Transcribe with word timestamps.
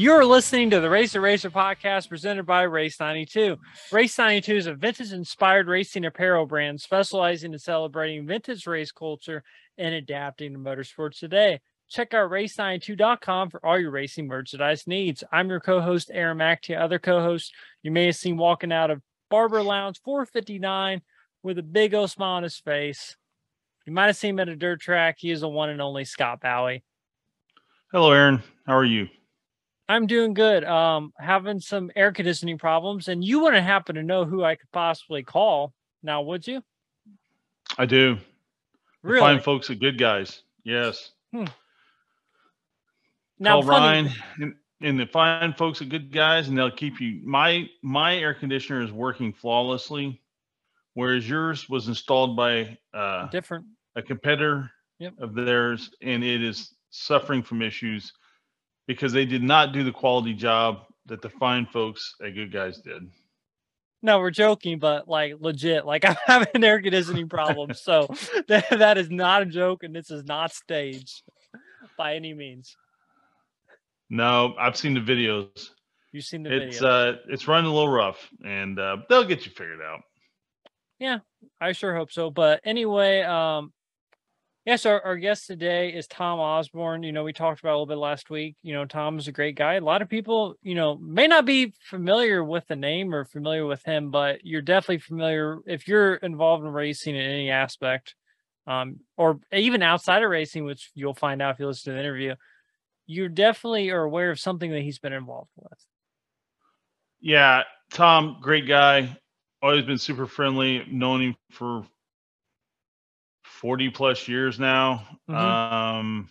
You're 0.00 0.24
listening 0.24 0.70
to 0.70 0.80
the 0.80 0.88
Racer 0.88 1.20
Racer 1.20 1.50
podcast 1.50 2.08
presented 2.08 2.46
by 2.46 2.62
Race 2.62 2.98
92. 2.98 3.58
Race 3.92 4.16
92 4.16 4.56
is 4.56 4.66
a 4.66 4.72
vintage 4.72 5.12
inspired 5.12 5.68
racing 5.68 6.06
apparel 6.06 6.46
brand 6.46 6.80
specializing 6.80 7.52
in 7.52 7.58
celebrating 7.58 8.26
vintage 8.26 8.66
race 8.66 8.92
culture 8.92 9.44
and 9.76 9.94
adapting 9.94 10.54
to 10.54 10.58
motorsports 10.58 11.18
today. 11.18 11.60
Check 11.90 12.14
out 12.14 12.30
race92.com 12.30 13.50
for 13.50 13.66
all 13.66 13.78
your 13.78 13.90
racing 13.90 14.26
merchandise 14.26 14.86
needs. 14.86 15.22
I'm 15.30 15.50
your 15.50 15.60
co 15.60 15.82
host, 15.82 16.10
Aaron 16.10 16.38
McTee. 16.38 16.80
Other 16.80 16.98
co 16.98 17.20
hosts 17.20 17.52
you 17.82 17.90
may 17.90 18.06
have 18.06 18.16
seen 18.16 18.38
walking 18.38 18.72
out 18.72 18.90
of 18.90 19.02
Barber 19.28 19.62
Lounge 19.62 20.00
459 20.02 21.02
with 21.42 21.58
a 21.58 21.62
big 21.62 21.92
old 21.92 22.10
smile 22.10 22.36
on 22.36 22.42
his 22.42 22.56
face. 22.56 23.18
You 23.84 23.92
might 23.92 24.06
have 24.06 24.16
seen 24.16 24.30
him 24.30 24.40
at 24.40 24.48
a 24.48 24.56
dirt 24.56 24.80
track. 24.80 25.16
He 25.18 25.30
is 25.30 25.42
the 25.42 25.48
one 25.50 25.68
and 25.68 25.82
only 25.82 26.06
Scott 26.06 26.40
Bowie. 26.40 26.84
Hello, 27.92 28.12
Aaron. 28.12 28.42
How 28.66 28.78
are 28.78 28.84
you? 28.86 29.10
I'm 29.90 30.06
doing 30.06 30.34
good. 30.34 30.62
Um, 30.62 31.12
having 31.18 31.58
some 31.58 31.90
air 31.96 32.12
conditioning 32.12 32.58
problems, 32.58 33.08
and 33.08 33.24
you 33.24 33.40
wouldn't 33.40 33.64
happen 33.64 33.96
to 33.96 34.04
know 34.04 34.24
who 34.24 34.44
I 34.44 34.54
could 34.54 34.70
possibly 34.70 35.24
call 35.24 35.74
now, 36.04 36.22
would 36.22 36.46
you? 36.46 36.62
I 37.76 37.86
do. 37.86 38.16
Really? 39.02 39.18
Fine 39.18 39.40
folks 39.40 39.68
are 39.68 39.74
good 39.74 39.98
guys. 39.98 40.42
Yes. 40.62 41.10
Hmm. 41.32 41.46
Now, 43.40 43.60
Call 43.60 43.68
Ryan 43.68 44.10
and, 44.40 44.54
and 44.80 45.00
the 45.00 45.06
fine 45.06 45.54
folks 45.54 45.82
are 45.82 45.86
good 45.86 46.12
guys, 46.12 46.46
and 46.46 46.56
they'll 46.56 46.70
keep 46.70 47.00
you. 47.00 47.20
My 47.24 47.68
my 47.82 48.16
air 48.16 48.34
conditioner 48.34 48.82
is 48.82 48.92
working 48.92 49.32
flawlessly, 49.32 50.20
whereas 50.94 51.28
yours 51.28 51.68
was 51.68 51.88
installed 51.88 52.36
by 52.36 52.78
uh, 52.94 53.26
different 53.30 53.66
a 53.96 54.02
competitor 54.02 54.70
Yep. 55.00 55.14
of 55.18 55.34
theirs, 55.34 55.90
and 56.00 56.22
it 56.22 56.44
is 56.44 56.74
suffering 56.90 57.42
from 57.42 57.62
issues 57.62 58.12
because 58.90 59.12
they 59.12 59.24
did 59.24 59.40
not 59.40 59.72
do 59.72 59.84
the 59.84 59.92
quality 59.92 60.34
job 60.34 60.80
that 61.06 61.22
the 61.22 61.30
fine 61.30 61.64
folks 61.64 62.16
at 62.26 62.34
Good 62.34 62.50
Guys 62.50 62.80
did. 62.80 63.08
No, 64.02 64.18
we're 64.18 64.32
joking, 64.32 64.80
but 64.80 65.06
like 65.06 65.34
legit, 65.38 65.86
like 65.86 66.04
I'm 66.08 66.16
having 66.26 66.64
air 66.64 66.82
conditioning 66.82 67.28
problems. 67.28 67.80
so 67.80 68.08
that, 68.48 68.68
that 68.70 68.98
is 68.98 69.08
not 69.08 69.42
a 69.42 69.46
joke, 69.46 69.84
and 69.84 69.94
this 69.94 70.10
is 70.10 70.24
not 70.24 70.52
staged 70.52 71.22
by 71.96 72.16
any 72.16 72.34
means. 72.34 72.76
No, 74.08 74.56
I've 74.58 74.76
seen 74.76 74.94
the 74.94 75.00
videos. 75.00 75.68
You've 76.10 76.24
seen 76.24 76.42
the 76.42 76.52
It's 76.52 76.78
video. 76.80 76.88
uh, 76.88 77.16
it's 77.28 77.46
running 77.46 77.70
a 77.70 77.72
little 77.72 77.92
rough, 77.92 78.28
and 78.44 78.76
uh, 78.80 78.96
they'll 79.08 79.22
get 79.22 79.46
you 79.46 79.52
figured 79.52 79.80
out. 79.80 80.00
Yeah, 80.98 81.18
I 81.60 81.70
sure 81.70 81.94
hope 81.94 82.10
so. 82.10 82.28
But 82.28 82.60
anyway, 82.64 83.20
um, 83.22 83.72
yes, 84.64 84.86
our, 84.86 85.00
our 85.02 85.16
guest 85.16 85.46
today 85.46 85.90
is 85.90 86.06
Tom 86.06 86.38
Osborne. 86.38 87.02
You 87.02 87.12
know, 87.12 87.24
we 87.24 87.32
talked 87.32 87.60
about 87.60 87.70
a 87.70 87.78
little 87.78 87.86
bit 87.86 87.98
last 87.98 88.30
week. 88.30 88.56
You 88.62 88.74
know, 88.74 88.84
Tom 88.84 89.18
is 89.18 89.28
a 89.28 89.32
great 89.32 89.56
guy. 89.56 89.74
A 89.74 89.80
lot 89.80 90.02
of 90.02 90.08
people, 90.08 90.54
you 90.62 90.74
know, 90.74 90.96
may 90.96 91.26
not 91.26 91.46
be 91.46 91.72
familiar 91.80 92.44
with 92.44 92.66
the 92.66 92.76
name 92.76 93.14
or 93.14 93.24
familiar 93.24 93.66
with 93.66 93.82
him, 93.84 94.10
but 94.10 94.44
you're 94.44 94.62
definitely 94.62 94.98
familiar 94.98 95.58
if 95.66 95.88
you're 95.88 96.14
involved 96.16 96.64
in 96.64 96.72
racing 96.72 97.16
in 97.16 97.22
any 97.22 97.50
aspect, 97.50 98.14
um, 98.66 99.00
or 99.16 99.40
even 99.52 99.82
outside 99.82 100.22
of 100.22 100.30
racing, 100.30 100.64
which 100.64 100.90
you'll 100.94 101.14
find 101.14 101.40
out 101.40 101.54
if 101.54 101.60
you 101.60 101.66
listen 101.66 101.92
to 101.92 101.94
the 101.94 102.00
interview. 102.00 102.34
You 103.06 103.28
definitely 103.28 103.90
are 103.90 104.02
aware 104.02 104.30
of 104.30 104.38
something 104.38 104.70
that 104.70 104.82
he's 104.82 104.98
been 104.98 105.12
involved 105.12 105.50
with. 105.56 105.78
Yeah, 107.20 107.64
Tom, 107.90 108.38
great 108.40 108.68
guy. 108.68 109.18
Always 109.62 109.84
been 109.84 109.98
super 109.98 110.26
friendly. 110.26 110.86
Known 110.90 111.20
him 111.22 111.36
for 111.50 111.84
forty 113.60 113.90
plus 113.90 114.26
years 114.26 114.58
now. 114.58 115.06
Mhm. 115.28 115.36
Um, 115.36 116.30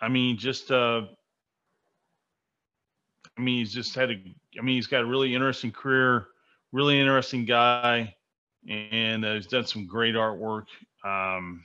I 0.00 0.08
mean, 0.08 0.38
just 0.38 0.70
uh, 0.70 1.02
I 3.36 3.40
mean, 3.40 3.58
he's 3.58 3.72
just 3.72 3.94
had 3.94 4.10
a. 4.10 4.14
I 4.58 4.62
mean, 4.62 4.76
he's 4.76 4.86
got 4.86 5.02
a 5.02 5.06
really 5.06 5.34
interesting 5.34 5.72
career. 5.72 6.28
Really 6.72 6.98
interesting 7.00 7.44
guy, 7.44 8.14
and 8.68 9.24
uh, 9.24 9.34
he's 9.34 9.46
done 9.46 9.66
some 9.66 9.86
great 9.86 10.14
artwork 10.14 10.66
um, 11.04 11.64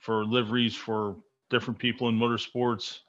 for 0.00 0.24
liveries 0.24 0.74
for 0.74 1.16
different 1.50 1.78
people 1.78 2.08
in 2.08 2.18
motorsports, 2.18 3.00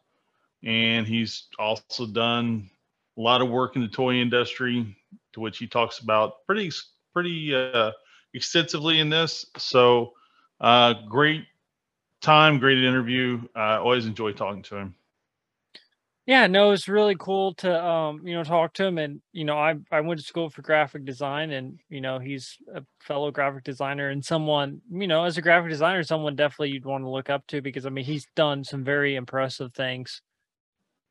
and 0.63 1.07
he's 1.07 1.47
also 1.59 2.05
done 2.07 2.69
a 3.17 3.21
lot 3.21 3.41
of 3.41 3.49
work 3.49 3.75
in 3.75 3.81
the 3.81 3.87
toy 3.87 4.15
industry, 4.15 4.97
to 5.33 5.39
which 5.39 5.57
he 5.57 5.67
talks 5.67 5.99
about 5.99 6.45
pretty 6.45 6.71
pretty 7.13 7.53
uh, 7.53 7.91
extensively 8.33 8.99
in 8.99 9.09
this. 9.09 9.45
So, 9.57 10.13
uh, 10.59 10.93
great 11.09 11.45
time, 12.21 12.59
great 12.59 12.83
interview. 12.83 13.41
Uh, 13.55 13.81
always 13.81 14.05
enjoy 14.05 14.31
talking 14.31 14.63
to 14.63 14.77
him. 14.77 14.95
Yeah, 16.27 16.45
no, 16.45 16.71
it's 16.71 16.87
really 16.87 17.15
cool 17.17 17.55
to 17.55 17.83
um, 17.83 18.25
you 18.25 18.35
know, 18.35 18.43
talk 18.43 18.73
to 18.73 18.85
him 18.85 18.99
and 18.99 19.21
you 19.33 19.43
know, 19.43 19.57
I 19.57 19.75
I 19.91 20.01
went 20.01 20.19
to 20.19 20.25
school 20.25 20.49
for 20.49 20.61
graphic 20.61 21.03
design 21.03 21.51
and 21.51 21.79
you 21.89 21.99
know, 21.99 22.19
he's 22.19 22.57
a 22.73 22.83
fellow 22.99 23.31
graphic 23.31 23.63
designer 23.63 24.09
and 24.09 24.23
someone, 24.23 24.81
you 24.91 25.07
know, 25.07 25.23
as 25.25 25.37
a 25.37 25.41
graphic 25.41 25.71
designer, 25.71 26.03
someone 26.03 26.35
definitely 26.35 26.69
you'd 26.69 26.85
want 26.85 27.03
to 27.03 27.09
look 27.09 27.29
up 27.29 27.47
to 27.47 27.61
because 27.61 27.87
I 27.87 27.89
mean, 27.89 28.05
he's 28.05 28.27
done 28.35 28.63
some 28.63 28.83
very 28.83 29.15
impressive 29.15 29.73
things. 29.73 30.21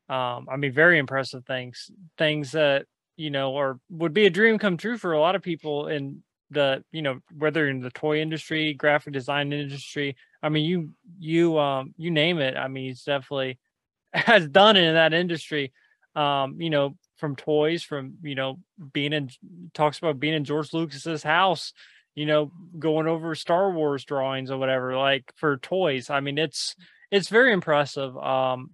Um, 0.07 0.47
I 0.49 0.55
mean, 0.57 0.71
very 0.73 0.97
impressive 0.97 1.45
things, 1.45 1.91
things 2.17 2.51
that, 2.53 2.85
you 3.15 3.29
know, 3.29 3.51
or 3.51 3.79
would 3.89 4.13
be 4.13 4.25
a 4.25 4.29
dream 4.29 4.57
come 4.57 4.77
true 4.77 4.97
for 4.97 5.13
a 5.13 5.19
lot 5.19 5.35
of 5.35 5.41
people 5.41 5.87
in 5.87 6.23
the, 6.51 6.83
you 6.91 7.01
know, 7.01 7.19
whether 7.37 7.67
in 7.67 7.79
the 7.79 7.89
toy 7.91 8.21
industry, 8.21 8.73
graphic 8.73 9.13
design 9.13 9.53
industry. 9.53 10.15
I 10.43 10.49
mean, 10.49 10.65
you 10.65 10.91
you 11.19 11.57
um 11.59 11.93
you 11.97 12.11
name 12.11 12.39
it. 12.39 12.55
I 12.57 12.67
mean, 12.67 12.85
he's 12.89 13.03
definitely 13.03 13.59
has 14.13 14.47
done 14.47 14.77
it 14.77 14.83
in 14.83 14.93
that 14.95 15.13
industry. 15.13 15.73
Um, 16.15 16.61
you 16.61 16.69
know, 16.69 16.97
from 17.17 17.35
toys, 17.35 17.83
from 17.83 18.17
you 18.23 18.35
know, 18.35 18.59
being 18.93 19.13
in 19.13 19.29
talks 19.73 19.97
about 19.97 20.19
being 20.19 20.33
in 20.33 20.43
George 20.43 20.73
Lucas's 20.73 21.23
house, 21.23 21.73
you 22.15 22.25
know, 22.25 22.51
going 22.79 23.07
over 23.07 23.35
Star 23.35 23.71
Wars 23.71 24.03
drawings 24.05 24.51
or 24.51 24.57
whatever, 24.57 24.97
like 24.97 25.31
for 25.37 25.57
toys. 25.57 26.09
I 26.09 26.19
mean, 26.19 26.37
it's 26.37 26.75
it's 27.11 27.29
very 27.29 27.53
impressive. 27.53 28.17
Um, 28.17 28.71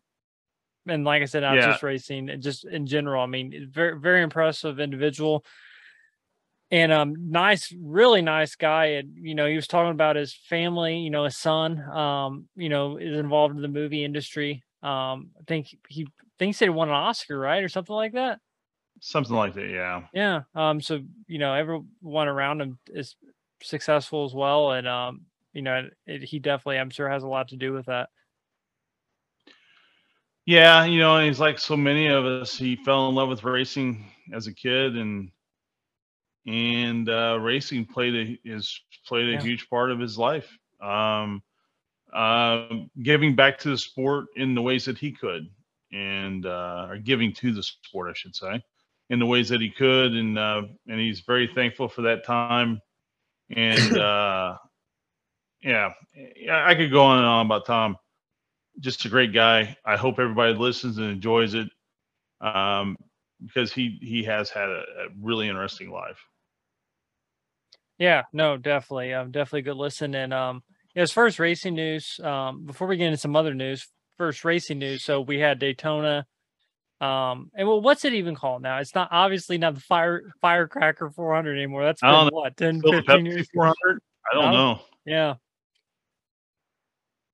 and 0.87 1.03
like 1.03 1.21
I 1.21 1.25
said, 1.25 1.41
not 1.41 1.55
Yeah. 1.55 1.71
just 1.71 1.83
racing, 1.83 2.29
just 2.41 2.65
in 2.65 2.87
general. 2.87 3.21
I 3.23 3.27
mean, 3.27 3.69
very 3.71 3.99
very 3.99 4.23
impressive 4.23 4.79
individual. 4.79 5.45
And 6.69 6.91
um, 6.91 7.15
nice, 7.31 7.73
really 7.79 8.21
nice 8.21 8.55
guy. 8.55 8.85
And 8.85 9.13
you 9.15 9.35
know, 9.35 9.47
he 9.47 9.55
was 9.55 9.67
talking 9.67 9.91
about 9.91 10.15
his 10.15 10.33
family. 10.33 10.97
You 10.97 11.09
know, 11.09 11.23
his 11.23 11.37
son. 11.37 11.79
Um, 11.81 12.49
you 12.55 12.69
know, 12.69 12.97
is 12.97 13.17
involved 13.17 13.55
in 13.55 13.61
the 13.61 13.67
movie 13.67 14.03
industry. 14.03 14.63
Um, 14.83 15.31
I 15.39 15.43
think 15.47 15.67
he 15.87 16.03
thinks 16.03 16.13
think 16.39 16.49
he 16.49 16.53
said 16.53 16.65
he 16.65 16.69
won 16.69 16.89
an 16.89 16.95
Oscar, 16.95 17.39
right, 17.39 17.63
or 17.63 17.69
something 17.69 17.95
like 17.95 18.13
that. 18.13 18.39
Something 18.99 19.35
like 19.35 19.53
that. 19.53 19.69
Yeah. 19.69 20.03
Yeah. 20.13 20.41
Um. 20.55 20.81
So 20.81 21.01
you 21.27 21.39
know, 21.39 21.53
everyone 21.53 22.27
around 22.27 22.61
him 22.61 22.79
is 22.87 23.15
successful 23.63 24.25
as 24.25 24.33
well, 24.33 24.71
and 24.71 24.87
um, 24.87 25.21
you 25.53 25.61
know, 25.61 25.87
it, 26.05 26.23
he 26.23 26.39
definitely, 26.39 26.79
I'm 26.79 26.89
sure, 26.89 27.09
has 27.09 27.23
a 27.23 27.27
lot 27.27 27.49
to 27.49 27.55
do 27.55 27.73
with 27.73 27.87
that. 27.87 28.09
Yeah, 30.45 30.85
you 30.85 30.99
know, 30.99 31.19
he's 31.19 31.39
like 31.39 31.59
so 31.59 31.75
many 31.75 32.07
of 32.07 32.25
us. 32.25 32.57
He 32.57 32.77
fell 32.77 33.09
in 33.09 33.15
love 33.15 33.29
with 33.29 33.43
racing 33.43 34.05
as 34.33 34.47
a 34.47 34.53
kid, 34.53 34.95
and 34.95 35.29
and 36.47 37.09
uh, 37.09 37.37
racing 37.41 37.85
played 37.85 38.15
a 38.15 38.39
is 38.49 38.81
played 39.07 39.29
a 39.29 39.37
Yeah. 39.37 39.41
huge 39.43 39.69
part 39.69 39.91
of 39.91 39.99
his 39.99 40.17
life. 40.17 40.57
Um, 40.81 41.43
um 42.13 42.89
giving 43.03 43.35
back 43.35 43.59
to 43.59 43.69
the 43.69 43.77
sport 43.77 44.27
in 44.35 44.55
the 44.55 44.61
ways 44.61 44.85
that 44.85 44.97
he 44.97 45.11
could, 45.11 45.49
and 45.91 46.45
uh, 46.45 46.87
or 46.89 46.97
giving 46.97 47.33
to 47.35 47.53
the 47.53 47.63
sport, 47.63 48.09
I 48.09 48.13
should 48.15 48.35
say, 48.35 48.61
in 49.09 49.19
the 49.19 49.25
ways 49.25 49.49
that 49.49 49.61
he 49.61 49.69
could, 49.69 50.13
and 50.13 50.37
uh, 50.39 50.63
and 50.87 50.99
he's 50.99 51.21
very 51.21 51.47
thankful 51.53 51.89
for 51.89 52.03
that 52.03 52.25
time. 52.25 52.81
And 53.49 53.95
uh, 53.97 54.57
yeah, 55.61 55.93
yeah, 56.35 56.63
I 56.65 56.75
could 56.75 56.91
go 56.91 57.03
on 57.03 57.19
and 57.19 57.27
on 57.27 57.45
about 57.45 57.65
Tom 57.65 57.97
just 58.79 59.05
a 59.05 59.09
great 59.09 59.33
guy. 59.33 59.75
I 59.85 59.97
hope 59.97 60.19
everybody 60.19 60.53
listens 60.53 60.97
and 60.97 61.09
enjoys 61.09 61.53
it 61.55 61.69
um, 62.41 62.97
because 63.43 63.73
he 63.73 63.97
he 64.01 64.23
has 64.23 64.49
had 64.49 64.69
a, 64.69 64.81
a 64.81 65.07
really 65.21 65.47
interesting 65.47 65.89
life. 65.91 66.19
Yeah, 67.97 68.23
no, 68.33 68.57
definitely. 68.57 69.13
Um, 69.13 69.31
definitely 69.31 69.63
good 69.63 69.77
listen. 69.77 70.13
And 70.15 70.33
um, 70.33 70.63
as 70.95 71.11
far 71.11 71.25
as 71.25 71.39
racing 71.39 71.73
news, 71.75 72.19
um, 72.23 72.65
before 72.65 72.87
we 72.87 72.97
get 72.97 73.07
into 73.07 73.17
some 73.17 73.35
other 73.35 73.53
news, 73.53 73.87
first 74.17 74.45
racing 74.45 74.79
news. 74.79 75.03
So 75.03 75.21
we 75.21 75.39
had 75.39 75.59
Daytona. 75.59 76.25
Um, 76.99 77.51
and 77.55 77.67
well, 77.67 77.81
what's 77.81 78.05
it 78.05 78.13
even 78.13 78.35
called 78.35 78.61
now? 78.63 78.77
It's 78.79 78.95
not 78.95 79.09
obviously 79.11 79.57
not 79.59 79.75
the 79.75 79.81
fire 79.81 80.23
firecracker 80.41 81.09
400 81.11 81.55
anymore. 81.55 81.83
That's 81.83 82.01
been 82.01 82.09
know. 82.11 82.29
what 82.31 82.57
10, 82.57 82.81
15 82.81 83.25
years. 83.25 83.47
400? 83.53 83.75
I 84.31 84.35
don't 84.35 84.43
I 84.43 84.45
don't- 84.45 84.53
know. 84.53 84.79
Yeah. 85.05 85.33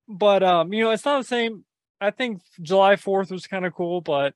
But 0.07 0.43
um, 0.43 0.73
you 0.73 0.83
know, 0.83 0.91
it's 0.91 1.05
not 1.05 1.19
the 1.19 1.27
same. 1.27 1.63
I 2.01 2.11
think 2.11 2.41
July 2.61 2.95
4th 2.97 3.31
was 3.31 3.47
kind 3.47 3.65
of 3.65 3.73
cool, 3.73 4.01
but 4.01 4.33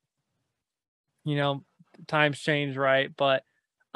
you 1.25 1.35
know, 1.35 1.63
times 2.07 2.39
change, 2.39 2.77
right? 2.77 3.11
But 3.15 3.43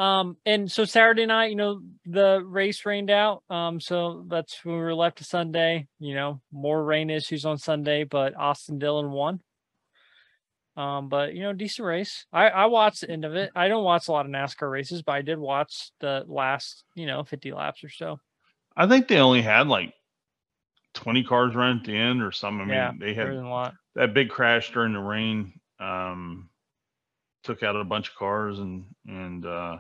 um, 0.01 0.38
and 0.48 0.71
so 0.71 0.83
Saturday 0.83 1.27
night, 1.27 1.51
you 1.51 1.56
know, 1.56 1.80
the 2.07 2.42
race 2.44 2.88
rained 2.88 3.12
out. 3.12 3.44
Um, 3.51 3.80
so 3.80 4.25
that's 4.27 4.65
when 4.65 4.74
we 4.74 4.81
were 4.81 4.95
left 4.95 5.19
to 5.19 5.24
Sunday. 5.24 5.88
You 6.00 6.15
know, 6.15 6.42
more 6.51 6.83
rain 6.83 7.12
issues 7.12 7.45
on 7.45 7.59
Sunday, 7.59 8.03
but 8.03 8.36
Austin 8.36 8.80
Dillon 8.80 9.12
won. 9.12 9.42
Um, 10.75 11.07
but 11.07 11.36
you 11.36 11.44
know, 11.44 11.53
decent 11.53 11.86
race. 11.86 12.25
I 12.33 12.50
I 12.50 12.65
watched 12.65 13.01
the 13.01 13.12
end 13.12 13.25
of 13.25 13.36
it. 13.36 13.51
I 13.56 13.68
don't 13.68 13.83
watch 13.83 14.07
a 14.07 14.12
lot 14.12 14.25
of 14.25 14.31
NASCAR 14.31 14.71
races, 14.71 15.03
but 15.03 15.12
I 15.12 15.21
did 15.21 15.38
watch 15.38 15.92
the 16.00 16.25
last 16.27 16.83
you 16.95 17.06
know 17.06 17.24
50 17.24 17.51
laps 17.51 17.83
or 17.83 17.89
so. 17.89 18.19
I 18.75 18.88
think 18.88 19.07
they 19.07 19.19
only 19.19 19.44
had 19.44 19.68
like 19.68 19.94
20 20.95 21.24
cars 21.25 21.53
run 21.53 21.77
at 21.77 21.83
the 21.83 21.95
end 21.95 22.24
or 22.24 22.31
something. 22.31 22.71
I 22.71 22.74
yeah, 22.74 22.89
mean, 22.89 23.00
they 23.00 23.13
had 23.13 23.30
a 23.30 23.48
lot. 23.48 23.75
that 23.94 24.15
big 24.15 24.30
crash 24.30 24.74
during 24.74 24.94
the 24.94 25.00
rain. 25.00 25.53
Um, 25.80 26.50
took 27.44 27.62
out 27.62 27.75
a 27.75 27.83
bunch 27.83 28.09
of 28.09 28.15
cars 28.15 28.57
and 28.57 28.86
and 29.07 29.45
uh, 29.45 29.77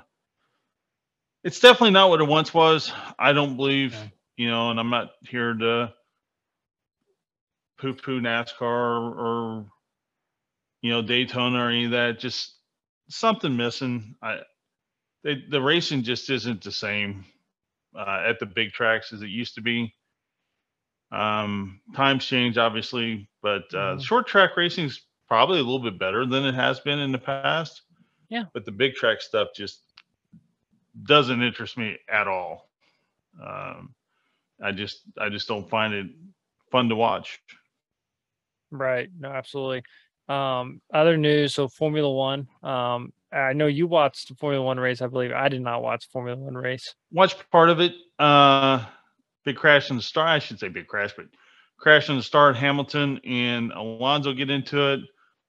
it's 1.43 1.59
definitely 1.59 1.91
not 1.91 2.09
what 2.09 2.21
it 2.21 2.27
once 2.27 2.53
was. 2.53 2.91
I 3.17 3.33
don't 3.33 3.55
believe, 3.57 3.93
Yeah. 3.93 4.07
you 4.37 4.49
know, 4.49 4.71
and 4.71 4.79
I'm 4.79 4.89
not 4.89 5.11
here 5.27 5.53
to 5.53 5.93
poo 7.79 7.93
poo 7.93 8.19
NASCAR 8.21 8.61
or, 8.61 9.19
or 9.19 9.65
you 10.81 10.91
know 10.91 11.01
Daytona 11.01 11.65
or 11.65 11.69
any 11.69 11.85
of 11.85 11.91
that. 11.91 12.19
Just 12.19 12.55
something 13.09 13.55
missing. 13.55 14.15
I 14.21 14.39
they, 15.23 15.43
the 15.49 15.61
racing 15.61 16.03
just 16.03 16.29
isn't 16.29 16.63
the 16.63 16.71
same 16.71 17.25
uh, 17.95 18.23
at 18.25 18.39
the 18.39 18.45
big 18.45 18.71
tracks 18.71 19.13
as 19.13 19.21
it 19.21 19.29
used 19.29 19.55
to 19.55 19.61
be. 19.61 19.93
Um, 21.11 21.81
times 21.93 22.25
change, 22.25 22.57
obviously, 22.57 23.29
but 23.41 23.63
uh, 23.73 23.97
Mhm. 23.97 24.03
short 24.05 24.27
track 24.27 24.55
racing 24.55 24.85
is 24.85 25.01
probably 25.27 25.59
a 25.59 25.63
little 25.63 25.79
bit 25.79 25.99
better 25.99 26.25
than 26.25 26.45
it 26.45 26.53
has 26.55 26.79
been 26.79 26.99
in 26.99 27.11
the 27.11 27.17
past. 27.19 27.81
Yeah. 28.29 28.45
But 28.53 28.63
the 28.65 28.71
big 28.71 28.95
track 28.95 29.21
stuff 29.21 29.49
just 29.53 29.90
doesn't 31.03 31.41
interest 31.41 31.77
me 31.77 31.97
at 32.11 32.27
all. 32.27 32.69
Um, 33.41 33.93
I 34.63 34.71
just 34.71 35.01
I 35.17 35.29
just 35.29 35.47
don't 35.47 35.69
find 35.69 35.93
it 35.93 36.07
fun 36.71 36.89
to 36.89 36.95
watch. 36.95 37.39
Right. 38.71 39.09
No, 39.17 39.29
absolutely. 39.29 39.83
Um, 40.29 40.81
other 40.93 41.17
news. 41.17 41.53
So 41.53 41.67
Formula 41.67 42.11
One. 42.11 42.47
Um, 42.63 43.11
I 43.33 43.53
know 43.53 43.67
you 43.67 43.87
watched 43.87 44.29
the 44.29 44.35
Formula 44.35 44.63
One 44.63 44.79
race. 44.79 45.01
I 45.01 45.07
believe 45.07 45.31
I 45.31 45.49
did 45.49 45.61
not 45.61 45.81
watch 45.81 46.07
the 46.07 46.11
Formula 46.11 46.37
One 46.37 46.55
race. 46.55 46.93
Watch 47.11 47.35
part 47.51 47.69
of 47.69 47.79
it. 47.79 47.93
Uh, 48.19 48.85
big 49.45 49.55
crash 49.55 49.89
in 49.89 49.95
the 49.95 50.01
start. 50.01 50.29
I 50.29 50.39
should 50.39 50.59
say 50.59 50.67
big 50.69 50.87
crash, 50.87 51.13
but 51.15 51.25
crash 51.77 52.09
in 52.09 52.17
the 52.17 52.23
start. 52.23 52.55
Hamilton 52.55 53.19
and 53.25 53.71
Alonso 53.71 54.33
get 54.33 54.49
into 54.49 54.93
it. 54.93 55.01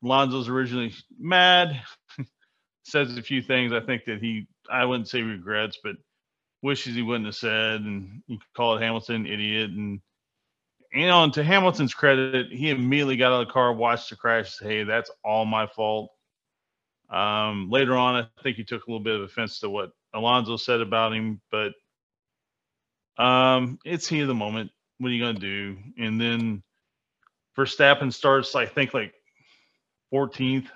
Alonso's 0.02 0.48
originally 0.48 0.92
mad. 1.18 1.80
Says 2.84 3.16
a 3.16 3.22
few 3.22 3.42
things. 3.42 3.72
I 3.72 3.80
think 3.80 4.04
that 4.06 4.20
he, 4.20 4.46
I 4.70 4.84
wouldn't 4.84 5.08
say 5.08 5.22
regrets, 5.22 5.78
but 5.82 5.96
wishes 6.62 6.94
he 6.94 7.02
wouldn't 7.02 7.26
have 7.26 7.36
said. 7.36 7.80
And 7.80 8.22
you 8.26 8.38
could 8.38 8.52
call 8.54 8.76
it 8.76 8.82
Hamilton 8.82 9.26
idiot. 9.26 9.70
And 9.70 10.00
and 10.94 11.32
to 11.34 11.42
Hamilton's 11.42 11.94
credit, 11.94 12.52
he 12.52 12.70
immediately 12.70 13.16
got 13.16 13.32
out 13.32 13.42
of 13.42 13.46
the 13.46 13.52
car, 13.52 13.72
watched 13.72 14.10
the 14.10 14.16
crash, 14.16 14.56
said, 14.56 14.68
"Hey, 14.68 14.84
that's 14.84 15.10
all 15.24 15.46
my 15.46 15.66
fault." 15.66 16.10
Um, 17.08 17.70
later 17.70 17.96
on, 17.96 18.16
I 18.16 18.42
think 18.42 18.56
he 18.56 18.64
took 18.64 18.86
a 18.86 18.90
little 18.90 19.02
bit 19.02 19.16
of 19.16 19.22
offense 19.22 19.60
to 19.60 19.70
what 19.70 19.92
Alonso 20.14 20.56
said 20.56 20.80
about 20.80 21.12
him, 21.12 21.40
but 21.50 21.72
um, 23.18 23.78
it's 23.84 24.06
heat 24.06 24.20
of 24.20 24.28
the 24.28 24.34
moment. 24.34 24.70
What 24.98 25.08
are 25.08 25.12
you 25.12 25.24
gonna 25.24 25.38
do? 25.38 25.78
And 25.98 26.20
then 26.20 26.62
Verstappen 27.56 28.12
starts, 28.12 28.54
I 28.54 28.66
think, 28.66 28.94
like 28.94 29.14
14th 30.12 30.68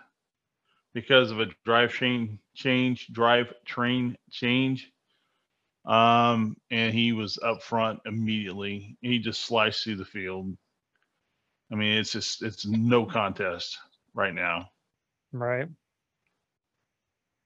because 0.96 1.30
of 1.30 1.40
a 1.40 1.46
drive 1.66 1.92
train 1.92 2.38
change, 2.54 3.08
drive 3.08 3.52
train 3.66 4.16
change. 4.30 4.90
Um, 5.84 6.56
and 6.70 6.94
he 6.94 7.12
was 7.12 7.38
up 7.44 7.62
front 7.62 8.00
immediately. 8.06 8.96
He 9.02 9.18
just 9.18 9.44
sliced 9.44 9.84
through 9.84 9.96
the 9.96 10.06
field. 10.06 10.56
I 11.70 11.74
mean, 11.74 11.98
it's 11.98 12.12
just 12.12 12.42
it's 12.42 12.64
no 12.64 13.04
contest 13.04 13.76
right 14.14 14.32
now. 14.32 14.70
Right. 15.32 15.68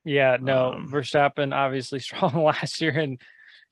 Yeah. 0.04 0.36
No. 0.40 0.74
Um, 0.74 0.88
Verstappen 0.88 1.52
obviously 1.52 1.98
strong 1.98 2.44
last 2.44 2.80
year, 2.80 2.96
and 2.96 3.20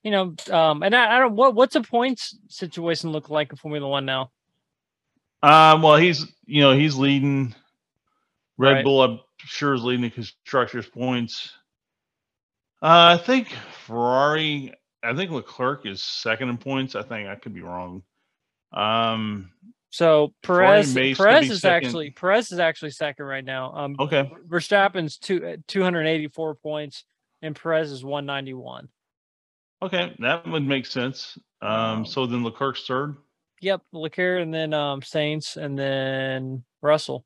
you 0.02 0.10
know, 0.10 0.34
um, 0.50 0.82
and 0.82 0.92
I, 0.92 1.16
I 1.16 1.18
don't. 1.20 1.36
What 1.36 1.54
what's 1.54 1.76
a 1.76 1.82
points 1.82 2.36
situation 2.48 3.12
look 3.12 3.30
like 3.30 3.50
in 3.50 3.56
Formula 3.56 3.88
One 3.88 4.06
now? 4.06 4.32
Um, 5.40 5.82
well, 5.82 5.98
he's 5.98 6.26
you 6.46 6.62
know 6.62 6.72
he's 6.72 6.96
leading. 6.96 7.54
Red 8.58 8.72
Right. 8.72 8.84
Bull, 8.84 9.02
I'm 9.02 9.20
sure, 9.38 9.74
is 9.74 9.84
leading 9.84 10.02
the 10.02 10.10
constructors' 10.10 10.88
points. 10.88 11.52
Uh, 12.82 13.16
I 13.18 13.22
think 13.24 13.48
Ferrari. 13.86 14.74
I 15.02 15.14
think 15.14 15.30
Leclerc 15.30 15.86
is 15.86 16.02
second 16.02 16.48
in 16.48 16.58
points. 16.58 16.94
I 16.96 17.02
think 17.02 17.28
I 17.28 17.36
could 17.36 17.54
be 17.54 17.62
wrong. 17.62 18.02
Um, 18.72 19.50
So 19.90 20.34
Perez 20.42 20.92
Perez 20.94 21.50
is 21.50 21.60
second. 21.60 21.86
actually 21.86 22.10
Perez 22.10 22.52
is 22.52 22.58
actually 22.58 22.90
second 22.90 23.24
right 23.26 23.44
now. 23.44 23.72
Um, 23.74 23.96
okay, 23.98 24.30
Verstappen's 24.46 25.16
two 25.18 25.56
two 25.68 25.82
hundred 25.82 26.06
eighty 26.06 26.28
four 26.28 26.54
points, 26.56 27.04
and 27.42 27.54
Perez 27.56 27.90
is 27.92 28.04
one 28.04 28.26
ninety 28.26 28.54
one. 28.54 28.88
okay, 29.80 30.14
that 30.18 30.46
would 30.48 30.64
make 30.66 30.84
sense. 30.86 31.38
Um, 31.62 32.04
so 32.04 32.26
then 32.26 32.44
Leclerc's 32.44 32.84
third. 32.86 33.16
Yep, 33.60 33.82
Leclerc, 33.92 34.42
and 34.42 34.52
then 34.52 34.74
um 34.74 35.00
Sainz, 35.00 35.56
and 35.56 35.78
then 35.78 36.64
Russell, 36.82 37.24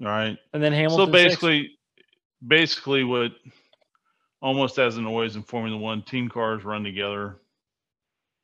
right. 0.00 0.36
and 0.52 0.62
then 0.62 0.72
Hamilton. 0.72 1.06
so 1.06 1.12
sixth. 1.12 1.12
basically, 1.12 1.78
basically 2.46 3.04
what 3.04 3.32
almost 4.42 4.78
as 4.78 4.96
in 4.96 5.06
always 5.06 5.36
in 5.36 5.42
Formula 5.42 5.76
One, 5.76 6.02
team 6.02 6.28
cars 6.28 6.64
run 6.64 6.82
together. 6.82 7.40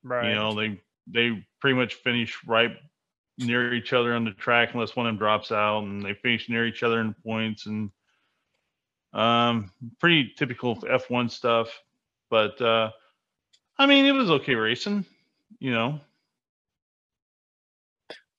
right? 0.03 0.29
You 0.29 0.35
know, 0.35 0.55
they 0.55 0.81
they 1.06 1.44
pretty 1.61 1.76
much 1.76 1.94
finish 1.94 2.38
right 2.47 2.76
near 3.38 3.75
each 3.75 3.93
other 3.93 4.14
on 4.14 4.25
the 4.25 4.32
track 4.32 4.70
unless 4.73 4.97
one 4.97 5.06
of 5.06 5.11
them 5.11 5.19
drops 5.19 5.53
out, 5.53 5.85
and 5.85 6.03
they 6.03 6.14
finish 6.14 6.49
near 6.49 6.67
each 6.67 6.82
other 6.82 7.00
in 7.00 7.14
points 7.25 7.67
and 7.67 7.91
um 9.12 9.70
pretty 9.99 10.32
typical 10.37 10.76
F1 10.76 11.31
stuff. 11.31 11.69
But 12.29 12.61
uh 12.61 12.91
I 13.79 13.87
mean, 13.87 14.06
it 14.06 14.12
was 14.12 14.31
okay 14.31 14.55
racing, 14.55 15.05
you 15.59 15.70
know. 15.70 16.00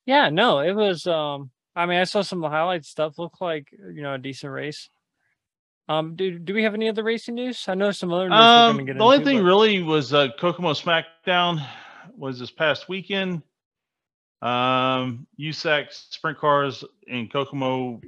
Yeah, 0.05 0.29
no, 0.29 0.59
it 0.59 0.73
was. 0.73 1.05
Um, 1.05 1.51
I 1.77 1.85
mean, 1.85 1.99
I 1.99 2.05
saw 2.05 2.21
some 2.23 2.43
of 2.43 2.49
the 2.49 2.55
highlight 2.55 2.85
stuff. 2.85 3.19
Looked 3.19 3.39
like 3.39 3.67
you 3.71 4.01
know 4.01 4.15
a 4.15 4.17
decent 4.17 4.51
race. 4.51 4.89
Um, 5.87 6.15
do 6.15 6.37
do 6.39 6.53
we 6.53 6.63
have 6.63 6.73
any 6.73 6.89
other 6.89 7.03
racing 7.03 7.35
news? 7.35 7.63
I 7.67 7.75
know 7.75 7.91
some 7.91 8.11
other 8.11 8.27
news 8.29 8.37
Um, 8.39 8.83
get 8.85 8.97
the 8.97 9.03
only 9.03 9.17
into, 9.17 9.25
thing 9.25 9.37
but- 9.37 9.43
really 9.45 9.83
was 9.83 10.13
uh, 10.13 10.29
Kokomo 10.39 10.73
SmackDown 10.73 11.65
was 12.17 12.39
this 12.39 12.51
past 12.51 12.89
weekend. 12.89 13.43
Um, 14.41 15.27
USAC 15.39 15.91
sprint 15.91 16.37
cars 16.37 16.83
and 17.07 17.31
Kokomo 17.31 18.01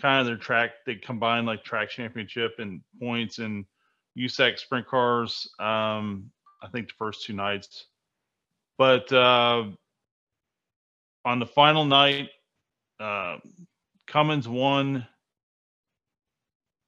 kind 0.00 0.20
of 0.20 0.26
their 0.26 0.36
track 0.36 0.70
they 0.86 0.94
combined 0.96 1.46
like 1.46 1.62
track 1.64 1.90
championship 1.90 2.54
and 2.58 2.80
points 3.00 3.38
and 3.38 3.64
USAC 4.18 4.58
sprint 4.58 4.86
cars. 4.86 5.48
Um, 5.58 6.30
I 6.62 6.68
think 6.72 6.88
the 6.88 6.94
first 6.98 7.24
two 7.24 7.32
nights, 7.32 7.86
but 8.78 9.10
uh, 9.12 9.64
on 11.24 11.38
the 11.38 11.46
final 11.46 11.84
night, 11.84 12.28
uh, 13.00 13.38
Cummins 14.06 14.46
won 14.46 15.06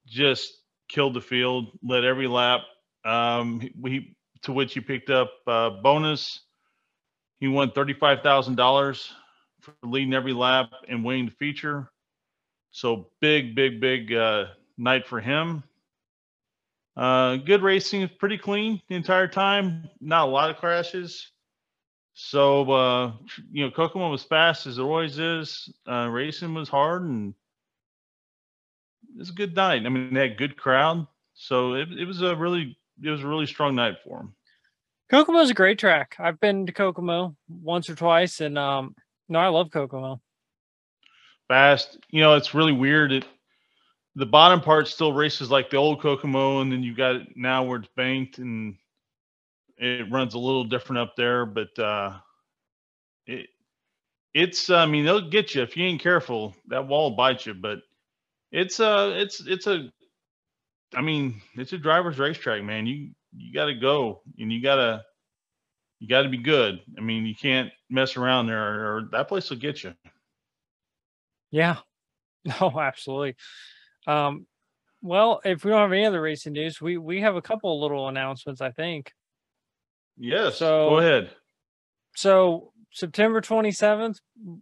just 0.07 0.53
killed 0.89 1.15
the 1.15 1.21
field, 1.21 1.79
led 1.83 2.05
every 2.05 2.29
lap. 2.29 2.61
Um, 3.05 3.69
we 3.81 4.15
to 4.43 4.53
which 4.53 4.75
he 4.75 4.81
picked 4.81 5.11
up 5.11 5.33
uh, 5.47 5.71
bonus. 5.71 6.41
He 7.41 7.49
won 7.49 7.73
thirty 7.73 7.95
five 7.95 8.21
thousand 8.23 8.57
dollars 8.57 9.13
for 9.61 9.75
leading 9.83 10.15
every 10.15 10.33
lap 10.33 10.71
and 10.89 11.05
winning 11.05 11.27
the 11.27 11.33
feature. 11.33 11.91
So 12.71 13.09
big, 13.21 13.55
big, 13.55 13.81
big 13.81 14.13
uh, 14.13 14.47
night 14.79 15.07
for 15.07 15.21
him. 15.21 15.65
Uh, 16.97 17.37
good 17.37 17.63
racing, 17.63 18.09
pretty 18.19 18.39
clean 18.39 18.81
the 18.89 18.95
entire 18.95 19.29
time. 19.29 19.89
Not 20.01 20.29
a 20.29 20.31
lot 20.31 20.51
of 20.51 20.57
crashes. 20.57 21.32
So 22.15 22.71
uh, 22.71 23.13
you 23.51 23.65
know, 23.65 23.71
Kokomo 23.71 24.11
was 24.11 24.23
fast 24.23 24.67
as 24.67 24.79
it 24.79 24.83
always 24.83 25.19
is. 25.19 25.73
Uh, 25.89 26.09
racing 26.09 26.55
was 26.55 26.69
hard 26.69 27.03
and 27.03 27.35
it 29.15 29.19
was 29.19 29.31
a 29.31 29.35
good 29.35 29.55
night. 29.55 29.85
I 29.87 29.89
mean, 29.89 30.13
they 30.13 30.29
had 30.29 30.39
good 30.39 30.57
crowd, 30.57 31.07
so 31.35 31.75
it, 31.75 31.89
it 31.93 32.05
was 32.05 32.23
a 32.23 32.37
really 32.37 32.77
it 33.03 33.11
was 33.11 33.23
a 33.23 33.27
really 33.27 33.47
strong 33.47 33.75
night 33.75 33.97
for 34.05 34.19
them. 34.19 34.35
Kokomo's 35.11 35.51
a 35.51 35.55
great 35.55 35.79
track. 35.79 36.17
I've 36.19 36.41
been 36.41 36.67
to 36.67 36.73
Kokomo 36.73 37.37
once 37.49 37.91
or 37.91 37.95
twice, 37.95 38.41
and 38.41 38.57
um, 38.59 38.95
no, 39.29 39.39
I 39.39 39.49
love 39.49 39.71
Kokomo. 39.71 40.21
Fast, 41.49 41.99
you 42.11 42.23
know, 42.23 42.35
it's 42.35 42.55
really 42.55 42.73
weird. 42.73 43.13
It 43.13 43.27
the 44.15 44.27
bottom 44.27 44.61
part 44.61 44.89
still 44.89 45.13
races 45.13 45.51
like 45.51 45.71
the 45.71 45.77
old 45.79 46.01
Kokomo, 46.01 46.61
and 46.61 46.71
then 46.71 46.83
you 46.83 46.95
got 46.95 47.17
it 47.17 47.29
now 47.37 47.63
where 47.65 47.79
it's 47.79 47.89
banked 47.97 48.39
and 48.39 48.77
it 49.83 50.11
runs 50.11 50.35
a 50.35 50.39
little 50.39 50.65
different 50.65 51.01
up 51.01 51.17
there. 51.17 51.45
But 51.45 51.79
uh, 51.79 52.19
it 53.27 53.49
it's 54.35 54.71
I 54.71 54.87
mean 54.87 55.05
they'll 55.05 55.29
get 55.29 55.55
you 55.55 55.63
if 55.63 55.77
you 55.77 55.85
ain't 55.85 56.03
careful. 56.03 56.55
That 56.69 56.89
wall 56.89 57.11
will 57.11 57.17
bite 57.17 57.47
you, 57.47 57.55
but 57.55 57.79
it's 58.51 58.81
a 58.81 59.21
it's 59.21 59.41
it's 59.47 59.67
a 59.67 59.91
I 60.95 61.03
mean 61.03 61.41
it's 61.55 61.73
a 61.73 61.79
driver's 61.79 62.19
racetrack, 62.19 62.63
man. 62.63 62.87
You 62.87 63.11
you 63.37 63.53
got 63.53 63.67
to 63.67 63.75
go 63.75 64.23
and 64.39 64.53
you 64.53 64.63
got 64.63 64.77
to 64.77 65.03
you 65.99 66.09
got 66.09 66.23
to 66.23 66.29
be 66.29 66.39
good. 66.39 66.81
I 66.97 67.01
mean 67.01 67.27
you 67.27 67.35
can't 67.35 67.71
mess 67.91 68.17
around 68.17 68.47
there, 68.47 68.63
or, 68.63 68.97
or 68.97 69.09
that 69.13 69.29
place 69.29 69.51
will 69.51 69.59
get 69.59 69.83
you. 69.83 69.95
Yeah, 71.51 71.77
Oh, 72.61 72.79
absolutely. 72.81 73.37
Um, 74.07 74.47
well, 75.01 75.41
if 75.45 75.65
we 75.65 75.71
don't 75.71 75.81
have 75.81 75.93
any 75.93 76.07
other 76.07 76.21
racing 76.21 76.53
news, 76.53 76.81
we 76.81 76.97
we 76.97 77.21
have 77.21 77.37
a 77.37 77.43
couple 77.43 77.81
little 77.81 78.09
announcements, 78.09 78.61
I 78.61 78.71
think. 78.71 79.13
Yes. 80.17 80.59
So- 80.59 80.91
go 80.91 80.99
ahead. 80.99 81.31
So 82.15 82.73
September 82.93 83.41
27th, 83.41 84.19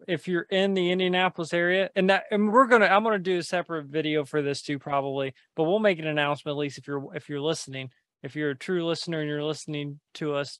if 0.06 0.28
you're 0.28 0.46
in 0.50 0.74
the 0.74 0.92
Indianapolis 0.92 1.52
area, 1.52 1.90
and 1.96 2.10
that 2.10 2.24
and 2.30 2.52
we're 2.52 2.66
gonna 2.68 2.86
I'm 2.86 3.02
gonna 3.02 3.18
do 3.18 3.38
a 3.38 3.42
separate 3.42 3.86
video 3.86 4.24
for 4.24 4.40
this 4.40 4.62
too, 4.62 4.78
probably, 4.78 5.34
but 5.56 5.64
we'll 5.64 5.80
make 5.80 5.98
an 5.98 6.06
announcement 6.06 6.54
at 6.54 6.58
least 6.58 6.78
if 6.78 6.86
you're 6.86 7.14
if 7.14 7.28
you're 7.28 7.40
listening. 7.40 7.90
If 8.22 8.36
you're 8.36 8.50
a 8.50 8.56
true 8.56 8.86
listener 8.86 9.20
and 9.20 9.28
you're 9.28 9.42
listening 9.42 9.98
to 10.14 10.34
us 10.34 10.58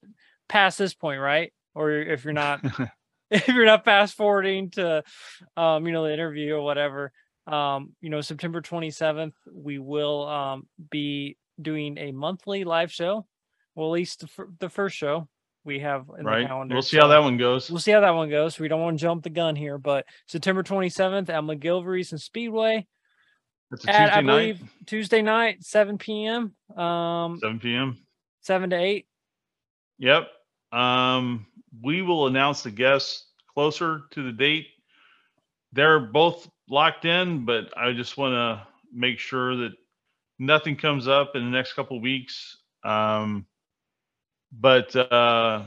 past 0.48 0.78
this 0.78 0.94
point, 0.94 1.20
right? 1.20 1.52
Or 1.74 1.92
if 1.92 2.24
you're 2.24 2.32
not 2.32 2.60
if 3.30 3.46
you're 3.48 3.66
not 3.66 3.84
fast 3.84 4.16
forwarding 4.16 4.70
to 4.70 5.04
um, 5.56 5.86
you 5.86 5.92
know, 5.92 6.04
the 6.04 6.12
interview 6.12 6.54
or 6.54 6.62
whatever, 6.62 7.12
um, 7.46 7.92
you 8.00 8.10
know, 8.10 8.20
September 8.20 8.60
27th, 8.62 9.34
we 9.52 9.78
will 9.78 10.26
um 10.26 10.66
be 10.90 11.36
doing 11.60 11.98
a 11.98 12.10
monthly 12.12 12.64
live 12.64 12.90
show. 12.90 13.26
Well, 13.74 13.88
at 13.88 13.92
least 13.92 14.20
the, 14.20 14.26
fir- 14.26 14.48
the 14.58 14.68
first 14.68 14.96
show 14.96 15.28
we 15.64 15.80
have 15.80 16.06
in 16.18 16.24
the 16.24 16.30
right. 16.30 16.46
calendar. 16.46 16.74
We'll 16.74 16.82
see 16.82 16.96
how 16.96 17.08
that 17.08 17.22
one 17.22 17.36
goes. 17.36 17.70
We'll 17.70 17.80
see 17.80 17.92
how 17.92 18.00
that 18.00 18.14
one 18.14 18.30
goes. 18.30 18.58
We 18.58 18.68
don't 18.68 18.80
want 18.80 18.98
to 18.98 19.02
jump 19.02 19.22
the 19.22 19.30
gun 19.30 19.56
here, 19.56 19.78
but 19.78 20.06
September 20.26 20.62
27th 20.62 21.28
at 21.28 21.42
McGilvray's 21.42 22.12
and 22.12 22.20
Speedway 22.20 22.86
It's 23.70 23.84
a 23.84 23.90
at, 23.90 23.98
Tuesday 23.98 24.16
I 24.16 24.20
night, 24.20 24.24
believe, 24.24 24.62
Tuesday 24.86 25.22
night, 25.22 25.62
7 25.62 25.98
p.m. 25.98 26.54
Um, 26.76 27.38
7 27.40 27.60
p.m. 27.60 27.98
7 28.40 28.70
to 28.70 28.76
8. 28.76 29.06
Yep. 29.98 30.28
Um, 30.72 31.46
we 31.82 32.02
will 32.02 32.26
announce 32.26 32.62
the 32.62 32.70
guests 32.70 33.26
closer 33.54 34.02
to 34.12 34.22
the 34.22 34.32
date. 34.32 34.66
They're 35.72 36.00
both 36.00 36.48
locked 36.68 37.04
in, 37.04 37.44
but 37.44 37.76
I 37.76 37.92
just 37.92 38.16
want 38.16 38.32
to 38.32 38.66
make 38.92 39.18
sure 39.18 39.56
that 39.56 39.72
nothing 40.38 40.76
comes 40.76 41.06
up 41.06 41.32
in 41.36 41.44
the 41.44 41.50
next 41.50 41.74
couple 41.74 41.96
of 41.96 42.02
weeks. 42.02 42.56
Um, 42.82 43.46
but 44.52 44.94
uh, 44.96 45.62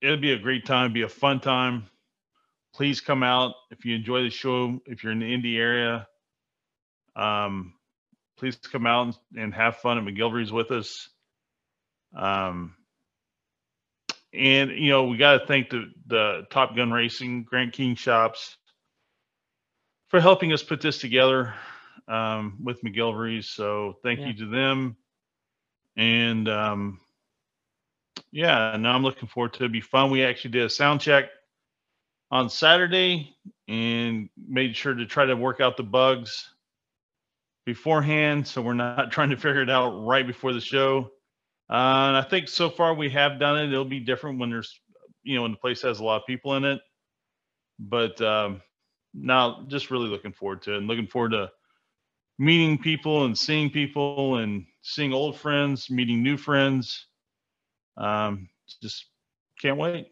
it'll 0.00 0.16
be 0.18 0.32
a 0.32 0.38
great 0.38 0.66
time, 0.66 0.92
be 0.92 1.02
a 1.02 1.08
fun 1.08 1.40
time. 1.40 1.86
Please 2.74 3.00
come 3.00 3.22
out 3.22 3.54
if 3.70 3.84
you 3.84 3.94
enjoy 3.96 4.22
the 4.22 4.30
show. 4.30 4.80
If 4.86 5.02
you're 5.02 5.12
in 5.12 5.20
the 5.20 5.32
Indy 5.32 5.56
area, 5.58 6.06
um, 7.16 7.74
please 8.38 8.56
come 8.56 8.86
out 8.86 9.06
and, 9.06 9.42
and 9.42 9.54
have 9.54 9.78
fun 9.78 9.98
at 9.98 10.04
McGilvray's 10.04 10.52
with 10.52 10.70
us. 10.70 11.08
Um, 12.14 12.74
and 14.32 14.70
you 14.72 14.90
know 14.90 15.04
we 15.04 15.16
got 15.16 15.38
to 15.40 15.46
thank 15.46 15.70
the 15.70 15.90
the 16.06 16.46
Top 16.50 16.76
Gun 16.76 16.90
Racing 16.92 17.44
Grant 17.44 17.72
King 17.72 17.94
Shops 17.96 18.56
for 20.08 20.20
helping 20.20 20.52
us 20.52 20.62
put 20.62 20.80
this 20.80 20.98
together 20.98 21.54
um, 22.06 22.58
with 22.62 22.82
McGilvray's. 22.82 23.48
So 23.48 23.96
thank 24.02 24.20
Yeah. 24.20 24.28
you 24.28 24.34
to 24.34 24.46
them. 24.46 24.96
And 25.96 26.48
um, 26.48 27.00
yeah, 28.30 28.76
now 28.76 28.94
I'm 28.94 29.02
looking 29.02 29.28
forward 29.28 29.54
to 29.54 29.64
it. 29.64 29.72
Be 29.72 29.80
fun. 29.80 30.10
We 30.10 30.24
actually 30.24 30.52
did 30.52 30.64
a 30.64 30.70
sound 30.70 31.00
check 31.00 31.26
on 32.30 32.50
Saturday 32.50 33.36
and 33.68 34.28
made 34.36 34.76
sure 34.76 34.94
to 34.94 35.06
try 35.06 35.26
to 35.26 35.36
work 35.36 35.60
out 35.60 35.76
the 35.76 35.82
bugs 35.82 36.48
beforehand, 37.64 38.46
so 38.46 38.62
we're 38.62 38.74
not 38.74 39.10
trying 39.12 39.30
to 39.30 39.36
figure 39.36 39.62
it 39.62 39.70
out 39.70 40.06
right 40.06 40.26
before 40.26 40.52
the 40.52 40.60
show. 40.60 41.10
Uh, 41.70 42.08
and 42.08 42.16
I 42.16 42.22
think 42.22 42.48
so 42.48 42.70
far 42.70 42.94
we 42.94 43.10
have 43.10 43.38
done 43.38 43.58
it. 43.58 43.72
It'll 43.72 43.84
be 43.84 44.00
different 44.00 44.38
when 44.38 44.50
there's, 44.50 44.80
you 45.22 45.36
know, 45.36 45.42
when 45.42 45.52
the 45.52 45.58
place 45.58 45.82
has 45.82 46.00
a 46.00 46.04
lot 46.04 46.20
of 46.20 46.26
people 46.26 46.54
in 46.54 46.64
it. 46.64 46.80
But 47.78 48.20
um, 48.20 48.62
now, 49.14 49.64
just 49.68 49.90
really 49.90 50.08
looking 50.08 50.32
forward 50.32 50.62
to 50.62 50.74
it 50.74 50.78
and 50.78 50.86
looking 50.86 51.06
forward 51.06 51.32
to 51.32 51.50
meeting 52.38 52.78
people 52.78 53.24
and 53.24 53.36
seeing 53.36 53.70
people 53.70 54.36
and 54.36 54.64
seeing 54.82 55.12
old 55.12 55.36
friends, 55.36 55.90
meeting 55.90 56.22
new 56.22 56.36
friends. 56.36 57.06
Um, 57.98 58.48
just 58.80 59.06
can't 59.60 59.76
wait. 59.76 60.08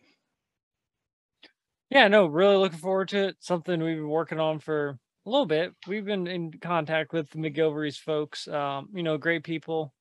Yeah, 1.91 2.09
no, 2.09 2.27
really 2.27 2.57
looking 2.57 2.79
forward 2.79 3.09
to 3.11 3.29
it. 3.29 3.37
Something 3.41 3.83
we've 3.83 3.97
been 3.97 4.09
working 4.09 4.41
on 4.41 4.59
for 4.59 4.99
a 5.25 5.31
little 5.31 5.47
bit. 5.47 5.73
We've 5.87 6.05
been 6.05 6.27
in 6.27 6.53
contact 6.53 7.13
with 7.13 7.31
the 7.31 7.39
McGilvray's 7.39 7.97
folks. 7.97 8.49
Um, 8.49 8.89
you 8.93 9.03
know, 9.03 9.19
great 9.19 9.45
people. 9.45 9.95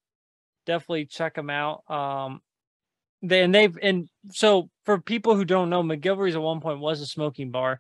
Definitely 0.65 1.05
check 1.05 1.35
them 1.35 1.51
out. 1.51 1.83
Um, 1.89 2.41
they, 3.21 3.43
and 3.43 3.53
they've 3.53 3.77
and 3.81 4.09
so 4.31 4.69
for 4.83 4.99
people 4.99 5.35
who 5.35 5.45
don't 5.45 5.69
know, 5.69 5.83
McGilvray's 5.83 6.35
at 6.35 6.41
one 6.41 6.59
point 6.59 6.79
was 6.79 7.01
a 7.01 7.05
smoking 7.05 7.51
bar, 7.51 7.79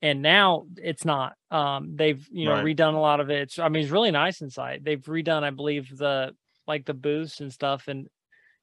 and 0.00 0.22
now 0.22 0.64
it's 0.76 1.04
not. 1.04 1.34
Um, 1.50 1.94
they've 1.96 2.26
you 2.30 2.46
know 2.46 2.52
Right. 2.52 2.64
redone 2.64 2.94
a 2.94 2.98
lot 2.98 3.20
of 3.20 3.30
it. 3.30 3.42
It's, 3.42 3.58
I 3.58 3.68
mean, 3.68 3.82
it's 3.82 3.92
really 3.92 4.10
nice 4.10 4.40
inside. 4.40 4.82
They've 4.84 5.00
redone, 5.02 5.44
I 5.44 5.50
believe, 5.50 5.94
the 5.96 6.34
like 6.66 6.86
the 6.86 6.94
booths 6.94 7.40
and 7.40 7.52
stuff, 7.52 7.88
and 7.88 8.08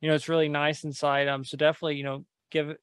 you 0.02 0.10
know 0.10 0.16
it's 0.16 0.30
really 0.30 0.50
nice 0.50 0.84
inside. 0.84 1.28
Um, 1.28 1.44
so 1.44 1.58
definitely 1.58 1.96
you 1.98 2.04
know 2.04 2.26
give 2.52 2.70
it 2.70 2.80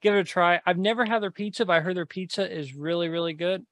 give 0.00 0.14
it 0.14 0.20
a 0.20 0.24
try. 0.24 0.60
I've 0.66 0.78
never 0.78 1.04
had 1.04 1.22
their 1.22 1.30
pizza, 1.30 1.64
but 1.64 1.74
I 1.74 1.80
heard 1.80 1.96
their 1.96 2.06
pizza 2.06 2.50
is 2.50 2.74
really, 2.74 3.08
really 3.08 3.32
good. 3.34 3.64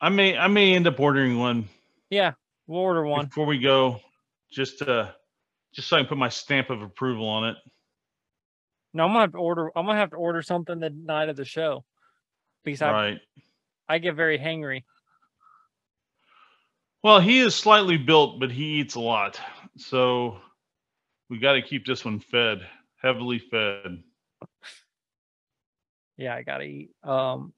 I 0.00 0.08
may, 0.08 0.36
I 0.36 0.46
may 0.48 0.74
end 0.74 0.86
up 0.86 0.98
ordering 0.98 1.38
one 1.38 1.68
Yeah, 2.08 2.32
we'll 2.66 2.80
order 2.80 3.04
one. 3.04 3.26
before 3.26 3.44
we 3.44 3.58
go, 3.58 4.00
just 4.50 4.78
to, 4.78 5.14
just 5.74 5.88
so 5.88 5.96
I 5.96 6.00
can 6.00 6.08
put 6.08 6.16
my 6.16 6.30
stamp 6.30 6.70
of 6.70 6.80
approval 6.80 7.28
on 7.28 7.50
it. 7.50 7.56
No, 8.94 9.04
I'm 9.04 9.10
gonna 9.10 9.20
have 9.20 9.32
to 9.32 9.38
order. 9.38 9.70
I'm 9.76 9.84
gonna 9.86 9.98
have 9.98 10.10
to 10.10 10.16
order 10.16 10.40
something 10.42 10.80
the 10.80 10.90
night 10.90 11.28
of 11.28 11.36
the 11.36 11.44
show 11.44 11.84
because 12.64 12.82
I 12.82 12.90
Right. 12.90 13.20
I 13.88 13.98
get 13.98 14.14
very 14.16 14.38
hangry. 14.38 14.84
Well, 17.02 17.20
he 17.20 17.38
is 17.40 17.54
slightly 17.54 17.96
built, 17.96 18.40
but 18.40 18.50
he 18.50 18.80
eats 18.80 18.94
a 18.94 19.00
lot. 19.00 19.38
So 19.76 20.38
we 21.30 21.38
got 21.38 21.54
to 21.54 21.62
keep 21.62 21.86
this 21.86 22.04
one 22.04 22.20
fed, 22.20 22.66
heavily 23.00 23.38
fed. 23.38 24.02
Yeah, 26.18 26.34
I 26.34 26.42
gotta 26.42 26.64
eat. 26.64 26.90
Um, 27.02 27.54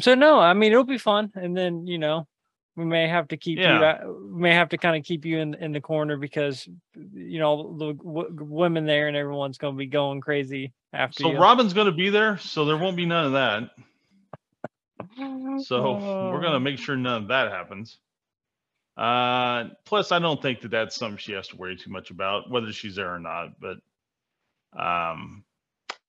so 0.00 0.14
no, 0.14 0.38
I 0.38 0.52
mean 0.52 0.72
it'll 0.72 0.84
be 0.84 0.98
fun, 0.98 1.32
and 1.34 1.56
then 1.56 1.86
you 1.86 1.96
know 1.98 2.26
we 2.76 2.84
may 2.84 3.08
have 3.08 3.28
to 3.28 3.36
keep 3.38 3.58
you. 3.58 3.64
Yeah. 3.64 4.00
uh, 4.04 4.12
We 4.12 4.42
may 4.42 4.54
have 4.54 4.68
to 4.70 4.76
kind 4.78 4.96
of 4.96 5.04
keep 5.04 5.24
you 5.24 5.38
in 5.38 5.54
in 5.54 5.72
the 5.72 5.80
corner 5.80 6.18
because 6.18 6.68
you 6.94 7.38
know 7.38 7.74
the 7.78 7.94
w- 7.94 8.28
women 8.40 8.84
there 8.84 9.08
and 9.08 9.16
everyone's 9.16 9.56
gonna 9.56 9.76
be 9.76 9.86
going 9.86 10.20
crazy 10.20 10.72
after 10.92 11.22
So 11.22 11.32
you. 11.32 11.38
Robin's 11.38 11.72
going 11.72 11.86
to 11.86 11.92
be 11.92 12.08
there, 12.08 12.38
so 12.38 12.64
there 12.64 12.76
won't 12.78 12.96
be 12.96 13.04
none 13.06 13.26
of 13.26 13.32
that. 13.32 13.70
So 15.64 16.30
we're 16.32 16.40
going 16.40 16.52
to 16.52 16.60
make 16.60 16.78
sure 16.78 16.96
none 16.96 17.22
of 17.22 17.28
that 17.28 17.50
happens. 17.50 17.98
Uh, 18.98 19.68
plus, 19.84 20.10
I 20.10 20.18
don't 20.18 20.42
think 20.42 20.60
that 20.62 20.72
that's 20.72 20.96
something 20.96 21.18
she 21.18 21.32
has 21.32 21.46
to 21.48 21.56
worry 21.56 21.76
too 21.76 21.90
much 21.90 22.10
about, 22.10 22.50
whether 22.50 22.72
she's 22.72 22.96
there 22.96 23.14
or 23.14 23.20
not. 23.20 23.50
But 23.60 23.78
um, 24.76 25.44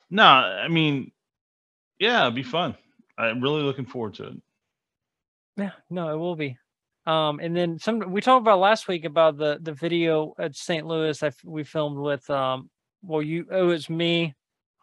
no, 0.09 0.23
I 0.23 0.67
mean, 0.67 1.11
yeah, 1.99 2.23
it'd 2.23 2.33
be 2.33 2.43
fun. 2.43 2.75
I'm 3.15 3.41
really 3.41 3.61
looking 3.61 3.85
forward 3.85 4.15
to 4.15 4.27
it. 4.29 4.41
Yeah, 5.57 5.71
no, 5.89 6.11
it 6.11 6.17
will 6.17 6.35
be. 6.35 6.57
Um, 7.05 7.39
and 7.39 7.55
then 7.55 7.77
some 7.77 8.11
we 8.11 8.21
talked 8.21 8.41
about 8.41 8.59
last 8.59 8.87
week 8.87 9.05
about 9.05 9.37
the 9.37 9.59
the 9.61 9.73
video 9.73 10.33
at 10.39 10.55
St. 10.55 10.85
Louis. 10.85 11.21
I 11.21 11.31
we 11.43 11.63
filmed 11.63 11.97
with 11.97 12.27
um, 12.29 12.69
well, 13.03 13.21
you 13.21 13.45
oh, 13.51 13.65
it 13.65 13.71
was 13.71 13.89
me, 13.89 14.33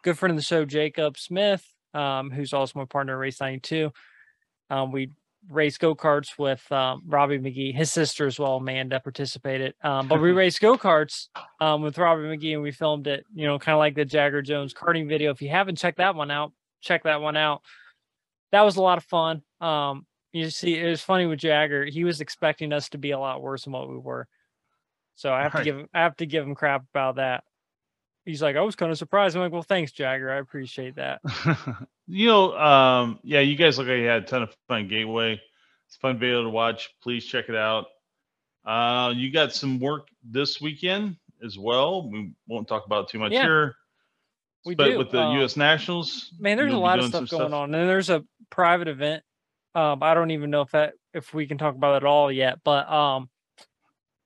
good 0.03 0.17
friend 0.17 0.31
of 0.31 0.37
the 0.37 0.43
show, 0.43 0.65
Jacob 0.65 1.19
Smith, 1.19 1.65
um, 1.93 2.31
who's 2.31 2.53
also 2.53 2.79
my 2.79 2.85
partner 2.85 3.15
at 3.15 3.19
Race 3.19 3.41
92. 3.41 3.91
Um, 4.71 4.93
we 4.93 5.11
raced 5.51 5.81
go 5.81 5.95
karts 5.95 6.39
with 6.39 6.71
um, 6.73 7.03
Robbie 7.07 7.39
McGehee, 7.39 7.75
his 7.75 7.93
sister 7.93 8.27
as 8.27 8.39
well, 8.39 8.57
Amanda 8.57 9.01
participated. 9.01 9.75
Um, 9.83 10.09
but 10.09 10.21
we 10.21 10.33
raced 10.33 10.61
go 10.61 10.77
karts 10.77 11.29
um, 11.61 11.83
with 11.83 11.99
Robbie 11.99 12.23
McGehee, 12.23 12.55
and 12.55 12.63
we 12.63 12.73
filmed 12.73 13.07
it. 13.07 13.25
You 13.35 13.47
know, 13.47 13.59
kind 13.59 13.75
of 13.75 13.79
like 13.79 13.95
the 13.95 14.05
Jagger 14.05 14.43
Jones 14.43 14.75
karting 14.75 15.09
video. 15.09 15.31
If 15.31 15.43
you 15.43 15.49
haven't 15.49 15.77
checked 15.77 15.99
that 15.99 16.15
one 16.15 16.31
out, 16.31 16.53
check 16.81 17.05
that 17.05 17.21
one 17.21 17.37
out. 17.37 17.63
That 18.53 18.63
was 18.63 18.77
a 18.77 18.83
lot 18.83 18.99
of 18.99 19.05
fun. 19.05 19.43
Um, 19.61 20.07
you 20.33 20.51
see, 20.51 20.79
it 20.79 20.89
was 20.89 21.03
funny 21.03 21.27
with 21.27 21.39
Jagger. 21.41 21.85
He 21.85 22.05
was 22.05 22.21
expecting 22.21 22.73
us 22.73 22.89
to 22.91 22.99
be 22.99 23.11
a 23.13 23.19
lot 23.19 23.43
worse 23.43 23.65
than 23.65 23.73
what 23.73 23.89
we 23.89 23.97
were. 23.97 24.29
So 25.15 25.33
I 25.33 25.43
have 25.43 25.55
Right. 25.55 25.61
to 25.61 25.65
give 25.65 25.79
him, 25.79 25.89
I 25.95 26.01
have 26.03 26.17
to 26.19 26.27
give 26.27 26.45
him 26.45 26.55
crap 26.55 26.83
about 26.93 27.17
that. 27.17 27.45
He's 28.27 28.43
like, 28.43 28.57
I 28.57 28.61
was 28.61 28.77
kind 28.77 28.93
of 28.93 28.99
surprised. 28.99 29.37
I'm 29.37 29.43
like, 29.43 29.53
well, 29.53 29.63
thanks, 29.63 29.93
Jagger. 29.93 30.31
I 30.31 30.37
appreciate 30.39 30.97
that. 30.97 31.21
you 32.09 32.27
know, 32.27 32.57
um, 32.59 33.19
yeah, 33.23 33.41
you 33.41 33.57
guys 33.57 33.79
look 33.79 33.87
like 33.87 33.99
you 33.99 34.07
had 34.07 34.25
a 34.25 34.27
ton 34.27 34.43
of 34.43 34.55
fun 34.69 34.89
Gateway. 34.89 35.41
It's 35.87 35.97
a 35.97 35.99
fun 36.01 36.19
video 36.19 36.43
to 36.43 36.51
watch. 36.51 36.91
Please 37.03 37.25
check 37.25 37.49
it 37.49 37.55
out. 37.55 37.87
Uh, 38.65 39.13
you 39.15 39.31
got 39.31 39.55
some 39.55 39.79
work 39.79 40.09
this 40.25 40.61
weekend 40.61 41.17
as 41.45 41.57
well. 41.57 42.11
We 42.11 42.33
won't 42.49 42.67
talk 42.67 42.85
about 42.85 43.05
it 43.05 43.11
too 43.11 43.21
much 43.21 43.31
Yeah, 43.31 43.43
here. 43.45 43.77
we 44.65 44.75
but 44.75 44.89
do. 44.91 44.99
with 44.99 45.13
the 45.13 45.21
Um, 45.21 45.37
U.S. 45.39 45.57
Nationals, 45.57 46.33
Man, 46.41 46.57
there's 46.57 46.73
a 46.73 46.77
lot 46.77 46.99
of 46.99 47.07
stuff 47.07 47.31
going 47.31 47.55
on, 47.55 47.73
and 47.73 47.89
there's 47.89 48.11
a 48.11 48.25
private 48.51 48.89
event. 48.89 49.23
Um, 49.77 50.03
I 50.03 50.15
don't 50.15 50.33
even 50.33 50.51
know 50.51 50.63
if 50.63 50.73
that 50.73 50.95
if 51.15 51.33
we 51.33 51.47
can 51.47 51.59
talk 51.59 51.77
about 51.77 51.95
it 51.95 51.97
at 51.99 52.05
all 52.05 52.33
yet, 52.33 52.59
but 52.65 52.91
um, 52.91 53.29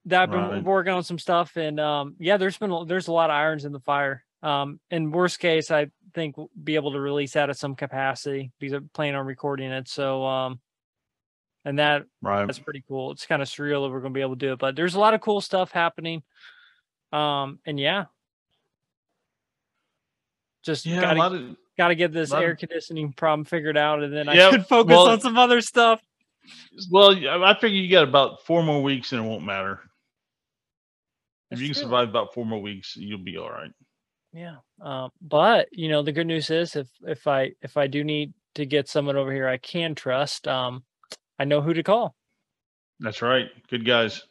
that 0.06 0.22
I've 0.22 0.30
been 0.30 0.40
Right. 0.50 0.64
working 0.64 0.92
on 0.92 1.02
some 1.04 1.18
stuff, 1.18 1.56
and 1.56 1.78
um, 1.78 2.16
yeah, 2.18 2.36
there's 2.36 2.56
been 2.58 2.86
there's 2.86 3.08
a 3.08 3.12
lot 3.12 3.30
of 3.30 3.34
irons 3.34 3.64
in 3.64 3.72
the 3.72 3.80
fire. 3.80 4.24
Um, 4.42 4.80
in 4.90 5.10
worst 5.10 5.38
case, 5.38 5.70
I 5.70 5.88
think 6.14 6.36
we'll 6.38 6.50
be 6.64 6.74
able 6.76 6.92
to 6.92 7.00
release 7.00 7.34
that 7.34 7.50
at 7.50 7.58
some 7.58 7.74
capacity 7.76 8.50
because 8.58 8.72
I'm 8.74 8.90
planning 8.94 9.16
on 9.16 9.26
recording 9.26 9.70
it. 9.70 9.86
So 9.88 10.24
um, 10.24 10.60
and 11.66 11.78
that 11.78 12.04
Right. 12.22 12.46
that's 12.46 12.58
pretty 12.58 12.82
cool. 12.88 13.10
It's 13.12 13.26
kind 13.26 13.42
of 13.42 13.48
surreal 13.48 13.84
that 13.86 13.90
we're 13.92 14.00
going 14.00 14.14
to 14.14 14.18
be 14.18 14.22
able 14.22 14.36
to 14.36 14.46
do 14.46 14.52
it, 14.54 14.58
but 14.58 14.74
there's 14.76 14.94
a 14.94 15.00
lot 15.00 15.12
of 15.12 15.20
cool 15.20 15.40
stuff 15.42 15.70
happening. 15.72 16.22
Um, 17.12 17.58
and 17.66 17.78
yeah, 17.78 18.06
just 20.64 20.86
Yeah, 20.86 21.00
gotta 21.02 21.36
of 21.36 21.56
gotta 21.76 21.94
get 21.94 22.12
this 22.12 22.32
air 22.32 22.52
of- 22.52 22.58
conditioning 22.58 23.12
problem 23.12 23.44
figured 23.44 23.76
out, 23.76 24.02
and 24.02 24.12
then 24.14 24.28
I 24.28 24.34
Yep, 24.34 24.50
can 24.52 24.62
focus 24.64 24.96
well- 24.96 25.10
on 25.10 25.20
some 25.20 25.36
other 25.38 25.60
stuff. 25.60 26.00
well, 26.90 27.10
I 27.14 27.50
I 27.50 27.54
figure 27.58 27.78
you 27.78 27.90
got 27.90 28.04
about 28.04 28.44
four 28.46 28.62
more 28.62 28.82
weeks 28.82 29.12
and 29.12 29.24
it 29.24 29.28
won't 29.28 29.44
matter. 29.44 29.80
If 31.50 31.60
you 31.60 31.68
can 31.68 31.74
true. 31.74 31.82
survive 31.82 32.08
about 32.08 32.32
four 32.32 32.46
more 32.46 32.60
weeks, 32.60 32.96
you'll 32.96 33.18
be 33.18 33.36
all 33.36 33.50
right. 33.50 33.72
Yeah. 34.32 34.56
Um, 34.80 35.10
but 35.20 35.68
you 35.72 35.88
know, 35.88 36.02
the 36.02 36.12
good 36.12 36.26
news 36.26 36.50
is 36.50 36.76
if 36.76 36.88
if 37.02 37.26
I 37.26 37.52
if 37.62 37.76
I 37.76 37.86
do 37.86 38.04
need 38.04 38.32
to 38.54 38.66
get 38.66 38.88
someone 38.88 39.16
over 39.16 39.32
here 39.32 39.48
I 39.48 39.56
can 39.56 39.94
trust, 39.94 40.46
um, 40.46 40.84
I 41.38 41.44
know 41.44 41.60
who 41.60 41.74
to 41.74 41.82
call. 41.82 42.14
That's 43.00 43.22
right. 43.22 43.48
Good 43.68 43.84
guys. 43.84 44.22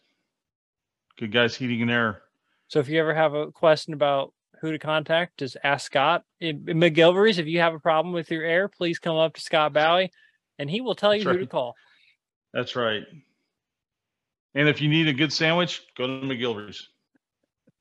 Good 1.18 1.32
guys 1.32 1.56
heating 1.56 1.82
and 1.82 1.92
air. 1.92 2.22
So 2.68 2.80
if 2.80 2.88
you 2.88 3.00
ever 3.00 3.14
have 3.14 3.34
a 3.34 3.52
question 3.52 3.94
about 3.94 4.34
who 4.62 4.72
to 4.72 4.80
contact, 4.80 5.40
just 5.40 5.58
ask 5.64 5.88
Scott 5.88 6.24
in, 6.40 6.66
in 6.68 6.80
McGilvray's. 6.80 7.40
If 7.40 7.48
you 7.48 7.60
have 7.60 7.74
a 7.74 7.80
problem 7.80 8.14
with 8.14 8.30
your 8.30 8.44
air, 8.44 8.68
please 8.68 9.00
come 9.00 9.18
up 9.18 9.34
to 9.34 9.42
Scott 9.42 9.74
Bowie, 9.74 10.12
and 10.60 10.70
he 10.70 10.82
will 10.82 10.96
tell 10.96 11.16
you 11.16 11.24
That's 11.24 11.36
who 11.36 11.40
to 11.42 11.48
call. 11.48 11.76
That's 12.54 12.76
right. 12.76 13.04
And 14.56 14.68
if 14.68 14.82
you 14.82 14.90
need 14.90 15.08
a 15.08 15.14
good 15.14 15.34
sandwich, 15.34 15.82
go 15.98 16.08
to 16.08 16.26
McGilvray's. 16.26 16.90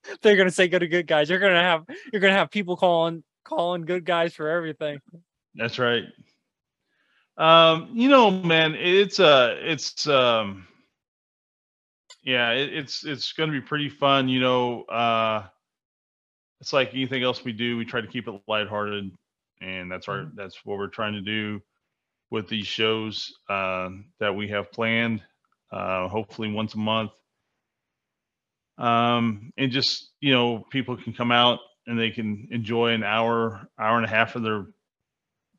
They're 0.22 0.36
gonna 0.36 0.50
say 0.50 0.68
go 0.68 0.78
to 0.78 0.88
good 0.88 1.06
guys. 1.06 1.30
You're 1.30 1.38
gonna 1.38 1.62
have 1.62 1.84
you're 2.12 2.20
gonna 2.20 2.34
have 2.34 2.50
people 2.50 2.76
calling 2.76 3.22
calling 3.44 3.82
good 3.82 4.04
guys 4.04 4.34
for 4.34 4.48
everything. 4.48 5.00
That's 5.54 5.78
right. 5.78 6.04
Um, 7.36 7.90
you 7.92 8.08
know, 8.08 8.30
man, 8.30 8.74
it's 8.74 9.20
uh 9.20 9.56
it's 9.60 10.06
um 10.06 10.66
yeah, 12.24 12.50
it, 12.50 12.74
it's 12.74 13.04
it's 13.04 13.32
gonna 13.32 13.52
be 13.52 13.60
pretty 13.60 13.88
fun, 13.88 14.28
you 14.28 14.40
know. 14.40 14.82
Uh 14.84 15.46
it's 16.60 16.72
like 16.72 16.92
anything 16.92 17.22
else 17.22 17.44
we 17.44 17.52
do, 17.52 17.76
we 17.76 17.84
try 17.84 18.00
to 18.00 18.08
keep 18.08 18.26
it 18.26 18.40
lighthearted, 18.48 19.12
and 19.60 19.90
that's 19.90 20.08
our 20.08 20.30
that's 20.34 20.64
what 20.64 20.78
we're 20.78 20.88
trying 20.88 21.14
to 21.14 21.20
do 21.20 21.62
with 22.30 22.48
these 22.48 22.66
shows 22.66 23.32
uh, 23.48 23.88
that 24.20 24.34
we 24.34 24.48
have 24.48 24.70
planned. 24.72 25.22
Uh 25.70 26.08
hopefully 26.08 26.50
once 26.50 26.74
a 26.74 26.78
month. 26.78 27.12
Um 28.78 29.52
and 29.56 29.73
just 29.73 30.11
you 30.20 30.32
know, 30.32 30.64
people 30.70 30.97
can 30.97 31.12
come 31.12 31.32
out 31.32 31.58
and 31.87 31.99
they 31.99 32.11
can 32.11 32.49
enjoy 32.50 32.92
an 32.92 33.02
hour, 33.02 33.68
hour 33.78 33.97
and 33.97 34.06
a 34.06 34.08
half 34.08 34.37
of 34.37 34.42
their 34.42 34.66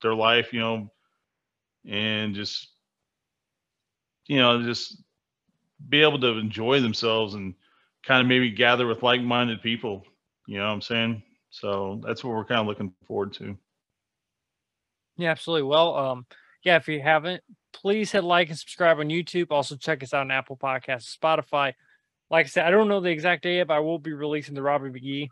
their 0.01 0.15
life, 0.15 0.53
you 0.53 0.59
know, 0.59 0.91
and 1.87 2.35
just 2.35 2.69
you 4.27 4.37
know, 4.37 4.61
just 4.63 5.01
be 5.87 6.01
able 6.01 6.19
to 6.19 6.37
enjoy 6.37 6.79
themselves 6.79 7.33
and 7.33 7.55
kind 8.05 8.21
of 8.21 8.27
maybe 8.27 8.51
gather 8.51 8.85
with 8.85 9.03
like-minded 9.03 9.61
people. 9.61 10.03
You 10.47 10.59
know 10.59 10.67
what 10.67 10.73
I'm 10.73 10.81
saying? 10.81 11.23
So 11.49 12.01
that's 12.05 12.23
what 12.23 12.35
we're 12.35 12.45
kind 12.45 12.61
of 12.61 12.67
looking 12.67 12.93
forward 13.07 13.33
to. 13.33 13.57
Yeah, 15.17 15.31
absolutely. 15.31 15.67
Well, 15.67 15.95
um, 15.95 16.25
yeah, 16.63 16.75
if 16.75 16.87
you 16.87 17.01
haven't, 17.01 17.43
please 17.73 18.11
hit 18.11 18.23
like 18.23 18.49
and 18.49 18.57
subscribe 18.57 18.99
on 18.99 19.09
YouTube. 19.09 19.47
Also, 19.49 19.75
check 19.75 20.03
us 20.03 20.13
out 20.13 20.21
on 20.21 20.31
Apple 20.31 20.57
Podcasts, 20.57 21.17
Spotify. 21.17 21.73
Like 22.29 22.45
I 22.45 22.49
said, 22.49 22.65
I 22.65 22.71
don't 22.71 22.87
know 22.87 22.99
the 22.99 23.09
exact 23.09 23.43
day, 23.43 23.61
but 23.63 23.73
I 23.73 23.79
will 23.79 23.99
be 23.99 24.13
releasing 24.13 24.55
the 24.55 24.61
Robbie 24.61 24.89
McGehee 24.89 25.29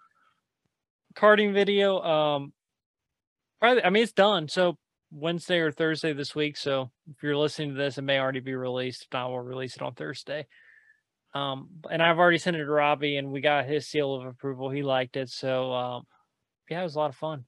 karting 1.16 1.54
video. 1.54 2.00
Um, 2.02 2.54
probably, 3.60 3.84
I 3.84 3.90
mean, 3.90 4.04
it's 4.04 4.14
done. 4.14 4.48
So 4.48 4.78
Wednesday 5.12 5.60
or 5.60 5.72
Thursday 5.72 6.14
this 6.14 6.36
week. 6.36 6.58
So 6.58 6.92
if 7.10 7.22
you're 7.24 7.38
listening 7.38 7.70
to 7.70 7.76
this, 7.76 7.98
it 7.98 8.04
may 8.04 8.20
already 8.20 8.40
be 8.40 8.56
released. 8.56 9.04
If 9.04 9.08
not, 9.14 9.30
we'll 9.30 9.40
release 9.40 9.76
it 9.76 9.82
on 9.82 9.94
Thursday. 9.94 10.48
Um, 11.34 11.70
and 11.90 12.02
I've 12.02 12.18
already 12.18 12.40
sent 12.40 12.56
it 12.56 12.66
to 12.66 12.72
Robbie, 12.72 13.18
and 13.18 13.32
we 13.32 13.42
got 13.42 13.66
his 13.66 13.88
seal 13.88 14.16
of 14.16 14.26
approval. 14.26 14.70
He 14.70 14.82
liked 14.82 15.18
it. 15.18 15.30
So, 15.30 15.72
um, 15.72 16.04
yeah, 16.70 16.80
it 16.80 16.84
was 16.84 16.96
a 16.96 17.00
lot 17.00 17.10
of 17.10 17.16
fun. 17.16 17.46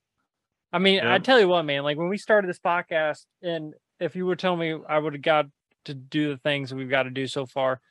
I 0.71 0.77
mean, 0.77 0.99
I 0.99 1.17
tell 1.17 1.39
you 1.39 1.47
what, 1.47 1.63
man, 1.63 1.83
like 1.83 1.97
when 1.97 2.09
we 2.09 2.17
started 2.17 2.47
this 2.47 2.59
podcast, 2.59 3.25
and 3.41 3.73
if 3.99 4.15
you 4.15 4.27
would 4.27 4.37
tell 4.37 4.55
me 4.55 4.77
I 4.87 4.99
would 4.99 5.13
have 5.13 5.23
got 5.23 5.45
to 5.85 5.95
do 5.95 6.29
the 6.29 6.37
things 6.37 6.73
we've 6.73 6.89
got 6.89 7.03
to 7.03 7.09
do 7.09 7.25
so 7.25 7.47
far, 7.47 7.81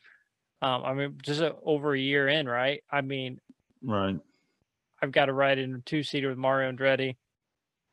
um, 0.63 0.85
I 0.85 0.95
mean, 0.95 1.19
just 1.23 1.41
uh, 1.41 1.53
over 1.65 1.95
a 1.95 1.99
year 1.99 2.29
in, 2.29 2.49
right? 2.49 2.83
I 2.91 3.01
mean, 3.01 3.41
Right. 3.83 4.19
I've 5.01 5.13
got 5.13 5.27
to 5.27 5.33
ride 5.33 5.59
in 5.59 5.75
a 5.77 5.79
two 5.81 6.03
seater 6.03 6.29
with 6.29 6.39
Mario 6.39 6.73
Andretti, 6.73 7.17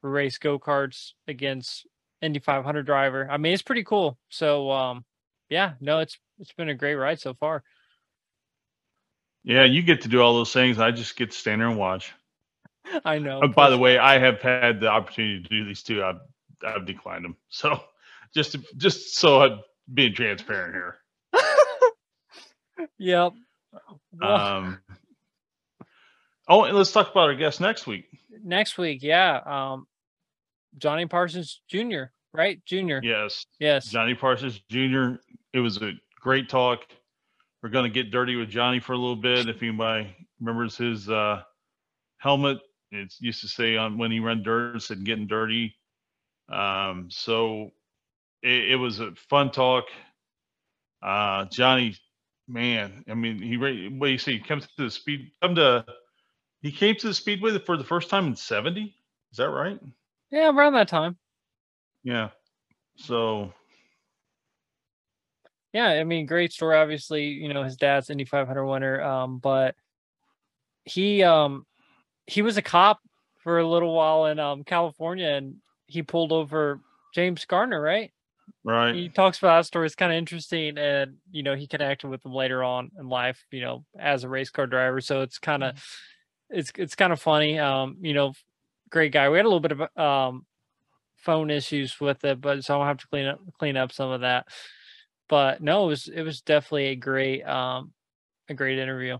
race 0.01 0.37
go 0.37 0.57
karts 0.57 1.11
against 1.27 1.85
Indy 2.21 2.39
500 2.39 2.85
driver. 2.85 3.27
I 3.29 3.37
mean, 3.37 3.53
it's 3.53 3.61
pretty 3.61 3.83
cool. 3.83 4.17
So, 4.29 4.71
um, 4.71 5.05
yeah, 5.49 5.73
no, 5.79 5.99
it's 5.99 6.17
it's 6.39 6.53
been 6.53 6.69
a 6.69 6.75
great 6.75 6.95
ride 6.95 7.19
so 7.19 7.33
far. 7.35 7.63
Yeah, 9.43 9.63
you 9.63 9.83
get 9.83 10.01
to 10.01 10.07
do 10.07 10.21
all 10.21 10.33
those 10.33 10.51
things. 10.51 10.79
I 10.79 10.89
just 10.91 11.15
get 11.15 11.31
to 11.31 11.37
stand 11.37 11.61
there 11.61 11.67
and 11.69 11.77
watch. 11.77 12.13
I 13.05 13.19
know. 13.19 13.41
Oh, 13.43 13.47
by 13.47 13.69
the 13.69 13.77
way, 13.77 13.97
I 13.99 14.17
have 14.17 14.41
had 14.41 14.79
the 14.79 14.87
opportunity 14.87 15.43
to 15.43 15.49
do 15.49 15.65
these 15.65 15.83
too. 15.83 16.03
I've 16.03 16.19
I've 16.65 16.85
declined 16.85 17.25
them. 17.25 17.37
So 17.49 17.79
just 18.33 18.53
to, 18.53 18.63
just 18.75 19.15
so 19.15 19.41
I'm 19.41 19.59
being 19.93 20.13
transparent 20.13 20.73
here. 20.73 20.97
Yep. 22.97 23.33
Um, 24.21 24.79
oh, 26.47 26.63
and 26.63 26.77
let's 26.77 26.91
talk 26.91 27.11
about 27.11 27.25
our 27.29 27.35
guest 27.35 27.59
next 27.61 27.87
week. 27.87 28.05
next 28.43 28.77
week, 28.77 29.03
yeah. 29.03 29.39
Um, 29.45 29.87
Johnny 30.77 31.05
Parsons 31.05 31.61
Jr. 31.69 32.03
Right, 32.33 32.63
Junior. 32.65 32.99
Yes, 33.03 33.45
Yes. 33.59 33.87
Johnny 33.89 34.13
Parsons 34.13 34.59
Jr. 34.69 35.15
It 35.53 35.59
was 35.59 35.81
a 35.81 35.93
great 36.19 36.49
talk. 36.49 36.81
We're 37.63 37.69
going 37.69 37.85
to 37.85 37.93
get 38.03 38.11
dirty 38.11 38.35
with 38.35 38.49
Johnny 38.49 38.79
for 38.79 38.93
a 38.93 38.97
little 38.97 39.15
bit. 39.15 39.47
If 39.47 39.63
anybody 39.63 40.15
remembers 40.39 40.75
his 40.77 41.09
uh, 41.09 41.41
helmet, 42.17 42.59
it 42.91 43.13
used 43.19 43.41
to 43.41 43.47
say 43.47 43.77
on 43.77 43.97
when 43.97 44.11
he 44.11 44.19
ran 44.19 44.43
dirt, 44.43 44.75
it 44.75 44.81
said 44.81 45.03
getting 45.05 45.27
dirty. 45.27 45.75
Um, 46.49 47.07
so 47.09 47.71
it, 48.43 48.71
it 48.71 48.75
was 48.75 48.99
a 48.99 49.13
fun 49.29 49.51
talk. 49.51 49.85
Uh, 51.01 51.45
Johnny, 51.45 51.95
man, 52.47 53.03
I 53.09 53.13
mean, 53.13 53.41
he 53.41 53.57
what 53.57 53.71
do 53.71 54.11
you 54.11 54.17
say? 54.17 54.33
He 54.33 54.39
comes 54.39 54.67
to 54.77 54.83
the 54.83 54.91
speed, 54.91 55.31
come 55.41 55.55
to, 55.55 55.85
he 56.61 56.71
came 56.71 56.95
to 56.95 57.07
the 57.07 57.13
speedway 57.13 57.57
for 57.59 57.77
the 57.77 57.83
first 57.83 58.09
time 58.09 58.27
in 58.27 58.35
'70. 58.35 58.95
Is 59.31 59.37
that 59.37 59.49
right? 59.49 59.79
Yeah, 60.31 60.49
around 60.49 60.73
that 60.73 60.87
time. 60.87 61.17
Yeah. 62.03 62.29
So 62.97 63.53
Yeah, 65.73 65.87
I 65.87 66.05
mean, 66.05 66.25
great 66.25 66.53
story. 66.53 66.77
Obviously, 66.77 67.25
you 67.25 67.53
know, 67.53 67.63
his 67.63 67.75
dad's 67.75 68.09
Indy 68.09 68.23
500 68.23 68.65
winner. 68.65 69.01
Um, 69.01 69.39
but 69.39 69.75
he 70.85 71.21
um 71.23 71.65
he 72.27 72.41
was 72.41 72.57
a 72.57 72.61
cop 72.61 72.99
for 73.39 73.59
a 73.59 73.67
little 73.67 73.93
while 73.93 74.27
in 74.27 74.39
um 74.39 74.63
California, 74.63 75.27
and 75.27 75.55
he 75.87 76.01
pulled 76.01 76.31
over 76.31 76.79
James 77.13 77.43
Garner, 77.45 77.81
right? 77.81 78.11
Right. 78.65 78.95
He 78.95 79.09
talks 79.09 79.37
about 79.37 79.59
that 79.59 79.65
story. 79.65 79.85
It's 79.85 79.95
kind 79.95 80.11
of 80.11 80.17
interesting, 80.17 80.77
and 80.77 81.17
you 81.31 81.43
know, 81.43 81.55
he 81.55 81.67
connected 81.67 82.09
with 82.09 82.25
him 82.25 82.33
later 82.33 82.63
on 82.63 82.91
in 82.99 83.07
life, 83.07 83.45
you 83.51 83.61
know, 83.61 83.85
as 83.97 84.23
a 84.23 84.29
race 84.29 84.49
car 84.49 84.67
driver. 84.67 84.99
So 85.01 85.21
it's 85.21 85.39
kind 85.39 85.63
of 85.63 85.81
it's 86.49 86.71
it's 86.77 86.95
kind 86.95 87.13
of 87.13 87.21
funny. 87.21 87.59
Um, 87.59 87.97
you 88.01 88.13
know, 88.13 88.33
great 88.89 89.11
guy. 89.11 89.29
We 89.29 89.37
had 89.37 89.45
a 89.45 89.49
little 89.49 89.59
bit 89.59 89.73
of 89.73 89.97
um 89.97 90.45
phone 91.17 91.49
issues 91.49 91.99
with 91.99 92.23
it, 92.25 92.41
but 92.41 92.63
so 92.63 92.79
I'll 92.79 92.87
have 92.87 92.97
to 92.97 93.07
clean 93.07 93.27
up 93.27 93.39
clean 93.57 93.77
up 93.77 93.91
some 93.91 94.11
of 94.11 94.21
that. 94.21 94.47
But 95.27 95.61
no, 95.61 95.85
it 95.85 95.87
was 95.87 96.07
it 96.07 96.21
was 96.21 96.41
definitely 96.41 96.87
a 96.87 96.95
great 96.95 97.43
um 97.43 97.93
a 98.49 98.53
great 98.53 98.77
interview. 98.77 99.17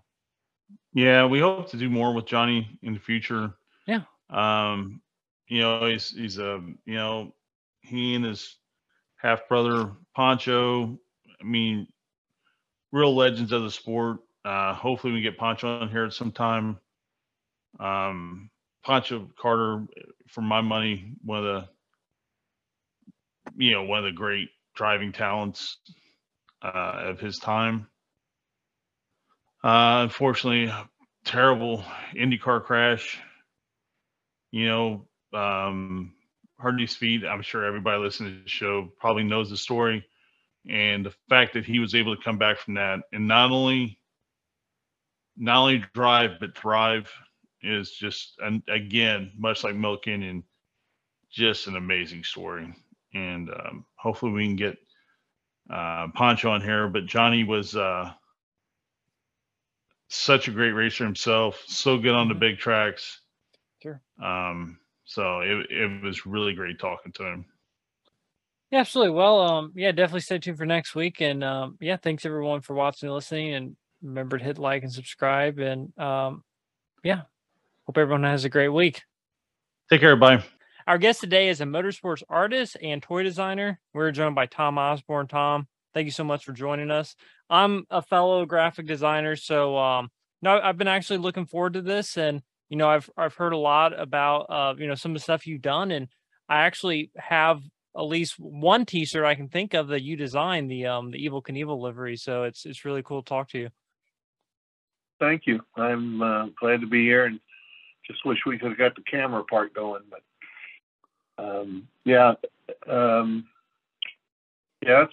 Yeah, 0.94 1.26
we 1.26 1.40
hope 1.40 1.70
to 1.72 1.78
do 1.78 1.90
more 1.90 2.14
with 2.14 2.26
Johnny 2.26 2.80
in 2.82 2.94
the 2.94 3.00
future. 3.00 3.56
Yeah. 3.86 4.04
Um, 4.30 5.02
you 5.48 5.62
know, 5.62 5.86
he's 5.86 6.10
he's 6.12 6.38
a 6.38 6.64
you 6.86 6.96
know, 6.96 7.36
he 7.82 8.16
and 8.16 8.26
his 8.26 8.58
half 9.26 9.48
brother 9.48 9.92
Pancho, 10.16 11.00
I 11.42 11.44
mean, 11.44 11.88
real 12.92 13.16
legends 13.16 13.52
of 13.52 13.64
the 13.64 13.72
sport. 13.72 14.20
Uh 14.44 14.74
hopefully 14.74 15.14
we 15.14 15.22
get 15.22 15.38
Pancho 15.38 15.80
on 15.80 15.90
here 15.90 16.06
at 16.06 16.14
some 16.14 16.32
time. 16.32 16.80
Um 17.80 18.50
Pancho 18.86 19.30
Carter, 19.40 19.86
for 20.28 20.42
my 20.42 20.62
money, 20.62 21.14
one 21.24 21.40
of 21.40 21.46
the 21.46 21.70
you 23.58 23.72
know, 23.72 23.84
one 23.84 24.00
of 24.00 24.06
the 24.06 24.12
great 24.12 24.50
driving 24.76 25.12
talents 25.12 25.78
uh 26.62 26.94
of 27.12 27.20
his 27.20 27.38
time. 27.38 27.88
Uh, 29.64 30.04
unfortunately, 30.04 30.72
terrible 31.26 31.84
IndyCar 32.16 32.64
crash. 32.64 33.20
You 34.52 34.68
know, 34.68 35.08
um, 35.34 36.15
his 36.60 36.96
feet. 36.96 37.24
I'm 37.26 37.42
sure 37.42 37.64
everybody 37.66 38.00
listening 38.02 38.38
to 38.38 38.44
the 38.44 38.50
show 38.50 38.90
probably 39.00 39.24
knows 39.24 39.50
the 39.50 39.58
story. 39.58 40.06
And 40.68 41.06
the 41.06 41.14
fact 41.30 41.54
that 41.54 41.66
he 41.66 41.80
was 41.80 41.94
able 41.94 42.16
to 42.16 42.24
come 42.24 42.38
back 42.38 42.58
from 42.58 42.74
that 42.76 43.02
and 43.12 43.28
not 43.28 43.52
only 43.52 44.00
not 45.38 45.58
only 45.60 45.84
drive 45.94 46.40
but 46.40 46.58
thrive 46.58 47.12
is 47.62 47.92
just 47.92 48.36
and 48.40 48.64
again, 48.68 49.32
much 49.38 49.64
like 49.64 49.76
Milk 49.76 50.08
and 50.08 50.44
just 51.30 51.68
an 51.68 51.76
amazing 51.76 52.24
story. 52.24 52.74
And 53.14 53.50
um, 53.50 53.86
hopefully 53.96 54.32
we 54.32 54.46
can 54.46 54.56
get 54.56 54.78
uh, 55.70 56.08
Pancho 56.16 56.50
on 56.52 56.62
here, 56.62 56.88
but 56.88 57.06
Johnny 57.06 57.44
was 57.44 57.76
uh, 57.76 58.14
such 60.08 60.48
a 60.48 60.52
great 60.52 60.72
racer 60.72 61.04
himself. 61.04 61.64
So 61.68 61.98
good 61.98 62.14
on 62.16 62.28
the 62.28 62.36
Mhm. 62.36 62.40
big 62.40 62.58
tracks. 62.58 63.22
Sure. 63.82 64.02
Um, 64.22 64.80
so 65.06 65.40
it 65.40 65.68
it 65.70 66.04
was 66.04 66.26
really 66.26 66.54
great 66.54 66.80
talking 66.80 67.12
to 67.14 67.24
him. 67.24 67.46
Yeah, 68.72 68.80
absolutely. 68.80 69.14
Well, 69.14 69.40
um, 69.42 69.74
yeah, 69.76 69.92
definitely 69.92 70.22
stay 70.22 70.40
tuned 70.40 70.58
for 70.58 70.66
next 70.66 70.96
week. 70.96 71.22
And 71.22 71.44
um, 71.44 71.78
yeah, 71.80 71.98
thanks 71.98 72.26
everyone 72.26 72.62
for 72.62 72.74
watching 72.74 73.08
and 73.08 73.16
listening. 73.16 73.54
And 73.54 73.76
remember 74.02 74.38
to 74.38 74.44
hit 74.44 74.58
like 74.58 74.84
and 74.84 74.92
subscribe. 74.92 75.60
And 75.60 75.98
um, 76.00 76.44
yeah, 77.04 77.22
hope 77.86 77.98
everyone 77.98 78.24
has 78.24 78.44
a 78.44 78.50
great 78.50 78.70
week. 78.70 79.04
Take 79.90 80.02
care, 80.02 80.16
bye. 80.16 80.44
Our 80.88 80.98
guest 80.98 81.22
today 81.22 81.50
is 81.50 81.62
a 81.62 81.66
motorsports 81.66 82.24
artist 82.28 82.78
and 82.82 83.02
toy 83.02 83.24
designer. 83.24 83.80
We're 83.94 84.12
joined 84.12 84.36
by 84.36 84.48
Tom 84.48 84.78
Osborne. 84.78 85.28
Tom, 85.28 85.68
thank 85.94 86.06
you 86.06 86.12
so 86.12 86.24
much 86.24 86.44
for 86.44 86.54
joining 86.54 86.92
us. 86.92 87.16
I'm 87.50 87.86
a 87.90 88.02
fellow 88.02 88.46
graphic 88.46 88.88
designer, 88.88 89.36
so 89.36 89.78
um, 89.78 90.10
no, 90.42 90.60
I've 90.60 90.78
been 90.78 90.88
actually 90.88 91.20
looking 91.20 91.46
forward 91.46 91.74
to 91.74 91.82
this, 91.82 92.18
and 92.18 92.42
you 92.70 92.78
know, 92.78 92.90
I've 92.90 93.10
I've 93.18 93.36
heard 93.36 93.54
a 93.54 93.58
lot 93.58 93.98
about 94.00 94.46
uh, 94.50 94.74
you 94.78 94.88
know, 94.88 94.96
some 94.96 95.12
of 95.12 95.16
the 95.16 95.24
stuff 95.24 95.48
you've 95.48 95.62
done, 95.62 95.92
and 95.92 96.08
I 96.50 96.62
actually 96.62 97.12
have 97.16 97.62
at 97.98 98.02
least 98.02 98.36
one 98.38 98.86
T-shirt 98.86 99.24
I 99.24 99.36
can 99.36 99.48
think 99.48 99.74
of 99.74 99.88
that 99.88 100.04
you 100.04 100.16
designed 100.16 100.70
the 100.70 100.88
um 100.88 101.12
the 101.12 101.26
Evel 101.26 101.44
Knievel 101.44 101.80
livery. 101.80 102.18
So 102.18 102.44
it's 102.44 102.66
it's 102.66 102.86
really 102.86 103.04
cool 103.04 103.22
to 103.22 103.30
talk 103.30 103.50
to 103.50 103.60
you. 103.60 103.70
Thank 105.20 105.44
you. 105.46 105.62
I'm 105.76 106.22
uh, 106.22 106.48
glad 106.60 106.82
to 106.82 106.88
be 106.88 107.04
here 107.06 107.26
and 107.26 107.40
just 108.06 108.26
wish 108.26 108.40
we 108.46 108.58
could 108.58 108.70
have 108.70 108.78
got 108.78 108.96
the 108.96 109.02
camera 109.10 109.44
part 109.44 109.74
going, 109.74 110.04
but 110.10 110.22
um, 111.38 111.88
yeah, 112.04 112.34
um, 112.88 113.46
yeah, 114.86 115.06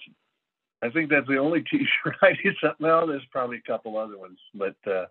I 0.81 0.89
think 0.89 1.09
that's 1.09 1.27
the 1.27 1.37
only 1.37 1.61
T-shirt 1.71 2.15
I 2.21 2.33
did 2.43 2.55
something. 2.61 2.85
Well, 2.85 3.07
there's 3.07 3.25
probably 3.31 3.57
a 3.57 3.71
couple 3.71 3.97
other 3.97 4.17
ones, 4.17 4.39
but 4.53 4.75
uh, 4.85 5.05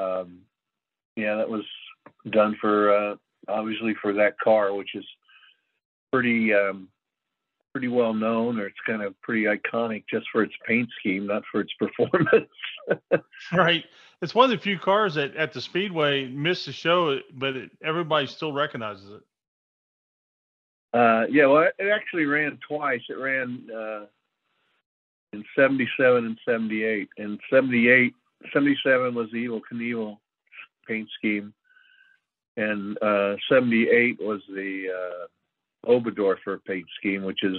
um, 0.00 0.40
yeah, 1.18 1.34
that 1.34 1.48
was 1.48 1.64
done 2.30 2.56
for 2.60 2.94
uh, 2.94 3.16
obviously 3.48 3.94
for 4.00 4.12
that 4.14 4.38
car, 4.38 4.72
which 4.72 4.94
is 4.94 5.04
pretty 6.12 6.54
um, 6.54 6.88
pretty 7.72 7.88
well 7.88 8.14
known, 8.14 8.58
or 8.60 8.66
it's 8.66 8.78
kind 8.86 9.02
of 9.02 9.20
pretty 9.20 9.44
iconic 9.44 10.04
just 10.08 10.26
for 10.30 10.42
its 10.42 10.54
paint 10.66 10.88
scheme, 11.00 11.26
not 11.26 11.42
for 11.50 11.60
its 11.60 11.72
performance. 11.78 12.48
Right. 13.52 13.84
It's 14.20 14.34
one 14.34 14.44
of 14.44 14.50
the 14.50 14.62
few 14.62 14.78
cars 14.78 15.14
that 15.14 15.36
at 15.36 15.52
the 15.52 15.60
speedway 15.60 16.26
missed 16.26 16.66
the 16.66 16.72
show, 16.72 17.18
but 17.32 17.56
it, 17.56 17.70
everybody 17.84 18.26
still 18.26 18.52
recognizes 18.52 19.10
it. 19.10 19.22
Uh, 20.92 21.26
yeah, 21.30 21.46
well, 21.46 21.68
it 21.78 21.88
actually 21.88 22.24
ran 22.24 22.58
twice. 22.66 23.02
It 23.08 23.18
ran 23.18 23.68
uh, 23.72 24.06
in 25.32 25.44
77 25.54 26.24
and 26.24 26.38
78. 26.44 27.08
And 27.18 27.38
78, 27.50 28.12
77 28.52 29.14
was 29.14 29.28
the 29.30 29.44
Evel 29.46 29.60
Knievel 29.70 30.18
paint 30.88 31.08
scheme. 31.18 31.52
And 32.56 33.00
uh, 33.02 33.36
78 33.48 34.18
was 34.20 34.40
the 34.48 34.86
uh, 34.90 35.88
Oberdorfer 35.88 36.58
paint 36.66 36.86
scheme, 36.98 37.22
which 37.22 37.44
is 37.44 37.56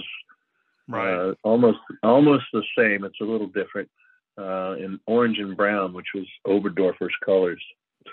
Right. 0.88 1.14
uh, 1.14 1.34
almost 1.44 1.78
almost 2.02 2.46
the 2.52 2.64
same. 2.76 3.04
It's 3.04 3.20
a 3.20 3.24
little 3.24 3.46
different 3.46 3.88
uh, 4.36 4.74
in 4.76 4.98
orange 5.06 5.38
and 5.38 5.56
brown, 5.56 5.92
which 5.92 6.08
was 6.14 6.26
Oberdorfer's 6.48 7.14
colors. 7.24 7.62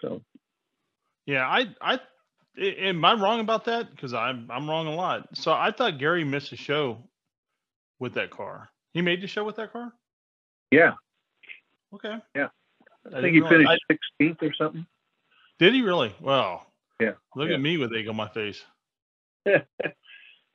So 0.01 0.21
Yeah, 1.25 1.47
I 1.47 1.65
I 1.81 1.99
am 2.59 3.03
I 3.03 3.13
wrong 3.15 3.39
about 3.39 3.65
that? 3.65 3.89
Because 3.89 4.13
I'm, 4.13 4.47
I'm 4.51 4.69
wrong 4.69 4.85
a 4.85 4.93
lot. 4.93 5.27
So 5.35 5.51
I 5.53 5.71
thought 5.71 5.97
Gary 5.97 6.23
missed 6.23 6.51
a 6.51 6.55
show 6.55 6.99
with 7.99 8.13
that 8.13 8.29
car. 8.29 8.69
He 8.93 9.01
made 9.01 9.21
the 9.23 9.27
show 9.27 9.43
with 9.43 9.55
that 9.55 9.73
car. 9.73 9.91
yeah, 10.69 10.93
Okay. 11.95 12.17
Yeah. 12.35 12.49
I 13.11 13.17
I 13.17 13.21
think 13.21 13.33
he 13.33 13.41
finished 13.41 13.71
16th 14.21 14.41
or 14.43 14.53
something. 14.53 14.85
Did 15.59 15.73
he 15.73 15.81
really? 15.81 16.13
Well, 16.21 16.65
Yeah, 16.99 17.13
Look 17.35 17.49
yeah. 17.49 17.55
at 17.55 17.61
me 17.61 17.77
with 17.77 17.93
egg 17.93 18.07
on 18.07 18.15
my 18.15 18.27
face. 18.29 18.63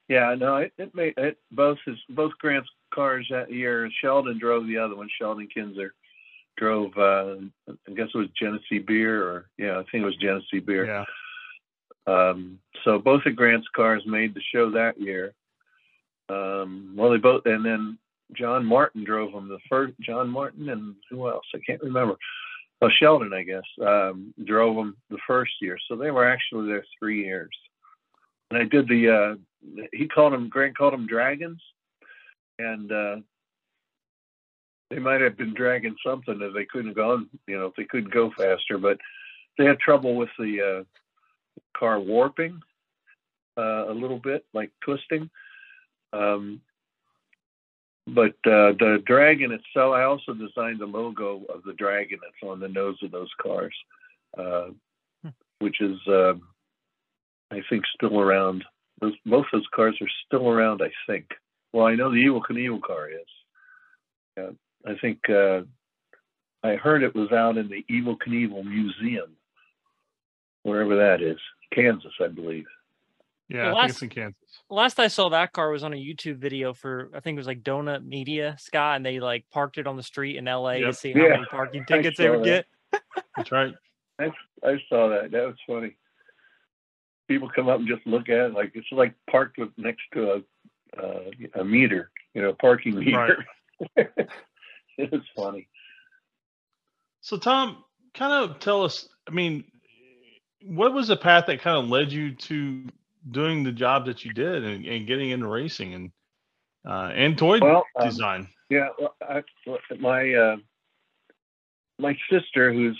Yeah, 0.09 0.35
no, 0.35 0.57
it, 0.57 0.73
it 0.77 0.95
made 0.95 1.15
it 1.17 1.39
both 1.53 1.79
his 1.87 1.97
both 2.11 2.33
Grant's 2.39 2.69
cars 2.93 3.27
that 3.31 3.51
year. 3.51 3.89
Sheldon 4.03 4.39
drove 4.39 4.67
the 4.67 4.77
other 4.77 4.95
one. 4.95 5.09
Sheldon 5.19 5.49
Kinser 5.57 5.91
drove. 6.59 6.91
Uh, 6.99 7.37
I 7.89 7.93
guess 7.95 8.09
it 8.13 8.19
was 8.19 8.27
Genesee 8.39 8.81
Beer, 8.81 9.23
or 9.27 9.47
yeah, 9.57 9.79
I 9.79 9.85
think 9.91 10.03
it 10.03 10.05
was 10.05 10.17
Genesee 10.17 10.59
Beer. 10.59 10.85
Yeah. 10.87 11.05
Um, 12.07 12.59
so 12.85 12.99
both 12.99 13.25
of 13.25 13.37
Grant's 13.37 13.69
cars 13.75 14.03
made 14.05 14.35
the 14.35 14.43
show 14.53 14.73
that 14.73 15.01
year. 15.01 15.33
Um, 16.29 16.95
well, 16.97 17.11
they 17.11 17.17
both, 17.19 17.47
and 17.47 17.65
then 17.65 17.97
John 18.37 18.67
Martin 18.67 19.05
drove 19.05 19.33
them 19.33 19.49
the 19.49 19.61
first. 19.71 19.95
John 20.01 20.29
Martin 20.29 20.69
and 20.69 20.95
who 21.11 21.27
else? 21.29 21.47
I 21.55 21.59
can't 21.67 21.83
remember. 21.83 22.17
Oh, 22.83 22.89
Sheldon, 22.99 23.33
I 23.33 23.45
guess, 23.45 23.63
um, 23.81 24.35
drove 24.45 24.75
them 24.75 24.97
the 25.09 25.19
first 25.25 25.53
year. 25.61 25.79
So 25.89 25.95
they 25.95 26.11
were 26.11 26.29
actually 26.29 26.67
there 26.67 26.85
three 26.99 27.25
years. 27.25 27.57
And 28.51 28.61
I 28.61 28.65
did 28.65 28.89
the. 28.89 29.09
Uh, 29.09 29.87
he 29.93 30.09
called 30.09 30.33
them. 30.33 30.49
Grant 30.49 30.77
called 30.77 30.93
them 30.93 31.07
dragons, 31.07 31.63
and 32.59 32.91
uh, 32.91 33.17
they 34.91 34.99
might 34.99 35.21
have 35.21 35.39
been 35.39 35.55
dragging 35.55 35.95
something 36.05 36.41
if 36.43 36.53
they 36.55 36.65
couldn't 36.65 36.95
go. 36.95 37.13
on, 37.13 37.31
You 37.47 37.59
know, 37.59 37.67
if 37.67 37.75
they 37.77 37.85
couldn't 37.85 38.13
go 38.13 38.33
faster, 38.37 38.79
but 38.79 38.99
they 39.57 39.65
had 39.65 39.79
trouble 39.79 40.17
with 40.17 40.31
the 40.37 40.81
uh, 40.81 41.79
car 41.79 42.01
warping 42.01 42.61
uh, 43.57 43.91
a 43.91 43.95
little 43.95 44.19
bit, 44.19 44.45
like 44.53 44.73
twisting. 44.85 45.31
Um, 46.13 46.61
but 48.07 48.35
uh, 48.47 48.75
the 48.79 49.03
dragon 49.07 49.53
itself, 49.53 49.95
I 49.95 50.05
also 50.05 50.35
designed 50.35 50.81
the 50.81 50.87
logo 50.87 51.43
of 51.49 51.63
the 51.65 51.75
dragon 51.75 52.19
that's 52.21 52.51
on 52.51 52.59
the 52.59 52.69
nose 52.69 52.97
of 53.03 53.13
those 53.13 53.31
cars, 53.41 53.75
uh, 54.37 54.69
which 55.61 55.81
is, 55.81 55.99
uh, 56.09 56.35
I 57.51 57.61
think, 57.71 57.85
still 57.95 58.21
around. 58.21 58.65
Those, 59.01 59.15
both 59.25 59.47
those 59.53 59.67
cars 59.75 59.97
are 60.01 60.11
still 60.27 60.49
around, 60.49 60.83
I 60.83 60.91
think. 61.07 61.27
Well, 61.73 61.87
I 61.87 61.95
know 61.95 62.11
the 62.11 62.25
Evel 62.25 62.43
Knievel 62.43 62.83
car 62.83 63.09
is. 63.09 63.19
Yeah, 64.37 64.51
I 64.87 64.99
think 65.01 65.19
uh, 65.29 65.63
I 66.65 66.77
heard 66.77 67.03
it 67.03 67.15
was 67.15 67.31
out 67.33 67.57
in 67.57 67.69
the 67.69 67.85
Evel 67.91 68.17
Knievel 68.27 68.65
Museum, 68.65 69.37
wherever 70.65 70.97
that 70.97 71.23
is, 71.23 71.39
Kansas, 71.73 72.13
I 72.21 72.29
believe. 72.29 72.67
Yeah. 73.49 73.67
Well, 73.73 73.77
I 73.79 73.81
think 73.83 73.91
it's 73.91 73.95
last- 73.95 74.03
in 74.03 74.09
Kansas. 74.11 74.39
Last 74.71 75.01
I 75.01 75.09
saw 75.09 75.29
that 75.31 75.53
car 75.53 75.71
was 75.71 75.83
on 75.85 75.93
a 75.93 75.97
YouTube 75.97 76.37
video 76.39 76.73
for 76.73 77.11
I 77.15 77.21
think 77.21 77.37
it 77.37 77.41
was 77.41 77.47
like 77.47 77.63
Donut 77.63 78.05
Media, 78.05 78.57
Scott, 78.59 78.97
and 78.97 79.05
they 79.05 79.21
like 79.21 79.45
parked 79.51 79.77
it 79.79 79.87
on 79.87 79.97
the 79.97 80.03
street 80.03 80.37
in 80.37 80.47
LA 80.47 80.75
to 80.75 80.81
Yep. 80.81 80.95
see 80.95 81.13
how 81.13 81.21
Yeah, 81.21 81.29
many 81.31 81.45
parking 81.47 81.85
tickets 81.89 82.17
they 82.19 82.31
would 82.31 82.45
that. 82.45 82.67
get. 82.93 83.03
That's 83.37 83.53
right. 83.53 83.75
I, 84.19 84.27
I 84.63 84.83
saw 84.89 85.09
that. 85.09 85.31
That 85.33 85.47
was 85.47 85.57
funny. 85.67 85.97
People 87.29 87.51
come 87.55 87.69
up 87.69 87.79
and 87.81 87.89
just 87.89 88.07
look 88.07 88.29
at 88.29 88.37
it 88.47 88.55
like 88.55 88.73
it's 88.75 88.87
like 88.93 89.15
parked 89.31 89.59
with 89.59 89.71
next 89.77 90.03
to 90.15 90.33
a 90.33 90.43
uh, 91.03 91.31
a 91.57 91.65
meter, 91.65 92.11
you 92.35 92.43
know, 92.43 92.51
a 92.51 92.55
parking 92.55 92.95
meter. 92.99 93.45
it 93.97 95.11
was 95.11 95.23
funny. 95.37 95.69
So 97.21 97.37
Tom, 97.39 97.85
kind 98.15 98.33
of 98.51 98.59
tell 98.59 98.85
us. 98.85 99.09
I 99.29 99.31
mean, 99.33 99.65
what 100.65 100.93
was 100.93 101.09
the 101.09 101.17
path 101.17 101.47
that 101.47 101.61
kind 101.61 101.77
of 101.79 101.89
led 101.91 102.13
you 102.13 102.35
to 102.35 102.85
doing 103.31 103.63
the 103.63 103.73
job 103.73 104.07
that 104.07 104.25
you 104.25 104.33
did 104.33 104.65
and, 104.65 104.85
and 104.85 105.07
getting 105.07 105.31
into 105.31 105.47
racing 105.47 105.95
and 105.95 106.11
uh, 106.85 107.13
and 107.15 107.39
toy 107.39 107.61
Well, 107.61 107.85
um, 107.97 108.09
design? 108.09 108.49
Yeah, 108.69 108.89
well, 108.99 109.15
I, 109.23 109.43
my 110.01 110.35
uh, 110.35 110.57
my 111.99 112.17
sister, 112.31 112.73
who's 112.73 112.99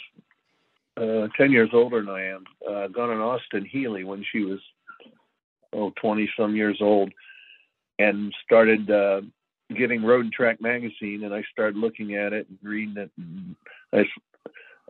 uh, 0.97 1.29
ten 1.37 1.51
years 1.51 1.71
older 1.73 2.01
than 2.01 2.11
I 2.11 2.27
am, 2.27 2.45
uh, 2.69 2.89
got 2.89 3.11
an 3.11 3.19
Austin 3.19 3.65
Healey 3.65 4.05
when 4.05 4.25
she 4.31 4.45
was 4.45 4.61
oh 5.73 5.93
20 6.01 6.31
some 6.39 6.55
years 6.55 6.79
old, 6.81 7.13
and 7.99 8.33
started 8.45 8.91
uh, 8.91 9.23
getting 9.77 10.05
Road 10.05 10.25
and 10.25 10.33
Track 10.33 10.61
magazine, 10.61 11.25
and 11.25 11.35
I 11.35 11.43
started 11.51 11.77
looking 11.77 12.15
at 12.15 12.33
it 12.33 12.47
and 12.49 12.59
reading 12.63 12.97
it. 12.97 13.11
And 13.17 13.57
I, 13.93 14.05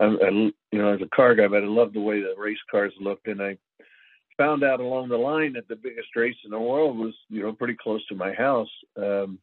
I, 0.01 0.07
I 0.07 0.31
you 0.31 0.53
know, 0.73 0.93
as 0.93 1.01
a 1.01 1.15
car 1.15 1.35
guy, 1.35 1.49
but 1.49 1.63
I 1.63 1.67
loved 1.67 1.95
the 1.95 2.01
way 2.01 2.21
the 2.21 2.35
race 2.37 2.59
cars 2.71 2.93
looked, 3.01 3.29
and 3.29 3.41
I 3.41 3.57
found 4.37 4.65
out 4.65 4.81
along 4.81 5.09
the 5.09 5.17
line 5.17 5.55
that 5.55 5.69
the 5.69 5.77
biggest 5.77 6.09
race 6.17 6.37
in 6.45 6.51
the 6.51 6.59
world 6.59 6.99
was, 6.99 7.15
you 7.29 7.43
know, 7.43 7.53
pretty 7.53 7.77
close 7.81 8.05
to 8.07 8.15
my 8.15 8.33
house. 8.33 8.71
Um, 8.97 9.39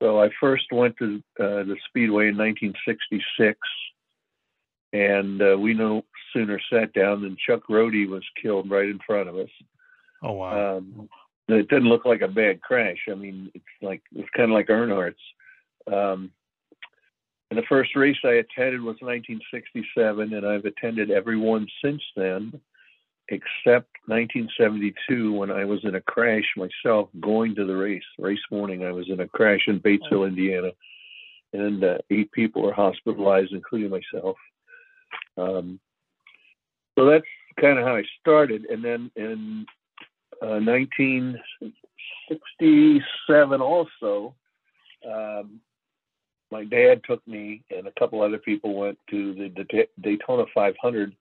so 0.00 0.22
I 0.22 0.28
first 0.40 0.66
went 0.70 0.96
to 0.98 1.16
uh, 1.40 1.64
the 1.64 1.76
Speedway 1.88 2.28
in 2.28 2.36
1966, 2.36 3.58
and 4.92 5.42
uh, 5.42 5.58
we 5.58 5.74
no 5.74 6.04
sooner 6.32 6.60
sat 6.72 6.92
down 6.92 7.22
than 7.22 7.36
Chuck 7.44 7.68
Rodee 7.68 8.06
was 8.06 8.24
killed 8.40 8.70
right 8.70 8.88
in 8.88 9.00
front 9.04 9.28
of 9.28 9.36
us. 9.36 9.50
Oh 10.22 10.32
wow. 10.32 10.78
Um, 10.78 11.08
it 11.48 11.68
didn't 11.68 11.88
look 11.88 12.04
like 12.04 12.20
a 12.20 12.28
bad 12.28 12.60
crash. 12.60 12.98
I 13.10 13.14
mean, 13.14 13.50
it's 13.54 13.64
like 13.82 14.02
it's 14.14 14.28
kind 14.36 14.50
of 14.50 14.54
like 14.54 14.68
Earnhardt's. 14.68 15.16
Um, 15.90 16.30
and 17.50 17.58
the 17.58 17.66
first 17.68 17.96
race 17.96 18.18
I 18.24 18.34
attended 18.34 18.80
was 18.80 18.96
1967, 19.00 20.34
and 20.34 20.46
I've 20.46 20.66
attended 20.66 21.10
every 21.10 21.38
one 21.38 21.66
since 21.82 22.02
then. 22.14 22.60
Except 23.28 23.90
1972 24.06 25.32
when 25.32 25.50
I 25.50 25.64
was 25.64 25.80
in 25.84 25.94
a 25.94 26.00
crash 26.00 26.54
myself 26.56 27.08
going 27.20 27.54
to 27.56 27.66
the 27.66 27.76
race. 27.76 28.02
Race 28.18 28.38
morning, 28.50 28.84
I 28.84 28.92
was 28.92 29.10
in 29.10 29.20
a 29.20 29.28
crash 29.28 29.60
in 29.66 29.80
Batesville, 29.80 30.26
Indiana, 30.26 30.70
and 31.52 31.84
uh, 31.84 31.98
eight 32.10 32.32
people 32.32 32.62
were 32.62 32.72
hospitalized, 32.72 33.52
including 33.52 33.90
myself. 33.90 34.36
Um, 35.36 35.78
so 36.98 37.06
that's 37.06 37.26
kind 37.60 37.78
of 37.78 37.84
how 37.84 37.96
I 37.96 38.04
started. 38.20 38.64
And 38.64 38.84
then 38.84 39.10
in 39.14 39.64
uh, 40.42 40.58
1967, 40.60 43.60
also, 43.60 44.34
um, 45.06 45.60
my 46.50 46.64
dad 46.64 47.02
took 47.04 47.24
me 47.28 47.62
and 47.70 47.86
a 47.86 47.92
couple 47.98 48.22
other 48.22 48.38
people 48.38 48.74
went 48.74 48.98
to 49.10 49.34
the, 49.34 49.50
Daytona 50.00 50.46
500. 50.54 51.14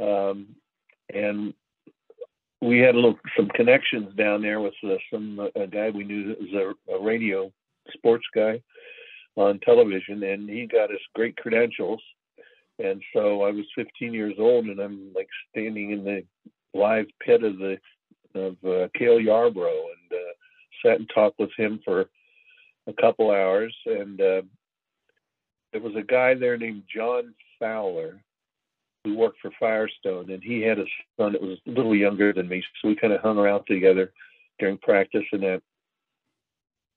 Um, 0.00 0.56
and 1.12 1.54
we 2.60 2.78
had 2.78 2.94
a 2.94 2.98
little 2.98 3.18
some 3.36 3.48
connections 3.48 4.14
down 4.14 4.42
there 4.42 4.60
with 4.60 4.74
uh, 4.84 4.94
some 5.12 5.40
uh, 5.40 5.60
a 5.60 5.66
guy 5.66 5.90
we 5.90 6.04
knew 6.04 6.36
was 6.40 6.74
a, 6.88 6.94
a 6.94 7.02
radio 7.02 7.52
sports 7.92 8.24
guy 8.34 8.62
on 9.36 9.58
television, 9.60 10.22
and 10.22 10.48
he 10.48 10.66
got 10.66 10.90
us 10.90 11.00
great 11.14 11.36
credentials. 11.36 12.00
And 12.78 13.02
so 13.12 13.42
I 13.42 13.50
was 13.50 13.64
15 13.74 14.14
years 14.14 14.34
old, 14.38 14.66
and 14.66 14.80
I'm 14.80 15.12
like 15.14 15.28
standing 15.50 15.90
in 15.90 16.04
the 16.04 16.24
live 16.72 17.06
pit 17.20 17.42
of 17.42 17.58
the 17.58 17.78
of 18.34 18.56
uh, 18.64 18.88
Cale 18.96 19.20
Yarborough, 19.20 19.68
and 19.68 20.12
uh, 20.12 20.32
sat 20.84 20.98
and 20.98 21.10
talked 21.12 21.38
with 21.38 21.50
him 21.56 21.80
for 21.84 22.06
a 22.86 22.92
couple 23.00 23.30
hours. 23.30 23.74
And 23.86 24.20
uh, 24.20 24.42
there 25.72 25.82
was 25.82 25.96
a 25.96 26.02
guy 26.02 26.34
there 26.34 26.56
named 26.56 26.84
John 26.94 27.34
Fowler 27.58 28.22
who 29.04 29.16
worked 29.16 29.40
for 29.40 29.50
Firestone, 29.58 30.30
and 30.30 30.42
he 30.42 30.60
had 30.60 30.78
a 30.78 30.84
son 31.18 31.32
that 31.32 31.42
was 31.42 31.58
a 31.66 31.70
little 31.70 31.94
younger 31.94 32.32
than 32.32 32.48
me, 32.48 32.62
so 32.80 32.88
we 32.88 32.96
kind 32.96 33.12
of 33.12 33.20
hung 33.20 33.38
around 33.38 33.64
together 33.66 34.12
during 34.58 34.78
practice 34.78 35.24
and 35.32 35.42
that. 35.42 35.62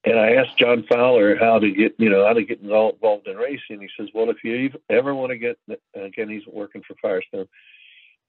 And 0.03 0.19
I 0.19 0.33
asked 0.33 0.59
John 0.59 0.85
Fowler 0.87 1.35
how 1.35 1.57
to 1.57 1.71
get, 1.71 1.95
you 1.97 2.11
know, 2.11 2.27
how 2.27 2.33
to 2.33 2.43
get 2.43 2.61
involved 2.61 3.27
in 3.27 3.37
racing. 3.37 3.81
He 3.81 3.89
says, 3.97 4.09
"Well, 4.13 4.29
if 4.29 4.43
you 4.43 4.71
ever 4.87 5.15
want 5.15 5.31
to 5.31 5.37
get, 5.37 5.57
again, 5.95 6.29
he's 6.29 6.45
working 6.45 6.83
for 6.87 6.95
Firestone. 7.01 7.47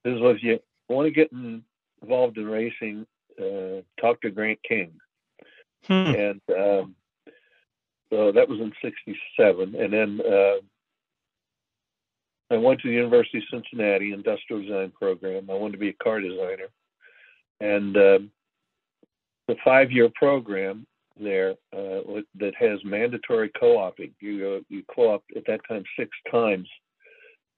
This 0.03 0.15
is 0.15 0.21
if 0.23 0.43
you 0.43 0.59
want 0.89 1.07
to 1.07 1.11
get 1.11 1.31
involved 2.03 2.39
in 2.39 2.47
racing, 2.47 3.07
uh, 3.39 3.83
talk 4.01 4.23
to 4.23 4.31
Grant 4.31 4.63
King." 4.63 4.93
Hmm. 5.87 5.93
And 5.93 6.41
um, 6.57 6.95
so 8.09 8.33
that 8.33 8.49
was 8.49 8.59
in 8.59 8.73
'67, 8.81 9.75
and 9.75 9.93
then 9.93 10.21
uh, 10.27 10.61
I 12.51 12.57
went 12.57 12.81
to 12.81 12.89
the 12.89 12.95
University 12.95 13.39
of 13.39 13.45
Cincinnati 13.51 14.13
Industrial 14.13 14.63
Design 14.63 14.93
program. 14.99 15.51
I 15.51 15.55
wanted 15.55 15.73
to 15.73 15.79
be 15.79 15.89
a 15.89 16.05
car 16.05 16.21
designer, 16.21 16.69
and 17.61 17.97
uh, 17.97 18.19
the 19.49 19.57
five-year 19.65 20.11
program 20.15 20.87
there 21.19 21.53
uh, 21.73 22.21
that 22.39 22.53
has 22.59 22.79
mandatory 22.85 23.51
co-oping. 23.59 24.13
You 24.21 24.59
uh, 24.59 24.65
you 24.69 24.85
co-op 24.95 25.25
at 25.35 25.45
that 25.47 25.61
time 25.69 25.85
six 25.99 26.11
times. 26.31 26.69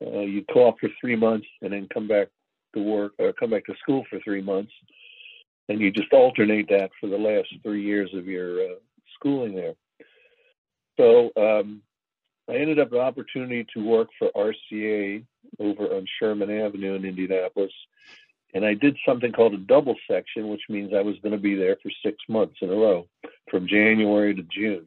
Uh, 0.05 0.20
you 0.20 0.44
co-op 0.53 0.79
for 0.79 0.88
three 1.01 1.16
months 1.16 1.46
and 1.61 1.72
then 1.72 1.88
come 1.92 2.07
back 2.07 2.29
to 2.74 2.83
work 2.83 3.12
or 3.18 3.33
come 3.33 3.51
back 3.51 3.66
to 3.66 3.74
school 3.83 4.05
for 4.09 4.20
three 4.20 4.42
months, 4.42 4.72
and 5.68 5.81
you 5.81 5.90
just 5.90 6.12
alternate 6.12 6.68
that 6.68 6.90
for 7.01 7.09
the 7.09 7.16
last 7.16 7.48
three 7.62 7.83
years 7.83 8.11
of 8.14 8.27
your 8.27 8.61
uh, 8.61 8.74
schooling 9.16 9.55
there. 9.55 9.74
So 10.96 11.31
um, 11.37 11.83
I 12.48 12.54
ended 12.54 12.78
up 12.78 12.92
an 12.92 12.98
opportunity 12.98 13.66
to 13.74 13.84
work 13.84 14.08
for 14.18 14.30
RCA 14.34 15.24
over 15.58 15.94
on 15.94 16.06
Sherman 16.18 16.50
Avenue 16.50 16.94
in 16.94 17.04
Indianapolis. 17.04 17.72
And 18.54 18.64
I 18.64 18.74
did 18.74 18.96
something 19.06 19.32
called 19.32 19.52
a 19.52 19.58
double 19.58 19.94
section, 20.11 20.48
which 20.48 20.62
means 20.70 20.92
I 20.94 21.02
was 21.02 21.16
going 21.22 21.32
to 21.32 21.38
be 21.38 21.54
there 21.54 21.76
for 21.82 21.90
six 22.02 22.16
months 22.28 22.56
in 22.62 22.70
a 22.70 22.74
row 22.74 23.06
from 23.50 23.68
January 23.68 24.34
to 24.34 24.42
June 24.42 24.87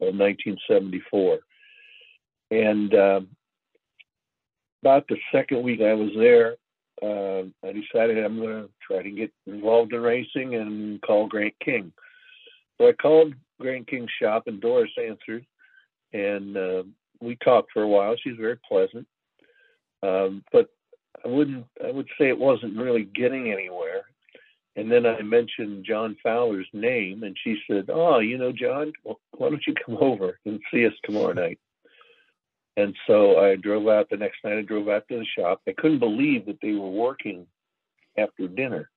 of 0.00 0.14
1974. 0.14 1.38
And 2.52 2.94
uh, 2.94 3.20
about 4.82 5.08
the 5.08 5.16
second 5.32 5.62
week 5.64 5.80
I 5.80 5.94
was 5.94 6.10
there, 6.16 6.56
uh, 7.02 7.42
I 7.66 7.72
decided 7.72 8.24
I'm 8.24 8.38
going 8.38 8.62
to 8.62 8.70
try 8.86 9.02
to 9.02 9.10
get 9.10 9.32
involved 9.46 9.92
in 9.92 10.00
racing 10.00 10.54
and 10.54 11.02
call 11.02 11.26
Grant 11.26 11.54
King. 11.64 11.92
So 12.78 12.88
I 12.88 12.92
called 12.92 13.34
Grant 13.60 13.88
King's 13.88 14.10
shop, 14.20 14.44
and 14.46 14.60
Doris 14.60 14.90
answered. 14.98 15.44
And 16.12 16.56
uh, 16.56 16.82
we 17.20 17.36
talked 17.36 17.72
for 17.72 17.82
a 17.82 17.88
while. 17.88 18.16
She's 18.16 18.36
very 18.38 18.58
pleasant, 18.68 19.06
um, 20.02 20.44
but 20.52 20.68
I 21.24 21.28
wouldn't. 21.28 21.66
I 21.84 21.90
would 21.90 22.08
say 22.18 22.28
it 22.28 22.38
wasn't 22.38 22.78
really 22.78 23.04
getting 23.04 23.52
anywhere. 23.52 24.04
And 24.76 24.90
then 24.90 25.04
I 25.04 25.20
mentioned 25.22 25.84
John 25.84 26.16
Fowler's 26.22 26.68
name, 26.72 27.22
and 27.24 27.36
she 27.42 27.56
said, 27.68 27.86
"Oh, 27.88 28.20
you 28.20 28.38
know, 28.38 28.52
John, 28.52 28.92
well, 29.04 29.20
why 29.32 29.50
don't 29.50 29.66
you 29.66 29.74
come 29.74 29.98
over 30.00 30.38
and 30.46 30.60
see 30.72 30.86
us 30.86 30.94
tomorrow 31.04 31.32
night?" 31.32 31.58
And 32.76 32.94
so 33.06 33.38
I 33.38 33.56
drove 33.56 33.88
out 33.88 34.08
the 34.10 34.16
next 34.16 34.38
night. 34.44 34.58
I 34.58 34.62
drove 34.62 34.88
out 34.88 35.06
to 35.08 35.18
the 35.18 35.26
shop. 35.38 35.60
I 35.66 35.72
couldn't 35.76 35.98
believe 35.98 36.46
that 36.46 36.60
they 36.62 36.72
were 36.72 36.88
working 36.88 37.46
after 38.16 38.48
dinner. 38.48 38.90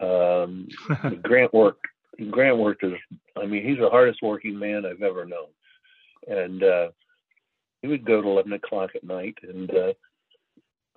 Um, 0.00 0.68
Grant 1.22 1.52
worked. 1.52 1.86
Grant 2.30 2.58
worked 2.58 2.82
as. 2.84 2.92
I 3.36 3.46
mean, 3.46 3.64
he's 3.64 3.78
the 3.78 3.90
hardest 3.90 4.20
working 4.22 4.58
man 4.58 4.84
I've 4.86 5.02
ever 5.02 5.24
known, 5.24 5.48
and 6.26 6.62
uh, 6.64 6.88
he 7.82 7.88
would 7.88 8.04
go 8.04 8.20
to 8.20 8.28
11 8.28 8.52
o'clock 8.52 8.90
at 8.94 9.04
night. 9.04 9.38
And 9.42 9.70
uh, 9.70 9.92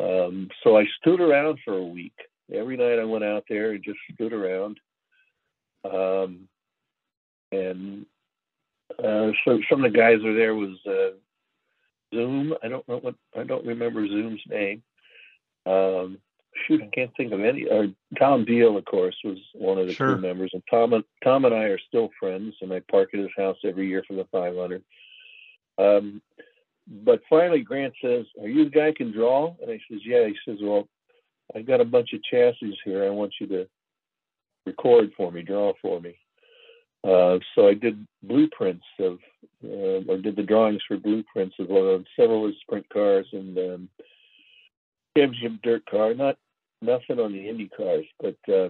um, 0.01 0.49
so 0.63 0.77
I 0.77 0.85
stood 0.99 1.21
around 1.21 1.59
for 1.63 1.77
a 1.77 1.83
week. 1.83 2.15
Every 2.53 2.77
night 2.77 2.99
I 2.99 3.05
went 3.05 3.23
out 3.23 3.45
there 3.47 3.71
and 3.71 3.83
just 3.83 3.99
stood 4.13 4.33
around. 4.33 4.79
Um, 5.85 6.47
and 7.51 8.05
uh, 8.99 9.31
so 9.45 9.59
some 9.69 9.83
of 9.83 9.91
the 9.91 9.97
guys 9.97 10.21
were 10.23 10.33
there 10.33 10.55
was 10.55 10.77
uh, 10.85 11.15
Zoom. 12.13 12.53
I 12.63 12.67
don't 12.67 12.87
know 12.87 12.97
what 12.97 13.15
I 13.37 13.43
don't 13.43 13.65
remember 13.65 14.05
Zoom's 14.07 14.41
name. 14.47 14.83
Um, 15.65 16.17
shoot, 16.67 16.81
I 16.81 16.89
can't 16.93 17.11
think 17.15 17.31
of 17.31 17.41
any. 17.41 17.65
Or 17.65 17.87
Tom 18.17 18.45
Deal, 18.45 18.77
of 18.77 18.85
course, 18.85 19.15
was 19.23 19.37
one 19.53 19.77
of 19.77 19.87
the 19.87 19.93
sure. 19.93 20.13
crew 20.13 20.21
members, 20.21 20.51
and 20.53 20.63
Tom 20.69 20.93
and 20.93 21.03
Tom 21.23 21.45
and 21.45 21.55
I 21.55 21.65
are 21.65 21.79
still 21.87 22.09
friends. 22.19 22.55
And 22.61 22.71
I 22.73 22.81
park 22.91 23.09
at 23.13 23.19
his 23.19 23.29
house 23.37 23.57
every 23.63 23.87
year 23.87 24.03
for 24.07 24.13
the 24.13 24.25
500. 24.31 24.83
Um, 25.77 26.21
but 27.03 27.21
finally, 27.29 27.61
Grant 27.61 27.93
says, 28.01 28.25
"Are 28.41 28.49
you 28.49 28.65
the 28.65 28.69
guy 28.69 28.87
who 28.87 28.93
can 28.93 29.11
draw?" 29.11 29.55
And 29.61 29.71
I 29.71 29.79
says, 29.89 30.01
"Yeah." 30.05 30.27
He 30.27 30.35
says, 30.45 30.59
"Well, 30.61 30.87
I've 31.55 31.65
got 31.65 31.81
a 31.81 31.85
bunch 31.85 32.13
of 32.13 32.23
chassis 32.23 32.77
here. 32.83 33.05
I 33.05 33.09
want 33.09 33.33
you 33.39 33.47
to 33.47 33.67
record 34.65 35.11
for 35.15 35.31
me, 35.31 35.41
draw 35.41 35.73
for 35.81 36.01
me." 36.01 36.17
Uh, 37.03 37.39
so 37.55 37.67
I 37.67 37.73
did 37.73 38.05
blueprints 38.21 38.85
of, 38.99 39.17
uh, 39.63 40.03
or 40.07 40.17
did 40.17 40.35
the 40.35 40.43
drawings 40.43 40.81
for 40.87 40.97
blueprints 40.97 41.55
of 41.57 41.71
uh, 41.71 42.03
several 42.15 42.45
of 42.45 42.53
sprint 42.61 42.87
cars 42.89 43.25
and 43.31 43.57
um, 43.57 43.89
championship 45.17 45.61
dirt 45.63 45.85
car. 45.87 46.13
Not 46.13 46.37
nothing 46.81 47.19
on 47.19 47.33
the 47.33 47.49
Indy 47.49 47.69
cars, 47.69 48.05
but 48.19 48.37
uh, 48.53 48.69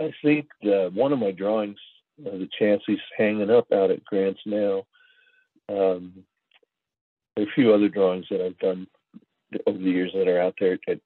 I 0.00 0.12
think 0.22 0.48
the, 0.62 0.90
one 0.92 1.12
of 1.12 1.20
my 1.20 1.30
drawings, 1.30 1.78
uh, 2.26 2.30
the 2.30 2.48
chassis 2.58 3.00
hanging 3.16 3.50
up 3.50 3.70
out 3.72 3.90
at 3.90 4.04
Grant's 4.04 4.40
now. 4.44 4.84
Um, 5.68 6.24
a 7.38 7.46
few 7.54 7.72
other 7.72 7.88
drawings 7.88 8.26
that 8.30 8.44
I've 8.44 8.58
done 8.58 8.86
over 9.66 9.78
the 9.78 9.90
years 9.90 10.12
that 10.14 10.28
are 10.28 10.40
out 10.40 10.54
there 10.60 10.78
at, 10.88 10.98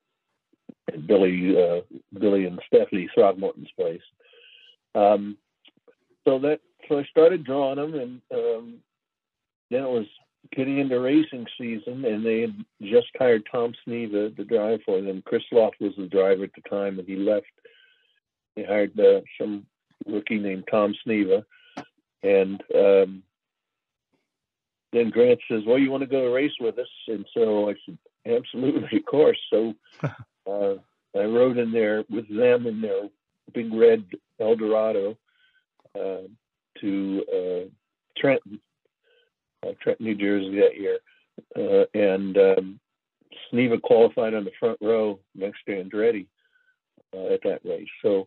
at 0.93 1.07
Billy, 1.07 1.57
uh, 1.57 1.81
Billy 2.19 2.47
and 2.47 2.61
Stephanie 2.67 3.09
Throgmorton's 3.17 3.71
place. 3.79 4.03
Um, 4.95 5.37
so 6.25 6.39
that 6.41 6.61
so 6.89 6.99
I 6.99 7.05
started 7.05 7.45
drawing 7.45 7.77
them, 7.77 7.95
and 7.95 8.21
um, 8.33 8.75
then 9.71 9.85
it 9.85 9.89
was 9.89 10.07
getting 10.55 10.79
into 10.79 11.01
racing 11.01 11.47
season, 11.59 12.05
and 12.05 12.25
they 12.25 12.43
had 12.43 12.65
just 12.83 13.09
hired 13.19 13.47
Tom 13.51 13.73
Sneva 13.87 14.35
to 14.37 14.45
drive 14.45 14.81
for 14.85 15.01
them. 15.01 15.23
Chris 15.25 15.43
Loft 15.53 15.77
was 15.81 15.93
the 15.97 16.07
driver 16.07 16.45
at 16.45 16.51
the 16.55 16.69
time, 16.69 16.99
and 16.99 17.09
he 17.09 17.17
left. 17.17 17.47
They 18.57 18.65
hired 18.65 18.99
uh, 18.99 19.21
some 19.41 19.67
rookie 20.07 20.39
named 20.39 20.65
Tom 20.71 20.95
Sneva, 21.07 21.45
and 22.23 22.63
um, 22.75 23.23
then 24.93 25.11
Grant 25.11 25.41
says, 25.49 25.63
"Well, 25.67 25.79
you 25.79 25.91
want 25.91 26.03
to 26.03 26.09
go 26.09 26.23
to 26.23 26.31
race 26.31 26.53
with 26.61 26.79
us?" 26.79 26.89
And 27.09 27.27
so 27.35 27.71
I 27.71 27.75
said, 27.85 27.99
"Absolutely, 28.27 28.99
of 28.99 29.05
course." 29.07 29.39
So 29.51 29.75
uh, 30.47 30.75
I 31.19 31.25
rode 31.25 31.59
in 31.59 31.73
there 31.73 32.05
with 32.11 32.29
them 32.29 32.67
in 32.67 32.81
their 32.81 33.09
big 33.53 33.73
red 33.73 34.05
Eldorado 34.41 35.17
uh, 35.99 36.29
to 36.81 37.25
uh, 37.33 37.69
Trenton, 38.19 38.61
uh, 39.67 39.73
Trenton, 39.81 40.07
New 40.07 40.15
Jersey 40.15 40.61
that 40.61 40.77
year, 40.79 40.99
uh, 41.57 41.85
and 41.95 42.37
um, 42.37 42.81
Sneva 43.53 43.81
qualified 43.81 44.35
on 44.35 44.45
the 44.45 44.53
front 44.59 44.79
row 44.81 45.19
next 45.35 45.59
to 45.67 45.83
Andretti 45.83 46.27
uh, 47.15 47.33
at 47.33 47.43
that 47.45 47.61
race. 47.65 47.89
So 48.03 48.27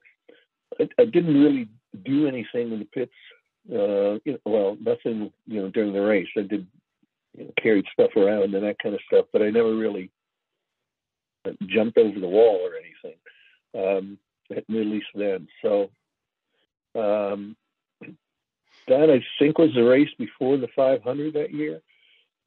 I, 0.80 0.88
I 1.00 1.06
didn't 1.06 1.40
really 1.40 1.70
do 2.04 2.28
anything 2.28 2.72
in 2.72 2.80
the 2.80 2.86
pits 2.86 3.14
uh, 3.74 4.18
well, 4.46 4.78
nothing, 4.80 5.32
you 5.48 5.62
know, 5.62 5.70
during 5.70 5.94
the 5.94 6.02
race. 6.02 6.28
I 6.38 6.42
did, 6.42 6.68
you 7.38 7.46
know, 7.46 7.52
carried 7.62 7.86
stuff 7.94 8.12
around 8.16 8.54
and 8.56 8.64
that 8.64 8.80
kind 8.80 8.96
of 8.96 9.02
stuff, 9.08 9.26
but 9.34 9.42
I 9.42 9.50
never 9.50 9.76
really 9.76 10.12
jumped 11.68 11.98
over 11.98 12.20
the 12.20 12.28
wall 12.28 12.60
or 12.62 12.72
anything. 12.76 13.20
um, 13.76 14.18
at 14.56 14.68
Middle 14.70 14.94
East 14.94 15.08
then. 15.16 15.48
So 15.62 15.90
um, 16.96 17.56
that 18.88 19.10
I 19.10 19.24
think 19.40 19.58
was 19.58 19.74
the 19.74 19.84
race 19.84 20.10
before 20.18 20.58
the 20.58 20.68
500 20.76 21.34
that 21.34 21.54
year, 21.54 21.82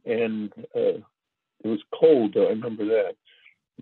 and 0.04 0.52
uh, 0.74 1.00
it 1.64 1.64
was 1.64 1.80
cold. 1.98 2.34
Though 2.34 2.46
I 2.46 2.50
remember 2.50 2.86
that. 2.86 3.14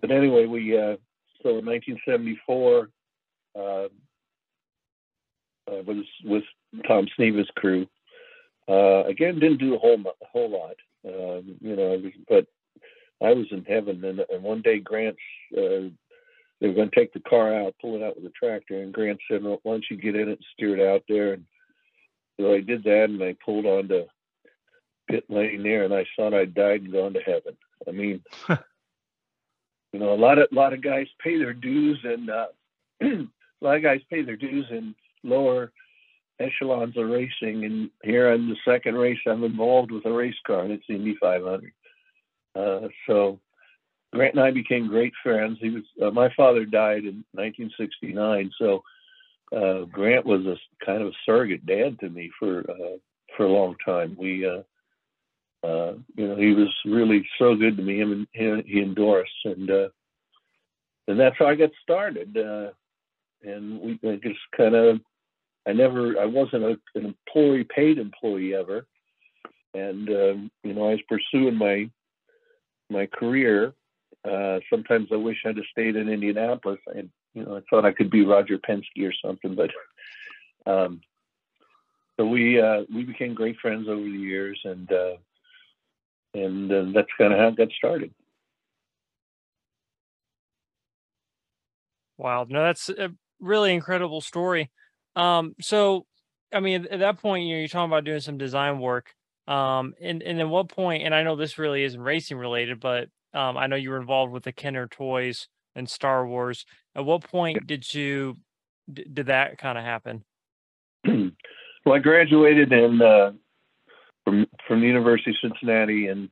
But 0.01 0.11
anyway, 0.11 0.45
we 0.45 0.77
uh, 0.77 0.97
so 1.43 1.59
in 1.59 1.65
1974 1.65 2.89
uh, 3.55 3.59
uh, 3.59 3.87
was 5.67 6.05
with 6.23 6.43
Tom 6.87 7.07
Sneva's 7.17 7.49
crew. 7.55 7.87
Uh, 8.69 9.03
again, 9.05 9.39
didn't 9.39 9.59
do 9.59 9.75
a 9.75 9.79
whole 9.79 9.99
a 9.99 10.25
whole 10.25 10.49
lot, 10.49 10.75
um, 11.07 11.55
you 11.61 11.75
know. 11.75 12.01
But 12.27 12.47
I 13.21 13.33
was 13.33 13.47
in 13.51 13.63
heaven, 13.63 14.03
and, 14.03 14.19
and 14.19 14.43
one 14.43 14.61
day 14.61 14.79
Grant's 14.79 15.19
uh, 15.57 15.89
they 16.59 16.67
were 16.67 16.73
going 16.73 16.89
to 16.89 16.95
take 16.95 17.13
the 17.13 17.19
car 17.21 17.53
out, 17.53 17.75
pull 17.79 17.95
it 17.95 18.03
out 18.03 18.15
with 18.15 18.25
a 18.25 18.33
tractor, 18.35 18.81
and 18.81 18.93
Grant 18.93 19.19
said, 19.29 19.43
well, 19.43 19.59
"Why 19.63 19.73
don't 19.73 19.85
you 19.89 19.97
get 19.97 20.15
in 20.15 20.29
it 20.29 20.39
and 20.39 20.45
steer 20.53 20.77
it 20.77 20.85
out 20.85 21.03
there?" 21.07 21.33
And 21.33 21.45
so 22.39 22.53
I 22.53 22.61
did 22.61 22.83
that, 22.83 23.05
and 23.05 23.23
I 23.23 23.35
pulled 23.43 23.65
onto 23.65 24.05
pit 25.09 25.25
lane 25.29 25.63
there, 25.63 25.83
and 25.83 25.93
I 25.93 26.05
thought 26.15 26.33
I'd 26.33 26.53
died 26.53 26.81
and 26.81 26.91
gone 26.91 27.13
to 27.13 27.21
heaven. 27.21 27.55
I 27.87 27.91
mean, 27.91 28.21
you 28.49 29.99
know, 29.99 30.13
a 30.13 30.15
lot 30.15 30.39
of 30.39 30.49
a 30.51 30.55
lot 30.55 30.73
of 30.73 30.81
guys 30.81 31.07
pay 31.23 31.37
their 31.37 31.53
dues, 31.53 31.99
and 32.03 32.29
uh, 32.29 32.47
a 33.01 33.27
lot 33.61 33.77
of 33.77 33.83
guys 33.83 34.01
pay 34.09 34.23
their 34.23 34.35
dues 34.35 34.65
in 34.71 34.93
lower 35.23 35.71
echelons 36.39 36.97
of 36.97 37.09
racing. 37.09 37.65
And 37.65 37.89
here 38.03 38.31
in 38.33 38.49
the 38.49 38.57
second 38.65 38.95
race, 38.95 39.19
I'm 39.25 39.43
involved 39.43 39.91
with 39.91 40.05
a 40.05 40.11
race 40.11 40.35
car, 40.45 40.63
and 40.63 40.71
it's 40.71 40.85
Indy 40.89 41.15
500. 41.19 41.71
Uh, 42.55 42.87
so 43.05 43.39
Grant 44.13 44.35
and 44.35 44.43
I 44.43 44.51
became 44.51 44.87
great 44.87 45.13
friends. 45.21 45.57
He 45.61 45.69
was 45.69 45.83
uh, 46.01 46.11
my 46.11 46.33
father 46.35 46.65
died 46.65 47.03
in 47.03 47.23
1969, 47.33 48.51
so 48.57 48.81
uh, 49.55 49.85
Grant 49.85 50.25
was 50.25 50.45
a 50.45 50.55
kind 50.85 51.01
of 51.01 51.09
a 51.09 51.17
surrogate 51.25 51.65
dad 51.65 51.99
to 51.99 52.09
me 52.09 52.31
for 52.39 52.59
uh, 52.59 52.97
for 53.35 53.45
a 53.45 53.51
long 53.51 53.75
time. 53.85 54.15
We, 54.17 54.45
uh, 54.45 54.63
uh, 55.65 55.93
you 56.15 56.27
know, 56.27 56.35
he 56.35 56.53
was 56.53 56.73
really 56.85 57.27
so 57.37 57.55
good 57.55 57.77
to 57.77 57.83
me. 57.83 57.99
Him 57.99 58.27
and 58.33 58.63
he, 58.65 58.79
and 58.79 58.95
Doris, 58.95 59.29
and 59.45 59.69
and 59.69 61.19
that's 61.19 61.35
how 61.37 61.47
I 61.47 61.55
got 61.55 61.71
started. 61.83 62.35
And 63.43 63.79
we 63.81 63.99
just 64.23 64.39
kind 64.55 64.73
of, 64.73 64.99
I 65.67 65.73
never, 65.73 66.17
I 66.17 66.25
wasn't 66.25 66.63
a, 66.63 66.79
an 66.95 67.05
employee, 67.27 67.65
paid 67.65 67.97
employee 67.97 68.55
ever, 68.55 68.87
and 69.73 70.09
um, 70.09 70.51
you 70.63 70.73
know, 70.73 70.87
I 70.87 70.91
was 70.91 71.01
pursuing 71.09 71.55
my 71.55 71.89
my 72.89 73.05
career. 73.07 73.73
Uh, 74.23 74.59
sometimes 74.69 75.09
I 75.11 75.17
wish 75.17 75.43
I'd 75.45 75.57
have 75.57 75.65
stayed 75.71 75.97
in 75.97 76.07
Indianapolis. 76.07 76.79
I 76.87 77.03
you 77.33 77.43
know, 77.43 77.57
I 77.57 77.61
thought 77.69 77.85
I 77.85 77.91
could 77.91 78.09
be 78.09 78.25
Roger 78.25 78.57
Penske 78.57 79.07
or 79.07 79.13
something, 79.23 79.55
but 79.55 79.71
um, 80.65 81.01
so 82.17 82.25
we 82.25 82.61
uh, 82.61 82.83
we 82.93 83.03
became 83.03 83.33
great 83.33 83.57
friends 83.59 83.87
over 83.89 84.01
the 84.01 84.09
years, 84.09 84.59
and 84.63 84.91
uh, 84.91 85.17
and 86.33 86.71
uh, 86.71 86.85
that's 86.93 87.11
kind 87.17 87.33
of 87.33 87.39
how 87.39 87.49
it 87.49 87.57
got 87.57 87.71
started. 87.71 88.13
Wow, 92.17 92.47
no, 92.49 92.63
that's 92.63 92.89
a 92.89 93.11
really 93.39 93.73
incredible 93.73 94.21
story. 94.21 94.71
Um, 95.17 95.55
so, 95.59 96.05
I 96.53 96.59
mean, 96.59 96.87
at 96.89 96.99
that 96.99 97.19
point, 97.19 97.45
you 97.45 97.55
know, 97.55 97.59
you're 97.59 97.67
talking 97.67 97.91
about 97.91 98.05
doing 98.05 98.19
some 98.19 98.37
design 98.37 98.79
work. 98.79 99.13
Um, 99.47 99.93
and 100.01 100.21
and 100.21 100.39
at 100.39 100.49
what 100.49 100.69
point? 100.69 101.03
And 101.03 101.15
I 101.15 101.23
know 101.23 101.35
this 101.35 101.57
really 101.57 101.83
isn't 101.83 101.99
racing 101.99 102.37
related, 102.37 102.79
but 102.79 103.09
um, 103.33 103.57
I 103.57 103.67
know 103.67 103.77
you 103.77 103.89
were 103.89 103.99
involved 103.99 104.33
with 104.33 104.43
the 104.43 104.51
Kenner 104.51 104.87
toys 104.87 105.47
and 105.73 105.89
Star 105.89 106.27
Wars. 106.27 106.65
At 106.95 107.05
what 107.05 107.23
point 107.23 107.65
did 107.65 107.93
you 107.93 108.35
did 108.91 109.27
that 109.27 109.57
kind 109.57 109.77
of 109.77 109.83
happen? 109.83 110.23
well, 111.05 111.95
I 111.95 111.99
graduated 111.99 112.73
in 112.73 113.01
uh, 113.01 113.31
from 114.25 114.45
from 114.67 114.81
the 114.81 114.87
University 114.87 115.31
of 115.31 115.37
Cincinnati 115.41 116.07
in 116.07 116.29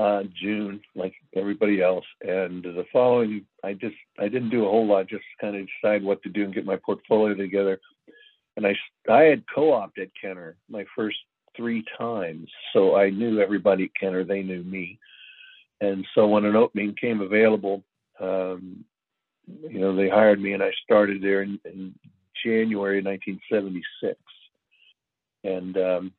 uh, 0.00 0.22
June, 0.40 0.80
like 0.94 1.12
everybody 1.36 1.82
else. 1.82 2.06
And 2.22 2.62
the 2.62 2.86
following, 2.92 3.44
I 3.62 3.74
just 3.74 3.96
I 4.18 4.28
didn't 4.28 4.50
do 4.50 4.64
a 4.64 4.70
whole 4.70 4.86
lot, 4.86 5.08
just 5.08 5.24
kind 5.40 5.56
of 5.56 5.66
decide 5.66 6.02
what 6.02 6.22
to 6.22 6.30
do 6.30 6.44
and 6.44 6.54
get 6.54 6.64
my 6.64 6.76
portfolio 6.76 7.34
together. 7.34 7.78
And 8.56 8.66
I 8.66 8.74
I 9.10 9.24
had 9.24 9.44
co-opted 9.54 10.10
Kenner 10.20 10.56
my 10.70 10.84
first 10.96 11.18
three 11.54 11.84
times, 11.98 12.48
so 12.72 12.96
I 12.96 13.10
knew 13.10 13.40
everybody 13.40 13.84
at 13.84 13.94
Kenner. 14.00 14.24
They 14.24 14.42
knew 14.42 14.62
me. 14.62 14.98
And 15.82 16.06
so 16.14 16.26
when 16.26 16.44
an 16.46 16.56
opening 16.56 16.94
came 16.94 17.20
available, 17.20 17.82
um, 18.20 18.84
you 19.46 19.80
know, 19.80 19.94
they 19.94 20.08
hired 20.08 20.40
me 20.40 20.52
and 20.52 20.62
I 20.62 20.70
started 20.84 21.22
there 21.22 21.42
in, 21.42 21.58
in 21.64 21.94
January 22.44 23.02
1976. 23.02 24.18
And 25.42 25.76
um, 25.78 26.12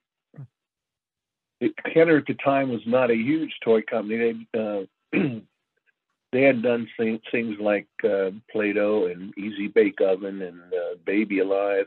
Kenner 1.93 2.17
at 2.17 2.25
the 2.25 2.33
time 2.33 2.69
was 2.69 2.81
not 2.85 3.11
a 3.11 3.15
huge 3.15 3.53
toy 3.63 3.81
company. 3.81 4.47
They 4.53 4.59
uh, 4.59 4.83
they 6.31 6.41
had 6.41 6.63
done 6.63 6.87
things, 6.97 7.57
like 7.59 7.87
uh, 8.03 8.31
Play-Doh 8.51 9.07
and 9.07 9.37
Easy 9.37 9.67
Bake 9.67 9.99
Oven 10.01 10.41
and 10.41 10.61
uh, 10.73 10.95
Baby 11.05 11.39
Alive. 11.39 11.85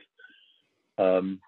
Um, 0.98 1.40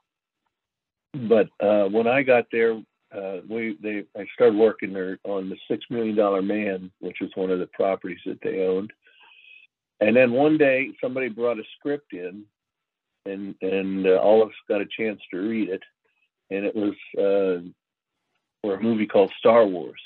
but 1.28 1.48
uh, 1.60 1.88
when 1.88 2.06
I 2.06 2.22
got 2.22 2.46
there, 2.50 2.80
uh, 3.14 3.38
we 3.48 3.76
they 3.80 4.04
I 4.18 4.26
started 4.34 4.58
working 4.58 4.92
there 4.92 5.18
on 5.24 5.48
the 5.48 5.56
Six 5.68 5.84
Million 5.90 6.16
Dollar 6.16 6.42
Man, 6.42 6.90
which 7.00 7.18
was 7.20 7.30
one 7.34 7.50
of 7.50 7.58
the 7.58 7.68
properties 7.68 8.18
that 8.26 8.40
they 8.42 8.66
owned. 8.66 8.92
And 10.00 10.16
then 10.16 10.32
one 10.32 10.58
day 10.58 10.90
somebody 11.00 11.28
brought 11.28 11.58
a 11.58 11.64
script 11.78 12.12
in, 12.12 12.44
and 13.24 13.54
and 13.62 14.06
uh, 14.06 14.16
all 14.16 14.42
of 14.42 14.48
us 14.48 14.54
got 14.68 14.80
a 14.80 14.86
chance 14.86 15.20
to 15.30 15.38
read 15.38 15.68
it, 15.68 15.82
and 16.50 16.64
it 16.64 16.74
was 16.74 16.94
for 18.66 18.74
a 18.74 18.82
movie 18.82 19.06
called 19.06 19.32
Star 19.38 19.64
Wars, 19.64 20.00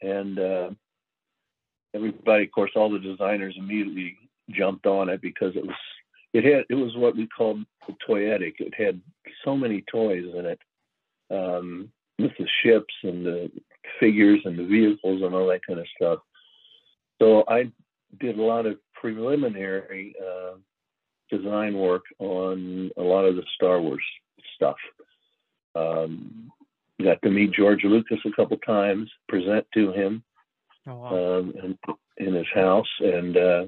and 0.00 0.38
uh, 0.38 0.70
everybody, 1.94 2.44
of 2.44 2.50
course, 2.52 2.70
all 2.74 2.90
the 2.90 2.98
designers 2.98 3.54
immediately 3.58 4.16
jumped 4.50 4.86
on 4.86 5.10
it 5.10 5.20
because 5.20 5.54
it 5.56 5.66
was 5.66 5.76
it 6.32 6.42
had 6.42 6.64
it 6.70 6.74
was 6.74 6.96
what 6.96 7.16
we 7.16 7.26
called 7.26 7.60
toyetic. 8.08 8.54
It 8.60 8.72
had 8.74 9.00
so 9.44 9.56
many 9.56 9.84
toys 9.92 10.24
in 10.34 10.46
it, 10.46 10.58
um, 11.30 11.90
with 12.18 12.30
the 12.38 12.46
ships 12.62 12.94
and 13.02 13.26
the 13.26 13.50
figures 14.00 14.40
and 14.46 14.58
the 14.58 14.64
vehicles 14.64 15.20
and 15.22 15.34
all 15.34 15.48
that 15.48 15.66
kind 15.66 15.78
of 15.78 15.86
stuff. 15.94 16.20
So 17.20 17.44
I 17.46 17.70
did 18.20 18.38
a 18.38 18.42
lot 18.42 18.64
of 18.64 18.78
preliminary 18.94 20.14
uh, 20.18 20.54
design 21.30 21.76
work 21.76 22.04
on 22.18 22.90
a 22.96 23.02
lot 23.02 23.26
of 23.26 23.36
the 23.36 23.44
Star 23.54 23.78
Wars 23.82 24.04
stuff. 24.56 24.76
Um, 25.74 26.50
got 27.04 27.22
to 27.22 27.30
meet 27.30 27.52
George 27.52 27.84
Lucas 27.84 28.18
a 28.24 28.32
couple 28.32 28.56
times, 28.58 29.10
present 29.28 29.66
to 29.74 29.92
him 29.92 30.22
oh, 30.86 30.94
wow. 30.94 31.38
um, 31.38 31.54
in, 31.62 31.78
in, 32.26 32.34
his 32.34 32.46
house, 32.54 32.88
and 33.00 33.36
uh, 33.36 33.66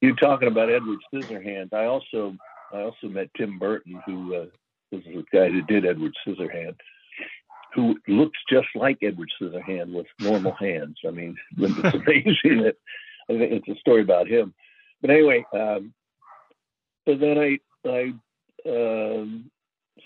you 0.00 0.14
talking 0.16 0.48
about 0.48 0.70
Edward 0.70 0.98
Scissorhands. 1.12 1.72
I 1.72 1.84
also 1.86 2.36
I 2.72 2.80
also 2.80 3.08
met 3.08 3.30
Tim 3.36 3.58
Burton, 3.58 4.02
who 4.06 4.34
uh, 4.34 4.46
was 4.90 5.02
the 5.04 5.24
guy 5.32 5.48
who 5.48 5.62
did 5.62 5.86
Edward 5.86 6.12
Scissorhand, 6.26 6.76
who 7.74 7.96
looks 8.08 8.38
just 8.50 8.68
like 8.74 8.98
Edward 9.02 9.30
Scissorhand 9.40 9.92
with 9.92 10.06
normal 10.20 10.54
hands. 10.58 10.96
I 11.06 11.10
mean, 11.10 11.36
it's 11.58 11.94
amazing 11.94 12.62
that 12.64 12.76
I 13.28 13.38
think 13.38 13.52
it's 13.52 13.68
a 13.68 13.80
story 13.80 14.02
about 14.02 14.28
him. 14.28 14.54
But 15.00 15.10
anyway, 15.10 15.44
um, 15.52 15.92
so 17.06 17.16
then 17.16 17.38
I, 17.38 17.58
I, 17.88 18.12
um, 18.66 19.50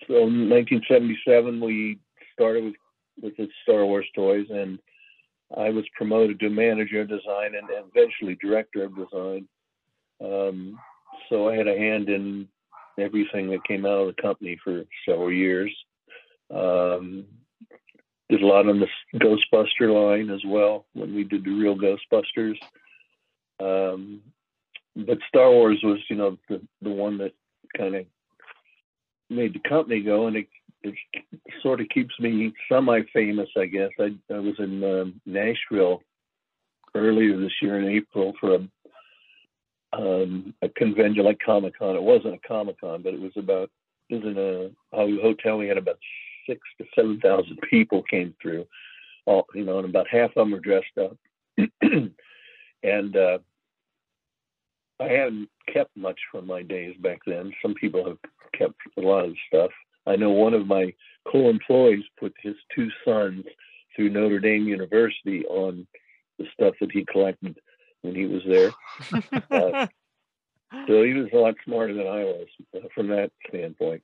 so 0.06 0.26
in 0.26 0.48
1977 0.48 1.60
we 1.60 1.98
started 2.34 2.64
with 2.64 2.74
with 3.22 3.36
the 3.36 3.48
Star 3.62 3.84
Wars 3.84 4.06
toys, 4.14 4.46
and 4.50 4.78
I 5.56 5.70
was 5.70 5.84
promoted 5.96 6.40
to 6.40 6.50
manager 6.50 7.00
of 7.00 7.08
design 7.08 7.54
and, 7.54 7.68
eventually 7.70 8.36
director 8.40 8.84
of 8.84 8.96
design. 8.96 9.48
Um, 10.22 10.78
so 11.28 11.48
I 11.48 11.56
had 11.56 11.68
a 11.68 11.76
hand 11.76 12.08
in 12.08 12.48
everything 12.98 13.50
that 13.50 13.64
came 13.66 13.86
out 13.86 14.00
of 14.00 14.14
the 14.14 14.22
company 14.22 14.58
for 14.62 14.84
several 15.06 15.32
years. 15.32 15.74
Um, 16.54 17.24
did 18.28 18.42
a 18.42 18.46
lot 18.46 18.68
on 18.68 18.80
the 18.80 18.88
Ghostbuster 19.18 19.92
line 19.92 20.30
as 20.30 20.42
well 20.46 20.86
when 20.92 21.14
we 21.14 21.24
did 21.24 21.44
the 21.44 21.50
real 21.50 21.76
Ghostbusters. 21.76 22.56
Um, 23.60 24.20
but 24.94 25.18
Star 25.28 25.50
Wars 25.50 25.80
was, 25.82 25.98
you 26.10 26.16
know, 26.16 26.36
the 26.48 26.60
the 26.82 26.90
one 26.90 27.18
that 27.18 27.32
kind 27.76 27.94
of 27.94 28.06
made 29.30 29.54
the 29.54 29.68
company 29.68 30.00
go, 30.00 30.26
and 30.26 30.36
it, 30.36 30.46
it 30.82 30.94
sort 31.62 31.80
of 31.80 31.88
keeps 31.88 32.18
me 32.20 32.52
semi-famous, 32.68 33.48
I 33.56 33.66
guess. 33.66 33.90
I 33.98 34.14
I 34.32 34.38
was 34.38 34.54
in 34.58 34.82
um, 34.84 35.20
Nashville 35.26 36.02
earlier 36.94 37.38
this 37.38 37.52
year 37.60 37.80
in 37.80 37.88
April 37.88 38.32
for 38.40 38.54
a 38.54 38.68
um, 39.92 40.54
a 40.62 40.68
convention 40.68 41.24
like 41.24 41.40
Comic 41.44 41.78
Con. 41.78 41.96
It 41.96 42.02
wasn't 42.02 42.34
a 42.34 42.48
Comic 42.48 42.80
Con, 42.80 43.02
but 43.02 43.14
it 43.14 43.20
was 43.20 43.32
about 43.36 43.70
it 44.08 44.22
was 44.22 44.24
in 44.24 44.72
a 44.92 45.20
hotel. 45.22 45.58
We 45.58 45.68
had 45.68 45.78
about 45.78 45.98
six 46.46 46.60
to 46.78 46.84
seven 46.94 47.20
thousand 47.20 47.58
people 47.68 48.02
came 48.02 48.34
through. 48.40 48.66
All 49.26 49.46
you 49.54 49.64
know, 49.64 49.78
and 49.78 49.88
about 49.88 50.08
half 50.08 50.30
of 50.30 50.34
them 50.36 50.50
were 50.52 50.60
dressed 50.60 50.98
up. 51.00 51.16
and 52.82 53.16
uh, 53.16 53.38
I 55.00 55.04
hadn't 55.04 55.48
kept 55.72 55.96
much 55.96 56.18
from 56.30 56.46
my 56.46 56.62
days 56.62 56.96
back 57.00 57.20
then. 57.26 57.52
Some 57.62 57.74
people 57.74 58.04
have 58.06 58.18
kept 58.58 58.80
a 58.96 59.00
lot 59.00 59.24
of 59.24 59.34
stuff. 59.46 59.70
I 60.06 60.16
know 60.16 60.30
one 60.30 60.54
of 60.54 60.66
my 60.66 60.92
co-employees 61.30 62.04
put 62.18 62.34
his 62.42 62.54
two 62.74 62.88
sons 63.04 63.44
through 63.94 64.10
Notre 64.10 64.40
Dame 64.40 64.66
University 64.66 65.44
on 65.46 65.86
the 66.38 66.46
stuff 66.52 66.74
that 66.80 66.92
he 66.92 67.04
collected 67.04 67.58
when 68.02 68.14
he 68.14 68.26
was 68.26 68.42
there. 68.46 68.72
Uh, 69.50 69.86
so 70.86 71.02
he 71.02 71.14
was 71.14 71.28
a 71.32 71.36
lot 71.36 71.54
smarter 71.64 71.94
than 71.94 72.06
I 72.06 72.24
was 72.24 72.46
uh, 72.76 72.88
from 72.94 73.08
that 73.08 73.30
standpoint. 73.48 74.02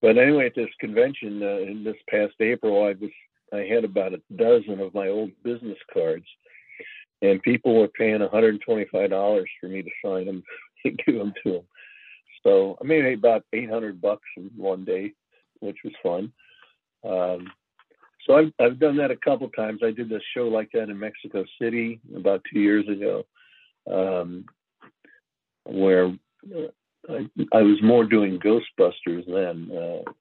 But 0.00 0.18
anyway, 0.18 0.46
at 0.46 0.54
this 0.54 0.68
convention 0.80 1.42
uh, 1.42 1.58
in 1.58 1.82
this 1.84 1.96
past 2.08 2.34
April, 2.40 2.84
I 2.84 2.94
was 3.00 3.10
I 3.52 3.66
had 3.66 3.84
about 3.84 4.14
a 4.14 4.22
dozen 4.34 4.80
of 4.80 4.94
my 4.94 5.08
old 5.08 5.30
business 5.42 5.78
cards, 5.92 6.24
and 7.20 7.42
people 7.42 7.74
were 7.76 7.88
paying 7.88 8.20
$125 8.20 9.44
for 9.60 9.68
me 9.68 9.82
to 9.82 9.90
sign 10.04 10.26
them 10.26 10.42
and 10.84 11.00
give 11.04 11.16
them 11.16 11.32
to 11.44 11.52
them. 11.52 11.62
So 12.42 12.76
I 12.80 12.84
made 12.84 13.04
about 13.14 13.44
800 13.52 14.00
bucks 14.00 14.28
in 14.36 14.50
one 14.56 14.84
day, 14.84 15.12
which 15.60 15.78
was 15.84 15.92
fun. 16.02 16.32
Um, 17.04 17.50
so 18.26 18.36
I've, 18.36 18.52
I've 18.58 18.78
done 18.78 18.96
that 18.98 19.10
a 19.10 19.16
couple 19.16 19.48
times. 19.50 19.80
I 19.82 19.90
did 19.90 20.08
this 20.08 20.22
show 20.36 20.48
like 20.48 20.70
that 20.72 20.88
in 20.88 20.98
Mexico 20.98 21.44
City 21.60 22.00
about 22.16 22.42
two 22.52 22.60
years 22.60 22.86
ago, 22.88 23.24
um, 23.90 24.44
where 25.64 26.06
uh, 26.06 26.68
I, 27.08 27.28
I, 27.52 27.62
was 27.62 27.82
more 27.82 28.04
doing 28.04 28.38
Ghostbusters 28.38 29.26
then. 29.26 29.76
Uh, 29.76 30.12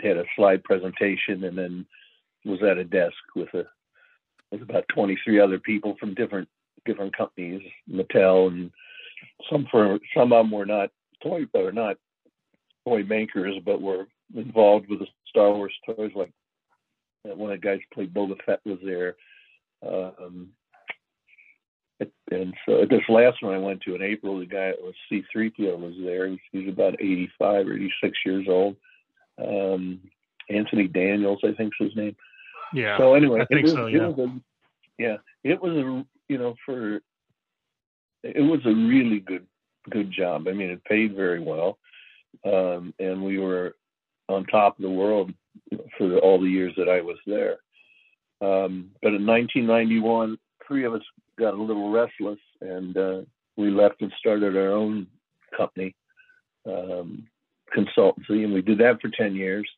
had 0.00 0.18
a 0.18 0.24
slide 0.36 0.62
presentation 0.62 1.44
and 1.44 1.56
then 1.56 1.86
was 2.44 2.62
at 2.62 2.78
a 2.78 2.84
desk 2.84 3.16
with 3.34 3.52
a 3.54 3.64
with 4.52 4.62
about 4.62 4.84
23 4.94 5.40
other 5.40 5.58
people 5.58 5.96
from 5.98 6.14
different 6.14 6.48
different 6.84 7.16
companies, 7.16 7.62
Mattel 7.90 8.48
and 8.48 8.70
some 9.50 9.66
for 9.70 9.98
some 10.16 10.32
of 10.32 10.44
them 10.44 10.50
were 10.50 10.66
not 10.66 10.90
toy 11.22 11.44
or 11.54 11.72
not 11.72 11.96
toy 12.86 13.02
makers, 13.02 13.56
but 13.64 13.80
were 13.80 14.06
involved 14.34 14.88
with 14.88 15.00
the 15.00 15.06
Star 15.28 15.52
Wars 15.52 15.74
toys. 15.86 16.12
Like 16.14 16.32
one 17.22 17.52
of 17.52 17.60
the 17.60 17.66
guys 17.66 17.80
played 17.92 18.14
Boba 18.14 18.36
Fett 18.44 18.60
was 18.64 18.78
there. 18.84 19.16
Um, 19.86 20.50
and 22.30 22.54
so 22.66 22.84
this 22.88 23.02
last 23.08 23.42
one 23.42 23.54
I 23.54 23.58
went 23.58 23.80
to 23.82 23.94
in 23.94 24.02
April, 24.02 24.38
the 24.38 24.46
guy 24.46 24.66
that 24.66 24.82
was 24.82 24.94
C3PO 25.10 25.78
was 25.78 25.94
there. 26.02 26.28
He's, 26.28 26.38
he's 26.52 26.68
about 26.68 26.94
85 27.00 27.68
or 27.68 27.74
86 27.74 28.18
years 28.26 28.46
old. 28.48 28.76
Um, 29.38 30.00
Anthony 30.50 30.88
Daniels, 30.88 31.40
I 31.42 31.52
think 31.52 31.72
is 31.80 31.88
his 31.88 31.96
name. 31.96 32.16
Yeah. 32.74 32.98
So 32.98 33.14
anyway, 33.14 33.40
I 33.40 33.46
think 33.46 33.64
was, 33.64 33.72
so. 33.72 33.86
Yeah. 33.86 34.08
It 34.08 34.18
a, 34.18 34.40
yeah. 34.98 35.16
It 35.44 35.62
was 35.62 35.72
a 35.76 36.06
you 36.28 36.38
know 36.38 36.54
for 36.64 37.00
it 38.34 38.40
was 38.40 38.60
a 38.64 38.74
really 38.74 39.20
good 39.20 39.46
good 39.90 40.10
job. 40.10 40.48
I 40.48 40.52
mean, 40.52 40.70
it 40.70 40.84
paid 40.84 41.14
very 41.14 41.40
well, 41.40 41.78
um, 42.44 42.92
and 42.98 43.22
we 43.22 43.38
were 43.38 43.76
on 44.28 44.44
top 44.46 44.78
of 44.78 44.82
the 44.82 44.90
world 44.90 45.32
for 45.96 46.18
all 46.18 46.40
the 46.40 46.48
years 46.48 46.74
that 46.76 46.88
I 46.88 47.00
was 47.00 47.18
there. 47.26 47.58
Um, 48.40 48.90
but 49.02 49.14
in 49.14 49.24
1991, 49.26 50.36
three 50.66 50.84
of 50.84 50.94
us 50.94 51.02
got 51.38 51.54
a 51.54 51.62
little 51.62 51.90
restless, 51.90 52.38
and 52.60 52.96
uh, 52.96 53.20
we 53.56 53.70
left 53.70 54.02
and 54.02 54.12
started 54.18 54.56
our 54.56 54.72
own 54.72 55.06
company, 55.56 55.94
um, 56.66 57.26
consultancy, 57.74 58.44
and 58.44 58.52
we 58.52 58.62
did 58.62 58.78
that 58.78 59.00
for 59.00 59.08
10 59.08 59.34
years. 59.34 59.68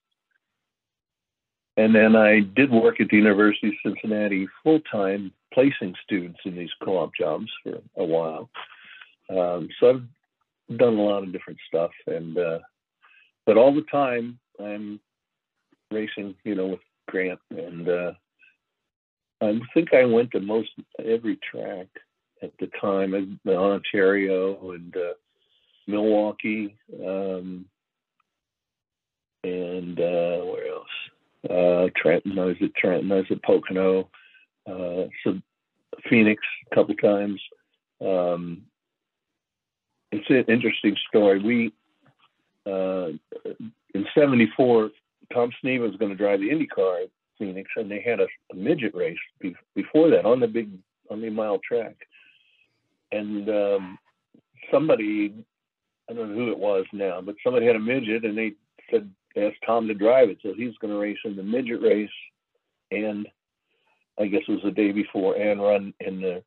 And 1.79 1.95
then 1.95 2.16
I 2.16 2.41
did 2.41 2.72
work 2.72 3.01
at 3.01 3.09
the 3.09 3.16
University 3.16 3.68
of 3.68 3.74
Cincinnati 3.85 4.49
full 4.64 4.81
time, 4.91 5.33
placing 5.55 5.95
students 6.05 6.41
in 6.45 6.57
these 6.57 6.72
co 6.83 6.99
op 6.99 7.12
jobs 7.14 7.47
for 7.62 7.79
a 7.97 8.05
while. 8.05 8.51
Um, 9.31 9.68
so 9.79 9.91
I've 10.70 10.76
done 10.76 10.95
a 10.95 11.03
lot 11.03 11.22
of 11.22 11.33
different 11.33 11.61
stuff, 11.68 11.93
and 12.09 12.37
uh, 12.37 12.59
but 13.47 13.57
all 13.57 13.72
the 13.72 13.87
time 13.93 14.41
I'm 14.59 14.99
racing, 15.93 16.35
you 16.43 16.57
know, 16.57 16.66
with 16.66 16.81
Grant, 17.07 17.39
and 17.51 17.89
uh, 17.89 18.12
I 19.41 19.61
think 19.72 19.95
I 19.95 20.05
went 20.05 20.33
to 20.33 20.41
most 20.41 20.70
every 20.99 21.39
track 21.49 21.87
at 22.43 22.51
the 22.59 22.68
time 22.81 23.14
in 23.14 23.39
Ontario 23.47 24.72
and 24.72 24.97
uh, 24.97 25.14
Milwaukee, 25.87 26.76
um, 27.07 27.66
and 29.45 30.01
uh, 30.01 30.45
where 30.45 30.66
else? 30.66 30.89
Uh, 31.89 32.01
Trenton. 32.01 32.39
I 32.39 32.45
was 32.45 32.57
at 32.62 32.74
Trenton. 32.74 33.12
I 33.12 33.16
was 33.16 33.26
at 33.30 33.43
Pocono. 33.43 34.09
Uh, 34.66 35.09
so 35.24 35.41
Phoenix 36.09 36.43
a 36.70 36.74
couple 36.74 36.95
times. 36.97 37.41
Um, 38.01 38.62
it's 40.12 40.28
an 40.30 40.45
interesting 40.53 40.97
story. 41.09 41.41
We 41.41 41.72
uh, 42.66 43.12
in 43.95 44.07
'74, 44.14 44.91
Tom 45.32 45.51
Sneva 45.62 45.80
was 45.80 45.97
going 45.97 46.11
to 46.11 46.16
drive 46.16 46.41
the 46.41 46.51
IndyCar 46.51 47.05
at 47.05 47.11
Phoenix, 47.39 47.70
and 47.76 47.91
they 47.91 48.01
had 48.01 48.20
a, 48.20 48.26
a 48.53 48.57
midget 48.57 48.95
race 48.95 49.18
be- 49.41 49.57
before 49.74 50.11
that 50.11 50.24
on 50.24 50.41
the 50.41 50.47
big 50.47 50.70
on 51.11 51.20
the 51.20 51.30
mile 51.30 51.59
track. 51.66 51.97
And 53.11 53.49
um, 53.49 53.99
somebody, 54.70 55.34
I 56.09 56.12
don't 56.12 56.30
know 56.30 56.34
who 56.34 56.53
it 56.53 56.59
was 56.59 56.84
now, 56.93 57.20
but 57.20 57.36
somebody 57.43 57.66
had 57.66 57.76
a 57.76 57.80
midget, 57.80 58.24
and 58.24 58.36
they 58.36 58.53
said 58.91 59.11
asked 59.37 59.59
Tom 59.66 59.89
to 59.89 59.95
drive 59.95 60.31
it. 60.31 60.39
So 60.43 60.53
he's 60.55 60.76
going 60.81 60.93
to 60.93 60.99
race 60.99 61.18
in 61.24 61.37
the 61.37 61.43
midget 61.43 61.83
race, 61.83 62.11
and 62.91 63.26
I 64.18 64.26
guess 64.26 64.43
it 64.49 64.53
was 64.53 64.62
the 64.64 64.70
day 64.70 64.93
before, 64.93 65.37
and 65.37 65.61
run 65.61 65.95
in 66.01 66.20
the 66.20 66.43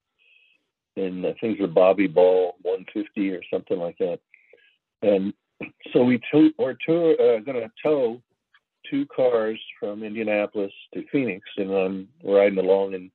in 0.97 1.25
I 1.25 1.33
think 1.39 1.59
the 1.59 1.67
Bobby 1.67 2.07
Ball 2.07 2.55
150 2.63 3.29
or 3.31 3.41
something 3.51 3.79
like 3.79 3.97
that. 3.99 4.19
And 5.01 5.33
so 5.93 6.03
we 6.03 6.19
tow, 6.31 6.49
we're 6.57 6.71
uh, 6.71 7.39
going 7.39 7.61
to 7.61 7.71
tow 7.81 8.21
two 8.89 9.05
cars 9.05 9.59
from 9.79 10.03
Indianapolis 10.03 10.73
to 10.93 11.05
Phoenix, 11.11 11.47
and 11.57 11.71
I'm 11.71 12.07
riding 12.23 12.57
along, 12.57 12.95
and 12.95 13.11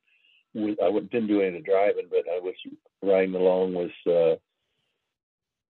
with, 0.53 0.81
I 0.81 0.91
didn't 0.91 1.27
do 1.27 1.41
any 1.41 1.57
of 1.57 1.63
the 1.63 1.69
driving, 1.69 2.07
but 2.09 2.23
I 2.33 2.39
was 2.39 2.55
riding 3.03 3.35
along 3.35 3.73
with. 3.73 3.91
Uh, 4.07 4.37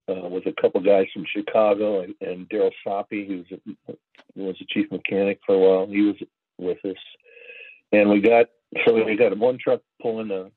uh, 0.10 0.28
with 0.28 0.45
a 0.45 0.53
couple 0.62 0.82
guys 0.82 1.08
from 1.14 1.26
Chicago 1.26 2.01
and, 2.01 2.16
and 2.22 2.49
Daryl 2.49 2.72
Soppy, 2.84 3.28
who 3.28 3.43
was, 3.88 3.97
was 4.36 4.55
the 4.60 4.66
chief 4.70 4.91
mechanic 4.91 5.39
for 5.45 5.55
a 5.55 5.60
while. 5.60 5.88
He 5.88 6.01
was 6.01 6.16
with 6.58 6.84
us, 6.86 6.97
and 7.91 8.10
we 8.10 8.22
got 8.22 8.47
so 8.86 8.93
we 8.93 9.16
got 9.16 9.38
one 9.38 9.58
truck 9.62 9.82
pulling 10.01 10.32
a 10.32 10.49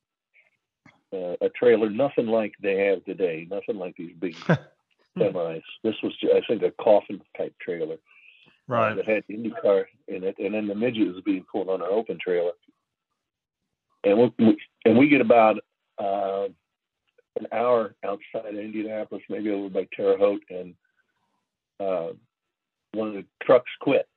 uh, 1.12 1.34
a 1.40 1.48
trailer, 1.51 1.90
nothing 1.90 2.26
like 2.26 2.55
they 2.62 2.86
have 2.86 3.05
today, 3.05 3.46
nothing 3.51 3.76
like 3.76 3.96
these 3.96 4.14
big 4.18 4.36
semis. 5.18 5.62
This 5.82 5.96
was, 6.03 6.16
I 6.22 6.40
think, 6.46 6.62
a 6.62 6.70
coffin 6.82 7.20
type 7.36 7.55
trailer, 7.61 7.96
right? 8.68 8.92
Uh, 8.92 8.94
that 8.96 9.09
had 9.09 9.24
IndyCar 9.28 9.84
in 10.09 10.24
it, 10.24 10.36
and 10.38 10.55
then 10.55 10.68
the 10.68 10.74
midget 10.74 11.14
was 11.14 11.22
being 11.24 11.44
pulled 11.51 11.68
on 11.68 11.80
an 11.80 11.88
open 11.90 12.18
trailer. 12.22 12.53
And 14.05 14.32
we, 14.38 14.57
and 14.84 14.96
we 14.96 15.09
get 15.09 15.20
about 15.20 15.57
uh, 15.98 16.48
an 17.39 17.47
hour 17.53 17.95
outside 18.05 18.47
of 18.47 18.57
Indianapolis, 18.57 19.22
maybe 19.28 19.51
over 19.51 19.68
by 19.68 19.87
Terre 19.95 20.18
Haute, 20.18 20.45
and 20.51 20.74
uh, 21.78 22.09
one 22.93 23.09
of 23.09 23.14
the 23.14 23.24
trucks 23.43 23.70
quit. 23.81 24.09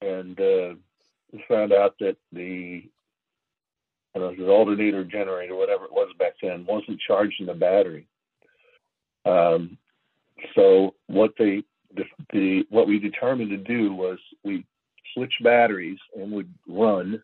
And 0.00 0.38
uh, 0.40 0.74
we 1.32 1.44
found 1.48 1.72
out 1.72 1.94
that 2.00 2.16
the 2.32 2.84
I 4.14 4.18
don't 4.18 4.38
know, 4.38 4.44
the 4.44 4.50
alternator 4.50 5.04
generator, 5.04 5.54
whatever 5.54 5.84
it 5.84 5.92
was 5.92 6.08
back 6.18 6.34
then, 6.42 6.66
wasn't 6.66 7.00
charging 7.06 7.46
the 7.46 7.54
battery. 7.54 8.08
Um, 9.24 9.78
so 10.54 10.94
what 11.06 11.32
they 11.38 11.62
the, 11.94 12.04
the 12.32 12.66
what 12.70 12.88
we 12.88 12.98
determined 12.98 13.50
to 13.50 13.56
do 13.56 13.92
was 13.92 14.18
we 14.44 14.64
switch 15.14 15.34
batteries 15.42 15.98
and 16.16 16.32
would 16.32 16.52
run 16.68 17.22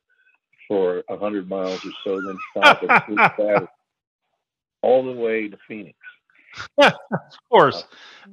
for 0.69 1.03
a 1.09 1.17
hundred 1.17 1.49
miles 1.49 1.85
or 1.85 1.93
so, 2.05 2.21
then 2.21 2.37
stop 2.51 2.83
and 2.83 3.03
switch 3.07 3.17
batteries 3.39 3.69
all 4.87 5.05
the 5.05 5.21
way 5.21 5.49
to 5.49 5.59
Phoenix. 5.67 5.99
of 6.79 6.93
course, 7.51 7.85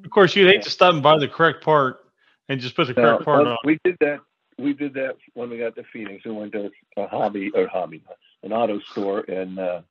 of 0.03 0.09
course, 0.11 0.35
you'd 0.35 0.47
hate 0.47 0.61
to 0.61 0.69
stop 0.69 0.93
and 0.93 1.01
buy 1.01 1.17
the 1.17 1.27
correct 1.27 1.63
part 1.63 2.05
and 2.47 2.61
just 2.61 2.75
put 2.75 2.87
the 2.87 2.93
correct 2.93 3.21
now, 3.21 3.25
part 3.25 3.47
on. 3.47 3.57
We 3.65 3.79
did 3.83 3.97
that. 3.99 4.19
We 4.59 4.73
did 4.73 4.93
that 4.93 5.17
when 5.33 5.49
we 5.49 5.57
got 5.57 5.75
to 5.75 5.83
Phoenix. 5.91 6.23
We 6.23 6.31
went 6.31 6.51
to 6.53 6.69
a 6.95 7.07
hobby 7.07 7.51
or 7.55 7.67
hobby, 7.67 8.03
an 8.43 8.53
auto 8.53 8.79
store, 8.91 9.21
and 9.21 9.57
uh, 9.57 9.81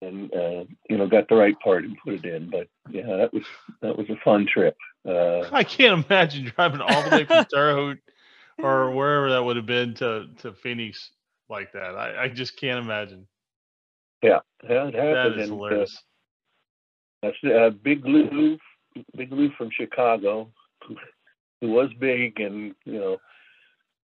and 0.00 0.32
uh, 0.34 0.64
you 0.88 0.96
know 0.96 1.06
got 1.06 1.28
the 1.28 1.36
right 1.36 1.58
part 1.60 1.84
and 1.84 1.96
put 2.02 2.14
it 2.14 2.24
in. 2.24 2.50
But 2.50 2.68
yeah, 2.90 3.16
that 3.16 3.32
was 3.32 3.44
that 3.82 3.96
was 3.96 4.08
a 4.08 4.16
fun 4.24 4.46
trip. 4.46 4.76
Uh, 5.06 5.40
I 5.52 5.64
can't 5.64 6.04
imagine 6.04 6.50
driving 6.56 6.80
all 6.80 7.02
the 7.02 7.10
way 7.10 7.24
from 7.24 7.44
Terre 7.52 7.74
Haute 7.74 7.98
or 8.58 8.90
wherever 8.90 9.30
that 9.30 9.44
would 9.44 9.56
have 9.56 9.66
been 9.66 9.94
to 9.94 10.28
to 10.38 10.54
Phoenix 10.54 11.10
like 11.48 11.72
that. 11.72 11.94
I, 11.96 12.24
I 12.24 12.28
just 12.28 12.58
can't 12.58 12.84
imagine. 12.84 13.26
Yeah, 14.22 14.38
yeah 14.68 14.88
it 14.88 14.94
happened. 14.94 15.16
That 15.16 15.26
is 15.38 15.50
and, 15.50 15.52
uh, 15.52 15.54
hilarious. 15.54 16.02
that's 17.22 17.36
uh, 17.44 17.70
Big 17.82 18.04
Lou, 18.04 18.58
Big 19.16 19.32
Lou 19.32 19.50
from 19.58 19.70
Chicago, 19.70 20.50
who, 20.86 20.96
who 21.60 21.68
was 21.70 21.90
big, 21.98 22.40
and 22.40 22.74
you 22.84 22.98
know, 22.98 23.16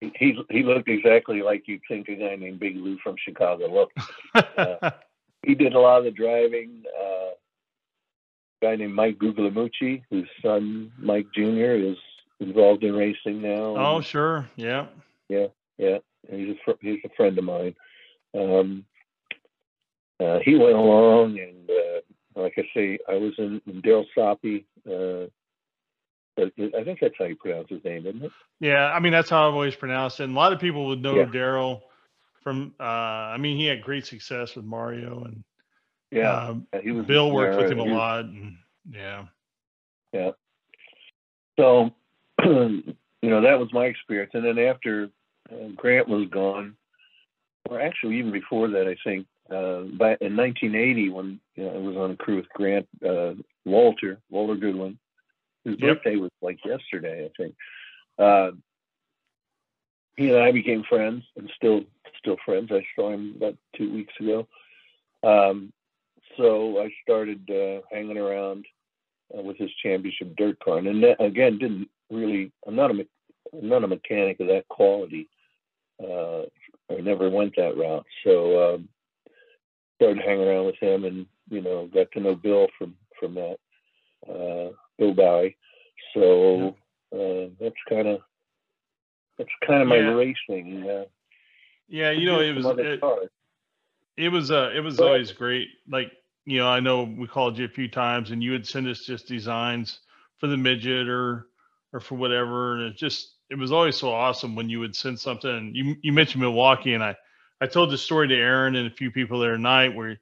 he 0.01 0.39
he 0.51 0.62
looked 0.62 0.89
exactly 0.89 1.43
like 1.43 1.64
you'd 1.67 1.81
think 1.89 2.09
a 2.09 2.17
guy 2.17 2.37
named 2.37 2.61
Big 2.61 2.77
Lou 2.77 2.99
from 3.03 3.17
Chicago 3.23 3.67
looked. 3.67 3.99
Uh, 4.35 4.91
he 5.43 5.55
did 5.55 5.75
a 5.75 5.79
lot 5.79 5.99
of 5.99 6.05
the 6.05 6.11
driving. 6.11 6.83
Uh, 6.99 7.31
a 8.62 8.64
guy 8.64 8.77
named 8.77 8.95
Mike 8.95 9.19
Guglielmucci, 9.19 10.03
whose 10.11 10.29
son 10.43 10.93
Mike 10.99 11.27
Jr. 11.35 11.73
is 11.73 11.97
involved 12.41 12.85
in 12.85 12.95
racing 12.95 13.43
now. 13.43 13.77
Oh, 13.77 13.97
and- 13.97 14.05
sure. 14.05 14.49
Yeah, 14.57 14.87
yeah. 15.29 15.47
yeah, 15.79 15.99
he's 16.31 16.51
a 16.51 16.55
fr- 16.64 16.81
he's 16.81 17.01
a 17.05 17.11
friend 17.17 17.37
of 17.39 17.45
mine. 17.45 17.75
Um, 18.35 18.85
uh, 20.21 20.39
he 20.45 20.57
went 20.57 20.77
along, 20.77 21.39
and 21.39 21.69
uh, 21.69 22.41
like 22.41 22.55
I 22.57 22.62
say, 22.75 22.99
I 23.09 23.14
was 23.14 23.35
in, 23.39 23.61
in 23.67 23.83
Daryl 23.83 24.07
Soppy. 24.14 24.67
Uh, 24.89 25.27
I 26.39 26.85
think 26.85 27.01
that's 27.01 27.14
how 27.19 27.25
you 27.25 27.37
pronounce 27.37 27.71
his 27.71 27.83
name, 27.83 28.07
isn't 28.07 28.25
it? 28.25 28.33
Yeah. 28.61 28.93
I 28.93 29.01
mean, 29.01 29.12
that's 29.12 29.31
how 29.31 29.49
I've 29.49 29.55
always 29.55 29.75
pronounced 29.75 30.21
it. 30.21 30.25
And 30.25 30.35
a 30.35 30.37
lot 30.37 30.53
of 30.53 30.61
people 30.61 30.87
would 30.89 31.01
know 31.01 31.17
Yeah. 31.17 31.25
Daryl 31.25 31.81
from, 32.43 32.75
uh, 32.79 32.83
I 32.83 33.39
mean, 33.39 33.57
he 33.57 33.64
had 33.67 33.83
great 33.83 34.07
success 34.07 34.55
with 34.55 34.67
Mario 34.67 35.25
and 35.25 35.45
Yeah, 36.11 36.49
um, 36.49 36.67
he 36.83 36.93
was. 36.93 37.07
Bill 37.07 37.31
worked 37.31 37.57
with 37.57 37.67
uh, 37.67 37.73
him 37.73 37.79
a 37.79 37.85
lot. 37.85 38.27
And 38.27 38.59
yeah. 38.93 39.25
So, 41.59 41.91
you 42.45 42.95
know, 43.23 43.41
that 43.41 43.59
was 43.59 43.73
my 43.73 43.87
experience. 43.87 44.33
And 44.35 44.45
then 44.45 44.59
after 44.59 45.09
uh, 45.51 45.69
Grant 45.75 46.07
was 46.07 46.29
gone, 46.29 46.77
or 47.69 47.81
actually 47.81 48.19
even 48.19 48.31
before 48.31 48.69
that, 48.69 48.87
I 48.87 48.97
think, 49.05 49.27
uh, 49.51 49.82
back 49.99 50.18
in 50.20 50.36
1980, 50.36 51.11
when 51.11 51.40
you 51.55 51.64
know, 51.64 51.74
I 51.74 51.78
was 51.78 51.97
on 51.97 52.11
a 52.12 52.16
crew 52.16 52.36
with 52.36 52.49
Grant 52.51 52.88
uh, 53.07 53.34
Walter, 53.64 54.18
Walter 54.30 54.57
Goodwin, 54.57 54.99
whose 55.64 55.78
Yep. 55.78 55.97
birthday 56.03 56.16
was 56.16 56.30
like 56.42 56.59
yesterday, 56.64 57.26
I 57.26 57.30
think. 57.36 57.55
Uh, 58.18 58.51
he 60.16 60.30
and 60.30 60.38
I 60.38 60.51
became 60.51 60.82
friends, 60.84 61.24
and 61.36 61.51
still 61.57 61.82
still 62.18 62.36
friends. 62.44 62.70
I 62.72 62.84
saw 62.94 63.11
him 63.12 63.34
about 63.36 63.57
two 63.76 63.92
weeks 63.92 64.14
ago. 64.18 64.49
Um, 65.22 65.72
so 66.36 66.80
I 66.82 66.90
started 67.03 67.49
uh, 67.51 67.82
hanging 67.90 68.16
around 68.18 68.66
uh, 69.36 69.42
with 69.42 69.57
his 69.59 69.70
championship 69.82 70.34
dirt 70.36 70.59
car, 70.61 70.78
and 70.78 71.03
that, 71.03 71.22
again 71.22 71.59
didn't 71.59 71.88
really. 72.11 72.53
I'm 72.66 72.76
not 72.76 72.90
a 72.90 72.94
me- 72.94 73.09
I'm 73.53 73.68
not 73.68 73.84
a 73.84 73.88
mechanic 73.88 74.40
of 74.40 74.49
that 74.49 74.66
quality. 74.68 75.28
Uh, 76.03 76.42
I 76.90 77.01
never 77.01 77.30
went 77.30 77.55
that 77.57 77.76
route, 77.76 78.07
so 78.24 78.74
um, 78.74 78.88
started 79.97 80.22
hanging 80.22 80.47
around 80.47 80.66
with 80.66 80.76
him, 80.76 81.05
and 81.05 81.26
you 81.51 81.61
know 81.61 81.88
got 81.88 82.11
to 82.12 82.20
know 82.20 82.34
Bill 82.34 82.68
from 82.78 82.94
from 83.18 83.34
that. 83.34 83.57
Uh, 84.28 84.72
Bill 84.99 85.14
Bowie. 85.14 85.57
So 86.14 86.76
uh, 87.12 87.51
that's 87.61 87.74
kind 87.88 88.09
of 88.09 88.20
that's 89.38 89.51
kind 89.66 89.82
of 89.82 89.88
my 89.88 89.97
Yeah. 89.97 90.12
racing. 90.12 90.88
Uh, 90.88 91.05
Yeah. 91.88 92.11
You 92.11 92.26
know, 92.26 92.40
it 92.40 92.55
was, 92.55 92.66
it, 92.66 93.03
it 94.16 94.28
was, 94.30 94.51
uh, 94.51 94.70
it 94.74 94.80
was 94.80 94.99
ahead. 94.99 95.07
always 95.09 95.32
great. 95.32 95.68
Like, 95.88 96.11
you 96.47 96.59
know, 96.59 96.68
I 96.68 96.80
know 96.80 97.05
we 97.05 97.26
called 97.26 97.59
you 97.59 97.64
a 97.64 97.68
few 97.68 97.88
times 97.88 98.30
and 98.30 98.42
you 98.42 98.53
would 98.53 98.66
send 98.66 98.88
us 98.88 99.01
just 99.05 99.28
designs 99.28 100.01
for 100.38 100.47
the 100.47 100.57
midget 100.57 101.09
or, 101.09 101.49
or 101.92 102.01
for 102.01 102.14
whatever. 102.14 102.76
And 102.76 102.82
it 102.84 102.97
just, 102.97 103.34
it 103.51 103.59
was 103.59 103.72
always 103.72 103.97
so 103.97 104.11
awesome 104.12 104.57
when 104.57 104.68
you 104.70 104.80
would 104.80 104.97
send 104.97 105.20
something. 105.20 105.51
And 105.51 105.76
you, 105.76 105.97
you 106.03 106.12
mentioned 106.12 106.42
Milwaukee 106.42 106.94
and 106.94 107.05
I, 107.05 107.14
I 107.61 107.67
told 107.67 107.91
the 107.91 107.99
story 107.99 108.29
to 108.29 108.35
Aaron 108.35 108.77
and 108.77 108.87
a 108.87 108.91
few 108.91 109.11
people 109.11 109.39
there 109.39 109.53
tonight 109.53 109.95
where, 109.95 110.19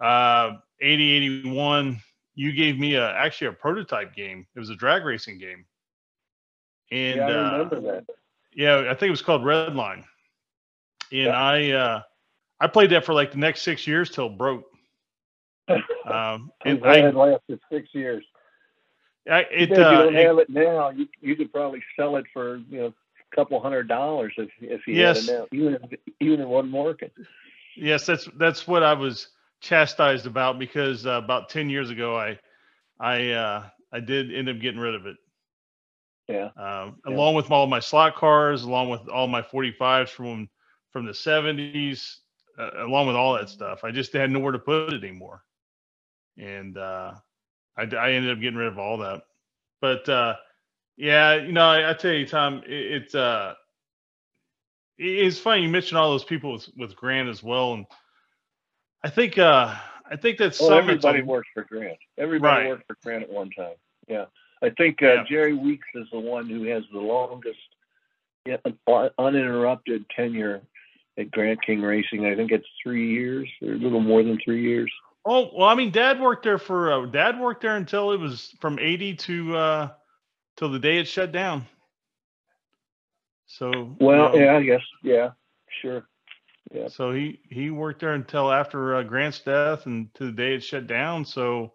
uh, 0.00 0.52
80, 0.80 1.10
81, 1.44 1.98
you 2.34 2.52
gave 2.52 2.78
me 2.78 2.94
a, 2.94 3.10
actually 3.12 3.48
a 3.48 3.52
prototype 3.52 4.14
game. 4.14 4.46
It 4.54 4.58
was 4.58 4.70
a 4.70 4.76
drag 4.76 5.04
racing 5.04 5.38
game. 5.38 5.64
And, 6.92 7.16
yeah, 7.16 7.26
I 7.28 7.58
uh, 7.60 7.68
that. 7.68 8.04
yeah, 8.54 8.78
I 8.88 8.94
think 8.94 9.08
it 9.08 9.10
was 9.10 9.22
called 9.22 9.42
Redline. 9.42 10.04
And 11.12 11.26
Yeah. 11.26 11.28
I 11.28 11.70
uh 11.70 12.02
I 12.60 12.66
played 12.66 12.90
that 12.90 13.04
for 13.04 13.14
like 13.14 13.32
the 13.32 13.38
next 13.38 13.62
six 13.62 13.86
years 13.86 14.10
till 14.10 14.26
it 14.26 14.38
broke. 14.38 14.64
Um 16.04 16.50
and 16.64 16.84
I, 16.84 16.96
it 16.98 17.14
lasted 17.14 17.60
six 17.70 17.88
years. 17.92 18.24
I 19.30 19.40
it 19.50 19.70
bad 19.70 19.78
you 19.78 19.82
uh 19.84 20.02
don't 20.04 20.16
it- 20.16 20.26
have 20.26 20.38
it 20.38 20.50
now. 20.50 20.90
You 20.90 21.08
you 21.20 21.36
could 21.36 21.52
probably 21.52 21.82
sell 21.96 22.16
it 22.16 22.26
for 22.32 22.56
you 22.56 22.78
know 22.80 22.94
couple 23.34 23.60
hundred 23.60 23.88
dollars 23.88 24.32
if 24.36 24.50
if 24.60 24.86
you 24.86 24.98
Yes. 24.98 25.18
had 25.18 25.26
now, 25.26 25.46
even 25.52 25.74
if 25.74 26.00
even 26.20 26.34
if 26.34 26.40
it 26.40 26.48
wasn't 26.48 26.72
working. 26.74 27.10
yes, 27.76 28.06
that's 28.06 28.26
that's 28.36 28.66
what 28.66 28.82
I 28.82 28.94
was 28.94 29.28
chastised 29.60 30.26
about 30.26 30.58
because 30.58 31.06
uh, 31.06 31.10
about 31.12 31.48
10 31.50 31.68
years 31.70 31.90
ago 31.90 32.16
I 32.16 32.38
I 33.00 33.30
uh 33.30 33.68
I 33.92 34.00
did 34.00 34.32
end 34.34 34.48
up 34.48 34.60
getting 34.60 34.80
rid 34.80 34.94
of 34.94 35.06
it. 35.06 35.16
Yeah, 36.28 36.50
Um, 36.56 36.96
Yeah. 37.06 37.20
along 37.20 37.34
with 37.34 37.50
all 37.50 37.66
my 37.66 37.80
slot 37.80 38.16
cars, 38.16 38.62
along 38.64 38.90
with 38.90 39.08
all 39.08 39.28
my 39.28 39.42
45s 39.42 40.10
from 40.10 40.48
from 40.92 41.06
the 41.06 41.14
70s, 41.14 42.02
uh, 42.58 42.60
along 42.86 43.06
with 43.06 43.16
all 43.16 43.34
that 43.34 43.48
stuff. 43.48 43.84
I 43.84 43.92
just 43.92 44.12
had 44.12 44.30
nowhere 44.30 44.52
to 44.52 44.58
put 44.58 44.80
it 44.80 44.88
anymore, 44.92 45.32
and 46.36 46.76
uh, 46.76 47.12
I, 47.76 47.82
I 47.82 48.12
ended 48.12 48.30
up 48.32 48.40
getting 48.40 48.58
rid 48.58 48.68
of 48.68 48.78
all 48.78 48.98
that. 48.98 49.22
But 49.80 50.08
uh, 50.08 50.34
yeah, 50.96 51.34
you 51.36 51.52
know, 51.52 51.64
I, 51.64 51.90
I 51.90 51.94
tell 51.94 52.12
you, 52.12 52.26
Tom, 52.26 52.62
it, 52.66 52.70
it's 53.02 53.14
uh, 53.14 53.54
it- 54.98 55.26
it's 55.26 55.38
funny 55.38 55.62
you 55.62 55.68
mentioned 55.68 55.98
all 55.98 56.10
those 56.10 56.24
people 56.24 56.52
with, 56.52 56.68
with 56.76 56.96
Grant 56.96 57.28
as 57.28 57.42
well, 57.42 57.72
and 57.74 57.86
I 59.02 59.08
think 59.10 59.38
uh, 59.38 59.74
I 60.10 60.16
think 60.16 60.38
that's 60.38 60.58
some 60.58 60.72
everybody 60.72 61.20
a- 61.20 61.24
worked 61.24 61.48
for 61.54 61.64
Grant. 61.64 61.98
Everybody 62.18 62.62
Right. 62.64 62.68
worked 62.68 62.86
for 62.86 62.96
Grant 63.02 63.22
at 63.24 63.30
one 63.30 63.50
time. 63.50 63.74
Yeah, 64.08 64.26
I 64.62 64.70
think 64.70 65.02
uh, 65.02 65.06
Yeah. 65.06 65.24
Jerry 65.28 65.54
Weeks 65.54 65.86
is 65.94 66.06
the 66.12 66.20
one 66.20 66.48
who 66.48 66.64
has 66.64 66.82
the 66.92 66.98
longest 67.00 67.58
uninterrupted 69.18 70.04
tenure 70.14 70.62
at 71.18 71.30
Grant 71.30 71.62
King 71.64 71.80
Racing. 71.82 72.26
I 72.26 72.34
think 72.34 72.50
it's 72.50 72.66
three 72.82 73.12
years 73.12 73.48
or 73.62 73.72
a 73.72 73.76
little 73.76 74.00
more 74.00 74.22
than 74.22 74.38
three 74.44 74.62
years. 74.62 74.90
Oh 75.24 75.50
well, 75.54 75.68
I 75.68 75.74
mean, 75.74 75.90
Dad 75.90 76.18
worked 76.20 76.44
there 76.44 76.58
for 76.58 76.92
uh, 76.92 77.06
Dad 77.06 77.38
worked 77.38 77.60
there 77.62 77.76
until 77.76 78.12
it 78.12 78.20
was 78.20 78.54
from 78.60 78.78
eighty 78.78 79.14
to 79.16 79.56
uh 79.56 79.88
till 80.56 80.70
the 80.70 80.78
day 80.78 80.98
it 80.98 81.08
shut 81.08 81.32
down. 81.32 81.66
So 83.46 83.70
you 83.72 83.96
Well, 84.00 84.32
know, 84.32 84.34
yeah, 84.34 84.56
I 84.56 84.62
guess, 84.62 84.82
yeah, 85.02 85.30
sure. 85.80 86.06
Yeah. 86.72 86.88
So 86.88 87.12
he 87.12 87.40
he 87.50 87.70
worked 87.70 88.00
there 88.00 88.12
until 88.14 88.52
after 88.52 88.96
uh, 88.96 89.02
Grant's 89.02 89.40
death 89.40 89.86
and 89.86 90.12
to 90.14 90.26
the 90.26 90.32
day 90.32 90.54
it 90.54 90.54
shut 90.54 90.86
down. 90.86 91.24
So 91.24 91.72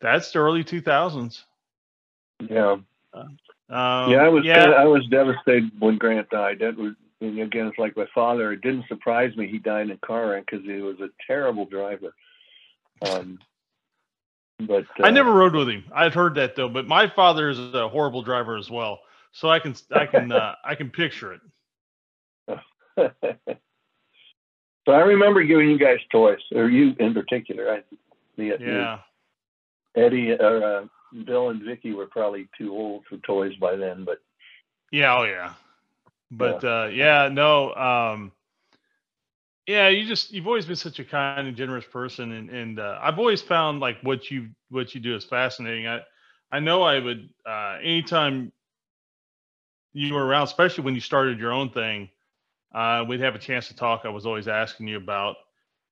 that's 0.00 0.30
the 0.32 0.38
early 0.38 0.62
two 0.62 0.80
thousands. 0.80 1.44
Yeah. 2.48 2.76
Um, 3.14 4.10
yeah, 4.10 4.22
I 4.22 4.28
was 4.28 4.44
yeah 4.44 4.70
I 4.70 4.84
was 4.84 5.04
devastated 5.10 5.70
when 5.78 5.98
Grant 5.98 6.30
died. 6.30 6.60
That 6.60 6.76
was 6.76 6.94
and 7.20 7.38
again, 7.40 7.66
it's 7.66 7.78
like 7.78 7.96
my 7.96 8.06
father. 8.14 8.52
It 8.52 8.60
didn't 8.60 8.86
surprise 8.86 9.36
me 9.36 9.48
he 9.48 9.58
died 9.58 9.86
in 9.86 9.90
a 9.90 10.06
car 10.06 10.30
wreck 10.30 10.46
because 10.48 10.64
he 10.64 10.80
was 10.80 11.00
a 11.00 11.08
terrible 11.26 11.66
driver. 11.66 12.14
Um, 13.02 13.38
but 14.60 14.84
I 15.02 15.08
uh, 15.08 15.10
never 15.10 15.32
rode 15.32 15.54
with 15.54 15.68
him. 15.68 15.84
I'd 15.94 16.14
heard 16.14 16.34
that 16.36 16.56
though, 16.56 16.68
but 16.68 16.86
my 16.86 17.08
father 17.08 17.48
is 17.50 17.58
a 17.58 17.88
horrible 17.88 18.22
driver 18.22 18.56
as 18.56 18.70
well. 18.70 19.00
So 19.32 19.48
I 19.48 19.58
can 19.58 19.74
I 19.92 20.06
can 20.06 20.32
uh, 20.32 20.54
I 20.64 20.74
can 20.74 20.90
picture 20.90 21.34
it. 21.34 21.40
so 22.98 24.92
I 24.92 25.00
remember 25.00 25.42
giving 25.44 25.70
you 25.70 25.78
guys 25.78 25.98
toys, 26.10 26.38
or 26.54 26.68
you 26.68 26.94
in 26.98 27.14
particular. 27.14 27.70
I, 27.72 27.82
the, 28.36 28.56
the 28.64 28.64
Yeah. 28.64 28.98
Eddie 29.96 30.32
or 30.32 30.62
uh, 30.64 30.86
Bill 31.24 31.50
and 31.50 31.62
Vicky 31.62 31.92
were 31.92 32.06
probably 32.06 32.48
too 32.56 32.72
old 32.72 33.04
for 33.08 33.16
toys 33.18 33.54
by 33.60 33.76
then, 33.76 34.04
but 34.04 34.18
Yeah, 34.90 35.16
oh 35.18 35.24
yeah. 35.24 35.54
But 36.30 36.64
uh 36.64 36.88
yeah, 36.92 37.28
no, 37.32 37.74
um 37.74 38.32
yeah, 39.68 39.88
you 39.88 40.06
just 40.08 40.32
you've 40.32 40.46
always 40.46 40.66
been 40.66 40.76
such 40.76 40.98
a 40.98 41.04
kind 41.04 41.46
and 41.46 41.56
generous 41.56 41.84
person 41.84 42.32
and 42.32 42.50
and 42.50 42.80
uh, 42.80 42.98
I've 43.02 43.18
always 43.18 43.42
found 43.42 43.80
like 43.80 43.98
what 44.02 44.30
you 44.30 44.48
what 44.70 44.94
you 44.94 45.00
do 45.00 45.14
is 45.14 45.24
fascinating. 45.24 45.86
I 45.86 46.00
I 46.50 46.60
know 46.60 46.82
I 46.82 46.98
would 46.98 47.28
uh 47.46 47.76
anytime 47.82 48.50
you 49.92 50.14
were 50.14 50.24
around, 50.24 50.44
especially 50.44 50.84
when 50.84 50.94
you 50.94 51.00
started 51.00 51.38
your 51.38 51.52
own 51.52 51.70
thing, 51.70 52.08
uh 52.74 53.04
we'd 53.06 53.20
have 53.20 53.34
a 53.34 53.38
chance 53.38 53.68
to 53.68 53.76
talk. 53.76 54.02
I 54.04 54.08
was 54.08 54.26
always 54.26 54.48
asking 54.48 54.88
you 54.88 54.96
about 54.96 55.36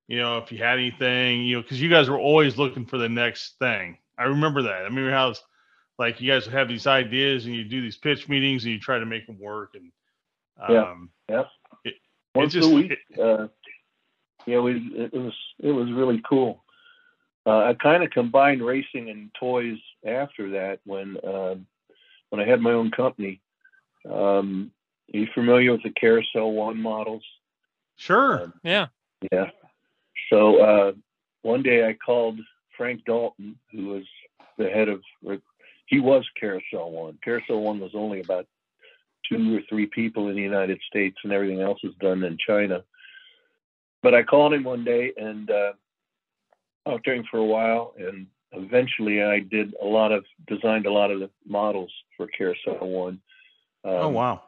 you 0.08 0.18
know, 0.18 0.38
if 0.38 0.52
you 0.52 0.58
had 0.58 0.78
anything, 0.78 1.42
you 1.42 1.56
know, 1.56 1.62
because 1.62 1.82
you 1.82 1.90
guys 1.90 2.08
were 2.08 2.18
always 2.18 2.56
looking 2.56 2.86
for 2.86 2.96
the 2.96 3.08
next 3.08 3.58
thing. 3.58 3.98
I 4.16 4.24
remember 4.24 4.62
that. 4.62 4.72
I 4.72 4.80
remember 4.84 5.10
how 5.10 5.30
it's 5.30 5.42
like 5.98 6.20
you 6.20 6.30
guys 6.30 6.46
would 6.46 6.54
have 6.54 6.68
these 6.68 6.86
ideas 6.86 7.44
and 7.46 7.54
you 7.54 7.64
do 7.64 7.82
these 7.82 7.96
pitch 7.96 8.28
meetings 8.28 8.64
and 8.64 8.72
you 8.72 8.78
try 8.80 8.98
to 9.00 9.04
make 9.06 9.26
them 9.26 9.38
work. 9.40 9.74
And 9.74 9.92
Yeah. 10.68 10.82
um, 10.90 11.10
once 12.36 12.52
just- 12.52 12.70
a 12.70 12.74
week. 12.74 12.92
uh, 13.20 13.48
yeah, 14.46 14.60
we 14.60 14.72
it 14.94 15.12
was 15.12 15.34
it 15.58 15.72
was 15.72 15.90
really 15.92 16.22
cool. 16.28 16.62
Uh, 17.44 17.58
I 17.58 17.74
kind 17.74 18.02
of 18.02 18.10
combined 18.10 18.64
racing 18.64 19.08
and 19.08 19.30
toys 19.38 19.78
after 20.04 20.50
that 20.50 20.80
when 20.84 21.16
um 21.24 21.66
when 22.30 22.40
I 22.40 22.46
had 22.46 22.60
my 22.60 22.72
own 22.72 22.90
company. 22.90 23.40
Um, 24.10 24.70
are 25.12 25.18
you 25.18 25.28
familiar 25.34 25.72
with 25.72 25.82
the 25.82 25.90
Carousel 25.90 26.52
One 26.52 26.80
models? 26.80 27.24
sure. 27.96 28.42
Um, 28.42 28.54
Yeah. 28.62 28.86
Yeah. 29.32 29.50
So 30.30 30.60
uh, 30.60 30.92
one 31.42 31.62
day 31.62 31.86
I 31.86 31.94
called 31.94 32.38
Frank 32.76 33.04
Dalton, 33.04 33.58
who 33.72 33.86
was 33.86 34.04
the 34.58 34.68
head 34.68 34.88
of, 34.88 35.02
he 35.86 36.00
was 36.00 36.24
Carousel 36.38 36.90
One. 36.90 37.18
Carousel 37.22 37.60
One 37.60 37.80
was 37.80 37.92
only 37.94 38.20
about 38.20 38.46
two 39.28 39.56
or 39.56 39.60
three 39.68 39.86
people 39.86 40.28
in 40.28 40.36
the 40.36 40.42
United 40.42 40.80
States, 40.88 41.16
and 41.24 41.32
everything 41.32 41.60
else 41.60 41.82
was 41.82 41.94
done 42.00 42.22
in 42.24 42.36
China. 42.44 42.82
But 44.06 44.14
I 44.14 44.22
called 44.22 44.54
him 44.54 44.62
one 44.62 44.84
day 44.84 45.12
and 45.16 45.50
uh, 45.50 45.72
out 46.86 47.00
there 47.04 47.20
for 47.28 47.38
a 47.38 47.44
while, 47.44 47.92
and 47.98 48.28
eventually 48.52 49.20
I 49.20 49.40
did 49.40 49.74
a 49.82 49.84
lot 49.84 50.12
of 50.12 50.24
designed 50.46 50.86
a 50.86 50.92
lot 50.92 51.10
of 51.10 51.18
the 51.18 51.28
models 51.44 51.90
for 52.16 52.28
Carousel 52.28 52.86
One. 52.86 53.20
oh 53.82 54.06
Um, 54.06 54.14
wow. 54.14 54.42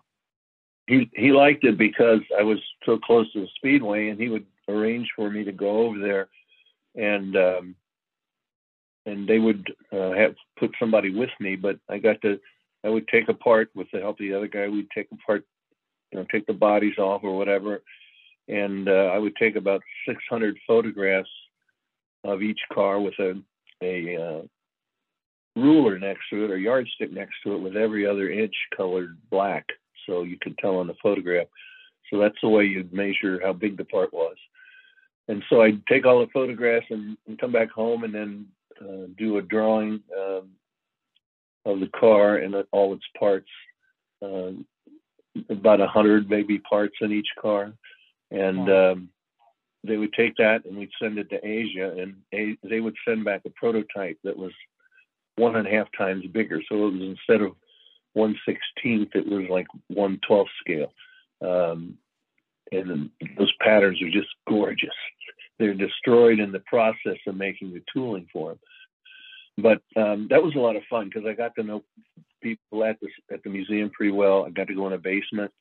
he 0.87 1.11
he 1.13 1.33
liked 1.33 1.65
it 1.65 1.77
because 1.77 2.21
I 2.39 2.45
was 2.45 2.59
so 2.87 2.99
close 2.99 3.33
to 3.33 3.41
the 3.41 3.49
speedway, 3.57 4.11
and 4.11 4.21
he 4.21 4.29
would 4.29 4.47
arrange 4.69 5.09
for 5.17 5.29
me 5.29 5.43
to 5.43 5.51
go 5.51 5.87
over 5.87 5.99
there, 5.99 6.29
and 6.95 7.37
um, 7.37 7.75
and 9.07 9.29
they 9.29 9.41
would 9.41 9.75
uh, 9.93 10.13
have 10.13 10.37
put 10.57 10.71
somebody 10.79 11.11
with 11.13 11.31
me. 11.41 11.57
But 11.57 11.81
I 11.89 11.99
got 11.99 12.23
to 12.23 12.39
I 12.85 12.91
would 12.91 13.09
take 13.09 13.29
apart 13.29 13.71
with 13.75 13.89
the 13.93 13.99
help 13.99 14.21
of 14.21 14.25
the 14.25 14.35
other 14.35 14.47
guy. 14.47 14.69
We'd 14.69 14.95
take 14.95 15.09
apart, 15.11 15.45
you 16.13 16.21
know, 16.21 16.27
take 16.31 16.47
the 16.47 16.53
bodies 16.53 16.97
off 16.97 17.25
or 17.25 17.37
whatever, 17.37 17.83
and 18.49 18.89
uh, 18.89 19.11
I 19.13 19.19
would 19.19 19.37
take 19.37 19.57
about 19.57 19.83
600 20.07 20.57
photographs 20.67 21.31
of 22.25 22.43
each 22.43 22.61
car 22.73 23.01
with 23.01 23.15
a 23.19 23.41
a 23.83 24.17
uh, 24.17 24.43
ruler 25.57 25.99
next 25.99 26.23
to 26.31 26.45
it 26.45 26.51
or 26.51 26.57
yardstick 26.57 27.13
next 27.13 27.35
to 27.45 27.55
it 27.55 27.59
with 27.59 27.77
every 27.77 28.07
other 28.07 28.31
inch 28.31 28.55
colored 28.77 29.17
black 29.31 29.67
so 30.07 30.23
you 30.23 30.37
could 30.41 30.57
tell 30.59 30.77
on 30.77 30.87
the 30.87 30.97
photograph. 31.03 31.47
So 32.11 32.19
that's 32.19 32.39
the 32.43 32.49
way 32.49 32.65
you'd 32.65 32.93
measure 32.93 33.41
how 33.43 33.53
big 33.53 33.77
the 33.77 33.85
part 33.85 34.13
was. 34.13 34.37
And 35.29 35.43
so 35.51 35.61
I'd 35.61 35.85
take 35.87 36.07
all 36.07 36.21
the 36.21 36.33
photographs 36.33 36.87
and, 36.91 37.17
and 37.27 37.39
come 37.39 37.53
back 37.53 37.71
home 37.71 38.05
and 38.05 38.15
then 38.15 38.47
uh, 38.81 39.07
do 39.19 39.39
a 39.39 39.43
drawing 39.43 40.01
um, 40.19 40.51
of 41.67 41.81
the 41.81 41.91
car 41.99 42.37
and 42.37 42.55
all 42.73 42.95
its 42.95 43.05
parts. 43.19 43.49
Um, 44.23 44.67
about 45.51 45.81
a 45.81 45.87
hundred 45.87 46.29
maybe 46.29 46.59
parts 46.59 46.97
in 47.01 47.13
each 47.13 47.29
car, 47.41 47.73
and 48.31 48.71
um, 48.71 49.09
they 49.85 49.97
would 49.97 50.13
take 50.13 50.37
that 50.37 50.65
and 50.65 50.77
we'd 50.77 50.91
send 51.01 51.19
it 51.19 51.31
to 51.31 51.47
Asia, 51.47 51.95
and 51.99 52.17
a- 52.35 52.59
they 52.69 52.81
would 52.81 52.97
send 53.07 53.25
back 53.25 53.43
a 53.47 53.51
prototype 53.51 54.19
that 54.25 54.37
was 54.37 54.53
one 55.37 55.57
and 55.57 55.67
a 55.67 55.71
half 55.71 55.89
times 55.97 56.27
bigger. 56.33 56.61
So 56.69 56.89
it 56.89 56.93
was 56.93 57.03
instead 57.03 57.43
of 57.43 57.53
one 58.15 58.37
sixteenth, 58.47 59.11
it 59.15 59.27
was 59.27 59.47
like 59.49 59.67
one 59.89 60.19
twelfth 60.27 60.51
scale. 60.61 60.93
Um, 61.41 61.99
and 62.73 63.11
those 63.39 63.53
patterns 63.61 64.03
are 64.03 64.11
just 64.11 64.29
gorgeous. 64.47 64.91
They're 65.59 65.75
destroyed 65.75 66.39
in 66.39 66.53
the 66.53 66.61
process 66.61 67.19
of 67.27 67.37
making 67.37 67.73
the 67.73 67.83
tooling 67.93 68.27
for 68.33 68.51
them. 68.51 68.59
But 69.59 70.01
um, 70.01 70.29
that 70.31 70.43
was 70.43 70.55
a 70.55 70.61
lot 70.61 70.77
of 70.77 70.83
fun 70.89 71.07
because 71.09 71.27
I 71.27 71.33
got 71.33 71.55
to 71.57 71.63
know 71.63 71.83
people 72.43 72.85
at 72.85 72.99
the 73.01 73.09
at 73.33 73.43
the 73.43 73.51
museum 73.51 73.91
pretty 73.91 74.13
well. 74.13 74.45
I 74.45 74.51
got 74.51 74.69
to 74.69 74.75
go 74.75 74.87
in 74.87 74.93
a 74.93 74.99
basement. 74.99 75.53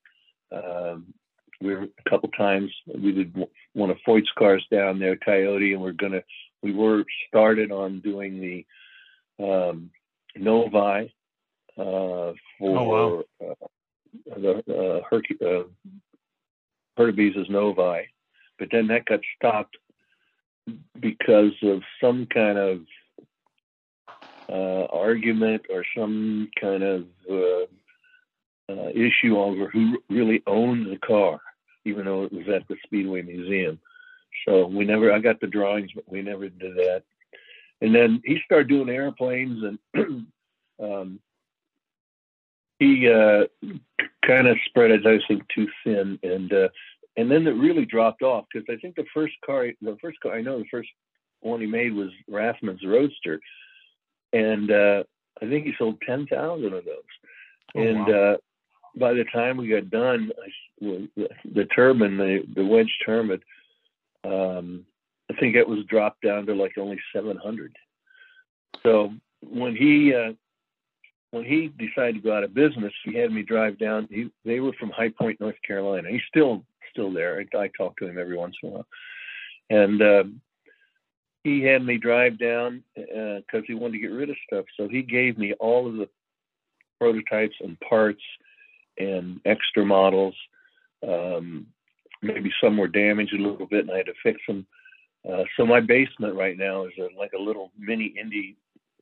Um, 0.52 1.14
we 1.62 1.74
were 1.74 1.84
a 1.84 2.10
couple 2.10 2.30
times. 2.30 2.72
We 2.88 3.12
did 3.12 3.36
one 3.74 3.90
of 3.90 3.98
Foyt's 4.06 4.30
cars 4.38 4.66
down 4.72 5.00
there, 5.00 5.16
Coyote, 5.18 5.74
and 5.74 5.82
we're 5.82 5.92
gonna. 5.94 6.22
We 6.62 6.74
were 6.74 7.04
started 7.28 7.72
on 7.72 8.00
doing 8.02 8.40
the 9.40 9.44
um, 9.44 9.92
Novi 10.36 11.14
uh, 11.78 12.34
for 12.36 12.36
wow. 12.60 13.24
uh, 13.42 13.54
the 14.36 14.52
uh, 14.68 15.02
Hercu- 15.12 15.66
uh, 16.98 17.44
Novi, 17.50 18.08
but 18.60 18.70
then 18.72 18.88
that 18.88 19.06
got 19.06 19.20
stopped 19.38 19.78
because 21.00 21.54
of 21.64 21.82
some 22.02 22.26
kind 22.26 22.58
of 22.58 22.82
uh, 24.50 24.86
argument 24.92 25.64
or 25.70 25.84
some 25.96 26.50
kind 26.60 26.84
of 26.84 27.06
uh, 28.70 28.74
uh, 28.88 28.90
issue 28.90 29.38
over 29.38 29.70
who 29.70 29.98
really 30.10 30.44
owned 30.48 30.88
the 30.88 30.98
car, 30.98 31.40
even 31.86 32.06
though 32.06 32.24
it 32.24 32.34
was 32.34 32.48
at 32.48 32.68
the 32.68 32.76
Speedway 32.86 33.22
Museum. 33.22 33.80
So 34.46 34.68
we 34.68 34.86
never, 34.86 35.12
I 35.12 35.20
got 35.20 35.40
the 35.40 35.48
drawings, 35.48 35.92
but 35.96 36.10
we 36.10 36.22
never 36.22 36.50
did 36.50 36.76
that. 36.76 37.04
And 37.82 37.94
then 37.94 38.22
he 38.26 38.40
started 38.46 38.68
doing 38.68 38.90
airplanes 38.90 39.64
and 39.64 40.28
um, 40.82 41.20
he 42.80 43.10
uh, 43.10 43.46
kind 44.26 44.48
of 44.48 44.58
spread 44.66 44.92
it, 44.92 45.06
I 45.06 45.20
think, 45.28 45.44
too 45.54 45.68
thin. 45.84 46.20
And 46.24 46.54
uh, 46.54 46.70
and 47.16 47.32
then 47.32 47.48
it 47.48 47.52
really 47.52 47.86
dropped 47.86 48.22
off 48.22 48.46
because 48.52 48.68
I 48.70 48.80
think 48.80 48.96
the 48.96 49.06
first 49.14 49.34
car, 49.44 49.68
the 49.82 49.98
first 50.02 50.20
car, 50.20 50.34
I 50.34 50.42
know 50.42 50.60
the 50.60 50.66
first 50.70 50.90
one 51.42 51.62
he 51.62 51.68
made 51.68 51.94
was 51.94 52.12
Rathmann's 52.30 52.86
Roadster, 52.86 53.40
and 54.34 54.72
uh, 54.72 55.04
I 55.42 55.46
think 55.46 55.66
he 55.66 55.74
sold 55.78 56.00
ten 56.06 56.28
thousand 56.28 56.74
of 56.74 56.86
those. 56.86 57.04
Oh, 57.76 57.82
and 57.82 58.08
wow. 58.08 58.38
Uh, 58.96 59.00
by 59.00 59.14
the 59.14 59.26
time 59.34 59.58
we 59.58 59.68
got 59.68 59.90
done, 59.90 60.32
I, 60.44 61.08
the, 61.54 61.66
turbine, 61.76 62.18
the, 62.18 62.44
the 62.56 62.66
wedge 62.66 62.94
turbine, 63.06 63.42
um, 64.24 64.86
I 65.30 65.34
think 65.40 65.56
it 65.56 65.68
was 65.68 65.86
dropped 65.90 66.22
down 66.22 66.46
to 66.46 66.54
like 66.54 66.78
only 66.78 67.00
seven 67.14 67.38
hundred. 67.38 67.76
So 68.84 69.14
when 69.42 69.76
he 69.76 70.14
uh, 70.14 70.34
when 71.32 71.44
he 71.44 71.72
decided 71.78 72.16
to 72.16 72.22
go 72.22 72.36
out 72.36 72.44
of 72.44 72.54
business, 72.54 72.94
he 73.04 73.16
had 73.16 73.32
me 73.32 73.44
drive 73.44 73.78
down. 73.78 74.08
He, 74.10 74.30
they 74.46 74.60
were 74.60 74.74
from 74.80 74.92
High 74.92 75.10
Point, 75.10 75.40
North 75.40 75.62
Carolina. 75.66 76.10
He's 76.10 76.22
still 76.28 76.64
still 76.92 77.12
there. 77.12 77.44
I, 77.54 77.58
I 77.58 77.70
talk 77.78 77.98
to 77.98 78.08
him 78.08 78.18
every 78.18 78.38
once 78.38 78.56
in 78.64 78.70
a 78.70 78.72
while, 78.72 78.88
and 79.70 80.02
um, 80.02 80.42
he 81.44 81.62
had 81.64 81.84
me 81.84 81.98
drive 81.98 82.40
down 82.40 82.84
because 82.96 83.64
he 83.68 83.74
wanted 83.74 83.94
to 83.94 84.00
get 84.00 84.12
rid 84.12 84.30
of 84.30 84.38
stuff. 84.46 84.66
So 84.78 84.88
he 84.88 85.02
gave 85.02 85.38
me 85.38 85.54
all 85.54 85.88
of 85.88 85.96
the 85.96 86.10
prototypes 87.00 87.56
and 87.62 87.80
parts 87.80 88.22
and 88.98 89.40
extra 89.46 89.86
models. 89.86 90.36
Um, 91.08 91.68
maybe 92.22 92.52
some 92.62 92.78
were 92.78 92.88
damaged 92.88 93.34
a 93.34 93.42
little 93.42 93.68
bit, 93.68 93.82
and 93.82 93.92
I 93.92 93.98
had 93.98 94.08
to 94.08 94.14
fix 94.24 94.40
them. 94.48 94.66
Uh, 95.30 95.44
so 95.56 95.66
my 95.66 95.80
basement 95.80 96.36
right 96.36 96.58
now 96.58 96.86
is 96.86 96.94
a, 97.00 97.08
like 97.18 97.34
a 97.34 97.42
little 97.42 97.72
mini 97.78 98.14
indie 98.22 98.56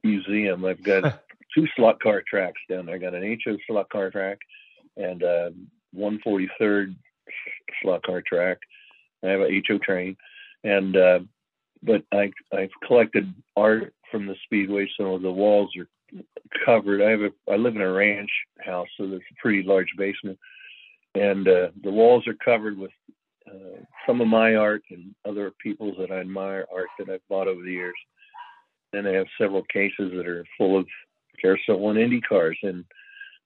museum. 0.03 0.65
I've 0.65 0.83
got 0.83 1.21
two 1.55 1.67
slot 1.75 2.01
car 2.01 2.23
tracks 2.27 2.61
down 2.69 2.85
there. 2.85 2.95
I 2.95 2.99
got 2.99 3.13
an 3.13 3.37
HO 3.45 3.57
slot 3.67 3.89
car 3.89 4.11
track 4.11 4.39
and 4.97 5.23
uh, 5.23 5.49
143rd 5.95 6.95
slot 7.81 8.03
car 8.03 8.21
track. 8.25 8.59
I 9.23 9.29
have 9.29 9.41
a 9.41 9.63
HO 9.67 9.77
train, 9.79 10.17
and 10.63 10.95
uh, 10.95 11.19
but 11.81 12.03
I 12.11 12.31
I've 12.53 12.71
collected 12.85 13.33
art 13.55 13.93
from 14.11 14.27
the 14.27 14.35
speedway, 14.43 14.89
so 14.97 15.17
the 15.17 15.31
walls 15.31 15.75
are 15.77 15.87
covered. 16.65 17.01
I 17.01 17.09
have 17.11 17.21
a 17.21 17.51
I 17.51 17.55
live 17.55 17.75
in 17.75 17.81
a 17.81 17.91
ranch 17.91 18.29
house, 18.59 18.87
so 18.97 19.07
there's 19.07 19.21
a 19.31 19.41
pretty 19.41 19.63
large 19.63 19.91
basement, 19.97 20.37
and 21.13 21.47
uh, 21.47 21.69
the 21.83 21.91
walls 21.91 22.27
are 22.27 22.35
covered 22.43 22.77
with 22.77 22.91
uh, 23.47 23.81
some 24.07 24.21
of 24.21 24.27
my 24.27 24.55
art 24.55 24.83
and 24.89 25.13
other 25.27 25.51
people's 25.61 25.95
that 25.99 26.11
I 26.11 26.19
admire 26.19 26.65
art 26.73 26.87
that 26.99 27.09
I've 27.09 27.27
bought 27.29 27.47
over 27.47 27.61
the 27.61 27.71
years. 27.71 27.95
Then 28.91 29.05
I 29.07 29.13
have 29.13 29.27
several 29.37 29.63
cases 29.63 30.11
that 30.15 30.27
are 30.27 30.45
full 30.57 30.79
of 30.79 30.87
Carousel 31.41 31.79
One 31.79 31.97
Indy 31.97 32.21
cars, 32.21 32.57
and 32.63 32.85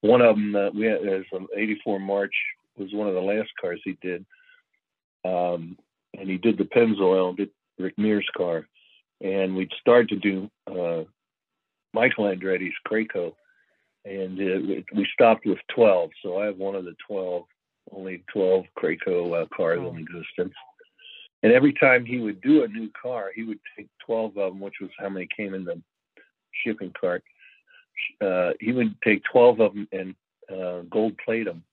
one 0.01 0.21
of 0.21 0.35
them 0.35 0.51
that 0.53 0.73
we 0.73 0.85
had 0.85 1.01
is 1.01 1.25
an 1.31 1.47
'84 1.55 1.99
March 1.99 2.33
was 2.77 2.93
one 2.93 3.07
of 3.07 3.13
the 3.13 3.21
last 3.21 3.49
cars 3.59 3.81
he 3.83 3.97
did, 4.01 4.25
um, 5.25 5.77
and 6.17 6.29
he 6.29 6.37
did 6.37 6.57
the 6.57 6.63
Pennzoil, 6.65 7.35
did 7.35 7.49
Rick 7.77 7.97
Mears 7.97 8.27
car, 8.37 8.67
and 9.21 9.55
we'd 9.55 9.71
started 9.81 10.09
to 10.09 10.15
do 10.15 10.49
uh, 10.67 11.03
Michael 11.93 12.25
Andretti's 12.25 12.75
Kraco, 12.87 13.33
and 14.05 14.39
uh, 14.39 14.83
we- 14.95 15.07
stopped 15.13 15.45
with 15.45 15.59
12. 15.75 16.09
So 16.23 16.39
I 16.39 16.45
have 16.45 16.57
one 16.57 16.75
of 16.75 16.85
the 16.85 16.95
12, 17.07 17.43
only 17.91 18.23
12 18.33 18.65
Kraco 18.77 19.43
uh, 19.43 19.45
cars 19.55 19.79
in 19.79 19.97
existence. 19.97 20.53
And 21.41 21.53
every 21.53 21.73
time 21.73 22.05
he 22.05 22.19
would 22.19 22.41
do 22.41 22.63
a 22.63 22.67
new 22.67 22.89
car, 23.01 23.31
he 23.33 23.43
would 23.43 23.59
take 23.77 23.87
12 24.05 24.37
of 24.37 24.53
them, 24.53 24.59
which 24.59 24.75
was 24.81 24.89
how 24.99 25.09
many 25.09 25.27
came 25.35 25.53
in 25.53 25.63
the 25.63 25.81
shipping 26.63 26.93
cart. 26.99 27.23
Uh, 28.21 28.51
he 28.59 28.71
would 28.71 28.95
take 29.01 29.23
12 29.31 29.59
of 29.59 29.73
them 29.73 29.87
and 29.91 30.15
uh, 30.51 30.81
gold 30.89 31.13
plate 31.23 31.45
them. 31.45 31.63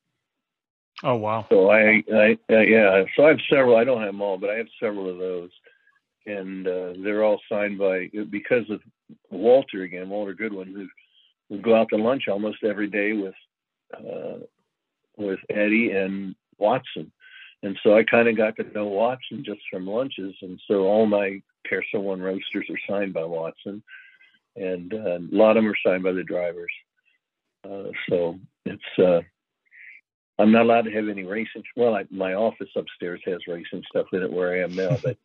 Oh 1.03 1.17
wow. 1.17 1.47
So 1.51 1.71
I, 1.71 2.03
I, 2.13 2.39
uh, 2.51 2.59
yeah. 2.59 3.05
So 3.17 3.27
I 3.27 3.29
have 3.29 3.41
several. 3.51 3.77
I 3.77 3.85
don't 3.85 4.01
have 4.01 4.09
them 4.09 4.23
all, 4.23 4.39
but 4.39 4.51
I 4.51 4.55
have 4.55 4.69
several 4.81 5.11
of 5.11 5.19
those, 5.19 5.51
and 6.25 6.67
uh, 6.67 6.95
they're 7.03 7.23
all 7.23 7.41
signed 7.51 7.79
by 7.79 8.09
because 8.31 8.69
of 8.71 8.81
Walter 9.31 9.83
again, 9.83 10.09
Walter 10.09 10.35
Goodwin, 10.35 10.73
who 10.73 10.89
would 11.49 11.63
go 11.63 11.75
out 11.75 11.89
to 11.91 11.97
lunch 11.97 12.25
almost 12.29 12.65
every 12.65 12.89
day 12.89 13.13
with 13.13 13.35
uh, 13.97 14.39
with 15.17 15.41
Eddie 15.49 15.93
and 15.93 16.35
Watson, 16.59 17.13
and 17.63 17.79
so 17.83 17.97
I 17.97 18.05
kind 18.05 18.29
of 18.29 18.37
got 18.37 18.57
to 18.57 18.73
know 18.73 18.87
Watson 18.87 19.45
just 19.45 19.61
from 19.71 19.87
lunches, 19.87 20.35
and 20.43 20.61
so 20.69 20.85
all 20.85 21.07
my 21.07 21.41
Carousel 21.69 22.03
One 22.03 22.21
roadsters 22.21 22.67
are 22.71 22.93
signed 22.93 23.15
by 23.15 23.25
Watson, 23.25 23.83
and 24.57 24.93
uh, 24.93 25.19
a 25.19 25.29
lot 25.31 25.57
of 25.57 25.63
them 25.63 25.71
are 25.71 25.79
signed 25.85 26.03
by 26.03 26.13
the 26.13 26.25
drivers. 26.25 26.73
Uh, 27.65 27.91
so 28.09 28.39
it's. 28.65 28.99
Uh, 28.99 29.21
I'm 30.39 30.53
not 30.53 30.63
allowed 30.63 30.83
to 30.83 30.93
have 30.93 31.09
any 31.09 31.25
racing. 31.25 31.63
Well, 31.77 31.95
I, 31.95 32.05
my 32.11 32.35
office 32.35 32.69
upstairs 32.77 33.23
has 33.25 33.39
racing 33.49 33.83
stuff 33.89 34.07
in 34.13 34.23
it 34.23 34.31
where 34.31 34.53
I 34.53 34.65
am 34.65 34.75
now, 34.75 34.99
but 35.03 35.17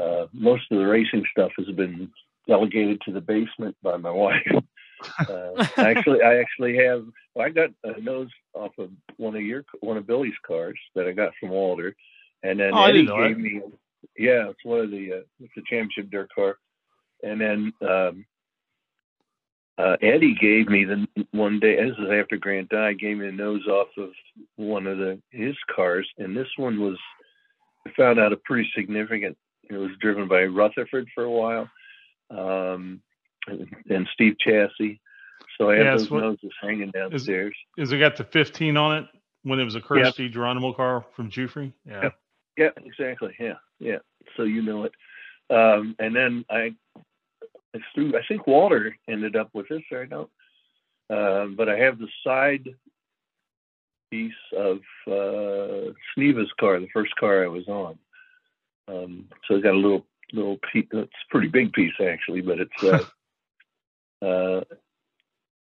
uh, 0.00 0.26
most 0.32 0.64
of 0.72 0.78
the 0.78 0.86
racing 0.86 1.24
stuff 1.30 1.52
has 1.56 1.68
been 1.76 2.10
delegated 2.48 3.00
to 3.02 3.12
the 3.12 3.20
basement 3.20 3.76
by 3.82 3.96
my 3.96 4.10
wife. 4.10 4.46
Uh, 5.28 5.64
actually, 5.76 6.22
I 6.22 6.38
actually 6.40 6.76
have. 6.76 7.04
Well, 7.32 7.46
I 7.46 7.50
got 7.50 7.70
a 7.84 8.00
nose 8.00 8.30
off 8.52 8.72
of 8.78 8.90
one 9.16 9.36
of 9.36 9.42
your 9.42 9.64
one 9.78 9.96
of 9.96 10.08
Billy's 10.08 10.34
cars 10.44 10.76
that 10.96 11.06
I 11.06 11.12
got 11.12 11.30
from 11.38 11.50
Walter, 11.50 11.94
and 12.42 12.58
then 12.58 12.72
Oh, 12.74 12.82
Eddie 12.82 13.06
gave 13.06 13.36
that. 13.36 13.38
me. 13.38 13.62
Yeah, 14.18 14.48
it's 14.48 14.64
one 14.64 14.80
of 14.80 14.90
the 14.90 15.12
uh, 15.12 15.20
it's 15.38 15.52
a 15.56 15.60
championship 15.70 16.10
dirt 16.10 16.30
car, 16.34 16.58
and 17.22 17.40
then 17.40 17.72
um, 17.88 18.26
uh, 19.78 19.96
Eddie 20.02 20.34
gave 20.34 20.68
me 20.68 20.84
the 20.84 21.06
one 21.30 21.60
day. 21.60 21.76
This 21.76 21.96
is 21.96 22.10
after 22.10 22.36
Grant 22.36 22.68
died. 22.68 22.98
Gave 22.98 23.18
me 23.18 23.28
a 23.28 23.32
nose 23.32 23.68
off 23.68 23.88
of 23.98 24.10
one 24.56 24.88
of 24.88 24.98
the 24.98 25.20
his 25.30 25.54
cars, 25.76 26.08
and 26.18 26.36
this 26.36 26.48
one 26.56 26.80
was. 26.80 26.98
I 27.86 27.92
found 27.96 28.18
out 28.18 28.32
a 28.32 28.36
pretty 28.38 28.68
significant. 28.74 29.38
It 29.70 29.76
was 29.76 29.90
driven 30.00 30.26
by 30.26 30.42
Rutherford 30.46 31.06
for 31.14 31.22
a 31.22 31.30
while, 31.30 31.70
um, 32.30 33.00
and, 33.46 34.08
Steve 34.12 34.36
Chassey. 34.44 35.00
So 35.56 35.70
I 35.70 35.76
have 35.76 35.98
those 35.98 36.10
what- 36.10 36.20
noses 36.20 36.52
hanging 36.60 36.90
downstairs. 36.90 37.56
Is 37.76 37.92
it 37.92 37.98
got 37.98 38.16
the 38.16 38.24
15 38.24 38.76
on 38.76 38.98
it 38.98 39.06
when 39.42 39.58
it 39.58 39.64
was 39.64 39.74
a 39.74 39.80
Kirsty 39.80 40.28
Geronimo 40.28 40.72
car 40.72 41.04
from 41.14 41.30
Giuffre? 41.30 41.72
Yeah. 41.84 42.02
Yep. 42.04 42.14
Yeah, 42.58 42.70
exactly. 42.84 43.34
Yeah, 43.38 43.54
yeah. 43.78 43.98
So 44.36 44.42
you 44.42 44.62
know 44.62 44.84
it. 44.84 44.92
Um, 45.48 45.94
and 46.00 46.14
then 46.14 46.44
I, 46.50 46.74
I 47.74 47.78
threw. 47.94 48.16
I 48.16 48.22
think 48.26 48.48
Walter 48.48 48.96
ended 49.08 49.36
up 49.36 49.50
with 49.54 49.68
this. 49.68 49.82
I 49.92 50.04
don't. 50.06 50.30
Um, 51.08 51.54
but 51.56 51.68
I 51.68 51.78
have 51.78 51.98
the 51.98 52.08
side 52.24 52.68
piece 54.10 54.32
of 54.56 54.78
uh, 55.06 55.92
Sneva's 56.16 56.52
car, 56.58 56.80
the 56.80 56.88
first 56.92 57.14
car 57.16 57.44
I 57.44 57.48
was 57.48 57.68
on. 57.68 57.98
Um, 58.88 59.28
so 59.46 59.54
it's 59.54 59.62
got 59.62 59.74
a 59.74 59.76
little 59.76 60.04
little 60.32 60.58
piece. 60.72 60.86
It's 60.92 61.12
a 61.12 61.30
pretty 61.30 61.48
big 61.48 61.72
piece 61.72 61.94
actually, 62.00 62.40
but 62.40 62.58
it's. 62.60 62.82
Uh, 64.22 64.24
uh, 64.26 64.60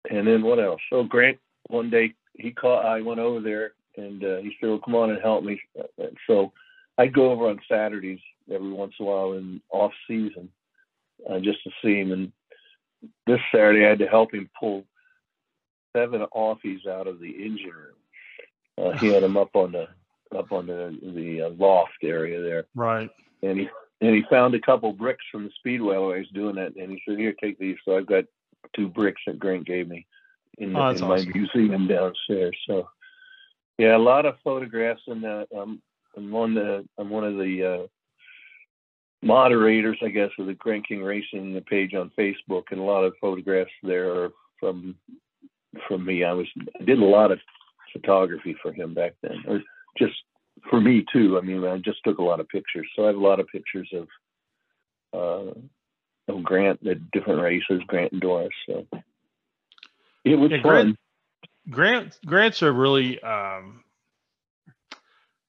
and 0.09 0.25
then 0.27 0.41
what 0.43 0.59
else? 0.59 0.81
So 0.89 1.03
Grant 1.03 1.37
one 1.69 1.89
day 1.89 2.13
he 2.33 2.51
called. 2.51 2.85
I 2.85 3.01
went 3.01 3.19
over 3.19 3.41
there 3.41 3.71
and 3.97 4.23
uh, 4.23 4.37
he 4.37 4.55
said, 4.59 4.69
well, 4.69 4.79
"Come 4.83 4.95
on 4.95 5.09
and 5.11 5.21
help 5.21 5.43
me." 5.43 5.59
And 5.97 6.15
so 6.27 6.53
I'd 6.97 7.13
go 7.13 7.31
over 7.31 7.47
on 7.49 7.59
Saturdays 7.69 8.19
every 8.51 8.71
once 8.71 8.93
in 8.99 9.05
a 9.05 9.09
while 9.09 9.33
in 9.33 9.61
off 9.69 9.91
season 10.07 10.49
uh, 11.29 11.39
just 11.39 11.63
to 11.63 11.71
see 11.83 11.95
him. 11.99 12.11
And 12.11 12.31
this 13.25 13.39
Saturday 13.51 13.85
I 13.85 13.89
had 13.89 13.99
to 13.99 14.07
help 14.07 14.33
him 14.33 14.49
pull 14.59 14.85
seven 15.95 16.25
offies 16.33 16.85
out 16.87 17.07
of 17.07 17.19
the 17.19 17.31
engine 17.31 17.71
room. 17.71 17.95
Uh, 18.77 18.97
he 18.97 19.07
had 19.07 19.23
them 19.23 19.37
up 19.37 19.55
on 19.55 19.71
the 19.73 19.87
up 20.37 20.51
on 20.51 20.67
the 20.67 20.97
the 21.01 21.43
uh, 21.43 21.49
loft 21.57 21.91
area 22.03 22.41
there, 22.41 22.65
Right. 22.75 23.09
and 23.41 23.59
he 23.59 23.69
and 24.01 24.15
he 24.15 24.23
found 24.29 24.53
a 24.53 24.61
couple 24.61 24.91
bricks 24.93 25.23
from 25.31 25.45
the 25.45 25.51
speedway 25.57 25.97
while 25.97 26.13
I 26.13 26.19
was 26.19 26.29
doing 26.33 26.55
that, 26.55 26.75
and 26.75 26.91
he 26.91 27.01
said, 27.07 27.17
"Here, 27.17 27.33
take 27.33 27.57
these." 27.57 27.77
So 27.85 27.97
I've 27.97 28.05
got 28.05 28.25
two 28.75 28.87
bricks 28.87 29.21
that 29.25 29.39
Grant 29.39 29.65
gave 29.65 29.87
me 29.87 30.05
in, 30.57 30.75
Oh, 30.75 30.89
in 30.89 31.03
awesome. 31.03 31.07
my 31.07 31.23
museum 31.33 31.87
downstairs. 31.87 32.57
So 32.67 32.89
yeah, 33.77 33.95
a 33.95 33.97
lot 33.97 34.25
of 34.25 34.35
photographs, 34.43 35.01
and 35.07 35.25
um, 35.25 35.81
I'm 36.15 36.35
on 36.35 36.53
the 36.53 36.85
I'm 36.97 37.09
one 37.09 37.23
of 37.23 37.35
the 37.35 37.63
uh, 37.83 37.87
moderators, 39.21 39.97
I 40.03 40.09
guess, 40.09 40.31
of 40.39 40.47
the 40.47 40.53
Grant 40.53 40.87
King 40.87 41.03
Racing 41.03 41.53
the 41.53 41.61
page 41.61 41.93
on 41.93 42.11
Facebook, 42.17 42.63
and 42.71 42.79
a 42.79 42.83
lot 42.83 43.03
of 43.03 43.13
photographs 43.21 43.71
there 43.83 44.11
are 44.11 44.29
from 44.59 44.95
from 45.87 46.05
me. 46.05 46.23
I 46.23 46.33
was 46.33 46.47
I 46.79 46.83
did 46.83 46.99
a 46.99 47.05
lot 47.05 47.31
of 47.31 47.39
photography 47.93 48.55
for 48.61 48.71
him 48.71 48.93
back 48.93 49.13
then, 49.21 49.43
or 49.47 49.61
just 49.97 50.15
for 50.69 50.81
me 50.81 51.05
too. 51.11 51.37
I 51.37 51.41
mean, 51.41 51.63
I 51.65 51.77
just 51.77 51.99
took 52.03 52.17
a 52.19 52.23
lot 52.23 52.39
of 52.39 52.47
pictures, 52.49 52.87
so 52.95 53.03
I 53.03 53.07
have 53.07 53.15
a 53.15 53.19
lot 53.19 53.39
of 53.39 53.47
pictures 53.47 53.89
of 53.93 54.07
uh, 55.13 55.53
of 56.33 56.43
Grant 56.43 56.85
at 56.87 57.11
different 57.11 57.41
races, 57.41 57.81
Grant 57.87 58.11
and 58.11 58.21
Doris. 58.21 58.49
So 58.67 58.85
it 60.25 60.35
was 60.35 60.51
Yeah, 60.51 60.61
fun. 60.61 60.61
Grant- 60.63 60.97
Grant 61.69 62.19
grants 62.25 62.63
are 62.63 62.71
really 62.71 63.21
um 63.21 63.83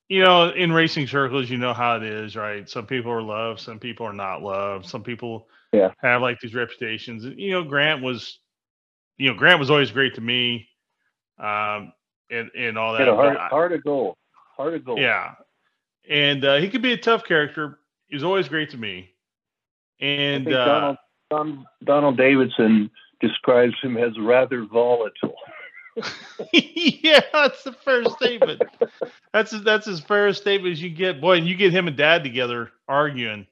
you 0.08 0.22
know 0.24 0.50
in 0.50 0.72
racing 0.72 1.06
circles 1.06 1.48
you 1.48 1.58
know 1.58 1.72
how 1.72 1.96
it 1.96 2.02
is 2.02 2.34
right 2.36 2.68
some 2.68 2.86
people 2.86 3.12
are 3.12 3.22
loved 3.22 3.60
some 3.60 3.78
people 3.78 4.06
are 4.06 4.12
not 4.12 4.42
loved 4.42 4.86
some 4.86 5.02
people 5.02 5.48
Yeah. 5.72 5.92
have 6.02 6.22
like 6.22 6.40
these 6.40 6.54
reputations 6.54 7.24
you 7.36 7.52
know 7.52 7.62
grant 7.64 8.02
was 8.02 8.40
you 9.16 9.28
know 9.28 9.34
grant 9.34 9.60
was 9.60 9.70
always 9.70 9.90
great 9.92 10.14
to 10.16 10.20
me 10.20 10.68
um 11.38 11.92
and 12.30 12.50
and 12.56 12.76
all 12.78 12.92
that 12.94 13.00
Had 13.00 13.08
a 13.08 13.12
but 13.12 13.16
hard, 13.16 13.36
I- 13.36 13.48
hard 13.48 13.72
hard 14.58 14.74
to 14.74 14.78
goal. 14.80 14.98
yeah 14.98 15.34
and 16.10 16.44
uh 16.44 16.56
he 16.56 16.68
could 16.68 16.82
be 16.82 16.92
a 16.92 16.98
tough 16.98 17.24
character 17.24 17.78
he 18.08 18.16
was 18.16 18.24
always 18.24 18.48
great 18.48 18.70
to 18.70 18.76
me 18.76 19.10
and 20.00 20.46
uh 20.52 20.66
Donald, 20.66 20.96
Don, 21.30 21.66
Donald 21.84 22.16
Davidson 22.16 22.90
describes 23.20 23.74
him 23.82 23.96
as 23.96 24.18
rather 24.18 24.64
volatile. 24.64 25.34
yeah, 26.52 27.20
that's 27.32 27.64
the 27.64 27.72
first 27.72 28.12
statement. 28.12 28.62
That's 29.32 29.50
that's 29.62 29.86
his 29.86 29.98
first 30.00 30.40
statement 30.40 30.72
as 30.72 30.82
you 30.82 30.90
get. 30.90 31.20
Boy, 31.20 31.38
and 31.38 31.46
you 31.48 31.56
get 31.56 31.72
him 31.72 31.88
and 31.88 31.96
dad 31.96 32.22
together 32.22 32.70
arguing, 32.86 33.48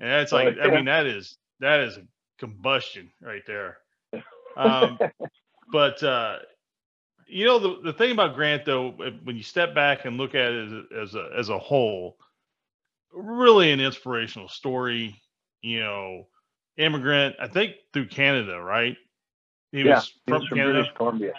and 0.00 0.10
that's 0.10 0.32
like, 0.32 0.56
Oh, 0.58 0.62
I 0.62 0.74
mean, 0.74 0.86
that 0.86 1.04
is 1.04 1.36
that 1.60 1.80
is 1.80 1.98
a 1.98 2.02
combustion 2.38 3.10
right 3.20 3.42
there. 3.46 3.78
Um, 4.56 4.98
but 5.70 6.02
uh, 6.02 6.38
you 7.28 7.44
know, 7.44 7.58
the 7.58 7.80
the 7.82 7.92
thing 7.92 8.12
about 8.12 8.34
Grant 8.34 8.64
though, 8.64 8.90
when 9.24 9.36
you 9.36 9.42
step 9.42 9.74
back 9.74 10.04
and 10.04 10.16
look 10.16 10.34
at 10.34 10.52
it 10.52 10.72
as, 10.92 11.10
as 11.10 11.14
a 11.14 11.30
as 11.36 11.48
a 11.48 11.58
whole, 11.58 12.16
really 13.12 13.70
an 13.70 13.80
inspirational 13.80 14.48
story. 14.48 15.20
You 15.60 15.80
know, 15.80 16.28
immigrant, 16.76 17.36
I 17.40 17.48
think 17.48 17.72
through 17.92 18.08
Canada, 18.08 18.60
right? 18.60 18.96
He 19.72 19.82
yeah, 19.82 19.96
was 19.96 20.12
from 20.26 20.40
was 20.40 20.48
from 20.48 20.58
Canada. 20.58 20.74
British 20.74 20.94
Columbia. 20.96 21.34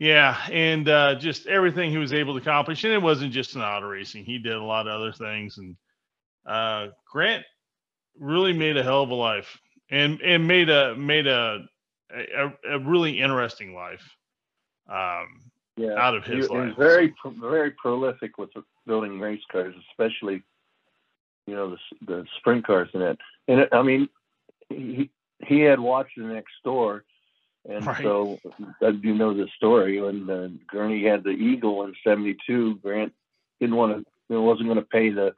Yeah, 0.00 0.36
and 0.50 0.88
uh, 0.88 1.14
just 1.14 1.46
everything 1.46 1.90
he 1.90 1.98
was 1.98 2.12
able 2.12 2.34
to 2.34 2.40
accomplish, 2.40 2.82
and 2.82 2.92
it 2.92 3.00
wasn't 3.00 3.32
just 3.32 3.54
an 3.54 3.62
auto 3.62 3.86
racing. 3.86 4.24
He 4.24 4.38
did 4.38 4.54
a 4.54 4.62
lot 4.62 4.88
of 4.88 5.00
other 5.00 5.12
things, 5.12 5.58
and 5.58 5.76
uh, 6.44 6.88
Grant 7.08 7.44
really 8.18 8.52
made 8.52 8.76
a 8.76 8.82
hell 8.82 9.02
of 9.04 9.10
a 9.10 9.14
life, 9.14 9.58
and 9.90 10.20
and 10.22 10.48
made 10.48 10.70
a 10.70 10.96
made 10.96 11.28
a 11.28 11.60
a, 12.12 12.52
a 12.68 12.78
really 12.80 13.20
interesting 13.20 13.72
life 13.72 14.02
um, 14.90 15.40
Yeah, 15.76 15.94
out 15.98 16.14
of 16.16 16.24
his 16.24 16.48
he 16.48 16.54
was 16.54 16.68
life. 16.68 16.76
very 16.76 17.14
very 17.40 17.70
prolific 17.72 18.38
with 18.38 18.50
building 18.86 19.20
race 19.20 19.42
cars, 19.50 19.74
especially 19.90 20.42
you 21.46 21.54
know 21.54 21.70
the 21.70 21.78
the 22.06 22.26
sprint 22.38 22.66
cars 22.66 22.88
and 22.94 23.02
that. 23.02 23.18
And 23.48 23.60
it, 23.60 23.68
I 23.72 23.82
mean, 23.82 24.08
he 24.68 25.10
he 25.46 25.60
had 25.60 25.80
watched 25.80 26.16
the 26.16 26.24
next 26.24 26.52
door, 26.64 27.04
and 27.68 27.86
Right. 27.86 28.02
so 28.02 28.40
uh, 28.82 28.92
you 28.92 29.14
know 29.14 29.34
the 29.34 29.48
story 29.56 30.00
when 30.00 30.28
uh, 30.30 30.48
Gurney 30.70 31.04
had 31.04 31.24
the 31.24 31.30
Eagle 31.30 31.84
in 31.84 31.94
'72. 32.04 32.76
Grant 32.76 33.12
didn't 33.60 33.76
want 33.76 34.06
to, 34.28 34.40
wasn't 34.40 34.68
going 34.68 34.78
to 34.80 34.84
pay 34.86 35.10
the, 35.10 35.34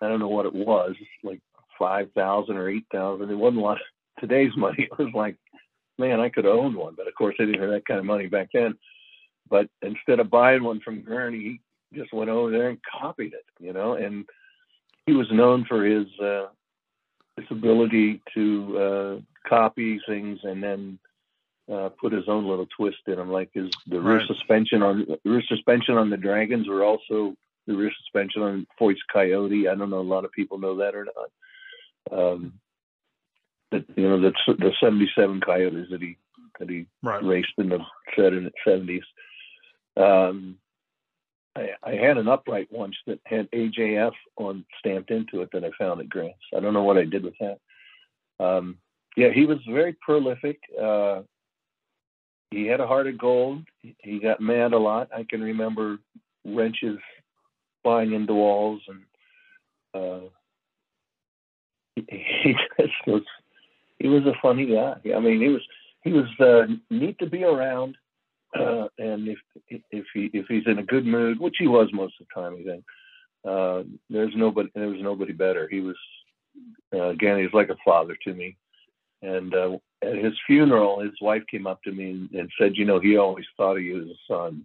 I 0.00 0.08
don't 0.08 0.20
know 0.20 0.28
what 0.28 0.46
it 0.46 0.54
was, 0.54 0.94
like 1.22 1.40
five 1.78 2.10
thousand 2.12 2.56
or 2.56 2.68
eight 2.68 2.86
thousand. 2.92 3.30
It 3.30 3.34
wasn't 3.36 3.58
a 3.58 3.64
lot 3.64 3.78
of 3.80 3.86
today's 4.20 4.52
money. 4.56 4.88
It 4.92 4.98
was 4.98 5.12
like, 5.14 5.36
man, 5.98 6.20
I 6.20 6.28
could 6.28 6.44
have 6.44 6.54
owned 6.54 6.76
one, 6.76 6.94
but 6.96 7.08
of 7.08 7.14
course 7.14 7.34
I 7.38 7.44
didn't 7.44 7.60
have 7.60 7.70
that 7.70 7.86
kind 7.86 8.00
of 8.00 8.06
money 8.06 8.26
back 8.26 8.50
then. 8.52 8.76
But 9.48 9.68
instead 9.82 10.20
of 10.20 10.30
buying 10.30 10.64
one 10.64 10.80
from 10.80 11.02
Gurney, 11.02 11.60
he 11.90 11.98
just 11.98 12.12
went 12.12 12.30
over 12.30 12.50
there 12.50 12.68
and 12.68 12.78
copied 13.00 13.32
it, 13.32 13.44
you 13.60 13.72
know. 13.72 13.94
And 13.94 14.24
he 15.06 15.12
was 15.12 15.30
known 15.30 15.64
for 15.68 15.84
his 15.84 16.06
uh, 16.20 16.46
his 17.36 17.46
ability 17.50 18.22
to 18.34 18.78
uh, 18.78 19.48
copy 19.48 20.00
things 20.08 20.40
and 20.42 20.62
then 20.62 20.98
uh, 21.72 21.90
put 22.00 22.12
his 22.12 22.28
own 22.28 22.46
little 22.46 22.66
twist 22.76 22.98
in 23.06 23.16
them, 23.16 23.30
like 23.30 23.50
his 23.52 23.70
the 23.86 24.00
rear 24.00 24.18
Right. 24.18 24.26
suspension 24.26 24.82
on 24.82 25.06
rear 25.24 25.42
suspension 25.48 25.96
on 25.96 26.10
the 26.10 26.16
Dragons 26.16 26.68
were 26.68 26.84
also 26.84 27.36
the 27.66 27.74
rear 27.76 27.92
suspension 28.02 28.42
on 28.42 28.66
Foyt's 28.78 29.02
Coyote. 29.12 29.68
I 29.68 29.74
don't 29.74 29.90
know 29.90 30.00
a 30.00 30.02
lot 30.14 30.24
of 30.24 30.32
people 30.32 30.58
know 30.58 30.76
that 30.76 30.94
or 30.94 31.06
not. 31.06 31.30
Um, 32.18 32.52
that 33.72 33.84
you 33.96 34.08
know 34.08 34.20
that's 34.20 34.36
the 34.46 34.72
'77 34.80 35.40
Coyotes 35.40 35.88
that 35.90 36.00
he 36.00 36.16
that 36.58 36.70
he 36.70 36.86
right. 37.02 37.22
raced 37.22 37.52
in 37.58 37.68
the 37.68 37.80
seventies. 38.64 39.02
Um, 39.96 40.56
I, 41.56 41.70
I 41.82 41.92
had 41.92 42.18
an 42.18 42.28
upright 42.28 42.68
once 42.70 42.96
that 43.06 43.18
had 43.24 43.50
AJF 43.50 44.12
on 44.36 44.64
stamped 44.78 45.10
into 45.10 45.40
it 45.40 45.48
that 45.52 45.64
I 45.64 45.70
found 45.78 46.00
at 46.00 46.08
Grant's. 46.08 46.36
I 46.54 46.60
don't 46.60 46.74
know 46.74 46.82
what 46.82 46.98
I 46.98 47.04
did 47.04 47.24
with 47.24 47.34
that. 47.40 47.58
Um, 48.44 48.76
yeah, 49.16 49.30
he 49.34 49.46
was 49.46 49.58
very 49.68 49.94
prolific. 49.94 50.58
Uh, 50.80 51.22
he 52.50 52.66
had 52.66 52.80
a 52.80 52.86
heart 52.86 53.06
of 53.06 53.18
gold. 53.18 53.62
He- 53.80 53.96
He 54.00 54.18
got 54.20 54.40
mad 54.40 54.72
a 54.74 54.78
lot. 54.78 55.08
I 55.16 55.24
can 55.28 55.40
remember 55.42 55.98
wrenches 56.44 56.98
flying 57.82 58.12
into 58.12 58.34
walls, 58.34 58.82
and 58.88 59.02
uh, 59.94 60.28
he, 61.96 62.04
he 62.42 62.52
just 62.78 62.92
was. 63.06 63.22
He 63.98 64.08
was 64.08 64.24
a 64.26 64.34
funny 64.42 64.66
guy. 64.66 64.96
I 65.14 65.20
mean, 65.20 65.40
he 65.40 65.48
was 65.48 65.62
he 66.02 66.12
was 66.12 66.26
uh, 66.40 66.66
neat 66.90 67.18
to 67.18 67.26
be 67.26 67.44
around, 67.44 67.96
uh, 68.58 68.88
and 68.98 69.28
if 69.28 69.38
if 69.90 70.04
he 70.14 70.30
if 70.32 70.46
he's 70.48 70.66
in 70.66 70.78
a 70.78 70.82
good 70.84 71.06
mood, 71.06 71.40
which 71.40 71.56
he 71.58 71.66
was 71.66 71.88
most 71.92 72.14
of 72.20 72.26
the 72.26 72.40
time, 72.40 72.56
I 72.60 72.64
think, 72.64 72.84
uh, 73.48 73.82
there's 74.10 74.34
nobody 74.36 74.70
there 74.74 74.88
was 74.88 75.00
nobody 75.00 75.32
better. 75.32 75.68
He 75.68 75.80
was 75.80 75.96
uh, 76.94 77.08
again, 77.08 77.38
he 77.38 77.44
was 77.44 77.54
like 77.54 77.70
a 77.70 77.76
father 77.84 78.16
to 78.24 78.34
me. 78.34 78.56
And 79.22 79.54
uh, 79.54 79.78
at 80.02 80.14
his 80.16 80.34
funeral, 80.46 81.00
his 81.00 81.14
wife 81.20 81.42
came 81.50 81.66
up 81.66 81.82
to 81.84 81.92
me 81.92 82.10
and, 82.10 82.30
and 82.32 82.50
said, 82.58 82.76
"You 82.76 82.84
know, 82.84 83.00
he 83.00 83.16
always 83.16 83.46
thought 83.56 83.78
of 83.78 83.82
you 83.82 84.02
as 84.02 84.08
a 84.08 84.18
son, 84.28 84.62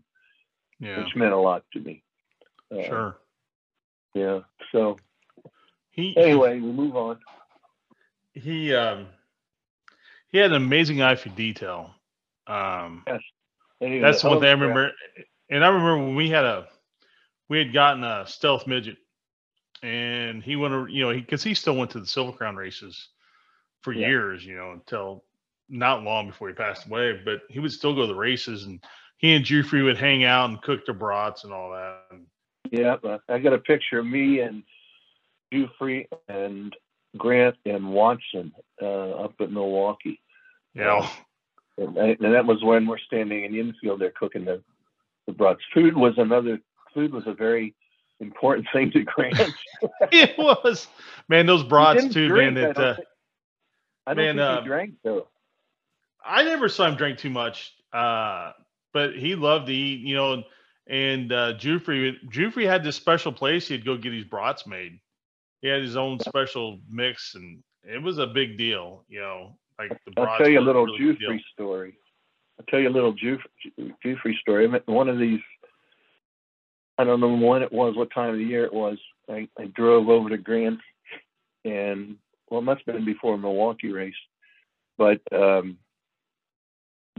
Yeah, 0.79 0.97
which 0.99 1.15
meant 1.15 1.33
a 1.33 1.37
lot 1.37 1.63
to 1.73 1.79
me." 1.79 2.03
Uh, 2.71 2.83
sure. 2.83 3.17
Yeah. 4.13 4.39
So 4.71 4.97
He 5.91 6.15
anyway, 6.17 6.59
we 6.59 6.71
move 6.71 6.95
on. 6.95 7.19
he 8.33 8.73
um, 8.75 9.07
he 10.31 10.37
had 10.37 10.51
an 10.51 10.57
amazing 10.57 11.01
eye 11.01 11.15
for 11.15 11.29
detail. 11.29 11.91
Um, 12.47 13.03
he 13.79 13.99
was 13.99 14.01
that's 14.01 14.23
one 14.23 14.39
thing 14.39 14.49
I 14.49 14.51
remember. 14.51 14.91
And 15.49 15.63
I 15.63 15.67
remember 15.67 15.97
when 16.05 16.15
we 16.15 16.29
had 16.29 16.45
a 16.45 16.67
we 17.49 17.57
had 17.57 17.73
gotten 17.73 18.03
a 18.03 18.25
stealth 18.25 18.65
midget, 18.65 18.97
and 19.83 20.41
he 20.41 20.55
went, 20.55 20.73
to- 20.73 20.93
you 20.93 21.03
know, 21.03 21.13
because 21.13 21.43
he, 21.43 21.53
still 21.53 21.75
went 21.75 21.91
to 21.91 21.99
the 21.99 22.05
Silver 22.05 22.31
Crown 22.31 22.55
races 22.55 23.09
for 23.81 23.91
Yeah. 23.91 24.07
years, 24.07 24.45
you 24.45 24.55
know, 24.55 24.71
until 24.71 25.25
not 25.67 26.03
long 26.03 26.27
before 26.27 26.47
he 26.47 26.53
passed 26.53 26.87
away. 26.87 27.19
But 27.25 27.41
he 27.49 27.59
would 27.59 27.71
still 27.73 27.93
go 27.93 28.01
to 28.01 28.07
the 28.07 28.15
races, 28.15 28.65
and 28.65 28.81
he 29.17 29.35
and 29.35 29.43
Giuffre 29.43 29.83
would 29.83 29.97
hang 29.97 30.23
out 30.23 30.49
and 30.49 30.61
cook 30.61 30.85
their 30.85 30.95
brats 30.95 31.43
and 31.43 31.51
all 31.51 31.71
that. 31.71 32.03
And 32.11 32.25
Yeah, 32.71 32.95
I 33.27 33.39
got 33.39 33.53
a 33.53 33.57
picture 33.57 33.99
of 33.99 34.05
me 34.05 34.39
and 34.39 34.63
Giuffre 35.51 36.07
and 36.29 36.75
Grant 37.17 37.55
and 37.65 37.89
Watson 37.91 38.53
uh, 38.81 38.85
up 39.11 39.33
at 39.39 39.51
Milwaukee. 39.51 40.19
Yeah. 40.73 41.07
And, 41.77 41.97
I- 41.99 42.17
and 42.19 42.33
that 42.33 42.45
was 42.45 42.63
when 42.63 42.87
we're 42.87 42.97
standing 42.99 43.43
in 43.43 43.51
the 43.53 43.59
infield 43.59 43.99
there 44.01 44.11
cooking 44.11 44.45
the, 44.45 44.61
the 45.27 45.33
brats. 45.33 45.61
Food 45.73 45.95
was 45.95 46.13
another, 46.17 46.59
food 46.93 47.13
was 47.13 47.25
a 47.27 47.33
very 47.33 47.73
important 48.19 48.67
thing 48.71 48.91
to 48.91 49.03
Grant. 49.03 49.37
it 50.11 50.37
was 50.37 50.87
man, 51.27 51.45
those 51.45 51.63
brats 51.63 52.07
too, 52.13 52.27
drink, 52.27 52.53
man. 52.55 52.63
I 52.63 52.67
That 52.67 52.75
don't 52.75 52.85
uh, 52.85 52.95
think- 52.95 53.07
I 54.07 54.13
don't 54.13 54.25
man, 54.25 54.35
think 54.35 54.41
uh, 54.41 54.61
he 54.61 54.67
drank 54.67 54.93
though. 55.03 55.27
I 56.25 56.43
never 56.43 56.69
saw 56.69 56.87
him 56.87 56.95
drink 56.95 57.17
too 57.19 57.29
much, 57.29 57.73
uh, 57.93 58.51
but 58.93 59.15
he 59.15 59.35
loved 59.35 59.67
to 59.67 59.73
eat, 59.73 60.01
you 60.01 60.15
know. 60.15 60.43
And 60.87 61.31
uh, 61.31 61.53
Giuffre, 61.57 62.13
Giuffre 62.29 62.65
had 62.67 62.83
this 62.83 62.95
special 62.95 63.31
place 63.31 63.67
he'd 63.67 63.85
go 63.85 63.95
get 63.97 64.11
his 64.13 64.23
brats 64.25 64.65
made. 64.67 64.99
He 65.61 65.67
had 65.67 65.81
his 65.81 65.95
own 65.95 66.19
special 66.19 66.79
mix, 66.89 67.35
and 67.35 67.61
it 67.83 68.01
was 68.01 68.17
a 68.17 68.27
big 68.27 68.57
deal, 68.57 69.03
you 69.07 69.19
know. 69.19 69.55
Like 69.77 69.97
the 70.05 70.21
I'll 70.21 70.37
tell 70.37 70.49
you 70.49 70.59
a 70.59 70.61
little 70.61 70.85
really. 70.85 71.15
Giuffre 71.15 71.39
story. 71.53 71.95
I'll 72.59 72.65
tell 72.67 72.79
you 72.79 72.89
a 72.89 72.91
little 72.91 73.13
Juf- 73.13 73.45
Giuffre 74.05 74.37
story. 74.39 74.67
One 74.85 75.09
of 75.09 75.17
these, 75.17 75.39
I 76.97 77.03
don't 77.03 77.19
know 77.19 77.35
when 77.35 77.63
it 77.63 77.71
was, 77.71 77.95
what 77.95 78.11
time 78.13 78.29
of 78.29 78.37
the 78.37 78.43
year 78.43 78.65
it 78.65 78.73
was. 78.73 78.99
I, 79.27 79.47
I 79.57 79.65
drove 79.65 80.09
over 80.09 80.29
to 80.29 80.37
Grant 80.37 80.79
and, 81.65 82.17
well, 82.49 82.59
it 82.59 82.63
must 82.63 82.83
have 82.85 82.95
been 82.95 83.05
before 83.05 83.33
a 83.33 83.37
Milwaukee 83.37 83.91
race. 83.91 84.13
But 84.97 85.21
um, 85.31 85.77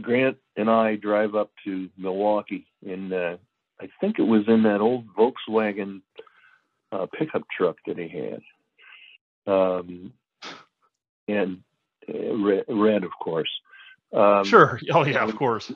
Grant 0.01 0.37
and 0.55 0.69
I 0.69 0.95
drive 0.95 1.35
up 1.35 1.51
to 1.65 1.89
Milwaukee 1.97 2.67
in, 2.81 3.11
uh, 3.11 3.35
I 3.81 3.89
think 3.99 4.19
it 4.19 4.23
was 4.23 4.47
in 4.47 4.63
that 4.63 4.79
old 4.79 5.07
Volkswagen 5.13 6.01
uh, 6.93 7.07
pickup 7.17 7.43
truck 7.55 7.77
that 7.87 7.97
he 7.97 8.07
had. 8.07 8.41
Um, 9.51 10.13
and 11.27 11.63
uh, 12.07 12.35
red, 12.37 12.65
red, 12.67 13.03
of 13.03 13.11
course. 13.21 13.49
Um, 14.13 14.43
Sure. 14.45 14.79
Oh 14.91 15.05
yeah, 15.05 15.23
of 15.23 15.35
course. 15.35 15.71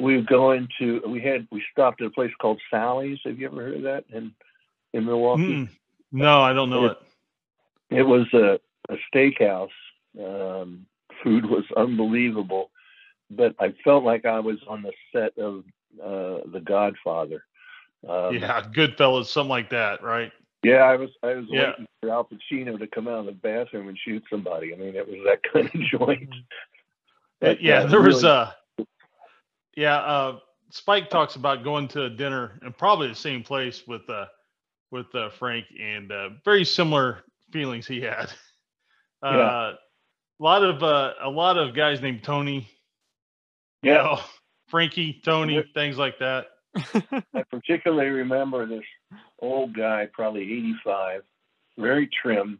We 0.00 0.22
go 0.22 0.52
into 0.52 1.02
we 1.06 1.20
had 1.20 1.46
we 1.52 1.62
stopped 1.70 2.00
at 2.00 2.08
a 2.08 2.10
place 2.10 2.32
called 2.40 2.60
Sally's. 2.70 3.18
Have 3.24 3.38
you 3.38 3.46
ever 3.46 3.62
heard 3.62 3.76
of 3.76 3.82
that 3.82 4.04
in 4.12 4.32
in 4.92 5.04
Milwaukee? 5.04 5.42
Mm. 5.42 5.68
No, 6.10 6.40
I 6.42 6.52
don't 6.52 6.70
know 6.70 6.86
it. 6.86 6.98
It 7.90 8.02
was 8.02 8.26
a, 8.32 8.58
a 8.88 8.96
steakhouse. 9.12 9.68
Um, 10.18 10.86
food 11.22 11.46
was 11.46 11.64
unbelievable, 11.76 12.70
but 13.30 13.54
I 13.60 13.74
felt 13.84 14.02
like 14.04 14.24
I 14.24 14.40
was 14.40 14.58
on 14.66 14.82
the 14.82 14.92
set 15.12 15.38
of 15.38 15.64
uh, 16.02 16.50
The 16.50 16.62
Godfather. 16.64 17.44
Um, 18.08 18.34
yeah, 18.36 18.62
Goodfellas, 18.74 19.26
something 19.26 19.48
like 19.48 19.70
that, 19.70 20.02
right? 20.02 20.32
Yeah, 20.64 20.82
I 20.84 20.96
was 20.96 21.10
I 21.22 21.34
was 21.34 21.46
Yeah. 21.48 21.70
waiting 21.70 21.86
for 22.00 22.10
Al 22.10 22.24
Pacino 22.24 22.78
to 22.78 22.86
come 22.86 23.08
out 23.08 23.20
of 23.20 23.26
the 23.26 23.32
bathroom 23.32 23.88
and 23.88 23.98
shoot 23.98 24.22
somebody. 24.30 24.72
I 24.72 24.76
mean, 24.76 24.94
it 24.94 25.06
was 25.06 25.18
that 25.24 25.40
kind 25.52 25.66
of 25.66 25.80
joint. 26.00 26.30
But, 27.40 27.60
yeah, 27.60 27.80
uh, 27.80 27.86
there 27.86 28.00
was 28.00 28.22
really- 28.22 28.28
uh 28.34 28.50
yeah, 29.76 29.96
uh 29.96 30.38
Spike 30.70 31.10
talks 31.10 31.36
about 31.36 31.64
going 31.64 31.86
to 31.88 32.04
a 32.04 32.10
dinner 32.10 32.58
and 32.62 32.76
probably 32.76 33.08
the 33.08 33.14
same 33.14 33.42
place 33.42 33.86
with 33.86 34.08
uh 34.08 34.26
with 34.90 35.12
uh 35.14 35.30
Frank 35.30 35.66
and 35.80 36.10
uh 36.12 36.30
very 36.44 36.64
similar 36.64 37.24
feelings 37.52 37.86
he 37.86 38.00
had. 38.00 38.30
Uh 39.24 39.36
Yeah. 39.36 39.72
a 40.40 40.42
lot 40.42 40.64
of 40.64 40.82
uh 40.82 41.14
a 41.22 41.30
lot 41.30 41.56
of 41.56 41.74
guys 41.74 42.00
named 42.00 42.24
Tony, 42.24 42.68
you 43.82 43.92
Yeah. 43.92 43.98
know, 43.98 44.20
Frankie, 44.68 45.20
Tony, 45.24 45.62
things 45.74 45.96
like 45.98 46.18
that. 46.18 46.46
I 46.74 47.42
particularly 47.50 48.08
remember 48.08 48.66
this 48.66 48.84
old 49.38 49.74
guy, 49.74 50.08
probably 50.12 50.42
85, 50.42 51.22
very 51.78 52.08
trim, 52.08 52.58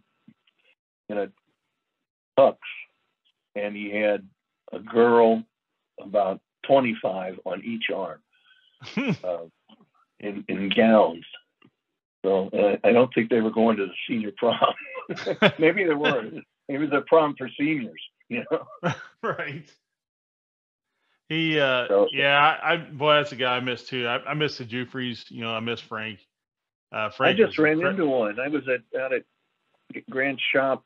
in 1.08 1.18
a 1.18 1.28
tux, 2.38 2.56
and 3.54 3.76
he 3.76 3.90
had 3.90 4.26
a 4.72 4.78
girl 4.78 5.42
about 6.00 6.40
25 6.66 7.40
on 7.44 7.62
each 7.64 7.90
arm 7.94 8.20
uh, 8.96 9.44
in, 10.20 10.44
in 10.48 10.70
gowns. 10.70 11.24
So 12.24 12.48
uh, 12.48 12.76
I 12.86 12.92
don't 12.92 13.12
think 13.14 13.30
they 13.30 13.40
were 13.40 13.50
going 13.50 13.76
to 13.78 13.86
the 13.86 13.92
senior 14.08 14.32
prom. 14.36 14.74
Maybe 15.58 15.84
they 15.84 15.94
were. 15.94 16.30
Maybe 16.68 16.86
the 16.86 17.02
prom 17.02 17.34
for 17.36 17.50
seniors. 17.58 18.00
You 18.28 18.44
know. 18.50 18.92
right. 19.22 19.64
He 21.32 21.58
uh 21.58 21.88
So- 21.88 22.08
yeah, 22.12 22.38
I, 22.62 22.74
I 22.74 22.76
boy 22.76 23.14
that's 23.14 23.32
a 23.32 23.36
guy 23.36 23.56
I 23.56 23.60
miss 23.60 23.84
too. 23.84 24.06
I, 24.06 24.18
I 24.30 24.34
miss 24.34 24.58
the 24.58 24.64
Giuffres, 24.64 25.30
you 25.30 25.40
know, 25.40 25.50
I 25.54 25.60
miss 25.60 25.80
Frank. 25.80 26.18
Uh 26.92 27.08
Frank 27.08 27.38
I 27.40 27.44
just 27.44 27.58
ran 27.58 27.80
Fra- 27.80 27.90
into 27.90 28.06
one. 28.06 28.38
I 28.38 28.48
was 28.48 28.64
at 28.68 28.82
out 29.00 29.14
at 29.14 29.22
Grant 30.10 30.38
Shop 30.52 30.84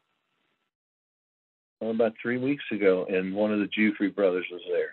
oh, 1.81 1.91
about 1.91 2.15
three 2.23 2.39
weeks 2.39 2.63
ago, 2.71 3.07
and 3.09 3.35
one 3.35 3.53
of 3.53 3.59
the 3.59 3.67
Giuffre 3.67 4.15
brothers 4.15 4.47
was 4.51 4.63
there. 4.71 4.91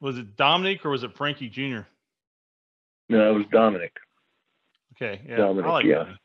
was 0.00 0.16
it 0.16 0.36
Dominic 0.36 0.86
or 0.86 0.90
was 0.90 1.02
it 1.02 1.14
Frankie 1.16 1.50
Jr.? 1.50 1.80
No, 3.10 3.30
it 3.30 3.34
was 3.34 3.46
Dominic. 3.52 3.94
Okay, 4.94 5.20
yeah, 5.28 5.36
Dominic, 5.36 5.66
I 5.66 5.72
like 5.72 5.84
yeah. 5.84 5.94
Dominic. 5.96 6.18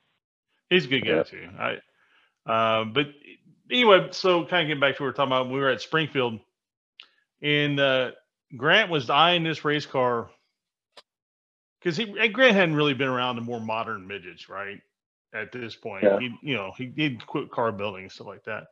He's 0.69 0.85
a 0.85 0.87
good 0.87 1.01
guy 1.01 1.09
Yeah. 1.17 1.23
too. 1.23 1.49
I, 1.59 2.49
uh, 2.51 2.85
but 2.85 3.07
anyway, 3.69 4.07
so 4.11 4.45
kind 4.45 4.61
of 4.63 4.67
getting 4.67 4.79
back 4.79 4.95
to 4.97 5.03
what 5.03 5.07
we 5.07 5.09
were 5.09 5.13
talking 5.13 5.31
about. 5.33 5.49
We 5.49 5.59
were 5.59 5.69
at 5.69 5.81
Springfield, 5.81 6.39
and 7.41 7.79
uh, 7.79 8.11
Grant 8.55 8.89
was 8.89 9.09
eyeing 9.09 9.43
this 9.43 9.65
race 9.65 9.85
car 9.85 10.29
because 11.79 11.97
he 11.97 12.13
and 12.19 12.33
Grant 12.33 12.55
hadn't 12.55 12.75
really 12.75 12.93
been 12.93 13.07
around 13.07 13.35
the 13.35 13.41
more 13.41 13.59
modern 13.59 14.07
midgets, 14.07 14.49
right? 14.49 14.79
At 15.33 15.51
this 15.51 15.75
point, 15.75 16.03
Yeah. 16.03 16.19
he, 16.19 16.35
you 16.43 16.55
know, 16.55 16.71
he 16.77 16.85
did 16.85 17.25
quit 17.25 17.51
car 17.51 17.71
building 17.71 18.03
and 18.03 18.11
stuff 18.11 18.27
like 18.27 18.43
that. 18.45 18.65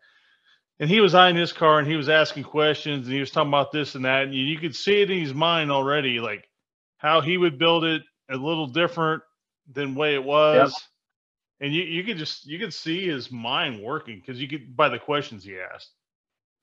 And 0.79 0.89
he 0.89 0.99
was 0.99 1.13
eyeing 1.15 1.35
this 1.35 1.53
car 1.53 1.79
and 1.79 1.87
he 1.87 1.95
was 1.95 2.09
asking 2.09 2.43
questions 2.43 3.05
and 3.07 3.13
he 3.13 3.19
was 3.19 3.31
talking 3.31 3.49
about 3.49 3.71
this 3.71 3.95
and 3.95 4.05
that. 4.05 4.23
And 4.23 4.33
you, 4.33 4.43
you 4.43 4.59
could 4.59 4.75
see 4.75 5.01
it 5.01 5.11
in 5.11 5.19
his 5.19 5.33
mind 5.33 5.71
already, 5.71 6.19
like 6.19 6.47
how 6.97 7.21
he 7.21 7.37
would 7.37 7.57
build 7.59 7.83
it 7.83 8.03
a 8.29 8.35
little 8.35 8.67
different 8.67 9.23
than 9.71 9.95
way 9.95 10.15
it 10.15 10.23
was. 10.23 10.73
And 11.59 11.73
you, 11.73 11.83
you 11.83 12.03
could 12.03 12.17
just 12.17 12.45
you 12.47 12.57
could 12.59 12.73
see 12.73 13.07
his 13.07 13.31
mind 13.31 13.81
working 13.81 14.19
because 14.19 14.41
you 14.41 14.47
could 14.47 14.75
by 14.75 14.89
the 14.89 14.99
questions 14.99 15.43
he 15.43 15.57
asked. 15.59 15.91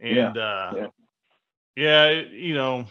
Yeah, 0.00 0.32
And 0.32 0.38
uh 0.38 0.72
yeah. 0.76 0.86
yeah, 1.76 2.04
it- 2.06 2.32
you 2.32 2.54
know, 2.54 2.86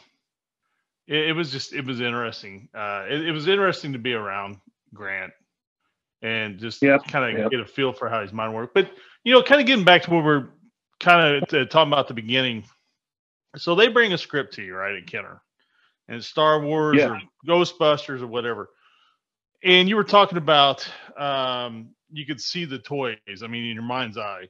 it, 1.07 1.29
it 1.29 1.33
was 1.33 1.51
just 1.51 1.73
it 1.73 1.85
was 1.85 2.01
interesting. 2.01 2.69
Uh 2.75 3.05
it, 3.09 3.27
it 3.27 3.31
was 3.31 3.47
interesting 3.47 3.93
to 3.93 3.99
be 3.99 4.13
around 4.13 4.57
Grant 4.93 5.33
and 6.21 6.59
just 6.59 6.81
Yep, 6.81 7.07
kind 7.07 7.25
of 7.33 7.39
yep. 7.39 7.51
get 7.51 7.59
a 7.59 7.65
feel 7.65 7.93
for 7.93 8.09
how 8.09 8.21
his 8.21 8.33
mind 8.33 8.53
worked. 8.53 8.73
But 8.73 8.91
you 9.23 9.33
know, 9.33 9.43
kind 9.43 9.61
of 9.61 9.67
getting 9.67 9.85
back 9.85 10.03
to 10.03 10.11
what 10.11 10.23
we're 10.23 10.49
kind 10.99 11.43
of 11.43 11.69
talking 11.69 11.89
about 11.91 11.99
at 11.99 12.07
the 12.07 12.13
beginning. 12.13 12.63
So 13.55 13.75
they 13.75 13.87
bring 13.87 14.13
a 14.13 14.17
script 14.17 14.53
to 14.55 14.63
you, 14.63 14.75
right, 14.75 14.95
at 14.95 15.07
Kenner, 15.07 15.41
and 16.07 16.17
it's 16.17 16.27
Star 16.27 16.61
Wars 16.61 16.97
Yeah. 16.97 17.09
or 17.09 17.21
Ghostbusters 17.47 18.21
or 18.21 18.27
whatever. 18.27 18.69
And 19.63 19.89
you 19.89 19.95
were 19.95 20.03
talking 20.03 20.37
about 20.37 20.87
um, 21.17 21.89
you 22.11 22.25
could 22.25 22.39
see 22.39 22.65
the 22.65 22.79
toys. 22.79 23.17
I 23.43 23.47
mean, 23.47 23.65
in 23.65 23.73
your 23.73 23.83
mind's 23.83 24.17
eye, 24.17 24.47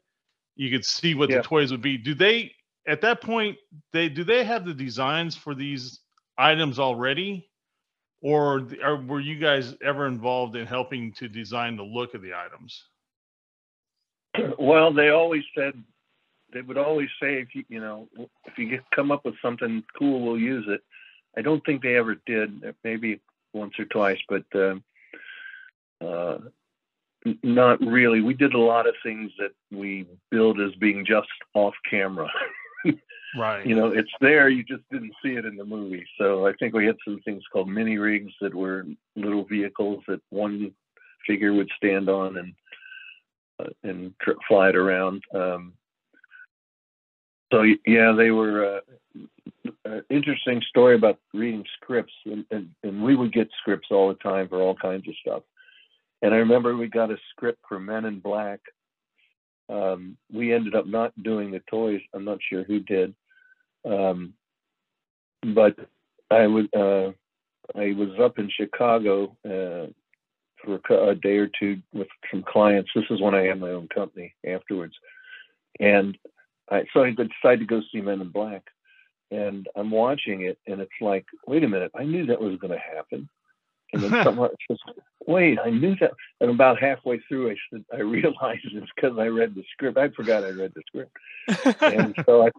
you 0.56 0.70
could 0.70 0.86
see 0.86 1.16
what 1.16 1.30
Yeah. 1.30 1.38
the 1.38 1.44
toys 1.44 1.72
would 1.72 1.82
be. 1.82 1.98
Do 1.98 2.14
they 2.14 2.54
at 2.88 3.02
that 3.02 3.22
point 3.22 3.58
they 3.94 4.10
do 4.10 4.24
they 4.24 4.44
have 4.44 4.66
the 4.66 4.74
designs 4.74 5.36
for 5.36 5.54
these 5.56 6.00
items 6.38 6.80
already, 6.80 7.50
or, 8.22 8.68
were 9.08 9.20
you 9.20 9.38
guys 9.38 9.76
ever 9.84 10.08
involved 10.08 10.56
in 10.56 10.66
helping 10.66 11.12
to 11.14 11.28
design 11.28 11.78
the 11.78 11.84
look 11.84 12.14
of 12.14 12.22
the 12.22 12.34
items? 12.34 12.84
Well, 14.60 14.94
they 14.94 15.10
always 15.10 15.44
said 15.56 15.74
they 16.54 16.62
would 16.62 16.78
always 16.78 17.10
say 17.22 17.42
if 17.42 17.54
you 17.54 17.64
you 17.70 17.80
know 17.80 18.08
if 18.46 18.58
you 18.58 18.70
get, 18.70 18.92
come 18.92 19.12
up 19.12 19.26
with 19.26 19.36
something 19.42 19.84
cool, 19.98 20.22
we'll 20.22 20.40
use 20.40 20.66
it. 20.68 20.82
I 21.38 21.42
don't 21.42 21.64
think 21.66 21.82
they 21.82 21.96
ever 21.96 22.16
did. 22.26 22.76
Maybe 22.84 23.20
once 23.54 23.74
or 23.80 23.86
twice, 23.86 24.20
but 24.30 24.46
um 24.56 24.84
uh, 26.04 26.38
not 27.44 27.82
really. 27.82 28.22
We 28.22 28.34
did 28.34 28.54
a 28.54 28.60
lot 28.60 28.88
of 28.88 28.96
things 29.04 29.32
that 29.40 29.52
we 29.72 30.08
billed 30.30 30.62
as 30.62 30.74
being 30.76 31.06
just 31.06 31.28
off 31.54 31.74
camera. 31.90 32.30
Right. 33.36 33.66
you 33.66 33.76
know, 33.76 33.88
it's 33.88 34.12
there. 34.22 34.48
You 34.50 34.64
just 34.64 34.84
didn't 34.92 35.14
see 35.24 35.34
it 35.34 35.46
in 35.46 35.58
the 35.58 35.66
movie. 35.66 36.06
So 36.18 36.48
I 36.48 36.54
think 36.54 36.74
we 36.74 36.86
had 36.86 36.96
some 37.04 37.20
things 37.26 37.44
called 37.52 37.68
mini 37.70 37.98
rigs 37.98 38.32
that 38.42 38.54
were 38.56 38.86
little 39.16 39.44
vehicles 39.44 40.04
that 40.08 40.22
one 40.30 40.72
figure 41.26 41.54
would 41.54 41.70
stand 41.76 42.10
on 42.10 42.38
and 42.38 42.54
uh, 43.60 43.70
and 43.84 44.14
fly 44.48 44.70
it 44.70 44.76
around. 44.76 45.24
Um, 45.34 45.74
So 47.52 47.64
yeah, 47.86 48.12
they 48.12 48.32
were 48.32 48.82
uh, 49.16 49.70
uh, 49.86 50.02
interesting 50.10 50.62
story 50.70 50.96
about 50.96 51.20
reading 51.34 51.66
scripts, 51.76 52.14
and, 52.26 52.46
and 52.52 52.70
and 52.84 53.02
we 53.02 53.16
would 53.16 53.34
get 53.34 53.50
scripts 53.62 53.88
all 53.92 54.10
the 54.10 54.16
time 54.16 54.48
for 54.50 54.62
all 54.62 54.76
kinds 54.76 55.08
of 55.08 55.16
stuff. 55.22 55.44
And 56.22 56.34
I 56.34 56.38
remember 56.38 56.76
we 56.76 56.88
got 56.88 57.12
a 57.12 57.18
script 57.32 57.60
for 57.68 57.80
Men 57.80 58.06
in 58.06 58.20
Black. 58.20 58.60
Um, 59.70 60.18
we 60.32 60.54
ended 60.54 60.76
up 60.76 60.88
not 60.88 61.12
doing 61.24 61.52
the 61.52 61.62
toys. 61.70 62.02
I'm 62.14 62.26
not 62.26 62.40
sure 62.50 62.64
who 62.64 62.80
did, 62.80 63.14
um, 63.86 64.34
but 65.44 65.76
I 66.32 66.48
was 66.48 66.66
uh, 66.76 67.12
I 67.78 67.94
was 67.94 68.10
up 68.22 68.40
in 68.40 68.50
Chicago 68.50 69.36
uh, 69.46 69.92
for 70.64 71.10
a 71.10 71.16
day 71.16 71.38
or 71.38 71.50
two 71.60 71.82
with 71.94 72.08
some 72.32 72.44
clients. 72.44 72.90
This 72.96 73.06
is 73.10 73.22
when 73.22 73.36
I 73.36 73.44
had 73.44 73.60
my 73.60 73.72
own 73.72 73.88
company 73.90 74.34
afterwards, 74.46 74.94
and 75.80 76.18
I, 76.70 76.84
so 76.94 77.04
I 77.04 77.12
decided 77.12 77.60
to 77.60 77.66
go 77.66 77.82
see 77.92 78.02
Men 78.02 78.22
in 78.22 78.30
Black, 78.30 78.64
and 79.32 79.68
I'm 79.76 79.92
watching 79.92 80.42
it, 80.42 80.58
and 80.68 80.82
it's 80.82 80.92
like, 81.02 81.26
wait 81.46 81.64
a 81.64 81.68
minute, 81.68 81.92
I 81.96 82.04
knew 82.04 82.26
that 82.26 82.42
was 82.42 82.58
going 82.60 82.74
to 82.74 82.96
happen, 82.96 83.30
and 83.94 84.04
then 84.04 84.12
someone 84.24 84.50
says, 84.70 84.78
wait, 85.26 85.60
I 85.64 85.70
knew 85.70 85.96
that, 86.00 86.12
and 86.42 86.52
about 86.52 86.80
halfway 86.80 87.20
through, 87.28 87.52
I 87.52 87.56
said, 87.72 87.86
I 87.94 88.00
realized 88.02 88.66
it's 88.66 88.92
because 88.96 89.18
I 89.18 89.28
read 89.28 89.56
the 89.56 89.64
script. 89.74 89.98
I 89.98 90.10
forgot 90.10 90.44
I 90.44 90.50
read 90.50 90.74
the 90.76 90.84
script, 90.88 91.16
and 91.82 92.16
so 92.26 92.48
I. 92.48 92.52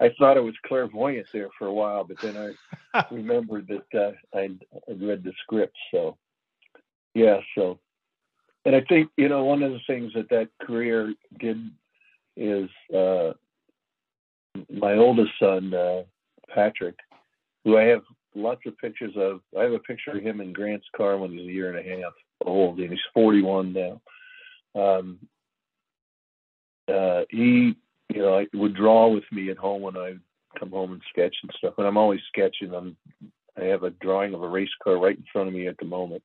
I 0.00 0.10
thought 0.16 0.36
I 0.36 0.40
was 0.40 0.54
clairvoyant 0.64 1.26
there 1.32 1.48
for 1.58 1.66
a 1.66 1.72
while, 1.72 2.04
but 2.04 2.18
then 2.22 2.54
I 2.94 3.04
remembered 3.10 3.66
that 3.66 4.00
uh, 4.00 4.38
I'd, 4.38 4.64
I'd 4.88 5.02
read 5.02 5.24
the 5.24 5.32
script. 5.42 5.76
So, 5.90 6.16
yeah. 7.14 7.40
So, 7.56 7.80
and 8.64 8.76
I 8.76 8.82
think 8.82 9.10
you 9.16 9.28
know 9.28 9.44
one 9.44 9.64
of 9.64 9.72
the 9.72 9.80
things 9.88 10.12
that 10.14 10.28
that 10.30 10.50
career 10.62 11.12
did 11.40 11.68
is 12.36 12.70
uh, 12.94 13.32
my 14.70 14.94
oldest 14.94 15.32
son 15.40 15.74
uh, 15.74 16.02
Patrick, 16.54 16.96
who 17.64 17.76
I 17.76 17.84
have 17.84 18.02
lots 18.38 18.62
of 18.66 18.78
pictures 18.78 19.14
of. 19.16 19.40
I 19.58 19.62
have 19.64 19.72
a 19.72 19.78
picture 19.78 20.12
of 20.12 20.22
him 20.22 20.40
in 20.40 20.52
Grant's 20.52 20.86
car 20.96 21.18
when 21.18 21.32
he 21.32 21.38
was 21.38 21.46
a 21.46 21.52
year 21.52 21.76
and 21.76 21.78
a 21.78 22.02
half 22.02 22.12
old, 22.44 22.78
and 22.78 22.90
he's 22.90 22.98
41 23.14 23.72
now. 23.72 24.00
Um, 24.74 25.18
uh, 26.88 27.22
he, 27.30 27.74
you 28.08 28.22
know, 28.22 28.44
would 28.54 28.74
draw 28.74 29.08
with 29.08 29.24
me 29.30 29.50
at 29.50 29.58
home 29.58 29.82
when 29.82 29.96
I 29.96 30.14
come 30.58 30.70
home 30.70 30.92
and 30.92 31.02
sketch 31.10 31.34
and 31.42 31.52
stuff. 31.58 31.74
And 31.78 31.86
I'm 31.86 31.96
always 31.96 32.20
sketching. 32.28 32.74
I'm, 32.74 32.96
I 33.60 33.64
have 33.64 33.82
a 33.82 33.90
drawing 33.90 34.34
of 34.34 34.42
a 34.42 34.48
race 34.48 34.70
car 34.82 34.98
right 34.98 35.16
in 35.16 35.24
front 35.32 35.48
of 35.48 35.54
me 35.54 35.66
at 35.66 35.76
the 35.78 35.84
moment. 35.84 36.22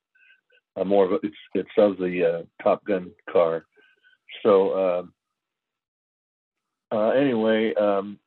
Uh, 0.76 0.84
more 0.84 1.04
of 1.04 1.12
a, 1.12 1.14
it's 1.22 1.36
it's 1.54 1.68
of 1.78 1.98
the 1.98 2.24
uh, 2.24 2.62
Top 2.62 2.84
Gun 2.84 3.10
car. 3.30 3.64
So 4.42 5.00
um, 5.00 5.12
uh, 6.90 7.10
anyway, 7.10 7.74
um, 7.74 8.18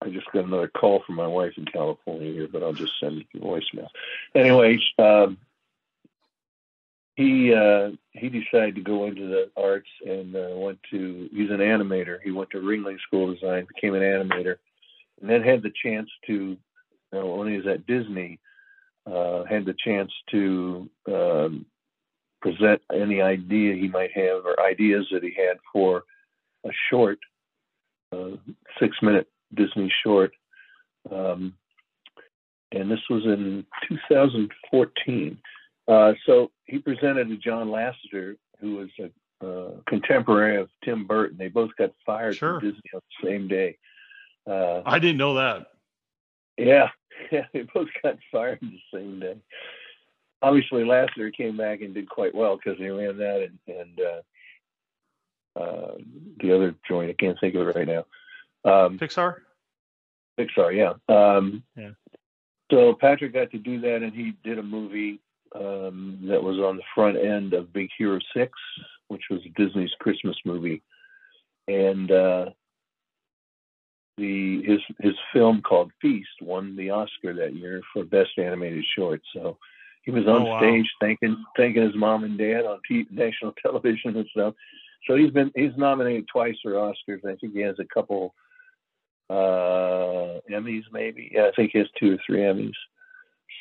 I 0.00 0.10
just 0.10 0.30
got 0.32 0.44
another 0.44 0.68
call 0.68 1.02
from 1.04 1.16
my 1.16 1.26
wife 1.26 1.54
in 1.56 1.64
California 1.64 2.32
here, 2.32 2.48
but 2.50 2.62
I'll 2.62 2.72
just 2.72 2.92
send 3.00 3.24
the 3.32 3.40
voicemail. 3.40 3.88
Anyway, 4.34 4.78
um, 4.98 5.38
he 7.16 7.52
uh, 7.52 7.90
he 8.12 8.28
decided 8.28 8.76
to 8.76 8.80
go 8.80 9.06
into 9.06 9.26
the 9.26 9.50
arts 9.56 9.88
and 10.06 10.36
uh, 10.36 10.50
went 10.54 10.78
to. 10.90 11.28
He's 11.32 11.50
an 11.50 11.58
animator. 11.58 12.18
He 12.22 12.30
went 12.30 12.50
to 12.50 12.58
Ringling 12.58 13.00
School 13.00 13.30
of 13.30 13.40
Design, 13.40 13.66
became 13.74 13.94
an 13.94 14.02
animator, 14.02 14.56
and 15.20 15.28
then 15.28 15.42
had 15.42 15.62
the 15.62 15.72
chance 15.82 16.08
to. 16.26 16.56
You 17.12 17.18
know, 17.18 17.34
when 17.36 17.48
he 17.48 17.56
was 17.56 17.66
at 17.66 17.86
Disney, 17.86 18.38
uh, 19.06 19.44
had 19.44 19.64
the 19.64 19.74
chance 19.84 20.12
to 20.30 20.88
um, 21.08 21.66
present 22.40 22.82
any 22.92 23.20
idea 23.20 23.74
he 23.74 23.88
might 23.88 24.12
have 24.12 24.44
or 24.44 24.60
ideas 24.60 25.06
that 25.10 25.22
he 25.22 25.32
had 25.34 25.56
for 25.72 26.04
a 26.64 26.70
short, 26.90 27.18
uh, 28.12 28.36
six-minute 28.78 29.26
Disney 29.54 29.92
short. 30.04 30.32
Um, 31.10 31.54
and 32.72 32.90
this 32.90 33.00
was 33.08 33.24
in 33.24 33.64
2014. 33.88 35.38
Uh, 35.86 36.12
so 36.26 36.50
he 36.64 36.78
presented 36.78 37.28
to 37.28 37.36
John 37.36 37.68
Lasseter, 37.68 38.36
who 38.60 38.76
was 38.76 38.88
a 39.00 39.10
uh, 39.46 39.70
contemporary 39.86 40.56
of 40.56 40.68
Tim 40.84 41.06
Burton. 41.06 41.38
They 41.38 41.48
both 41.48 41.70
got 41.78 41.92
fired 42.04 42.36
Sure. 42.36 42.60
from 42.60 42.68
Disney 42.68 42.90
on 42.94 43.00
the 43.22 43.28
same 43.28 43.48
day. 43.48 43.78
Uh, 44.46 44.82
I 44.84 44.98
didn't 44.98 45.18
know 45.18 45.34
that. 45.34 45.68
yeah, 46.58 46.88
yeah, 47.30 47.44
they 47.52 47.62
both 47.62 47.88
got 48.02 48.16
fired 48.32 48.58
the 48.60 48.78
same 48.92 49.20
day. 49.20 49.36
Obviously, 50.42 50.84
Lasseter 50.84 51.32
came 51.32 51.56
back 51.56 51.80
and 51.80 51.94
did 51.94 52.08
quite 52.08 52.34
well 52.34 52.56
because 52.56 52.78
he 52.78 52.88
ran 52.88 53.16
that 53.18 53.48
and, 53.48 53.76
and 53.76 54.00
uh, 54.00 55.60
uh, 55.60 55.94
the 56.40 56.54
other 56.54 56.74
joint. 56.88 57.10
I 57.10 57.14
can't 57.14 57.38
think 57.40 57.54
of 57.54 57.66
it 57.66 57.76
right 57.76 57.88
now. 57.88 58.04
Um, 58.68 58.98
Pixar. 58.98 59.36
Pixar, 60.38 60.74
yeah. 60.76 60.92
Um, 61.14 61.62
Yeah. 61.76 61.90
So 62.70 62.94
Patrick 63.00 63.32
got 63.32 63.50
to 63.52 63.58
do 63.58 63.80
that, 63.80 64.02
and 64.02 64.12
he 64.12 64.34
did 64.44 64.58
a 64.58 64.62
movie 64.62 65.20
um, 65.54 66.18
that 66.28 66.42
was 66.42 66.58
on 66.58 66.76
the 66.76 66.82
front 66.94 67.16
end 67.16 67.54
of 67.54 67.72
Big 67.72 67.88
Hero 67.96 68.18
Six, 68.36 68.52
which 69.08 69.22
was 69.30 69.40
Disney's 69.56 69.90
Christmas 70.00 70.36
movie, 70.44 70.82
and 71.66 72.10
uh, 72.12 72.46
the 74.18 74.62
his 74.64 74.80
his 75.00 75.14
film 75.32 75.62
called 75.62 75.92
Feast 76.02 76.28
won 76.42 76.76
the 76.76 76.90
Oscar 76.90 77.32
that 77.34 77.54
year 77.54 77.80
for 77.92 78.04
best 78.04 78.30
animated 78.38 78.84
short. 78.96 79.22
So 79.32 79.56
he 80.02 80.10
was 80.10 80.26
on 80.26 80.42
Oh, 80.42 80.44
wow. 80.44 80.58
stage 80.60 80.86
thanking 81.00 81.42
thanking 81.56 81.82
his 81.82 81.94
mom 81.94 82.24
and 82.24 82.36
dad 82.36 82.64
on 82.66 82.80
t- 82.86 83.06
national 83.10 83.52
television 83.62 84.16
and 84.16 84.26
stuff. 84.30 84.54
So 85.06 85.14
he's 85.16 85.30
been 85.30 85.52
he's 85.54 85.76
nominated 85.76 86.26
twice 86.30 86.56
for 86.62 86.72
Oscars. 86.72 87.24
I 87.24 87.36
think 87.36 87.54
he 87.54 87.60
has 87.60 87.76
a 87.78 87.84
couple 87.94 88.34
uh 89.30 90.40
Emmys 90.50 90.84
maybe. 90.92 91.30
Yeah, 91.32 91.46
I 91.46 91.52
think 91.54 91.70
he 91.72 91.78
has 91.78 91.88
two 91.98 92.14
or 92.14 92.18
three 92.26 92.40
Emmys. 92.40 92.72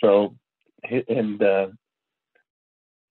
So 0.01 0.35
and 1.07 1.41
uh 1.41 1.67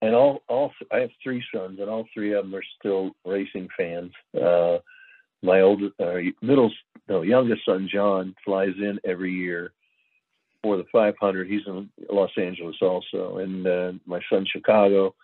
and 0.02 0.14
all 0.14 0.42
all 0.48 0.72
I 0.92 0.98
have 0.98 1.10
three 1.22 1.44
sons 1.54 1.78
and 1.80 1.88
all 1.88 2.06
three 2.12 2.32
of 2.34 2.44
them 2.44 2.54
are 2.54 2.64
still 2.78 3.12
racing 3.24 3.68
fans. 3.76 4.12
Uh 4.34 4.78
my 5.42 5.60
oldest 5.60 5.94
uh, 6.00 6.14
middle 6.42 6.72
no 7.08 7.22
youngest 7.22 7.64
son 7.64 7.88
John 7.92 8.34
flies 8.44 8.74
in 8.78 8.98
every 9.04 9.32
year 9.32 9.72
for 10.62 10.76
the 10.76 10.84
500. 10.90 11.46
He's 11.48 11.60
in 11.66 11.88
Los 12.10 12.32
Angeles 12.36 12.76
also, 12.82 13.38
and 13.38 13.66
uh, 13.66 13.92
my 14.04 14.20
son 14.28 14.44
Chicago 14.50 15.14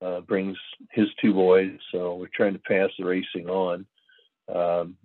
uh, 0.00 0.20
brings 0.20 0.56
his 0.92 1.08
two 1.20 1.34
boys. 1.34 1.72
So 1.92 2.14
we're 2.14 2.28
trying 2.34 2.54
to 2.54 2.58
pass 2.60 2.90
the 2.98 3.04
racing 3.04 3.48
on. 3.48 3.86
Um, 4.54 4.96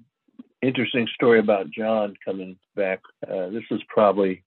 interesting 0.62 1.08
story 1.14 1.40
about 1.40 1.72
John 1.72 2.16
coming 2.24 2.58
back. 2.76 3.00
Uh, 3.28 3.50
this 3.50 3.64
was 3.70 3.82
probably 3.88 4.44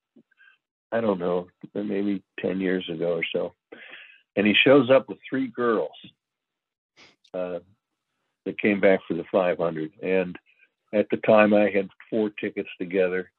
I 0.92 1.00
don't 1.00 1.18
know 1.18 1.48
maybe 1.74 2.22
10 2.40 2.60
years 2.60 2.88
ago 2.88 3.16
or 3.16 3.24
so, 3.34 3.54
and 4.36 4.46
he 4.46 4.54
shows 4.54 4.90
up 4.90 5.08
with 5.08 5.18
three 5.28 5.48
girls. 5.48 5.90
Uh, 7.32 7.58
that 8.44 8.60
came 8.60 8.80
back 8.80 9.00
for 9.06 9.14
the 9.14 9.24
500. 9.32 9.92
And 10.02 10.36
at 10.92 11.06
the 11.10 11.16
time, 11.18 11.54
I 11.54 11.70
had 11.70 11.88
four 12.10 12.30
tickets 12.30 12.68
together, 12.78 13.30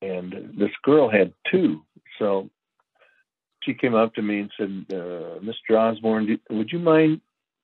and 0.00 0.54
this 0.58 0.70
girl 0.82 1.08
had 1.08 1.32
two. 1.50 1.84
So 2.18 2.50
she 3.62 3.74
came 3.74 3.94
up 3.94 4.14
to 4.14 4.22
me 4.22 4.40
and 4.40 4.50
said, 4.56 4.96
uh, 4.98 5.38
"Mr. 5.40 5.78
Osborne, 5.78 6.38
would 6.50 6.72
you 6.72 6.78
mind 6.78 7.20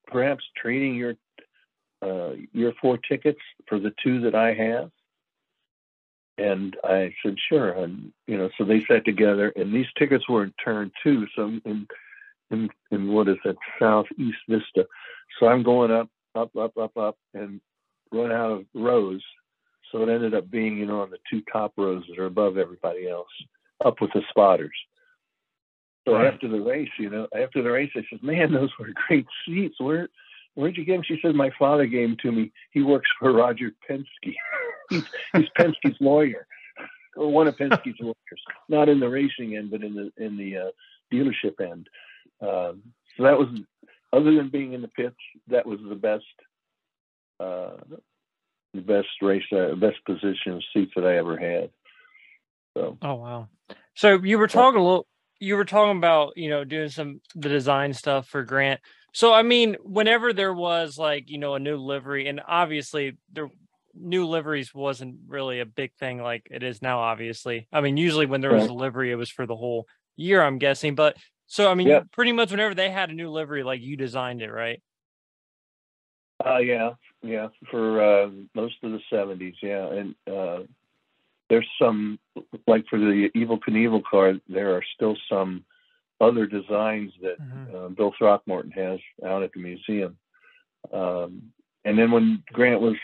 perhaps 0.07 0.45
trading 0.57 0.95
your 0.95 1.16
uh, 2.03 2.32
your 2.53 2.72
four 2.80 2.99
tickets 2.99 3.40
for 3.68 3.78
the 3.78 3.92
two 4.03 4.20
that 4.22 4.34
I 4.34 4.55
have?" 4.55 4.90
And 6.38 6.76
I 6.84 7.14
said, 7.24 7.36
"Sure." 7.49 7.72
And 7.72 8.12
you 8.26 8.38
know, 8.38 8.51
so 8.59 8.64
they 8.64 8.84
sat 8.86 9.05
together, 9.05 9.53
and 9.57 9.72
these 9.72 9.90
tickets 9.99 10.28
were 10.28 10.44
in 10.44 10.53
turn 10.64 10.92
two. 11.03 11.26
So 11.34 11.46
in 11.64 11.86
in, 12.51 12.68
in 12.90 13.12
what 13.12 13.28
is 13.28 13.36
it, 13.44 13.57
southeast 13.78 14.38
Vista. 14.49 14.86
So 15.38 15.46
I'm 15.46 15.62
going 15.62 15.90
up 15.90 16.09
up, 16.34 16.55
up, 16.57 16.76
up, 16.76 16.96
up, 16.96 17.16
and 17.34 17.61
run 18.12 18.32
out 18.32 18.51
of 18.51 18.64
rows. 18.74 19.22
So 19.90 20.03
it 20.03 20.09
ended 20.09 20.34
up 20.34 20.51
being, 20.51 20.76
you 20.76 20.86
know, 20.86 21.01
on 21.01 21.11
the 21.11 21.18
two 21.30 21.42
top 21.53 21.72
rows 21.76 22.05
that 22.09 22.18
are 22.18 22.26
above 22.26 22.59
everybody 22.59 23.09
else, 23.09 23.28
up 23.84 24.01
with 24.01 24.11
the 24.12 24.22
spotters. 24.30 24.76
So 26.07 26.14
Right. 26.14 26.32
after 26.32 26.49
the 26.49 26.61
race, 26.61 26.90
you 26.99 27.11
know, 27.11 27.28
after 27.34 27.62
the 27.62 27.70
race, 27.70 27.90
I 27.94 28.03
said, 28.09 28.22
"Man, 28.22 28.53
those 28.53 28.70
were 28.78 28.92
great 29.09 29.26
seats. 29.44 29.78
Where, 29.78 30.09
where'd 30.59 30.77
you 30.77 30.85
get 30.85 30.97
him? 30.97 31.05
She 31.05 31.19
said, 31.23 31.35
"My 31.35 31.51
father 31.59 31.87
gave 31.87 32.09
them 32.09 32.17
to 32.23 32.33
me. 32.33 32.53
He 32.73 32.83
works 32.83 33.09
for 33.19 33.33
Roger 33.33 33.71
Penske. 33.89 34.35
he's, 34.91 35.05
he's 35.33 35.47
Penske's 35.57 36.01
lawyer, 36.01 36.47
or 37.17 37.33
one 37.33 37.47
of 37.47 37.57
Penske's 37.57 37.99
lawyers, 38.01 38.43
not 38.69 38.89
in 38.89 38.99
the 38.99 39.09
racing 39.09 39.57
end, 39.57 39.71
but 39.71 39.83
in 39.83 39.95
the 39.95 40.11
in 40.23 40.37
the 40.37 40.57
uh, 40.57 40.71
dealership 41.13 41.61
end." 41.61 41.89
Um, 42.41 42.83
so 43.17 43.23
that 43.23 43.39
was 43.39 43.49
other 44.13 44.35
than 44.35 44.49
being 44.49 44.73
in 44.73 44.83
the 44.83 44.89
pits, 44.89 45.17
that 45.49 45.67
was 45.67 45.79
the 45.89 45.95
best, 45.95 46.25
uh, 47.41 47.77
the 48.75 48.81
best 48.81 49.09
race, 49.23 49.43
uh, 49.53 49.75
best 49.77 50.05
position 50.07 50.61
seats 50.73 50.93
that 50.97 51.05
I 51.05 51.19
ever 51.19 51.37
had. 51.37 51.71
So 52.77 52.99
Oh 53.01 53.15
wow. 53.15 53.49
So 53.95 54.21
you 54.23 54.39
were 54.39 54.49
talking 54.49 54.81
a 54.81 54.85
little 54.85 55.07
you 55.41 55.55
were 55.55 55.65
talking 55.65 55.97
about, 55.97 56.33
you 56.37 56.51
know, 56.51 56.65
doing 56.65 56.89
some 56.89 57.21
the 57.35 57.49
design 57.49 57.93
stuff 57.93 58.29
for 58.29 58.43
Grant. 58.43 58.81
So 59.13 59.33
I 59.33 59.43
mean, 59.43 59.77
whenever 59.83 60.33
there 60.33 60.55
was 60.55 60.99
like, 60.99 61.31
you 61.31 61.39
know, 61.39 61.55
a 61.55 61.59
new 61.59 61.77
livery 61.77 62.29
and 62.29 62.41
obviously 62.47 63.17
there 63.33 63.51
new 63.95 64.27
liveries 64.27 64.73
wasn't 64.75 65.17
really 65.27 65.61
a 65.61 65.67
big 65.67 65.93
thing 65.95 66.23
like 66.23 66.47
it 66.51 66.63
is 66.63 66.83
now. 66.83 67.01
Obviously, 67.01 67.67
I 67.73 67.81
mean, 67.81 67.97
usually 67.97 68.27
when 68.27 68.41
there 68.41 68.53
was 68.53 68.69
a 68.69 68.73
livery, 68.73 69.11
it 69.11 69.17
was 69.17 69.31
for 69.31 69.47
the 69.47 69.57
whole 69.57 69.87
year. 70.17 70.43
I'm 70.43 70.59
guessing, 70.59 70.95
but 70.95 71.17
so 71.47 71.71
I 71.71 71.75
mean, 71.75 71.89
Yep. 71.89 72.11
pretty 72.13 72.33
much 72.33 72.51
whenever 72.51 72.75
they 72.75 72.91
had 72.91 73.11
a 73.11 73.15
new 73.15 73.31
livery, 73.31 73.63
like 73.63 73.81
you 73.81 73.97
designed 73.97 74.43
it, 74.43 74.51
right? 74.53 74.83
Uh, 76.45 76.59
yeah, 76.59 76.91
yeah, 77.23 77.49
for 77.71 78.01
uh, 78.01 78.31
most 78.55 78.77
of 78.83 78.93
the 78.93 79.01
'70s, 79.13 79.55
yeah, 79.61 79.87
and 79.93 80.15
uh, 80.31 80.61
there's 81.51 81.69
some 81.81 82.19
like 82.67 82.85
for 82.89 82.99
the 82.99 83.29
Evel 83.35 83.59
Knievel 83.59 84.05
car, 84.05 84.35
there 84.49 84.77
are 84.77 84.85
still 84.95 85.17
some 85.29 85.65
other 86.21 86.47
designs 86.47 87.12
that 87.23 87.39
Mhm. 87.41 87.75
uh, 87.75 87.89
Bill 87.91 88.12
Throckmorton 88.19 88.73
has 88.73 89.01
out 89.25 89.43
at 89.43 89.53
the 89.53 89.61
museum. 89.61 90.19
Um, 90.93 91.53
and 91.85 91.99
then 91.99 92.11
when 92.11 92.43
Grant 92.53 92.81
was 92.81 92.97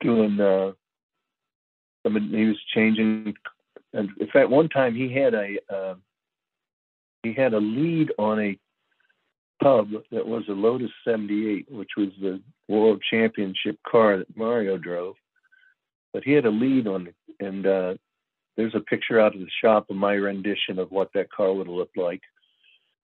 doing, 0.00 0.40
uh, 0.40 0.72
I 2.04 2.08
mean, 2.08 2.28
he 2.30 2.46
was 2.46 2.62
changing. 2.74 3.36
And 3.92 4.10
in 4.18 4.26
fact, 4.28 4.50
one 4.50 4.68
time 4.68 4.94
he 4.94 5.08
had 5.08 5.34
a 5.34 5.58
uh, 5.68 5.94
he 7.22 7.32
had 7.32 7.54
a 7.54 7.60
lead 7.60 8.12
on 8.18 8.38
a 8.40 8.58
pub 9.62 9.90
that 10.10 10.26
was 10.26 10.46
a 10.48 10.52
Lotus 10.52 10.90
78, 11.04 11.70
which 11.70 11.92
was 11.96 12.10
the 12.20 12.42
world 12.68 13.02
championship 13.08 13.78
car 13.82 14.18
that 14.18 14.36
Mario 14.36 14.76
drove. 14.76 15.16
But 16.12 16.24
he 16.24 16.32
had 16.32 16.44
a 16.44 16.50
lead 16.50 16.86
on 16.86 17.06
it, 17.06 17.14
and 17.40 17.66
uh, 17.66 17.94
there's 18.56 18.74
a 18.74 18.80
picture 18.80 19.18
out 19.18 19.34
of 19.34 19.40
the 19.40 19.50
shop 19.62 19.88
of 19.90 19.96
my 19.96 20.14
rendition 20.14 20.78
of 20.78 20.90
what 20.90 21.12
that 21.14 21.30
car 21.30 21.52
would 21.52 21.66
have 21.66 21.74
looked 21.74 21.96
like. 21.96 22.20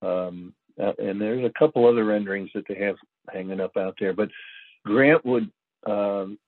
Um, 0.03 0.55
uh, 0.81 0.93
and 0.99 1.21
there's 1.21 1.45
a 1.45 1.59
couple 1.59 1.87
other 1.87 2.05
renderings 2.05 2.51
that 2.55 2.65
they 2.69 2.77
have 2.77 2.97
hanging 3.33 3.61
up 3.61 3.77
out 3.77 3.97
there. 4.01 4.13
But 4.13 4.31
Grant 4.85 5.25
would 5.25 5.51
um, 5.87 6.39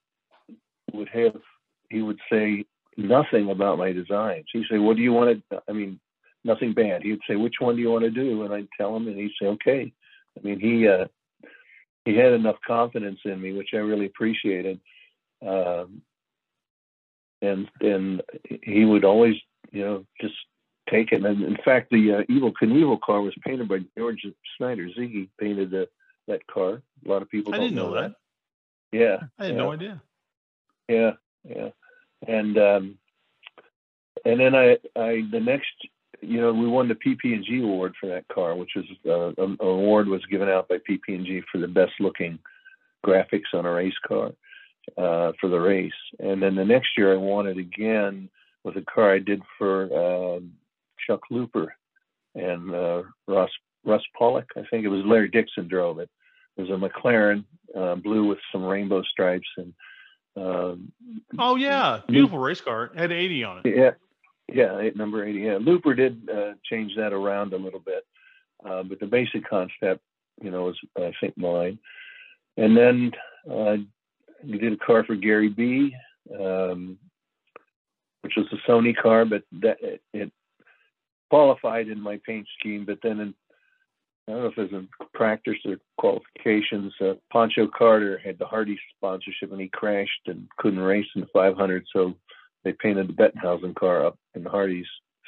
would 0.93 1.09
have 1.09 1.37
he 1.91 2.03
would 2.03 2.19
say 2.31 2.65
nothing 2.97 3.51
about 3.51 3.79
my 3.79 3.93
designs. 3.93 4.47
He'd 4.53 4.65
say, 4.71 4.79
"What 4.79 4.97
do 4.97 5.03
you 5.03 5.13
want 5.13 5.43
to?" 5.51 5.63
I 5.69 5.73
mean, 5.73 6.01
nothing 6.45 6.73
bad. 6.73 7.03
He'd 7.03 7.21
say, 7.29 7.37
"Which 7.37 7.57
one 7.59 7.77
do 7.77 7.83
you 7.83 7.91
want 7.91 8.05
to 8.05 8.11
do?" 8.11 8.45
And 8.45 8.53
I'd 8.53 8.69
tell 8.79 8.97
him, 8.97 9.07
and 9.09 9.17
he'd 9.17 9.33
say, 9.41 9.47
"Okay." 9.49 9.93
I 10.37 10.47
mean, 10.47 10.61
he 10.61 10.89
uh, 10.89 11.07
he 12.05 12.17
had 12.17 12.33
enough 12.33 12.57
confidence 12.67 13.21
in 13.25 13.41
me, 13.41 13.53
which 13.53 13.71
I 13.75 13.79
really 13.79 14.07
appreciated. 14.07 14.81
Um, 15.47 16.03
and 17.43 17.69
and 17.81 18.23
he 18.63 18.85
would 18.85 19.05
always, 19.05 19.35
you 19.71 19.83
know, 19.83 20.07
just 20.21 20.35
take 20.91 21.13
it. 21.13 21.25
And 21.25 21.43
in 21.43 21.57
fact, 21.65 21.91
the 21.91 22.13
uh, 22.13 22.33
Evel 22.33 22.53
Knievel 22.61 23.01
car 23.01 23.21
was 23.21 23.35
painted 23.45 23.69
by 23.69 23.79
George 23.97 24.27
Snyder. 24.57 24.89
Ziggy 24.99 25.29
painted 25.39 25.71
the, 25.71 25.89
that 26.29 26.47
car. 26.47 26.83
A 27.05 27.09
lot 27.09 27.23
of 27.23 27.31
people 27.31 27.55
I 27.55 27.59
didn't 27.59 27.75
know 27.75 27.95
that. 27.95 28.15
Yeah, 28.93 29.19
I 29.39 29.47
had 29.47 29.55
yeah. 29.55 29.59
no 29.59 29.73
idea. 29.73 30.03
yeah, 30.89 31.11
yeah. 31.49 31.69
And 32.27 32.59
um, 32.59 32.99
and 34.25 34.39
then 34.39 34.55
I, 34.55 34.77
I 34.97 35.23
the 35.31 35.41
next, 35.41 35.73
you 36.21 36.41
know, 36.41 36.53
we 36.53 36.69
won 36.69 36.89
the 36.89 36.95
PPG 36.95 37.63
award 37.63 37.95
for 38.01 38.09
that 38.09 38.29
car, 38.29 38.55
which 38.55 38.73
was 38.77 38.85
uh, 39.07 39.43
an 39.43 39.57
award 39.61 40.09
was 40.09 40.25
given 40.27 40.49
out 40.49 40.69
by 40.69 40.77
PPG 40.89 41.43
for 41.51 41.59
the 41.59 41.69
best 41.69 41.93
looking 42.01 42.39
graphics 43.05 43.53
on 43.55 43.67
a 43.67 43.71
race 43.71 43.99
car 44.07 44.33
uh, 44.97 45.33
for 45.41 45.49
the 45.49 45.59
race. 45.59 45.91
And 46.21 46.43
then 46.43 46.55
the 46.55 46.65
next 46.65 46.91
year 46.97 47.15
I 47.15 47.17
won 47.17 47.47
it 47.47 47.59
again 47.59 48.29
with 48.63 48.77
a 48.77 48.83
car 48.83 49.13
I 49.13 49.19
did 49.19 49.43
for 49.59 50.37
um 50.37 50.53
Chuck 51.07 51.21
Looper 51.31 51.75
and 52.35 52.75
uh, 52.75 53.03
Ross 53.29 53.51
Russ 53.85 54.03
Pollock. 54.19 54.49
I 54.57 54.63
think 54.71 54.85
it 54.85 54.89
was 54.89 55.03
Larry 55.05 55.29
Dixon 55.29 55.69
drove 55.69 55.99
it. 55.99 56.09
It 56.57 56.63
was 56.63 56.71
a 56.71 56.75
McLaren 56.75 57.45
uh, 57.77 57.95
blue 57.97 58.27
with 58.27 58.39
some 58.53 58.63
rainbow 58.65 59.03
stripes 59.03 59.49
and 59.57 59.73
um, 60.37 60.93
Oh 61.39 61.57
yeah, 61.57 62.01
beautiful 62.09 62.39
race 62.39 62.61
car. 62.61 62.91
Had 62.97 63.13
80 63.13 63.45
on 63.45 63.61
it. 63.65 63.77
yeah, 63.77 63.91
yeah, 64.53 64.79
eight- 64.81 64.97
number 64.97 65.25
eighty. 65.27 65.41
Yeah, 65.41 65.59
Looper 65.61 65.95
did 65.95 66.29
uh, 66.31 66.53
change 66.65 66.93
that 66.97 67.13
around 67.13 67.53
a 67.53 67.57
little 67.59 67.81
bit, 67.81 68.05
uh, 68.65 68.83
but 68.83 68.99
the 69.01 69.07
basic 69.07 69.49
concept, 69.49 70.01
you 70.41 70.51
know, 70.51 70.65
was 70.65 70.79
I 70.97 71.13
think 71.21 71.37
mine. 71.37 71.79
And 72.57 72.77
then 72.77 73.13
uh, 73.51 73.77
we 74.45 74.59
did 74.59 74.73
a 74.75 74.77
car 74.77 75.05
for 75.05 75.17
Gary 75.17 75.49
B, 75.49 75.95
um, 76.39 76.99
which 78.23 78.35
was 78.37 78.47
a 78.53 78.71
Sony 78.71 78.95
car, 78.97 79.25
but 79.25 79.43
that 79.61 79.79
it, 79.83 80.03
it 80.13 80.33
qualified 81.33 81.89
in 81.89 81.99
my 81.99 82.21
paint 82.27 82.47
scheme. 82.59 82.85
But 82.85 82.99
then 83.03 83.19
in 83.19 83.35
I 84.29 84.33
don't 84.33 84.43
know 84.43 84.49
if 84.49 84.59
it 84.59 84.73
was 84.73 84.73
in 84.73 84.89
practice 85.15 85.57
or 85.65 85.79
qualifications. 85.99 86.93
Uh, 87.01 87.15
Pancho 87.33 87.67
Carter 87.67 88.19
had 88.19 88.39
the 88.39 88.47
Hardee 88.47 88.79
sponsorship, 88.95 89.51
and 89.51 89.61
he 89.61 89.69
crashed 89.69 90.21
and 90.27 90.47
couldn't 90.59 90.79
race 90.79 91.07
in 91.17 91.23
the 91.23 91.27
500, 91.33 91.85
so 91.93 92.15
they 92.63 92.73
painted 92.73 93.09
the 93.09 93.15
Bettenhausen 93.15 93.75
car 93.75 94.07
up 94.07 94.17
in 94.35 94.45
Hardee's 94.45 94.87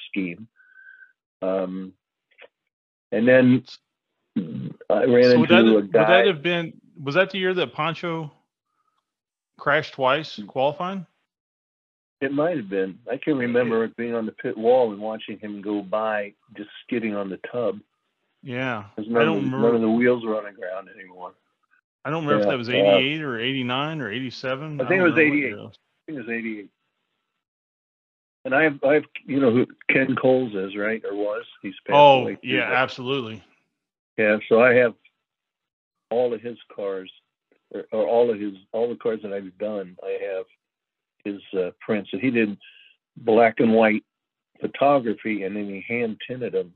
scheme. 0.08 0.46
Um, 1.42 1.92
and 3.10 3.26
then 3.26 3.64
I 4.36 5.04
ran 5.06 5.24
So 5.24 5.38
would 5.40 5.48
that, 5.48 5.58
into 5.58 5.72
a 5.72 5.74
would 5.74 5.92
that 5.92 6.26
have 6.28 6.42
been? 6.42 6.74
Was 7.02 7.16
that 7.16 7.30
the 7.30 7.38
year 7.38 7.54
that 7.54 7.74
Pancho 7.74 8.30
crashed 9.58 9.94
twice 9.94 10.38
qualifying? 10.46 11.04
It 12.24 12.32
might 12.32 12.56
have 12.56 12.70
been. 12.70 12.98
I 13.10 13.18
can 13.18 13.36
remember 13.36 13.84
it 13.84 13.96
being 13.96 14.14
on 14.14 14.24
the 14.24 14.32
pit 14.32 14.56
wall 14.56 14.92
and 14.92 15.00
watching 15.00 15.38
him 15.38 15.60
go 15.60 15.82
by, 15.82 16.32
just 16.56 16.70
skidding 16.86 17.14
on 17.14 17.28
the 17.28 17.38
tub. 17.52 17.80
Yeah, 18.42 18.84
'cause 18.96 19.04
I 19.08 19.12
None, 19.12 19.26
don't 19.26 19.36
of, 19.38 19.44
remember. 19.44 19.66
none 19.66 19.74
of 19.76 19.80
the 19.82 19.90
wheels 19.90 20.24
were 20.24 20.36
on 20.38 20.44
the 20.44 20.52
ground 20.52 20.88
anymore. 20.98 21.34
I 22.04 22.10
don't 22.10 22.24
remember 22.24 22.44
if 22.44 22.48
that 22.50 22.56
was 22.58 22.68
uh, 22.68 22.72
88 22.72 23.22
or 23.22 23.38
89 23.38 24.00
or 24.00 24.10
87. 24.10 24.80
I 24.80 24.88
think 24.88 25.00
it 25.00 25.04
was 25.04 25.18
88. 25.18 25.52
I 25.54 25.56
think 25.58 25.72
it 26.08 26.12
was 26.12 26.28
88. 26.28 26.68
And 28.46 28.54
I 28.54 28.62
have, 28.64 28.84
I 28.84 28.94
have, 28.94 29.04
you 29.24 29.40
know 29.40 29.50
who 29.50 29.66
Ken 29.88 30.14
Coles 30.16 30.54
is, 30.54 30.76
right? 30.76 31.02
Or 31.04 31.14
was? 31.14 31.44
He's 31.62 31.74
passed 31.86 31.94
Oh 31.96 32.22
away. 32.22 32.38
yeah, 32.42 32.70
absolutely. 32.72 33.42
Yeah, 34.18 34.38
so 34.48 34.62
I 34.62 34.74
have 34.74 34.94
all 36.10 36.32
of 36.34 36.40
his 36.42 36.58
cars, 36.74 37.10
or, 37.70 37.84
or 37.92 38.06
all 38.06 38.30
of 38.30 38.38
his 38.38 38.54
all 38.72 38.88
the 38.88 38.96
cars 38.96 39.20
that 39.22 39.32
I've 39.32 39.56
done. 39.58 39.96
I 40.02 40.18
have 40.36 40.44
his 41.24 41.40
uh, 41.58 41.70
prints, 41.80 42.10
and 42.12 42.22
he 42.22 42.30
did 42.30 42.56
black 43.16 43.60
and 43.60 43.72
white 43.72 44.04
photography, 44.60 45.42
and 45.42 45.56
then 45.56 45.66
he 45.66 45.84
hand 45.86 46.18
tinted 46.26 46.52
them 46.52 46.72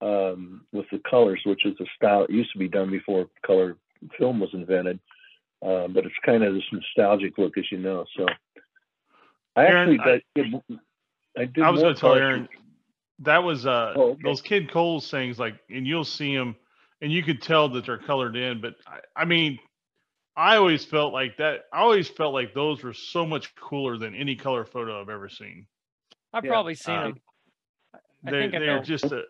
um, 0.00 0.64
with 0.72 0.86
the 0.90 1.00
colors, 1.08 1.40
which 1.44 1.64
is 1.64 1.74
a 1.80 1.84
style 1.96 2.20
that 2.20 2.30
used 2.30 2.52
to 2.52 2.58
be 2.58 2.68
done 2.68 2.90
before 2.90 3.28
color 3.44 3.76
film 4.18 4.40
was 4.40 4.50
invented. 4.52 4.98
Uh, 5.60 5.88
but 5.88 6.06
it's 6.06 6.14
kind 6.24 6.44
of 6.44 6.54
this 6.54 6.62
nostalgic 6.72 7.36
look, 7.36 7.58
as 7.58 7.64
you 7.72 7.78
know. 7.78 8.04
So 8.16 8.26
I 9.56 9.66
Aaron, 9.66 9.98
actually 9.98 10.22
did. 10.34 10.62
I, 11.36 11.44
did 11.46 11.64
I 11.64 11.70
was 11.70 11.82
going 11.82 11.94
to 11.94 12.00
tell 12.00 12.14
Aaron 12.14 12.48
that 13.20 13.42
was 13.42 13.66
uh 13.66 13.94
Oh, 13.96 14.10
okay. 14.10 14.22
those 14.24 14.40
Ken 14.40 14.66
Coles 14.66 15.10
things 15.10 15.38
like, 15.38 15.56
and 15.70 15.86
you'll 15.86 16.04
see 16.04 16.36
them, 16.36 16.56
and 17.02 17.12
you 17.12 17.22
could 17.22 17.42
tell 17.42 17.68
that 17.70 17.86
they're 17.86 17.98
colored 17.98 18.36
in. 18.36 18.60
But 18.60 18.76
I, 18.86 19.22
I 19.22 19.24
mean, 19.24 19.58
I 20.38 20.56
always 20.56 20.84
felt 20.84 21.12
like 21.12 21.36
that. 21.38 21.64
I 21.72 21.80
always 21.80 22.08
felt 22.08 22.32
like 22.32 22.54
those 22.54 22.82
were 22.84 22.92
so 22.94 23.26
much 23.26 23.54
cooler 23.56 23.98
than 23.98 24.14
any 24.14 24.36
color 24.36 24.64
photo 24.64 25.00
I've 25.00 25.08
ever 25.08 25.28
seen. 25.28 25.66
I've 26.32 26.44
Yeah, 26.44 26.50
probably 26.52 26.76
seen 26.76 26.94
uh, 26.94 27.02
them. 27.02 27.20
I 28.24 28.30
They 28.30 28.40
think 28.40 28.54
I 28.54 28.58
they're 28.60 28.76
know. 28.76 28.82
just 28.82 29.04
a, 29.06 29.24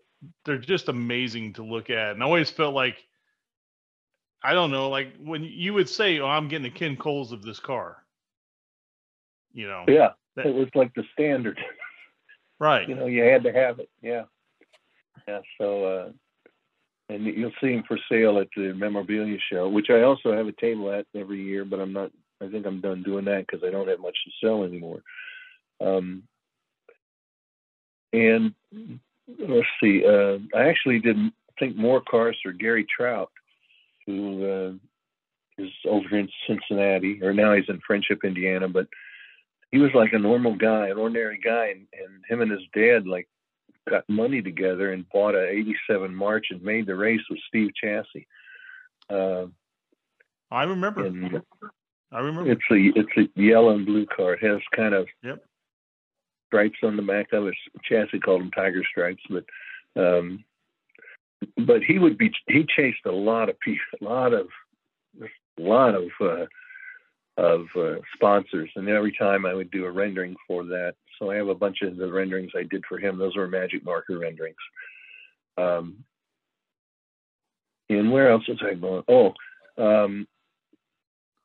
they're 0.45 0.59
just 0.59 0.89
amazing 0.91 1.55
to 1.55 1.63
look 1.65 1.89
at, 1.89 2.13
and 2.13 2.23
I 2.23 2.27
always 2.27 2.51
felt 2.51 2.75
like. 2.75 2.97
I 4.41 4.53
don't 4.53 4.71
know, 4.71 4.89
like 4.89 5.17
when 5.19 5.43
you 5.43 5.75
would 5.75 5.89
say, 5.89 6.21
"Oh, 6.21 6.29
I'm 6.29 6.47
getting 6.47 6.67
a 6.67 6.71
Ken 6.71 6.97
Coles 6.97 7.33
of 7.33 7.43
this 7.43 7.59
car," 7.59 8.05
you 9.53 9.67
know, 9.67 9.85
Yeah, 9.89 10.11
that- 10.37 10.47
it 10.47 10.55
was 10.55 10.69
like 10.77 10.95
the 10.95 11.03
standard. 11.13 11.59
right? 12.61 12.89
you 12.89 12.95
know, 12.95 13.07
you 13.07 13.25
had 13.25 13.43
to 13.43 13.53
have 13.53 13.81
it. 13.81 13.91
Yeah. 14.01 14.25
Yeah. 15.27 15.41
So, 15.61 15.85
uh, 15.85 16.13
and 17.09 17.25
you'll 17.25 17.53
see 17.61 17.75
them 17.75 17.85
for 17.87 17.99
sale 18.11 18.39
at 18.39 18.49
the 18.57 18.75
memorabilia 18.75 19.39
show, 19.51 19.69
which 19.69 19.89
I 19.91 20.03
also 20.03 20.33
have 20.33 20.47
a 20.47 20.53
table 20.53 20.93
at 20.93 21.07
every 21.15 21.43
year, 21.43 21.65
but 21.65 21.81
I'm 21.81 21.93
not, 21.93 22.11
I 22.43 22.49
think 22.49 22.67
I'm 22.67 22.81
done 22.81 23.03
doing 23.03 23.25
that 23.25 23.47
because 23.47 23.67
I 23.67 23.71
don't 23.71 23.89
have 23.89 24.01
much 24.01 24.17
to 24.25 24.47
sell 24.47 24.65
anymore. 24.65 25.01
Um, 25.81 26.25
and 28.13 28.55
let's 29.39 29.67
see, 29.83 30.05
uh, 30.05 30.39
I 30.57 30.69
actually 30.69 30.99
did 30.99 31.17
think 31.59 31.77
more 31.77 32.01
cars 32.01 32.37
for 32.43 32.53
Gary 32.53 32.87
Trout, 32.95 33.31
who, 34.07 34.45
uh, 34.45 34.73
is 35.63 35.73
over 35.89 36.17
in 36.17 36.29
Cincinnati, 36.47 37.21
or 37.23 37.33
now 37.33 37.53
he's 37.55 37.69
in 37.69 37.81
Friendship, 37.87 38.21
Indiana, 38.23 38.69
but 38.69 38.87
he 39.73 39.79
was 39.79 39.91
like 39.95 40.13
a 40.13 40.19
normal 40.19 40.55
guy, 40.55 40.89
an 40.89 40.99
ordinary 40.99 41.41
guy, 41.43 41.71
and, 41.71 41.87
and 41.93 42.25
him 42.29 42.41
and 42.41 42.51
his 42.51 42.63
dad 42.75 43.07
like 43.07 43.29
got 43.91 44.09
money 44.09 44.43
together 44.43 44.93
and 44.93 45.09
bought 45.11 45.35
a 45.35 45.49
'87 45.49 46.15
March 46.15 46.47
and 46.51 46.63
made 46.63 46.87
the 46.87 46.95
race 46.97 47.21
with 47.31 47.39
Steve 47.49 47.71
Chassey. 47.83 48.27
Uh, 49.11 49.47
I 50.51 50.65
remember. 50.65 51.07
and 51.07 51.43
I 52.13 52.21
remember. 52.21 52.51
it's 52.51 52.63
a 52.71 52.99
it's 52.99 53.17
a 53.37 53.41
yellow 53.41 53.75
and 53.75 53.87
blue 53.87 54.07
car. 54.07 54.35
It 54.35 54.43
has 54.45 54.61
kind 54.75 54.95
of 54.95 55.07
Yep. 55.23 55.45
stripes 56.47 56.79
on 56.83 56.97
the 56.97 57.03
back 57.03 57.33
of 57.33 57.47
it. 57.47 57.55
Chassey 57.91 58.21
called 58.23 58.41
them 58.41 58.51
tiger 58.51 58.83
stripes, 58.91 59.23
but 59.29 59.45
um, 59.97 60.45
but 61.67 61.83
he 61.83 61.99
would 61.99 62.19
be 62.19 62.33
he 62.49 62.65
chased 62.77 63.05
a 63.07 63.13
lot 63.13 63.49
of 63.49 63.59
people, 63.61 63.85
a 64.01 64.05
lot 64.05 64.33
of 64.33 64.49
a 65.23 65.63
lot 65.63 65.95
of 65.95 66.05
uh, 66.21 66.47
of 67.37 67.67
uh, 67.77 67.97
sponsors, 68.15 68.71
and 68.77 68.89
every 68.89 69.13
time 69.13 69.45
I 69.47 69.55
would 69.55 69.71
do 69.71 69.85
a 69.85 69.91
rendering 69.91 70.35
for 70.47 70.65
that. 70.65 70.95
So 71.19 71.31
I 71.31 71.37
have 71.37 71.49
a 71.49 71.55
bunch 71.55 71.83
of 71.83 71.97
the 71.97 72.11
renderings 72.11 72.53
I 72.57 72.65
did 72.65 72.85
for 72.89 72.99
him. 72.99 73.19
Those 73.19 73.37
were 73.37 73.49
magic 73.49 73.85
marker 73.85 74.19
renderings. 74.19 74.57
Um, 75.57 76.05
and 77.91 78.13
where 78.13 78.31
else 78.31 78.47
was 78.49 78.63
I 78.63 78.75
going? 78.75 79.03
Oh, 79.09 79.33
um, 79.79 80.27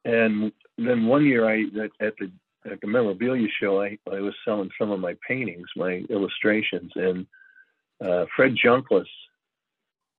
and 0.05 0.51
then 0.77 1.05
one 1.05 1.25
year 1.25 1.47
I 1.47 1.63
at, 2.01 2.13
the 2.19 2.31
at 2.69 2.81
the 2.81 2.87
memorabilia 2.87 3.47
show 3.59 3.81
I, 3.81 3.97
I 4.11 4.19
was 4.19 4.33
selling 4.45 4.69
some 4.79 4.91
of 4.91 4.99
my 4.99 5.15
paintings, 5.27 5.67
my 5.75 6.03
illustrations, 6.09 6.91
and 6.95 7.25
uh, 8.03 8.25
Fred 8.35 8.55
Junkless, 8.63 9.07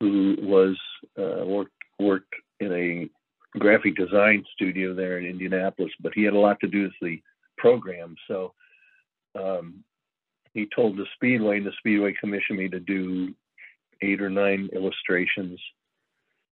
who 0.00 0.36
was 0.40 0.76
uh, 1.18 1.44
worked 1.44 1.72
worked 1.98 2.34
in 2.60 2.72
a 2.72 3.58
graphic 3.58 3.96
design 3.96 4.44
studio 4.54 4.94
there 4.94 5.18
in 5.18 5.26
Indianapolis, 5.26 5.92
but 6.00 6.12
he 6.14 6.24
had 6.24 6.34
a 6.34 6.38
lot 6.38 6.58
to 6.60 6.66
do 6.66 6.84
with 6.84 6.92
the 7.00 7.20
program. 7.58 8.16
So 8.26 8.52
um, 9.34 9.84
he 10.52 10.68
told 10.74 10.96
the 10.96 11.06
Speedway, 11.14 11.58
and 11.58 11.66
the 11.66 11.72
Speedway 11.78 12.14
commissioned 12.20 12.58
me 12.58 12.68
to 12.68 12.80
do 12.80 13.34
eight 14.02 14.20
or 14.20 14.30
nine 14.30 14.68
illustrations. 14.72 15.60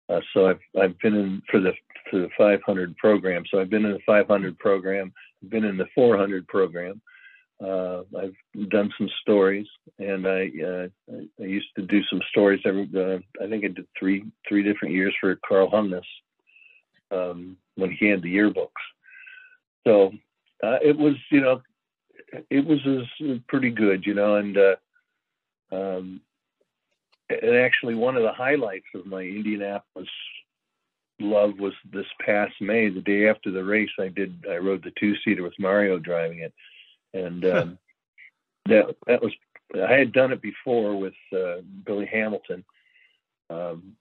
Uh, 0.08 0.20
so 0.34 0.46
I've 0.48 0.60
I've 0.80 0.98
been 1.00 1.14
in 1.14 1.42
for 1.50 1.60
the 1.60 1.72
for 2.10 2.18
the 2.18 2.30
500 2.36 2.96
program. 2.96 3.44
So 3.50 3.60
I've 3.60 3.70
been 3.70 3.84
in 3.84 3.92
the 3.92 4.00
500 4.06 4.58
program, 4.58 5.12
I've 5.42 5.50
been 5.50 5.64
in 5.64 5.76
the 5.76 5.86
400 5.94 6.46
program. 6.48 7.00
Uh, 7.62 8.02
I've 8.18 8.70
done 8.70 8.90
some 8.96 9.10
stories, 9.20 9.66
and 9.98 10.26
I, 10.26 10.50
uh, 10.66 10.88
I 11.38 11.44
used 11.44 11.68
to 11.76 11.82
do 11.82 12.00
some 12.08 12.22
stories. 12.30 12.60
Every 12.64 12.88
uh, 12.96 13.18
I 13.44 13.48
think 13.50 13.64
I 13.64 13.68
did 13.68 13.86
three 13.98 14.24
three 14.48 14.62
different 14.62 14.94
years 14.94 15.14
for 15.20 15.38
Carl 15.46 15.70
Hungness 15.70 16.06
um, 17.10 17.58
when 17.74 17.90
he 17.90 18.06
had 18.06 18.22
the 18.22 18.34
yearbooks. 18.34 18.70
So 19.86 20.12
uh, 20.62 20.78
it 20.82 20.96
was, 20.96 21.14
you 21.30 21.40
know, 21.40 21.60
it 22.50 22.66
was, 22.66 22.84
was 22.84 23.38
pretty 23.48 23.70
good, 23.70 24.06
you 24.06 24.14
know, 24.14 24.36
and 24.36 24.56
uh, 24.56 24.76
um, 25.72 26.20
and 27.28 27.56
actually 27.56 27.94
one 27.94 28.16
of 28.16 28.22
the 28.22 28.32
highlights 28.32 28.86
of 28.94 29.06
my 29.06 29.22
Indianapolis 29.22 30.08
love 31.20 31.58
was 31.58 31.74
this 31.92 32.06
past 32.24 32.54
May, 32.60 32.88
the 32.88 33.00
day 33.00 33.28
after 33.28 33.50
the 33.50 33.64
race. 33.64 33.90
I 33.98 34.08
did 34.08 34.44
I 34.50 34.56
rode 34.56 34.82
the 34.82 34.92
two 34.98 35.14
seater 35.24 35.42
with 35.42 35.58
Mario 35.58 35.98
driving 35.98 36.40
it, 36.40 36.52
and 37.14 37.44
um, 37.44 37.78
that 38.66 38.96
that 39.06 39.22
was 39.22 39.32
I 39.74 39.92
had 39.92 40.12
done 40.12 40.32
it 40.32 40.42
before 40.42 40.98
with 40.98 41.14
uh, 41.32 41.62
Billy 41.84 42.06
Hamilton, 42.06 42.64
um, 43.48 43.96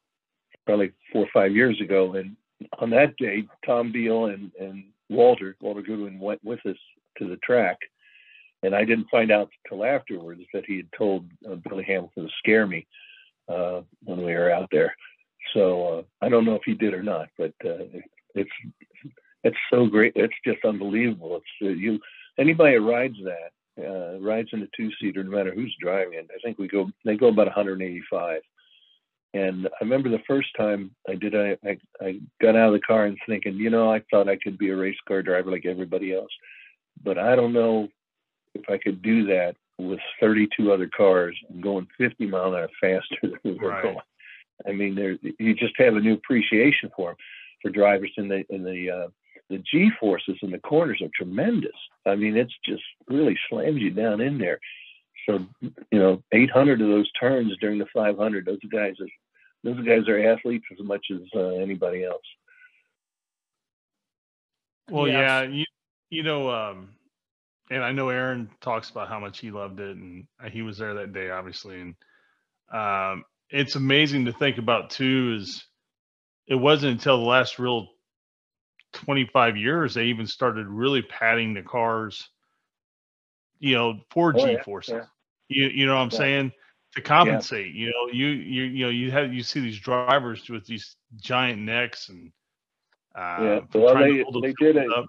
probably 0.65 0.91
four 1.11 1.25
or 1.25 1.29
five 1.33 1.55
years 1.55 1.79
ago, 1.81 2.13
and 2.13 2.35
on 2.79 2.89
that 2.91 3.15
day, 3.17 3.45
Tom 3.65 3.91
Beal 3.91 4.25
and, 4.25 4.51
and 4.59 4.85
Walter, 5.09 5.55
Walter 5.61 5.81
Goodwin 5.81 6.19
went 6.19 6.43
with 6.43 6.65
us 6.65 6.77
to 7.17 7.27
the 7.27 7.37
track. 7.37 7.77
And 8.63 8.75
I 8.75 8.83
didn't 8.83 9.09
find 9.09 9.31
out 9.31 9.49
till 9.67 9.85
afterwards 9.85 10.41
that 10.53 10.65
he 10.65 10.77
had 10.77 10.89
told 10.97 11.25
uh, 11.49 11.55
Billy 11.55 11.85
Hamilton 11.85 12.25
to 12.25 12.29
scare 12.39 12.67
me 12.67 12.85
uh, 13.47 13.81
when 14.03 14.19
we 14.19 14.33
were 14.33 14.51
out 14.51 14.69
there. 14.71 14.95
So 15.53 15.87
uh, 15.87 16.25
I 16.25 16.29
don't 16.29 16.45
know 16.45 16.55
if 16.55 16.63
he 16.65 16.73
did 16.73 16.93
or 16.93 17.03
not, 17.03 17.29
but 17.37 17.53
uh, 17.65 17.85
it's 18.35 18.49
it's 19.43 19.57
so 19.71 19.87
great. 19.87 20.13
It's 20.15 20.33
just 20.45 20.63
unbelievable. 20.65 21.37
It's 21.37 21.69
uh, 21.69 21.73
you 21.73 21.99
anybody 22.37 22.77
that 22.77 22.81
rides 22.81 23.15
that 23.23 23.85
uh, 23.87 24.19
rides 24.19 24.49
in 24.51 24.61
a 24.61 24.67
two 24.75 24.89
seater, 24.99 25.23
no 25.23 25.31
matter 25.31 25.53
who's 25.53 25.75
driving 25.81 26.15
it. 26.15 26.29
I 26.29 26.39
think 26.43 26.59
we 26.59 26.67
go 26.67 26.89
they 27.05 27.15
go 27.15 27.29
about 27.29 27.47
185 27.47 28.41
and 29.33 29.67
I 29.67 29.83
remember 29.83 30.09
the 30.09 30.23
first 30.27 30.49
time 30.57 30.91
I 31.07 31.15
did, 31.15 31.35
I, 31.35 31.55
I, 31.63 31.77
I 32.01 32.19
got 32.41 32.55
out 32.55 32.69
of 32.69 32.73
the 32.73 32.79
car 32.79 33.05
and 33.05 33.17
thinking, 33.27 33.55
you 33.55 33.69
know, 33.69 33.91
I 33.91 34.01
thought 34.09 34.27
I 34.27 34.37
could 34.37 34.57
be 34.57 34.69
a 34.69 34.75
race 34.75 34.97
car 35.07 35.21
driver 35.21 35.51
like 35.51 35.65
everybody 35.65 36.13
else, 36.13 36.31
but 37.03 37.19
I 37.19 37.35
don't 37.35 37.53
know 37.53 37.89
if 38.53 38.69
I 38.69 38.77
could 38.77 39.01
do 39.01 39.25
that 39.27 39.55
with 39.77 39.99
32 40.19 40.71
other 40.71 40.89
cars 40.95 41.37
and 41.49 41.63
going 41.63 41.87
50 41.97 42.25
mile 42.27 42.53
an 42.53 42.55
hour 42.55 42.69
faster 42.81 43.15
than 43.21 43.39
we 43.43 43.53
were 43.53 43.69
right. 43.69 43.83
going. 43.83 43.97
I 44.67 44.73
mean, 44.73 44.95
there 44.95 45.17
you 45.39 45.55
just 45.55 45.75
have 45.77 45.95
a 45.95 46.01
new 46.01 46.13
appreciation 46.13 46.91
for 46.95 47.11
them, 47.11 47.17
for 47.61 47.71
drivers 47.71 48.11
in 48.17 48.27
the 48.27 48.43
in 48.49 48.63
the 48.63 48.89
uh, 48.89 49.07
the 49.49 49.63
G 49.71 49.89
forces 49.99 50.37
in 50.41 50.51
the 50.51 50.59
corners 50.59 51.01
are 51.01 51.09
tremendous. 51.15 51.75
I 52.05 52.15
mean, 52.15 52.35
it's 52.35 52.53
just 52.65 52.83
really 53.07 53.37
slams 53.49 53.81
you 53.81 53.89
down 53.89 54.21
in 54.21 54.37
there. 54.37 54.59
So, 55.27 55.45
you 55.61 55.99
know, 55.99 56.23
800 56.31 56.81
of 56.81 56.87
those 56.87 57.11
turns 57.19 57.55
during 57.59 57.77
the 57.79 57.85
500, 57.93 58.45
those 58.45 58.59
guys 58.71 58.95
are 58.99 59.07
those 59.63 59.85
guys 59.85 60.07
are 60.07 60.31
athletes 60.31 60.65
as 60.71 60.85
much 60.85 61.05
as 61.11 61.21
uh, 61.35 61.55
anybody 61.55 62.03
else. 62.03 62.23
Well, 64.89 65.07
yeah, 65.07 65.43
you 65.43 65.65
you 66.09 66.23
know, 66.23 66.49
um, 66.49 66.89
and 67.69 67.83
I 67.83 67.91
know 67.91 68.09
Aaron 68.09 68.49
talks 68.61 68.89
about 68.89 69.09
how 69.09 69.19
much 69.19 69.39
he 69.39 69.51
loved 69.51 69.79
it, 69.79 69.97
and 69.97 70.25
he 70.51 70.61
was 70.61 70.77
there 70.77 70.95
that 70.95 71.13
day, 71.13 71.29
obviously, 71.29 71.81
and 71.81 71.95
um, 72.71 73.23
it's 73.49 73.75
amazing 73.75 74.25
to 74.25 74.33
think 74.33 74.57
about 74.57 74.89
too. 74.89 75.37
Is 75.39 75.65
it 76.47 76.55
wasn't 76.55 76.93
until 76.93 77.17
the 77.17 77.25
last 77.25 77.59
real 77.59 77.87
25 78.93 79.55
years 79.55 79.93
they 79.93 80.05
even 80.05 80.25
started 80.25 80.65
really 80.67 81.03
padding 81.03 81.53
the 81.53 81.61
cars 81.61 82.29
you 83.59 83.75
know, 83.75 83.99
for 84.09 84.33
oh, 84.35 84.45
G 84.45 84.57
forces. 84.63 84.93
Yeah. 84.93 85.03
You 85.49 85.69
you 85.69 85.85
know 85.85 85.95
what 85.95 86.01
I'm 86.01 86.09
yeah. 86.11 86.17
saying? 86.17 86.51
To 86.95 87.01
compensate, 87.01 87.75
yeah. 87.75 87.81
you 87.81 87.85
know, 87.87 88.11
you 88.11 88.27
you 88.27 88.63
you 88.63 88.85
know, 88.85 88.89
you 88.89 89.11
have 89.11 89.31
you 89.33 89.43
see 89.43 89.59
these 89.59 89.79
drivers 89.79 90.49
with 90.49 90.65
these 90.65 90.95
giant 91.17 91.61
necks 91.61 92.09
and 92.09 92.31
uh, 93.15 93.37
yeah, 93.41 93.59
well 93.75 93.95
they 93.95 94.23
they 94.41 94.53
did 94.53 94.75
it. 94.77 94.91
Up. 94.91 95.05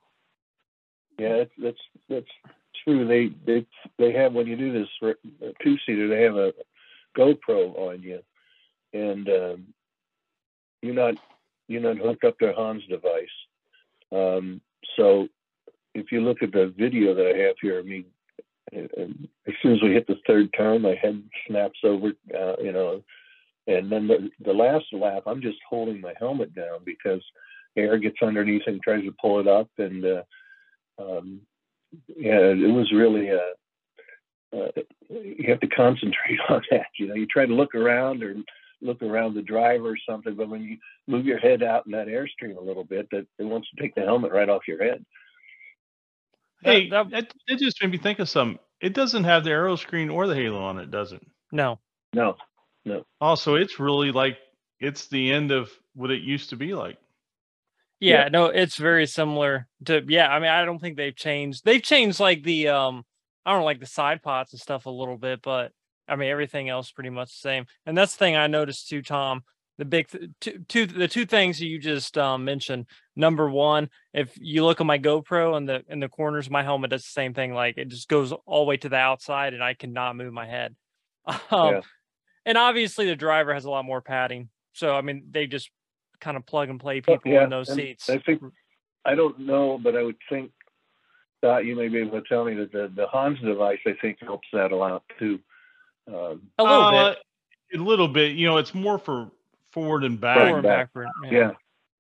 Yeah, 1.20 1.36
that's 1.36 1.50
that's 1.62 1.84
that's 2.08 2.52
true. 2.82 3.06
They 3.06 3.30
they 3.46 3.66
they 3.98 4.12
have 4.12 4.32
when 4.32 4.46
you 4.46 4.56
do 4.56 4.72
this 4.72 5.14
two 5.62 5.76
seater, 5.84 6.08
they 6.08 6.22
have 6.22 6.36
a 6.36 6.54
GoPro 7.14 7.76
on 7.76 8.02
you, 8.02 8.20
and 8.94 9.28
um, 9.28 9.66
you're 10.80 10.94
not 10.94 11.16
you're 11.68 11.82
not 11.82 11.98
hooked 11.98 12.24
up 12.24 12.38
to 12.38 12.54
Hans 12.54 12.84
device. 12.88 13.28
Um, 14.10 14.62
so 14.96 15.28
if 15.94 16.10
you 16.10 16.22
look 16.22 16.42
at 16.42 16.52
the 16.52 16.72
video 16.78 17.14
that 17.14 17.26
I 17.26 17.38
have 17.48 17.56
here, 17.60 17.78
I 17.78 17.82
mean, 17.82 18.06
as 18.72 19.54
soon 19.62 19.74
as 19.74 19.82
we 19.82 19.92
hit 19.92 20.06
the 20.06 20.16
third 20.26 20.48
turn, 20.56 20.80
my 20.80 20.94
head 20.94 21.22
snaps 21.46 21.80
over, 21.84 22.12
uh, 22.34 22.56
you 22.62 22.72
know, 22.72 23.02
and 23.66 23.92
then 23.92 24.08
the, 24.08 24.30
the 24.42 24.52
last 24.52 24.86
lap, 24.92 25.24
I'm 25.26 25.42
just 25.42 25.58
holding 25.68 26.00
my 26.00 26.14
helmet 26.18 26.54
down 26.54 26.78
because 26.84 27.22
air 27.76 27.98
gets 27.98 28.22
underneath 28.22 28.62
and 28.66 28.80
tries 28.80 29.04
to 29.04 29.14
pull 29.20 29.40
it 29.40 29.46
up. 29.46 29.68
And, 29.78 30.04
uh, 30.04 30.22
um, 31.00 31.40
yeah, 32.16 32.38
it 32.38 32.72
was 32.72 32.92
really, 32.92 33.30
uh, 33.30 34.56
uh, 34.56 34.68
you 35.08 35.46
have 35.48 35.60
to 35.60 35.68
concentrate 35.68 36.38
on 36.48 36.62
that. 36.70 36.86
You 36.98 37.08
know, 37.08 37.14
you 37.14 37.26
try 37.26 37.46
to 37.46 37.54
look 37.54 37.74
around 37.74 38.22
or 38.22 38.36
look 38.82 39.02
around 39.02 39.34
the 39.34 39.42
driver 39.42 39.90
or 39.90 39.98
something, 40.08 40.34
but 40.34 40.48
when 40.48 40.62
you 40.62 40.78
move 41.06 41.26
your 41.26 41.38
head 41.38 41.62
out 41.62 41.86
in 41.86 41.92
that 41.92 42.08
airstream 42.08 42.56
a 42.56 42.64
little 42.64 42.84
bit, 42.84 43.08
that 43.10 43.26
it 43.38 43.44
wants 43.44 43.68
to 43.70 43.82
take 43.82 43.94
the 43.94 44.02
helmet 44.02 44.32
right 44.32 44.48
off 44.48 44.68
your 44.68 44.82
head. 44.82 45.04
Hey, 46.62 46.90
that, 46.90 47.10
that, 47.10 47.32
that, 47.48 47.58
just 47.58 47.82
made 47.82 47.90
me 47.90 47.98
think 47.98 48.18
of 48.18 48.28
some. 48.28 48.58
It 48.80 48.92
doesn't 48.92 49.24
have 49.24 49.44
the 49.44 49.50
aeroscreen 49.50 50.12
or 50.12 50.26
the 50.26 50.34
halo 50.34 50.62
on 50.62 50.78
it, 50.78 50.90
does 50.90 51.12
it? 51.12 51.22
No. 51.52 51.78
No. 52.12 52.36
No. 52.84 53.04
Also, 53.20 53.54
it's 53.54 53.80
really 53.80 54.12
like 54.12 54.38
it's 54.78 55.08
the 55.08 55.32
end 55.32 55.52
of 55.52 55.70
what 55.94 56.10
it 56.10 56.22
used 56.22 56.50
to 56.50 56.56
be 56.56 56.74
like. 56.74 56.98
Yeah, 58.00 58.24
yeah, 58.24 58.28
no, 58.28 58.46
it's 58.46 58.76
very 58.76 59.06
similar 59.06 59.68
to 59.84 60.02
yeah, 60.08 60.28
I 60.28 60.40
mean, 60.40 60.50
I 60.50 60.64
don't 60.64 60.78
think 60.78 60.96
they've 60.96 61.14
changed. 61.14 61.64
They've 61.64 61.82
changed 61.82 62.18
like 62.18 62.42
the 62.42 62.68
um 62.68 63.04
I 63.44 63.52
don't 63.52 63.60
know, 63.60 63.66
like 63.66 63.80
the 63.80 63.86
side 63.86 64.22
pots 64.22 64.52
and 64.52 64.60
stuff 64.60 64.86
a 64.86 64.90
little 64.90 65.18
bit, 65.18 65.42
but 65.42 65.72
I 66.08 66.16
mean 66.16 66.30
everything 66.30 66.68
else 66.68 66.90
pretty 66.90 67.10
much 67.10 67.28
the 67.28 67.48
same. 67.48 67.66
And 67.86 67.96
that's 67.96 68.12
the 68.14 68.18
thing 68.18 68.36
I 68.36 68.46
noticed 68.46 68.88
too, 68.88 69.02
Tom 69.02 69.42
the 69.80 69.84
big 69.86 70.08
th- 70.08 70.30
two, 70.42 70.58
two 70.68 70.86
the 70.86 71.08
two 71.08 71.24
things 71.24 71.58
you 71.58 71.78
just 71.78 72.18
um, 72.18 72.44
mentioned 72.44 72.84
number 73.16 73.48
one 73.48 73.88
if 74.12 74.36
you 74.38 74.62
look 74.62 74.78
at 74.78 74.86
my 74.86 74.98
gopro 74.98 75.56
in 75.56 75.64
the 75.64 75.82
in 75.88 76.00
the 76.00 76.08
corners 76.08 76.46
of 76.46 76.52
my 76.52 76.62
helmet 76.62 76.90
does 76.90 77.02
the 77.02 77.10
same 77.10 77.32
thing 77.32 77.54
like 77.54 77.78
it 77.78 77.88
just 77.88 78.06
goes 78.06 78.30
all 78.44 78.64
the 78.64 78.68
way 78.68 78.76
to 78.76 78.90
the 78.90 78.96
outside 78.96 79.54
and 79.54 79.64
i 79.64 79.72
cannot 79.72 80.16
move 80.16 80.34
my 80.34 80.46
head 80.46 80.76
um, 81.50 81.74
yeah. 81.74 81.80
and 82.44 82.58
obviously 82.58 83.06
the 83.06 83.16
driver 83.16 83.54
has 83.54 83.64
a 83.64 83.70
lot 83.70 83.86
more 83.86 84.02
padding 84.02 84.50
so 84.74 84.94
i 84.94 85.00
mean 85.00 85.24
they 85.30 85.46
just 85.46 85.70
kind 86.20 86.36
of 86.36 86.46
plug 86.46 86.68
and 86.68 86.80
play 86.80 87.00
people 87.00 87.32
yeah, 87.32 87.44
in 87.44 87.50
those 87.50 87.72
seats 87.72 88.08
i 88.10 88.18
think 88.18 88.42
i 89.04 89.14
don't 89.14 89.38
know 89.38 89.78
but 89.78 89.96
i 89.96 90.02
would 90.02 90.16
think 90.28 90.50
that 91.42 91.64
you 91.64 91.74
may 91.74 91.88
be 91.88 91.98
able 91.98 92.20
to 92.20 92.28
tell 92.28 92.44
me 92.44 92.54
that 92.54 92.70
the, 92.72 92.90
the 92.94 93.06
hans 93.06 93.38
device 93.40 93.78
i 93.86 93.94
think 94.00 94.18
helps 94.20 94.48
that 94.52 94.72
a 94.72 94.76
lot 94.76 95.02
too 95.18 95.38
um, 96.08 96.42
a 96.58 96.62
little 96.62 96.82
uh, 96.84 97.10
bit 97.70 97.80
a 97.80 97.82
little 97.82 98.08
bit 98.08 98.32
you 98.32 98.46
know 98.46 98.56
it's 98.56 98.74
more 98.74 98.98
for 98.98 99.30
forward 99.72 100.04
and 100.04 100.20
back. 100.20 100.38
Forward 100.38 100.54
and 100.54 100.62
back. 100.62 100.90
Yeah. 101.30 101.52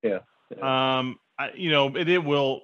yeah. 0.02 0.18
yeah. 0.56 0.98
Um, 0.98 1.18
I, 1.38 1.52
you 1.54 1.70
know, 1.70 1.94
it, 1.96 2.08
it 2.08 2.24
will, 2.24 2.62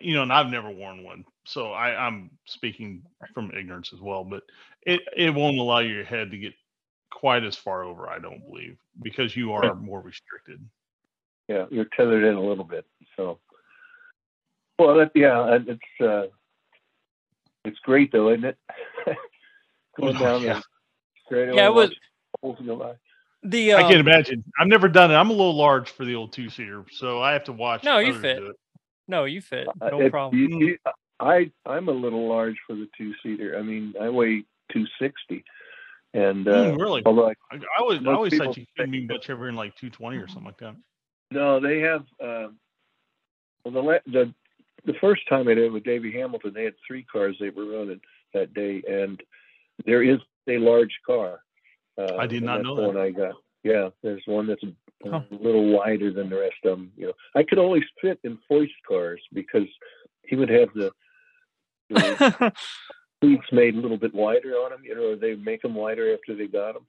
you 0.00 0.14
know, 0.14 0.22
and 0.22 0.32
I've 0.32 0.48
never 0.48 0.70
worn 0.70 1.02
one, 1.02 1.24
so 1.44 1.72
I, 1.72 2.06
I'm 2.06 2.30
speaking 2.44 3.02
from 3.34 3.50
ignorance 3.56 3.92
as 3.92 4.00
well. 4.00 4.22
But 4.22 4.42
it 4.82 5.00
it 5.16 5.34
won't 5.34 5.58
allow 5.58 5.78
your 5.78 6.04
head 6.04 6.30
to 6.30 6.38
get 6.38 6.52
quite 7.10 7.44
as 7.44 7.56
far 7.56 7.82
over, 7.82 8.08
I 8.08 8.18
don't 8.18 8.44
believe, 8.48 8.78
because 9.02 9.36
you 9.36 9.52
are 9.52 9.74
more 9.74 10.00
restricted. 10.00 10.64
Yeah, 11.48 11.66
you're 11.70 11.86
tethered 11.96 12.24
in 12.24 12.34
a 12.34 12.42
little 12.42 12.64
bit. 12.64 12.84
So, 13.16 13.38
Well, 14.78 14.96
that, 14.96 15.12
yeah, 15.14 15.58
it's 15.66 16.00
uh, 16.00 16.26
it's 17.64 17.78
great 17.80 18.12
though, 18.12 18.30
isn't 18.30 18.44
it? 18.44 18.58
Going 19.96 20.16
Oh, 20.16 20.18
down 20.18 20.42
yeah. 20.42 20.54
the 20.54 20.62
straight 21.26 21.54
Yeah, 21.54 21.66
it 21.68 21.74
was 21.74 21.90
Holes 22.42 22.58
go 22.64 22.76
by. 22.76 22.92
the. 23.42 23.72
I 23.74 23.82
Um, 23.82 23.90
can 23.90 24.00
imagine. 24.00 24.44
I've 24.60 24.68
never 24.68 24.88
done 24.88 25.10
it. 25.10 25.14
I'm 25.14 25.30
a 25.30 25.32
little 25.32 25.56
large 25.56 25.90
for 25.90 26.04
the 26.04 26.14
old 26.14 26.32
two 26.32 26.50
seater, 26.50 26.84
so 26.92 27.20
I 27.20 27.32
have 27.32 27.44
to 27.44 27.52
watch. 27.52 27.82
No, 27.82 27.98
you 27.98 28.14
fit. 28.14 28.40
no, 29.08 29.24
you 29.24 29.40
fit. 29.40 29.66
Uh, 29.80 29.88
No 29.88 30.00
if 30.02 30.10
problem. 30.12 30.38
you- 30.40 30.66
you- 30.66 30.78
I 31.20 31.50
I'm 31.66 31.88
a 31.88 31.92
little 31.92 32.28
large 32.28 32.56
for 32.66 32.74
the 32.76 32.88
two 32.96 33.12
seater. 33.22 33.58
I 33.58 33.62
mean, 33.62 33.94
I 34.00 34.08
weigh 34.08 34.44
two 34.70 34.86
sixty, 35.00 35.42
and 36.14 36.46
uh, 36.48 36.50
Mm, 36.72 36.78
really? 36.80 37.02
although 37.06 37.28
I, 37.28 37.34
I, 37.52 37.56
I 37.56 37.80
always, 37.80 38.00
I 38.06 38.12
always 38.12 38.36
thought 38.36 38.56
you 38.56 38.66
couldn't 38.76 38.90
be 38.92 39.06
much 39.06 39.26
heavier 39.26 39.46
than 39.46 39.56
like 39.56 39.74
220 39.76 40.16
or 40.16 40.26
something 40.28 40.44
like 40.44 40.58
that. 40.58 40.74
no, 41.30 41.60
they 41.60 41.80
have. 41.80 42.02
Uh, 42.22 42.48
well, 43.64 43.72
the 43.74 43.82
la- 43.82 43.98
the 44.06 44.32
the 44.86 44.94
first 45.00 45.22
time 45.28 45.48
I 45.48 45.54
did 45.54 45.72
with 45.72 45.84
Davey 45.84 46.12
Hamilton, 46.12 46.52
they 46.54 46.64
had 46.64 46.74
three 46.86 47.02
cars 47.02 47.36
they 47.40 47.50
were 47.50 47.66
running 47.66 48.00
that 48.32 48.54
day, 48.54 48.82
and 48.88 49.20
there 49.84 50.02
is 50.02 50.18
a 50.48 50.58
large 50.58 50.96
car. 51.06 51.40
Uh, 51.98 52.16
I 52.16 52.26
did 52.26 52.42
not 52.42 52.62
know 52.62 52.76
that. 52.76 52.86
one 52.86 52.96
I 52.96 53.10
got. 53.10 53.34
Yeah, 53.64 53.90
there's 54.02 54.22
one 54.26 54.46
that's 54.46 54.62
a, 54.62 55.08
a 55.10 55.24
little 55.30 55.66
wider 55.76 56.12
than 56.12 56.30
the 56.30 56.38
rest 56.38 56.54
of 56.64 56.78
them. 56.78 56.92
You 56.96 57.08
know, 57.08 57.12
I 57.34 57.42
could 57.42 57.58
always 57.58 57.82
fit 58.00 58.18
in 58.24 58.38
Foyt's 58.48 58.72
cars 58.88 59.20
because 59.34 59.66
he 60.22 60.36
would 60.36 60.48
have 60.48 60.68
the, 60.74 60.92
the 61.90 62.52
seats 63.22 63.46
made 63.52 63.74
a 63.74 63.80
little 63.80 63.96
bit 63.96 64.14
wider 64.14 64.52
on 64.54 64.70
them. 64.70 64.82
You 64.84 64.94
know, 64.94 65.16
they 65.16 65.34
make 65.34 65.62
them 65.62 65.74
wider 65.74 66.14
after 66.14 66.34
they 66.34 66.46
got 66.46 66.74
them. 66.74 66.86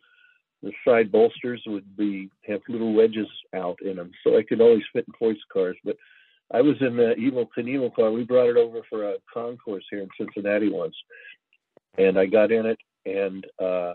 The 0.61 0.71
side 0.85 1.11
bolsters 1.11 1.63
would 1.67 1.95
be 1.95 2.29
have 2.47 2.61
little 2.67 2.93
wedges 2.93 3.27
out 3.55 3.81
in 3.81 3.95
them, 3.95 4.11
so 4.23 4.37
I 4.37 4.43
could 4.43 4.59
always 4.59 4.83
fit 4.91 5.05
in 5.07 5.13
Foyt's 5.13 5.39
cars. 5.51 5.77
But 5.85 5.95
I 6.51 6.61
was 6.61 6.75
in 6.81 6.97
the 6.97 7.15
Evel 7.17 7.47
Knievel 7.57 7.95
car. 7.95 8.11
We 8.11 8.23
brought 8.23 8.49
it 8.49 8.57
over 8.57 8.81
for 8.89 9.09
a 9.09 9.15
concourse 9.33 9.85
here 9.89 10.01
in 10.01 10.09
Cincinnati 10.17 10.69
once, 10.69 10.95
and 11.97 12.19
I 12.19 12.25
got 12.25 12.51
in 12.51 12.65
it, 12.65 12.79
and 13.05 13.45
uh, 13.57 13.93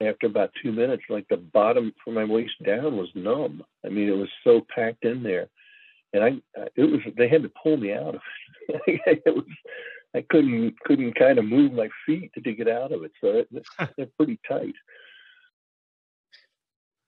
after 0.00 0.26
about 0.26 0.52
two 0.62 0.70
minutes, 0.70 1.02
like 1.08 1.26
the 1.28 1.36
bottom 1.36 1.92
from 2.04 2.14
my 2.14 2.24
waist 2.24 2.54
down 2.64 2.96
was 2.96 3.08
numb. 3.14 3.64
I 3.84 3.88
mean, 3.88 4.08
it 4.08 4.16
was 4.16 4.28
so 4.44 4.64
packed 4.72 5.04
in 5.04 5.24
there, 5.24 5.48
and 6.12 6.22
I 6.22 6.28
it 6.76 6.84
was 6.84 7.00
they 7.16 7.28
had 7.28 7.42
to 7.42 7.52
pull 7.60 7.76
me 7.76 7.92
out 7.92 8.14
of 8.14 8.20
it. 8.68 9.00
it 9.26 9.34
was 9.34 9.44
I 10.14 10.24
couldn't 10.28 10.78
couldn't 10.80 11.14
kind 11.18 11.38
of 11.38 11.44
move 11.44 11.72
my 11.72 11.88
feet 12.06 12.30
to 12.34 12.40
get 12.54 12.68
out 12.68 12.92
of 12.92 13.04
it, 13.04 13.12
so 13.20 13.28
it, 13.44 13.48
they're 13.96 14.06
pretty 14.16 14.38
tight. 14.48 14.74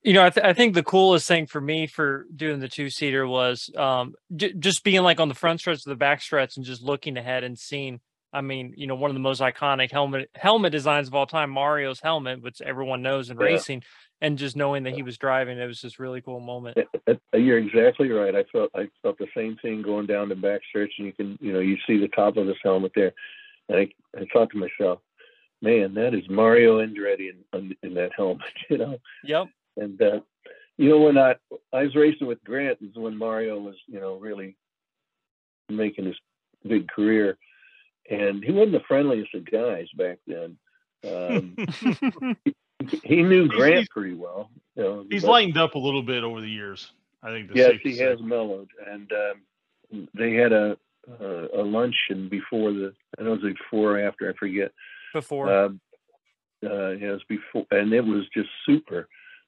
you 0.03 0.13
know, 0.13 0.25
I, 0.25 0.29
th- 0.31 0.45
I 0.45 0.53
think 0.53 0.73
the 0.73 0.83
coolest 0.83 1.27
thing 1.27 1.45
for 1.45 1.61
me 1.61 1.85
for 1.87 2.25
doing 2.35 2.59
the 2.59 2.67
two 2.67 2.89
seater 2.89 3.27
was 3.27 3.69
um, 3.77 4.15
j- 4.35 4.53
just 4.53 4.83
being 4.83 5.03
like 5.03 5.19
on 5.19 5.29
the 5.29 5.35
front 5.35 5.59
stretch 5.59 5.77
of 5.79 5.83
the 5.85 5.95
back 5.95 6.21
stretch 6.21 6.57
and 6.57 6.65
just 6.65 6.81
looking 6.81 7.17
ahead 7.17 7.43
and 7.43 7.57
seeing. 7.57 7.99
I 8.33 8.39
mean, 8.41 8.73
you 8.77 8.87
know, 8.87 8.95
one 8.95 9.11
of 9.11 9.15
the 9.15 9.19
most 9.19 9.41
iconic 9.41 9.91
helmet 9.91 10.29
helmet 10.35 10.71
designs 10.71 11.07
of 11.09 11.15
all 11.15 11.25
time, 11.27 11.49
Mario's 11.49 11.99
helmet, 11.99 12.41
which 12.41 12.61
everyone 12.61 13.01
knows 13.01 13.29
in 13.29 13.37
Yeah. 13.37 13.43
racing, 13.45 13.83
and 14.21 14.37
just 14.37 14.55
knowing 14.55 14.83
that 14.83 14.93
he 14.93 15.03
was 15.03 15.17
driving, 15.17 15.57
it 15.57 15.65
was 15.65 15.81
just 15.81 15.99
really 15.99 16.21
cool 16.21 16.39
moment. 16.39 16.77
You're 17.33 17.57
exactly 17.57 18.09
right. 18.11 18.35
I 18.35 18.43
felt 18.51 18.69
I 18.75 18.87
felt 19.01 19.17
the 19.17 19.27
same 19.35 19.57
thing 19.61 19.81
going 19.81 20.05
down 20.05 20.29
the 20.29 20.35
back 20.35 20.61
stretch, 20.69 20.93
and 20.97 21.07
you 21.07 21.13
can 21.13 21.37
you 21.41 21.51
know 21.51 21.59
you 21.59 21.77
see 21.87 21.97
the 21.97 22.07
top 22.09 22.37
of 22.37 22.47
his 22.47 22.57
helmet 22.63 22.91
there, 22.95 23.13
and 23.67 23.79
I 23.79 23.89
I 24.17 24.27
thought 24.31 24.51
to 24.51 24.57
myself, 24.57 24.99
man, 25.61 25.93
that 25.95 26.13
is 26.13 26.29
Mario 26.29 26.85
Andretti 26.85 27.31
in 27.53 27.75
in 27.81 27.93
that 27.95 28.11
helmet, 28.15 28.45
you 28.69 28.77
know. 28.77 28.97
Yep. 29.23 29.47
And 29.77 30.01
uh, 30.01 30.19
you 30.77 30.89
know 30.89 30.99
when 30.99 31.17
I 31.17 31.35
I 31.73 31.83
was 31.83 31.95
racing 31.95 32.27
with 32.27 32.43
Grant 32.43 32.77
is 32.81 32.95
when 32.95 33.17
Mario 33.17 33.59
was 33.59 33.75
you 33.87 33.99
know 33.99 34.17
really 34.17 34.55
making 35.67 36.05
his 36.05 36.17
big 36.67 36.87
career, 36.89 37.37
and 38.09 38.43
he 38.43 38.51
wasn't 38.51 38.73
the 38.73 38.81
friendliest 38.87 39.33
of 39.33 39.49
guys 39.49 39.87
back 39.97 40.19
then. 40.27 40.57
Um, 41.03 41.55
he 43.03 43.21
knew 43.23 43.47
Grant 43.47 43.75
he's- 43.75 43.87
pretty 43.89 44.13
well. 44.13 44.49
You 44.75 44.83
know, 44.83 45.05
He's 45.09 45.23
but- 45.23 45.31
lightened 45.31 45.57
up 45.57 45.75
a 45.75 45.79
little 45.79 46.01
bit 46.03 46.23
over 46.23 46.41
the 46.41 46.49
years. 46.49 46.91
I 47.23 47.29
think. 47.31 47.47
that's 47.49 47.57
Yes, 47.57 47.71
safe 47.71 47.81
to 47.83 47.89
he 47.89 47.95
say. 47.95 48.05
has 48.05 48.19
mellowed, 48.21 48.69
and 48.87 49.11
um, 49.11 50.07
they 50.13 50.33
had 50.33 50.51
a 50.53 50.77
uh, 51.19 51.47
a 51.53 51.61
luncheon 51.63 52.29
before 52.29 52.71
the. 52.71 52.93
I 53.19 53.23
know 53.23 53.33
it 53.33 53.41
was 53.43 53.53
before 53.53 53.97
or 53.97 53.99
after. 53.99 54.29
I 54.29 54.33
forget. 54.37 54.71
Before. 55.13 55.51
Um, 55.53 55.81
uh, 56.63 56.89
yeah, 56.91 57.09
it 57.09 57.11
was 57.11 57.23
before, 57.27 57.65
and 57.71 57.91
it 57.93 58.05
was 58.05 58.23
just 58.33 58.49
super 58.65 59.07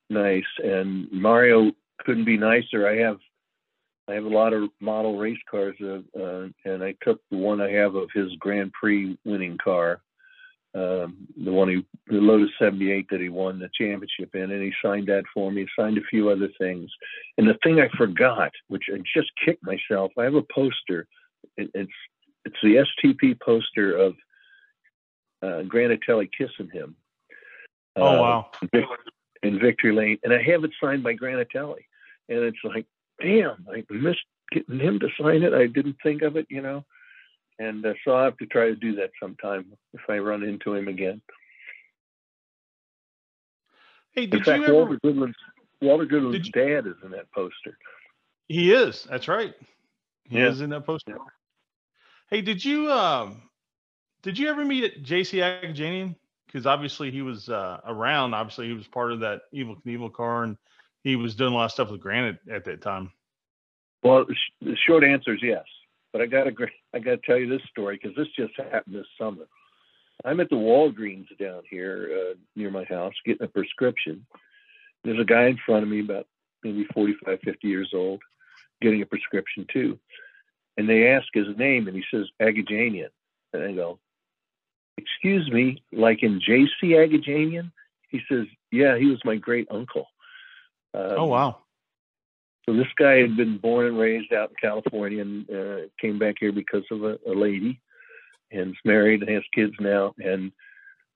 nice. 0.10 0.44
And 0.64 1.12
Mario 1.12 1.72
couldn't 2.00 2.26
be 2.26 2.38
nicer. 2.38 2.88
I 2.88 2.98
have 2.98 3.20
I 4.08 4.14
have 4.16 4.26
a 4.26 4.30
lot 4.30 4.54
of 4.54 4.70
model 4.82 5.18
race 5.18 5.40
cars, 5.50 5.76
uh, 5.82 6.00
uh, 6.20 6.48
and 6.66 6.84
I 6.84 6.94
took 7.02 7.22
the 7.32 7.38
one 7.38 7.62
I 7.62 7.72
have 7.72 7.96
of 7.96 8.10
his 8.14 8.36
Grand 8.40 8.72
Prix 8.74 9.18
winning 9.26 9.58
car, 9.64 10.02
um, 10.76 11.28
the 11.38 11.52
one 11.52 11.70
he, 11.70 11.86
the 12.08 12.20
Lotus 12.20 12.50
78 12.60 13.08
that 13.12 13.22
he 13.22 13.30
won 13.30 13.60
the 13.60 13.70
championship 13.78 14.34
in, 14.34 14.52
and 14.52 14.64
he 14.64 14.72
signed 14.84 15.08
that 15.08 15.24
for 15.34 15.52
me. 15.52 15.62
He 15.62 15.68
signed 15.82 15.98
a 15.98 16.10
few 16.10 16.30
other 16.30 16.50
things, 16.60 16.90
and 17.38 17.48
the 17.48 17.58
thing 17.64 17.80
I 17.80 17.90
forgot, 17.96 18.52
which 18.70 18.86
I 18.92 18.98
just 19.16 19.32
kicked 19.46 19.64
myself, 19.64 20.12
I 20.18 20.24
have 20.24 20.36
a 20.36 20.42
poster. 20.42 21.08
It, 21.58 21.70
it's 21.74 21.92
it's 22.46 22.56
the 22.64 22.84
STP 23.06 23.40
poster 23.40 23.96
of 23.96 24.16
uh, 25.44 25.62
Granatelli 25.64 26.30
kissing 26.36 26.70
him. 26.72 26.96
Oh 27.96 28.06
uh, 28.06 28.22
wow. 28.22 28.52
In 29.44 29.60
Victory 29.60 29.94
Lane, 29.94 30.18
and 30.24 30.34
I 30.34 30.42
have 30.42 30.64
it 30.64 30.72
signed 30.82 31.04
by 31.04 31.16
Granatelli, 31.16 31.86
and 32.30 32.40
it's 32.40 32.58
like, 32.64 32.86
damn, 33.22 33.68
I 33.72 33.84
missed 33.92 34.26
getting 34.52 34.80
him 34.80 35.00
to 35.00 35.10
sign 35.22 35.44
it. 35.44 35.54
I 35.54 35.68
didn't 35.68 35.98
think 36.02 36.22
of 36.22 36.38
it, 36.38 36.48
you 36.50 36.62
know, 36.62 36.86
and 37.60 37.86
uh, 37.86 37.94
so 38.04 38.12
I 38.12 38.18
will 38.18 38.24
have 38.26 38.38
to 38.38 38.46
try 38.46 38.66
to 38.66 38.76
do 38.76 38.96
that 38.96 39.12
sometime 39.22 39.66
if 39.94 40.02
I 40.10 40.18
run 40.18 40.44
into 40.44 40.74
him 40.74 40.88
again. 40.88 41.22
Hey, 44.12 44.24
In 44.24 44.30
did 44.30 44.46
fact, 44.46 44.60
you 44.60 44.66
ever? 44.66 44.74
Walter 44.74 45.00
Goodland's 45.04 45.36
Walter 45.82 46.06
Did 46.06 46.52
dad 46.54 46.88
is 46.88 46.96
in 47.04 47.12
that 47.12 47.32
poster. 47.32 47.78
He 48.48 48.72
is. 48.72 49.04
That's 49.10 49.28
right. 49.28 49.54
He 50.30 50.38
Yeah. 50.38 50.50
is 50.50 50.62
in 50.62 50.70
that 50.70 50.86
poster. 50.86 51.14
Yeah. 51.18 51.26
Hey, 52.30 52.42
did 52.42 52.64
you 52.64 52.92
um 52.92 53.50
did 54.22 54.38
you 54.38 54.50
ever 54.50 54.64
meet 54.64 55.04
JC 55.04 55.40
Agajanian? 55.40 56.16
Because 56.46 56.66
obviously 56.66 57.12
he 57.12 57.22
was 57.22 57.50
uh, 57.50 57.80
around. 57.86 58.34
Obviously 58.34 58.68
he 58.68 58.74
was 58.74 58.88
part 58.88 59.12
of 59.12 59.22
that 59.22 59.42
Evel 59.54 59.82
Knievel 59.84 60.14
car, 60.14 60.44
and 60.44 60.58
he 61.04 61.16
was 61.16 61.36
doing 61.36 61.52
a 61.52 61.56
lot 61.56 61.66
of 61.66 61.72
stuff 61.72 61.92
with 61.92 62.00
Granite 62.00 62.40
at 62.50 62.66
that 62.66 62.82
time. 62.82 63.12
Well, 64.04 64.26
the 64.62 64.76
short 64.86 65.04
answer 65.04 65.34
is 65.34 65.42
yes, 65.42 65.64
but 66.14 66.22
I 66.22 66.28
got 66.28 66.44
to 66.44 66.54
I 66.94 67.00
got 67.00 67.12
to 67.12 67.18
tell 67.18 67.38
you 67.38 67.50
this 67.50 67.68
story 67.70 68.00
because 68.02 68.16
this 68.16 68.28
just 68.38 68.54
happened 68.56 68.96
this 68.96 69.08
summer. 69.20 69.46
I'm 70.24 70.40
at 70.40 70.50
the 70.50 70.56
Walgreens 70.56 71.28
down 71.40 71.64
here 71.70 72.10
uh, 72.14 72.36
near 72.56 72.70
my 72.70 72.86
house 72.86 73.14
getting 73.26 73.44
a 73.44 73.50
prescription. 73.50 74.26
There's 75.04 75.20
a 75.20 75.26
guy 75.26 75.48
in 75.48 75.60
front 75.66 75.84
of 75.84 75.90
me 75.90 76.00
about 76.00 76.28
maybe 76.64 76.86
45, 76.94 77.40
50 77.44 77.68
years 77.68 77.92
old 77.94 78.22
getting 78.82 79.02
a 79.02 79.06
prescription 79.06 79.66
too. 79.74 80.00
And 80.78 80.88
they 80.88 81.10
ask 81.10 81.28
his 81.34 81.58
name 81.58 81.88
and 81.88 81.98
he 81.98 82.04
says 82.10 82.28
Agajanian. 82.42 83.10
And 83.52 83.64
I 83.64 83.74
go, 83.74 84.00
excuse 84.98 85.50
me, 85.52 85.84
like 85.92 86.24
in 86.24 86.40
JC 86.40 86.70
Agajanian? 86.84 87.72
He 88.10 88.22
says, 88.30 88.46
yeah, 88.72 88.98
he 88.98 89.08
was 89.08 89.20
my 89.26 89.36
great 89.36 89.68
uncle. 89.72 90.08
Um, 90.94 91.14
oh 91.18 91.26
wow. 91.26 91.63
So 92.66 92.74
this 92.74 92.88
guy 92.98 93.16
had 93.18 93.36
been 93.36 93.58
born 93.58 93.88
and 93.88 93.98
raised 93.98 94.34
out 94.34 94.52
in 94.52 94.56
California 94.62 95.22
and 95.22 95.50
uh, 95.50 95.88
came 96.00 96.18
back 96.18 96.36
here 96.40 96.52
because 96.52 96.84
of 96.92 97.04
a, 97.04 97.18
a 97.28 97.34
lady, 97.34 97.82
and 98.52 98.72
is 98.72 98.78
married 98.86 99.22
and 99.22 99.30
has 99.30 99.44
kids 99.54 99.74
now. 99.80 100.14
And 100.18 100.52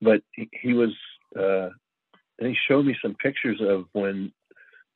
but 0.02 0.22
he, 0.34 0.50
he 0.52 0.74
was, 0.74 0.94
uh, 1.38 1.70
and 2.40 2.50
he 2.50 2.56
showed 2.68 2.86
me 2.86 2.98
some 3.02 3.16
pictures 3.16 3.60
of 3.62 3.86
when 3.94 4.32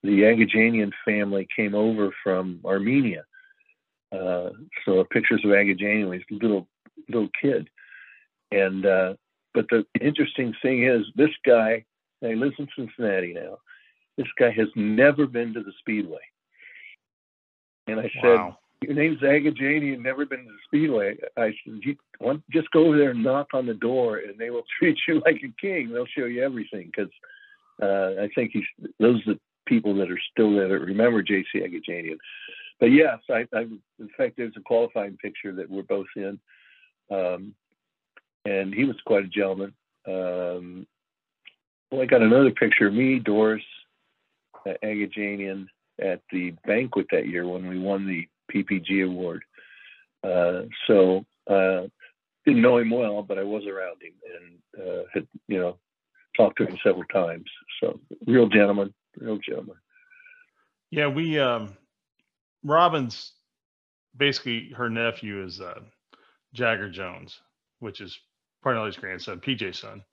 the 0.04 0.22
Agajanian 0.22 0.92
family 1.06 1.48
came 1.56 1.76
over 1.76 2.14
from 2.24 2.60
Armenia. 2.66 3.24
Uh, 4.12 4.50
so 4.84 5.04
pictures 5.06 5.42
of 5.46 5.52
Agajanian 5.52 6.14
he's 6.14 6.24
a 6.32 6.44
little 6.44 6.68
little 7.08 7.30
kid. 7.42 7.70
And 8.52 8.86
uh, 8.86 9.14
but 9.54 9.68
the 9.70 9.86
interesting 10.02 10.54
thing 10.62 10.84
is, 10.84 11.06
this 11.16 11.32
guy, 11.46 11.86
he 12.20 12.36
lives 12.36 12.56
in 12.60 12.68
Cincinnati 12.76 13.34
now. 13.34 13.58
This 14.18 14.28
guy 14.38 14.52
has 14.52 14.68
never 14.76 15.26
been 15.26 15.54
to 15.54 15.64
the 15.64 15.72
Speedway. 15.80 16.20
And 17.88 18.00
I 18.00 18.12
said, 18.22 18.36
Wow. 18.36 18.58
Your 18.82 18.96
name's 18.96 19.20
Agajani 19.20 19.94
and 19.94 20.02
never 20.02 20.26
been 20.26 20.40
to 20.40 20.46
the 20.46 20.58
Speedway. 20.66 21.16
I 21.38 21.54
said, 21.64 21.82
you, 21.84 21.96
want, 22.20 22.42
just 22.50 22.72
go 22.72 22.88
over 22.88 22.98
there 22.98 23.12
and 23.12 23.24
knock 23.24 23.50
on 23.54 23.68
the 23.68 23.76
door 23.76 24.18
and 24.18 24.40
they 24.40 24.50
will 24.50 24.64
treat 24.80 24.98
you 25.08 25.22
like 25.24 25.42
a 25.44 25.54
king. 25.62 25.92
They'll 25.94 26.08
show 26.08 26.26
you 26.26 26.44
everything 26.44 26.92
because 26.92 27.12
uh, 27.82 28.24
I 28.24 28.30
think 28.34 28.52
he's, 28.54 28.64
those 29.00 29.22
are 29.28 29.36
the 29.36 29.40
people 29.68 29.94
that 29.98 30.10
are 30.10 30.20
still 30.32 30.56
there 30.56 30.68
that 30.68 30.80
remember 30.80 31.22
JC 31.22 31.46
Agajanian. 31.58 32.18
But 32.80 32.88
yes, 32.88 33.20
I, 33.30 33.46
I, 33.54 33.62
in 34.00 34.10
fact, 34.18 34.34
there's 34.38 34.58
a 34.58 34.62
qualifying 34.62 35.16
picture 35.18 35.54
that 35.54 35.70
we're 35.70 35.84
both 35.84 36.08
in. 36.16 36.40
Um, 37.12 37.54
and 38.46 38.74
he 38.74 38.86
was 38.86 38.96
quite 39.06 39.26
a 39.26 39.28
gentleman. 39.28 39.74
Um, 40.08 40.88
well, 41.92 42.02
I 42.02 42.06
got 42.06 42.24
another 42.24 42.50
picture 42.50 42.88
of 42.88 42.96
me, 42.96 43.20
Doris, 43.20 43.62
uh, 44.66 44.74
Agajanian 44.84 45.68
at 46.02 46.22
the 46.32 46.52
banquet 46.66 47.08
that 47.12 47.28
year 47.28 47.48
when 47.48 47.68
we 47.68 47.80
won 47.80 48.08
the 48.08 48.28
PPG 48.54 49.06
award. 49.06 49.44
Uh, 50.24 50.64
so 50.88 51.26
uh, 51.50 51.88
didn't 52.46 52.62
know 52.62 52.78
him 52.78 52.92
well, 52.92 53.22
but 53.24 53.38
I 53.38 53.44
was 53.44 53.66
around 53.66 54.02
him 54.02 54.14
and 54.36 54.88
uh, 54.88 55.04
had 55.14 55.28
you 55.48 55.60
know 55.60 55.78
talked 56.36 56.58
to 56.58 56.66
him 56.66 56.78
several 56.84 57.06
times. 57.06 57.50
So 57.80 58.00
real 58.26 58.48
gentleman, 58.48 58.94
real 59.18 59.38
gentleman. 59.38 59.78
Yeah, 60.90 61.08
we 61.08 61.40
um 61.40 61.76
Robin's 62.64 63.34
basically 64.16 64.72
her 64.76 64.90
nephew 64.90 65.44
is 65.44 65.62
uh 65.62 65.80
Jagger 66.54 66.90
Jones, 66.90 67.40
which 67.80 68.02
is 68.02 68.20
Parnelli's 68.64 68.98
grandson, 68.98 69.40
PJ's 69.40 69.80
son. 69.80 70.04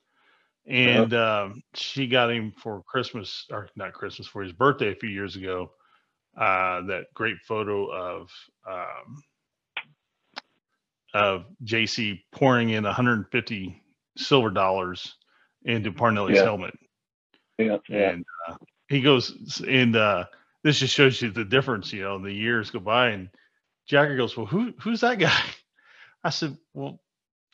And 0.66 1.14
um, 1.14 1.62
she 1.74 2.06
got 2.06 2.30
him 2.30 2.52
for 2.62 2.82
Christmas, 2.82 3.46
or 3.50 3.70
not 3.74 3.94
Christmas, 3.94 4.28
for 4.28 4.42
his 4.42 4.52
birthday 4.52 4.92
a 4.92 4.96
few 4.96 5.08
years 5.08 5.34
ago. 5.34 5.70
Uh, 6.38 6.82
that 6.82 7.06
great 7.14 7.36
photo 7.46 7.90
of 7.92 8.30
um, 8.68 9.22
of 11.14 11.44
JC 11.64 12.20
pouring 12.32 12.70
in 12.70 12.84
150 12.84 13.82
silver 14.16 14.50
dollars 14.50 15.16
into 15.64 15.90
Parnelli's 15.92 16.36
Yeah. 16.36 16.44
helmet. 16.44 16.74
Yeah, 17.58 17.78
yeah, 17.88 18.10
And 18.10 18.24
uh, 18.48 18.54
he 18.88 19.00
goes, 19.00 19.60
and 19.66 19.96
uh, 19.96 20.26
this 20.62 20.78
just 20.78 20.94
shows 20.94 21.20
you 21.20 21.30
the 21.30 21.44
difference, 21.44 21.92
you 21.92 22.02
know, 22.02 22.18
the 22.22 22.32
years 22.32 22.70
go 22.70 22.78
by. 22.78 23.08
And 23.08 23.30
Jagger 23.88 24.16
goes, 24.16 24.36
Well, 24.36 24.46
who 24.46 24.72
who's 24.80 25.00
that 25.00 25.18
guy? 25.18 25.36
I 26.24 26.30
said, 26.30 26.56
Well, 26.74 27.00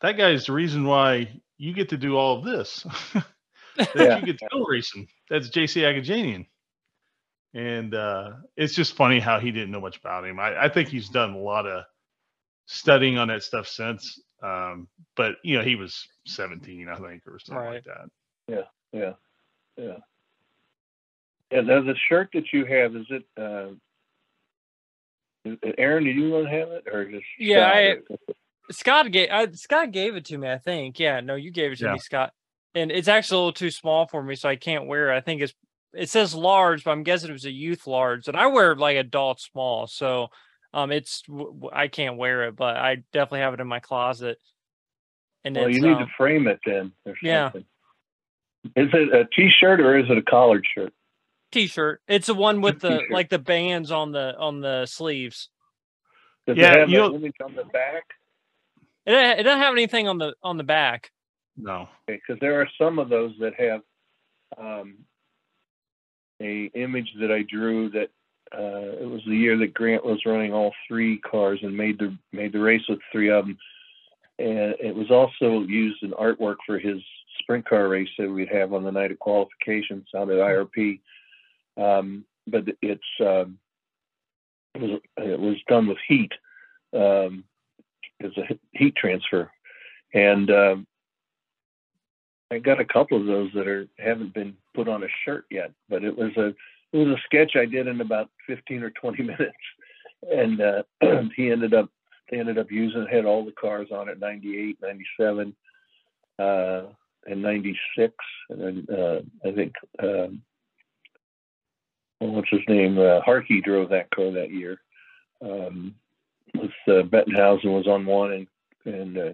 that 0.03 0.19
guy 0.19 0.31
is 0.31 0.47
the 0.47 0.53
reason 0.53 0.85
why 0.85 1.41
you 1.57 1.73
get 1.73 1.89
to 1.91 1.97
do 1.97 2.17
all 2.17 2.39
of 2.39 2.45
this. 2.45 2.85
that 3.15 3.25
Yeah. 3.95 4.19
you 4.19 4.27
get 4.27 4.39
to 4.41 4.49
go 4.53 4.65
racing. 4.65 5.09
That's 5.31 5.49
JC 5.49 5.83
Agajanian. 5.83 6.47
And 7.55 7.95
uh, 7.95 8.33
it's 8.57 8.75
just 8.75 8.95
funny 8.97 9.21
how 9.21 9.39
he 9.39 9.53
didn't 9.53 9.71
know 9.71 9.81
much 9.81 9.97
about 9.99 10.25
him. 10.27 10.41
I, 10.41 10.65
I 10.65 10.69
think 10.69 10.89
he's 10.89 11.09
done 11.09 11.31
a 11.35 11.39
lot 11.39 11.67
of 11.67 11.85
studying 12.67 13.17
on 13.17 13.29
that 13.29 13.43
stuff 13.45 13.69
since. 13.69 14.21
Um, 14.43 14.89
but 15.17 15.37
you 15.45 15.57
know, 15.57 15.65
he 15.65 15.77
was 15.77 16.07
17, 16.27 16.89
I 16.89 16.97
think, 16.97 17.23
or 17.27 17.39
something 17.39 17.65
Right. 17.65 17.75
like 17.75 17.85
that. 17.85 18.09
yeah, 18.49 18.63
yeah. 18.93 19.13
Yeah. 19.77 19.97
And 21.51 21.69
then 21.69 21.87
the 21.87 21.95
shirt 22.09 22.31
that 22.35 22.53
you 22.53 22.65
have 22.65 22.97
is 22.97 23.07
it? 23.11 23.25
Uh, 23.37 23.75
Aaron, 25.79 26.05
do 26.05 26.11
you 26.11 26.31
want 26.31 26.47
to 26.47 26.51
have 26.51 26.69
it 26.71 26.85
or 26.91 27.05
just? 27.05 27.25
Yeah, 27.39 27.95
Scott? 28.05 28.19
I- 28.31 28.73
Scott 28.73 29.13
gave 29.13 29.29
I, 29.31 29.47
Scott 29.53 29.93
gave 29.93 30.17
it 30.17 30.25
to 30.27 30.39
me. 30.39 30.49
I 30.51 30.59
think. 30.59 30.99
Yeah, 30.99 31.21
no, 31.21 31.35
you 31.35 31.51
gave 31.51 31.73
it 31.73 31.79
to 31.79 31.85
Yeah. 31.87 31.93
me, 31.93 31.99
Scott. 31.99 32.33
And 32.75 32.91
it's 32.91 33.09
actually 33.09 33.37
a 33.37 33.39
little 33.41 33.53
too 33.53 33.71
small 33.71 34.07
for 34.09 34.23
me, 34.23 34.35
so 34.37 34.49
I 34.49 34.57
can't 34.57 34.87
wear 34.87 35.13
it. 35.13 35.17
I 35.17 35.21
think 35.21 35.43
it's 35.43 35.55
it 35.97 36.09
says 36.11 36.35
large, 36.35 36.85
but 36.85 36.91
I'm 36.93 37.03
guessing 37.03 37.31
it 37.31 37.35
was 37.35 37.45
a 37.45 37.51
youth 37.51 37.87
large, 37.87 38.29
and 38.29 38.37
I 38.37 38.47
wear 38.49 38.75
like 38.75 38.97
adult 38.97 39.41
small, 39.41 39.87
so 39.87 40.29
um, 40.73 40.91
it's 40.91 41.23
I 41.73 41.89
can't 41.89 42.17
wear 42.17 42.49
it, 42.49 42.57
but 42.57 42.77
I 42.77 42.97
definitely 43.13 43.41
have 43.41 43.55
it 43.55 43.61
in 43.61 43.69
my 43.69 43.81
closet. 43.81 44.39
And 45.45 45.55
Well, 45.57 45.67
it's, 45.67 45.77
you 45.77 45.83
need 45.83 45.93
um, 45.95 45.99
to 46.07 46.13
frame 46.17 46.49
it 46.49 46.61
then. 46.67 46.93
Or 47.07 47.15
Yeah. 47.23 47.47
something. 47.53 47.65
Is 48.77 48.89
it 48.95 49.15
a 49.15 49.29
T-shirt 49.37 49.79
or 49.81 49.99
is 49.99 50.09
it 50.11 50.17
a 50.17 50.23
collared 50.23 50.67
shirt? 50.75 50.93
t-shirt. 51.53 52.01
It's 52.09 52.27
the 52.27 52.35
one 52.35 52.61
with 52.61 52.81
the 52.81 52.99
t-shirt. 52.99 53.11
like 53.13 53.29
the 53.29 53.39
bands 53.39 53.93
on 53.93 54.11
the 54.11 54.35
on 54.37 54.61
the 54.61 54.87
sleeves. 54.87 55.51
Does 56.49 56.57
Yeah, 56.57 56.73
it 56.73 56.79
have 56.81 56.89
you 56.89 56.99
that 56.99 57.15
image 57.15 57.37
on 57.45 57.55
the 57.55 57.65
back? 57.65 58.05
It 59.07 59.15
it 59.15 59.43
doesn't 59.45 59.61
have 59.61 59.73
anything 59.75 60.09
on 60.09 60.19
the 60.19 60.35
on 60.43 60.57
the 60.57 60.65
back. 60.65 61.13
No. 61.57 61.89
Because 62.09 62.39
there 62.41 62.61
are 62.61 62.69
some 62.77 62.99
of 62.99 63.09
those 63.09 63.35
that 63.39 63.55
have 63.55 63.83
um, 64.59 64.99
a 66.45 66.71
image 66.75 67.13
that 67.21 67.33
I 67.33 67.43
drew 67.43 67.89
that 67.91 68.11
uh, 68.57 69.03
it 69.03 69.09
was 69.09 69.23
the 69.27 69.37
year 69.37 69.57
that 69.59 69.75
Grant 69.75 70.05
was 70.05 70.25
running 70.27 70.53
all 70.53 70.73
three 70.87 71.19
cars 71.19 71.59
and 71.63 71.77
made 71.77 71.99
the 71.99 72.17
made 72.33 72.53
the 72.53 72.61
race 72.61 72.83
with 72.89 73.01
three 73.11 73.31
of 73.31 73.47
them, 73.47 73.59
and 74.39 74.75
it 74.81 74.95
was 74.95 75.11
also 75.11 75.63
used 75.63 76.03
in 76.03 76.11
artwork 76.13 76.57
for 76.67 76.79
his 76.79 77.01
sprint 77.41 77.67
car 77.67 77.89
race 77.89 78.09
that 78.19 78.31
we'd 78.31 78.49
have 78.49 78.73
on 78.73 78.85
the 78.85 78.93
night 78.93 79.11
of 79.11 79.19
qualifications 79.19 80.07
out 80.15 80.31
at 80.31 80.37
IRP. 80.37 81.01
Um, 81.77 82.25
but 82.47 82.65
it's 82.83 83.03
um, 83.21 83.59
it 84.75 84.83
was 84.83 85.01
it 85.17 85.41
was 85.41 85.57
done 85.69 85.89
with 85.89 85.99
heat. 86.07 86.33
Um, 86.93 87.45
it's 88.21 88.37
a 88.37 88.59
heat 88.73 88.95
transfer, 88.95 89.51
and 90.13 90.51
um, 90.51 90.87
I 92.51 92.59
got 92.59 92.81
a 92.81 92.85
couple 92.85 93.19
of 93.21 93.27
those 93.27 93.51
that 93.55 93.67
are 93.67 93.89
haven't 93.99 94.35
been 94.35 94.57
put 94.75 94.89
on 94.89 95.03
a 95.03 95.09
shirt 95.25 95.47
yet, 95.51 95.73
but 95.89 96.05
it 96.05 96.17
was 96.17 96.37
a 96.37 96.49
it 96.93 96.99
was 96.99 97.09
a 97.09 97.23
sketch 97.25 97.57
I 97.57 97.65
did 97.65 97.89
in 97.89 98.01
about 98.01 98.31
15 98.47 98.83
or 98.83 98.91
20 98.91 99.23
minutes, 99.23 99.57
and 100.31 100.61
uh, 100.61 100.83
he 101.37 101.51
ended 101.51 101.75
up 101.75 101.91
they 102.31 102.39
ended 102.39 102.59
up 102.59 102.71
using 102.71 103.07
had 103.11 103.25
all 103.25 103.45
the 103.45 103.53
cars 103.53 103.89
on 103.93 104.09
it 104.09 104.19
98, 104.19 104.79
97, 104.81 105.55
uh, 106.39 106.83
and 107.27 107.43
96, 107.43 108.15
and 108.51 108.61
then 108.61 108.97
uh, 108.97 109.21
I 109.47 109.53
think 109.53 109.73
um, 110.03 110.43
what's 112.19 112.51
his 112.51 112.61
name? 112.69 112.99
Uh, 112.99 113.21
Harkey 113.21 113.61
drove 113.61 113.91
that 113.91 114.11
car 114.11 114.31
that 114.33 114.51
year. 114.51 114.79
Um, 115.43 115.95
with 116.55 116.71
uh, 116.87 117.03
Bettenhausen 117.03 117.75
was 117.75 117.87
on 117.87 118.07
one 118.07 118.33
and 118.33 118.47
and 118.87 119.19
uh, 119.19 119.33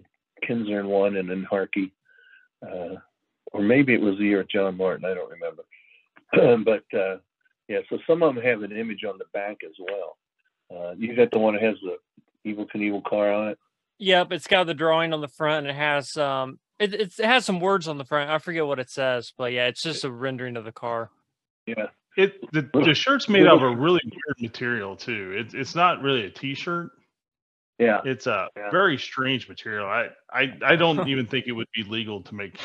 Kinser 0.49 0.81
in 0.81 0.89
one, 0.89 1.17
and 1.17 1.29
then 1.29 1.47
Harkey 1.49 1.93
or 3.53 3.63
maybe 3.63 3.95
it 3.95 4.01
was 4.01 4.17
the 4.19 4.25
year 4.25 4.41
of 4.41 4.49
John 4.49 4.77
Martin. 4.77 5.05
I 5.05 5.15
don't 5.15 5.31
remember. 5.31 5.65
but 6.65 6.99
uh, 6.99 7.17
yeah, 7.69 7.81
so 7.89 7.99
some 8.07 8.23
of 8.23 8.35
them 8.35 8.45
have 8.45 8.63
an 8.63 8.73
image 8.77 9.05
on 9.05 9.19
the 9.19 9.25
back 9.33 9.59
as 9.65 9.75
well. 9.79 10.17
Uh, 10.73 10.95
you 10.97 11.15
got 11.17 11.31
the 11.33 11.39
one 11.39 11.55
that 11.55 11.63
has 11.63 11.77
the 11.83 11.97
Evel 12.49 12.67
Knievel 12.71 13.03
car 13.05 13.33
on 13.33 13.49
it. 13.49 13.59
Yep, 13.99 14.33
it's 14.33 14.47
got 14.47 14.65
the 14.65 14.75
drawing 14.75 15.13
on 15.13 15.21
the 15.21 15.29
front 15.29 15.67
and 15.67 15.77
it 15.77 15.79
has 15.79 16.17
um 16.17 16.59
it, 16.79 16.95
it's, 16.95 17.21
it 17.21 17.27
has 17.27 17.45
some 17.45 17.61
words 17.61 17.87
on 17.89 17.99
the 17.99 18.05
front. 18.05 18.31
I 18.31 18.39
forget 18.39 18.67
what 18.67 18.79
it 18.79 18.89
says, 18.89 19.33
but 19.37 19.53
yeah, 19.53 19.67
it's 19.67 19.83
just 19.83 20.05
a 20.05 20.11
rendering 20.11 20.57
of 20.57 20.65
the 20.65 20.73
car. 20.73 21.11
Yeah, 21.67 21.89
It 22.17 22.41
the, 22.53 22.63
the 22.73 22.95
shirt's 22.95 23.29
made 23.29 23.47
out 23.47 23.57
of 23.57 23.63
a 23.63 23.77
really 23.77 24.01
weird 24.05 24.41
material 24.41 24.97
too. 24.97 25.35
It's 25.37 25.53
it's 25.55 25.75
not 25.75 26.01
really 26.03 26.25
a 26.25 26.31
t-shirt. 26.31 26.91
yeah, 27.79 28.01
It's 28.07 28.27
a 28.27 28.49
Yeah. 28.57 28.71
very 28.71 28.97
strange 28.97 29.49
material. 29.49 29.87
I, 29.87 30.09
I 30.33 30.57
I 30.65 30.77
don't 30.77 31.07
even 31.13 31.27
think 31.27 31.47
it 31.49 31.53
would 31.53 31.69
be 31.75 31.83
legal 31.83 32.23
to 32.23 32.35
make. 32.35 32.59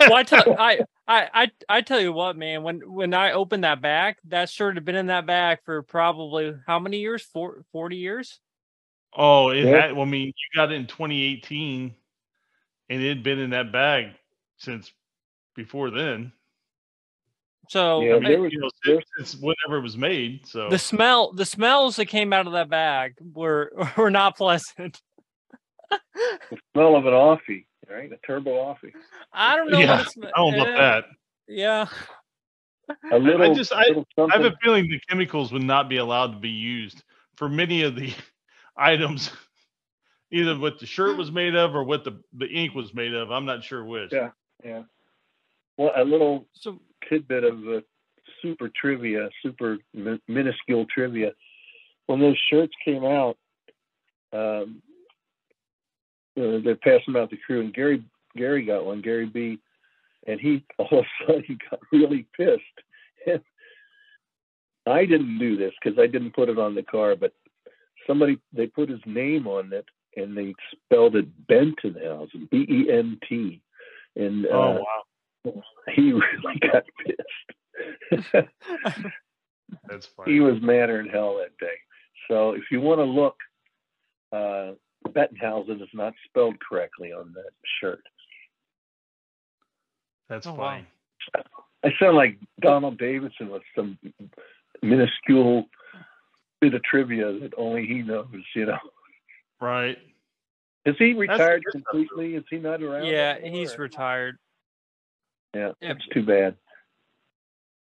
Well, 0.00 0.14
I 0.14 0.22
tell 0.22 0.56
I, 0.58 0.80
I 1.08 1.28
I 1.34 1.50
I 1.68 1.80
tell 1.80 2.00
you 2.00 2.12
what, 2.12 2.36
man, 2.36 2.62
when 2.62 2.80
when 2.92 3.14
I 3.14 3.32
opened 3.32 3.64
that 3.64 3.80
bag, 3.80 4.16
that 4.28 4.48
shirt 4.48 4.76
had 4.76 4.84
been 4.84 4.94
in 4.96 5.06
that 5.06 5.26
bag 5.26 5.58
for 5.64 5.82
probably 5.82 6.54
how 6.66 6.78
many 6.78 6.98
years? 6.98 7.22
Four, 7.22 7.64
40 7.72 7.96
years? 7.96 8.38
Oh, 9.16 9.50
it 9.50 9.64
Yeah. 9.64 9.82
had. 9.82 9.92
Well, 9.94 10.06
I 10.06 10.08
mean, 10.10 10.26
you 10.28 10.32
got 10.54 10.70
it 10.70 10.76
in 10.76 10.86
2018, 10.86 11.94
and 12.90 13.02
it 13.02 13.08
had 13.08 13.22
been 13.24 13.38
in 13.40 13.50
that 13.50 13.72
bag 13.72 14.12
since 14.58 14.92
before 15.56 15.90
then. 15.90 16.30
So 17.68 18.00
Yeah, 18.00 18.12
I 18.12 18.16
I- 18.16 18.20
mean, 18.20 18.28
there 18.30 18.40
was- 18.42 18.52
you 18.52 18.60
know, 18.60 18.70
there- 18.84 19.02
since, 19.16 19.32
since 19.32 19.42
whenever 19.42 19.78
it 19.78 19.82
was 19.82 19.96
made. 19.96 20.46
So 20.46 20.68
the 20.70 20.78
smell 20.78 21.32
the 21.32 21.44
smells 21.44 21.96
that 21.96 22.06
came 22.06 22.32
out 22.32 22.46
of 22.46 22.52
that 22.52 22.68
bag 22.68 23.14
were 23.34 23.72
were 23.96 24.10
not 24.10 24.36
pleasant. 24.36 25.02
The 25.90 26.58
smell 26.72 26.96
of 26.96 27.06
an 27.06 27.12
offie, 27.12 27.66
right? 27.90 28.10
A 28.12 28.16
turbo 28.26 28.50
offie. 28.52 28.92
I 29.32 29.56
don't 29.56 29.70
know 29.70 29.78
Yeah, 29.78 29.96
what 29.98 30.06
it 30.06 30.10
sm- 30.12 30.24
I 30.24 30.30
don't 30.36 30.56
know 30.56 30.66
yeah, 30.66 30.76
that. 30.76 31.04
Yeah. 31.48 31.86
A 33.12 33.18
little, 33.18 33.54
just- 33.54 33.72
I- 33.72 33.86
little 33.88 34.06
I 34.18 34.36
have 34.36 34.44
a 34.44 34.56
feeling 34.62 34.88
the 34.88 35.00
chemicals 35.08 35.52
would 35.52 35.62
not 35.62 35.88
be 35.88 35.96
allowed 35.98 36.32
to 36.32 36.38
be 36.38 36.48
used 36.50 37.02
for 37.36 37.48
many 37.48 37.82
of 37.82 37.94
the 37.96 38.12
items, 38.76 39.30
either 40.30 40.58
what 40.58 40.78
the 40.78 40.86
shirt 40.86 41.16
was 41.16 41.30
made 41.30 41.54
of 41.54 41.74
or 41.74 41.84
what 41.84 42.04
the, 42.04 42.20
the 42.32 42.46
ink 42.46 42.74
was 42.74 42.92
made 42.94 43.14
of. 43.14 43.30
I'm 43.30 43.44
not 43.44 43.62
sure 43.64 43.84
which. 43.84 44.12
Yeah. 44.12 44.30
yeah. 44.64 44.82
Well, 45.76 45.92
a 45.94 46.04
little 46.04 46.48
So 46.54 46.80
tidbit 47.08 47.44
of 47.44 47.68
uh, 47.68 47.80
super 48.42 48.70
trivia, 48.74 49.28
super 49.42 49.78
mi- 49.94 50.20
minuscule 50.26 50.86
trivia. 50.92 51.32
When 52.06 52.20
those 52.20 52.38
shirts 52.50 52.72
came 52.84 53.04
out, 53.04 53.36
um, 54.32 54.82
uh, 56.38 56.60
they 56.64 56.74
passed 56.74 57.06
them 57.06 57.16
out 57.16 57.30
to 57.30 57.36
the 57.36 57.42
crew, 57.42 57.60
and 57.60 57.74
Gary 57.74 58.02
Gary 58.36 58.64
got 58.64 58.86
one, 58.86 59.02
Gary 59.02 59.26
B, 59.26 59.58
and 60.26 60.40
he 60.40 60.64
all 60.78 61.00
of 61.00 61.04
a 61.04 61.26
sudden 61.26 61.44
he 61.46 61.58
got 61.70 61.80
really 61.92 62.26
pissed. 62.36 62.62
And 63.26 63.42
I 64.86 65.04
didn't 65.04 65.38
do 65.38 65.56
this 65.56 65.72
because 65.82 65.98
I 65.98 66.06
didn't 66.06 66.34
put 66.34 66.48
it 66.48 66.58
on 66.58 66.74
the 66.74 66.82
car, 66.82 67.16
but 67.16 67.32
somebody 68.06 68.38
they 68.52 68.66
put 68.66 68.88
his 68.88 69.00
name 69.06 69.46
on 69.46 69.72
it 69.72 69.86
and 70.16 70.36
they 70.36 70.54
spelled 70.72 71.16
it 71.16 71.46
Bentonhausen, 71.46 72.48
B 72.50 72.66
E 72.68 72.90
N 72.90 73.18
T, 73.28 73.60
and 74.16 74.46
uh, 74.46 74.48
Oh 74.50 74.84
wow, 75.44 75.62
he 75.94 76.12
really 76.12 76.58
got 76.60 76.84
pissed. 77.04 78.46
that's 79.88 80.06
funny. 80.16 80.32
he 80.32 80.40
was 80.40 80.60
madder 80.62 80.98
than 81.02 81.10
hell 81.10 81.36
that 81.36 81.56
day. 81.58 81.74
So 82.28 82.52
if 82.52 82.64
you 82.70 82.80
want 82.80 82.98
to 83.00 83.04
look, 83.04 83.36
uh, 84.32 84.72
Bettenhausen 85.08 85.80
is 85.82 85.88
not 85.92 86.14
spelled 86.26 86.56
correctly 86.60 87.12
on 87.12 87.32
that 87.34 87.50
shirt. 87.80 88.02
That's 90.28 90.46
Oh, 90.46 90.54
wow. 90.54 90.80
I 91.84 91.90
sound 92.00 92.16
like 92.16 92.38
Donald 92.60 92.98
Davidson 92.98 93.50
with 93.50 93.62
some 93.76 93.98
minuscule 94.82 95.66
bit 96.60 96.74
of 96.74 96.82
trivia 96.82 97.38
that 97.40 97.52
only 97.56 97.86
he 97.86 98.02
knows, 98.02 98.26
you 98.54 98.66
know. 98.66 98.78
Right. 99.60 99.96
Is 100.84 100.96
he 100.98 101.14
retired 101.14 101.62
good 101.64 101.80
stuff, 101.80 101.82
though. 101.92 101.98
completely? 101.98 102.34
Is 102.36 102.44
he 102.50 102.58
not 102.58 102.82
around? 102.82 103.06
Yeah, 103.06 103.36
anymore, 103.38 103.58
he's 103.60 103.78
retired. 103.78 104.38
Yeah, 105.54 105.72
Yeah. 105.80 105.92
that's 105.94 106.06
too 106.08 106.24
bad. 106.24 106.56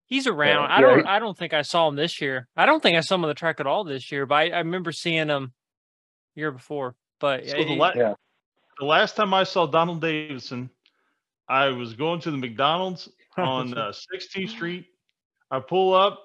He's 0.07 0.27
around. 0.27 0.69
yeah, 0.69 0.75
I 0.77 0.81
don't. 0.81 0.99
he- 0.99 1.05
I 1.05 1.19
don't 1.19 1.37
think 1.37 1.53
I 1.53 1.61
saw 1.61 1.87
him 1.87 1.95
this 1.95 2.19
year. 2.21 2.47
I 2.55 2.65
don't 2.65 2.83
think 2.83 2.97
I 2.97 3.01
saw 3.01 3.15
him 3.15 3.23
on 3.23 3.29
the 3.29 3.33
track 3.33 3.59
at 3.59 3.67
all 3.67 3.83
this 3.83 4.11
year. 4.11 4.25
But 4.25 4.35
I, 4.35 4.49
I 4.49 4.57
remember 4.59 4.91
seeing 4.91 5.29
him 5.29 5.53
year 6.35 6.51
before. 6.51 6.95
But 7.21 7.47
So 7.47 7.57
yeah, 7.57 7.63
the, 7.65 7.75
la- 7.75 7.93
Yeah. 7.95 8.13
the 8.79 8.85
last 8.85 9.15
time 9.15 9.33
I 9.33 9.43
saw 9.43 9.65
Donald 9.67 10.01
Davidson, 10.01 10.69
I 11.47 11.67
was 11.69 11.93
going 11.93 12.19
to 12.21 12.31
the 12.31 12.37
McDonald's 12.37 13.07
on 13.37 13.77
uh, 13.77 13.91
16th 14.13 14.49
Street. 14.49 14.85
I 15.51 15.59
pull 15.59 15.93
up, 15.93 16.21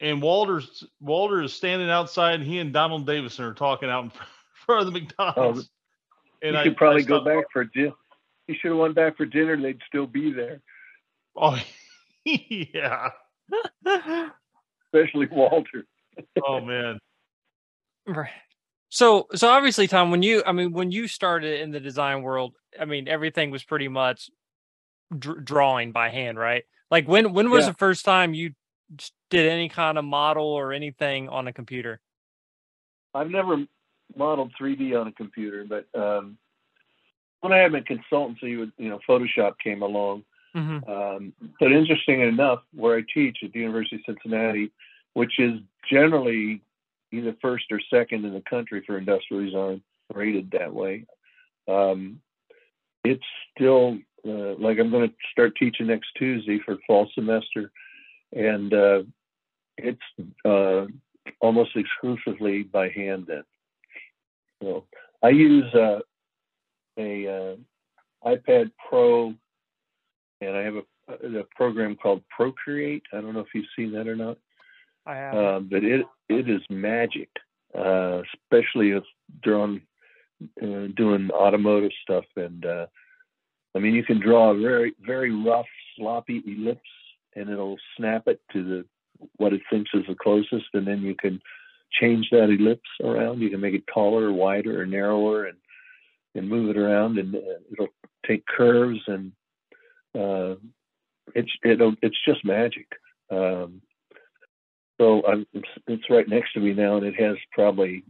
and 0.00 0.22
Walter's 0.22 0.84
Walter 1.00 1.42
is 1.42 1.52
standing 1.52 1.90
outside, 1.90 2.34
and 2.36 2.44
he 2.44 2.58
and 2.58 2.72
Donald 2.72 3.06
Davidson 3.06 3.44
are 3.44 3.54
talking 3.54 3.88
out 3.90 4.04
in 4.04 4.12
front 4.66 4.86
of 4.86 4.92
the 4.92 5.00
McDonald's. 5.00 5.70
and 6.42 6.52
you 6.54 6.58
I 6.58 6.64
should 6.64 6.76
probably 6.76 7.02
I 7.02 7.04
go 7.04 7.16
stopped- 7.16 7.26
back 7.26 7.44
for 7.52 7.64
dinner. 7.64 7.92
You 8.48 8.56
should 8.60 8.70
have 8.72 8.78
went 8.78 8.94
back 8.94 9.16
for 9.16 9.24
dinner. 9.24 9.56
They'd 9.56 9.80
still 9.86 10.06
be 10.06 10.32
there, 10.32 10.60
Oh, 11.36 11.56
yeah. 12.24 13.10
especially 14.92 15.26
Walter. 15.30 15.86
Oh 16.46 16.60
man. 16.60 16.98
Right. 18.06 18.30
So 18.94 19.26
so 19.34 19.48
obviously, 19.48 19.88
Tom, 19.88 20.10
when 20.10 20.22
you 20.22 20.42
I 20.46 20.52
mean 20.52 20.72
when 20.72 20.90
you 20.90 21.08
started 21.08 21.60
in 21.62 21.70
the 21.70 21.80
design 21.80 22.20
world, 22.20 22.54
I 22.78 22.84
mean 22.84 23.08
everything 23.08 23.50
was 23.50 23.64
pretty 23.64 23.88
much 23.88 24.28
dr- 25.18 25.44
drawing 25.44 25.92
by 25.92 26.10
hand, 26.10 26.38
right? 26.38 26.64
Like 26.90 27.08
when 27.08 27.32
when 27.32 27.50
was 27.50 27.64
Yeah. 27.64 27.70
the 27.70 27.78
first 27.78 28.04
time 28.04 28.34
you 28.34 28.52
did 29.30 29.48
any 29.50 29.70
kind 29.70 29.96
of 29.96 30.04
model 30.04 30.44
or 30.46 30.74
anything 30.74 31.30
on 31.30 31.48
a 31.48 31.54
computer? 31.54 32.00
I've 33.14 33.30
never 33.30 33.64
modeled 34.14 34.52
3D 34.60 34.94
on 34.94 35.08
a 35.08 35.12
computer, 35.12 35.64
but 35.66 35.86
um, 35.98 36.36
when 37.40 37.54
I 37.54 37.58
had 37.58 37.72
my 37.72 37.80
consultancy 37.80 38.58
with, 38.58 38.70
you 38.76 38.90
know, 38.90 39.00
Photoshop 39.08 39.58
came 39.58 39.82
along. 39.82 40.24
hmm 40.54 40.80
Um, 40.86 41.32
but 41.58 41.72
interesting 41.72 42.20
enough, 42.20 42.60
where 42.74 42.98
I 42.98 43.02
teach 43.14 43.38
at 43.42 43.52
the 43.52 43.60
University 43.60 43.96
of 43.96 44.02
Cincinnati, 44.06 44.70
which 45.14 45.38
is 45.38 45.60
generally 45.90 46.60
either 47.12 47.36
first 47.40 47.66
or 47.70 47.80
second 47.92 48.24
in 48.24 48.32
the 48.32 48.42
country 48.48 48.82
for 48.86 48.98
industrial 48.98 49.44
design, 49.44 49.82
rated 50.12 50.50
that 50.52 50.72
way, 50.72 51.06
um, 51.68 52.20
it's 53.04 53.24
still 53.54 53.98
uh, 54.26 54.54
like 54.58 54.78
I'm 54.78 54.90
going 54.90 55.08
to 55.08 55.14
start 55.32 55.56
teaching 55.56 55.88
next 55.88 56.08
Tuesday 56.16 56.60
for 56.64 56.76
fall 56.86 57.08
semester, 57.14 57.70
and 58.32 58.72
uh, 58.72 59.02
it's 59.76 60.00
uh, 60.44 60.86
almost 61.40 61.76
exclusively 61.76 62.62
by 62.62 62.88
hand 62.88 63.26
then. 63.26 63.42
So 64.62 64.84
I 65.22 65.30
use 65.30 65.72
uh, 65.74 66.00
a 66.98 67.26
uh, 67.26 67.56
iPad 68.28 68.70
Pro, 68.88 69.34
and 70.40 70.56
I 70.56 70.62
have 70.62 70.74
a, 70.76 71.38
a 71.40 71.44
program 71.56 71.96
called 71.96 72.22
Procreate. 72.28 73.02
I 73.12 73.20
don't 73.20 73.34
know 73.34 73.40
if 73.40 73.54
you've 73.54 73.66
seen 73.76 73.92
that 73.92 74.06
or 74.06 74.16
not, 74.16 74.38
Um, 75.56 75.68
but 75.70 75.84
it 75.84 76.06
it 76.28 76.48
is 76.48 76.62
magic, 76.70 77.28
uh, 77.76 78.22
especially 78.34 78.90
if 78.90 79.04
drawing, 79.42 79.82
uh, 80.62 80.88
doing 80.96 81.30
automotive 81.32 81.92
stuff. 82.02 82.24
And 82.36 82.64
uh, 82.64 82.86
I 83.74 83.78
mean, 83.78 83.94
you 83.94 84.04
can 84.04 84.20
draw 84.20 84.50
a 84.50 84.60
very 84.60 84.94
very 85.04 85.34
rough, 85.34 85.66
sloppy 85.96 86.42
ellipse, 86.46 86.80
and 87.34 87.50
it'll 87.50 87.78
snap 87.96 88.28
it 88.28 88.40
to 88.52 88.62
the 88.62 88.84
what 89.36 89.52
it 89.52 89.62
thinks 89.70 89.90
is 89.94 90.04
the 90.08 90.14
closest, 90.14 90.66
and 90.74 90.86
then 90.86 91.02
you 91.02 91.14
can 91.14 91.40
change 92.00 92.28
that 92.30 92.50
ellipse 92.50 92.88
around. 93.02 93.40
You 93.40 93.50
can 93.50 93.60
make 93.60 93.74
it 93.74 93.84
taller, 93.92 94.32
wider, 94.32 94.80
or 94.80 94.86
narrower, 94.86 95.46
and 95.46 95.58
and 96.34 96.48
move 96.48 96.70
it 96.70 96.78
around, 96.78 97.18
and 97.18 97.34
uh, 97.34 97.38
it'll 97.72 97.88
take 98.26 98.46
curves, 98.46 99.00
and 99.06 99.32
uh, 100.14 100.54
it's 101.34 101.50
it'll 101.64 101.94
it's 102.02 102.18
just 102.24 102.44
magic. 102.44 102.86
Um, 103.30 103.82
so 105.00 105.22
I'm, 105.26 105.46
it's, 105.86 106.10
right 106.10 106.28
next 106.28 106.52
to 106.54 106.60
me 106.60 106.74
now, 106.74 106.96
and 106.96 107.06
it 107.06 107.20
has 107.20 107.36
probably 107.52 108.04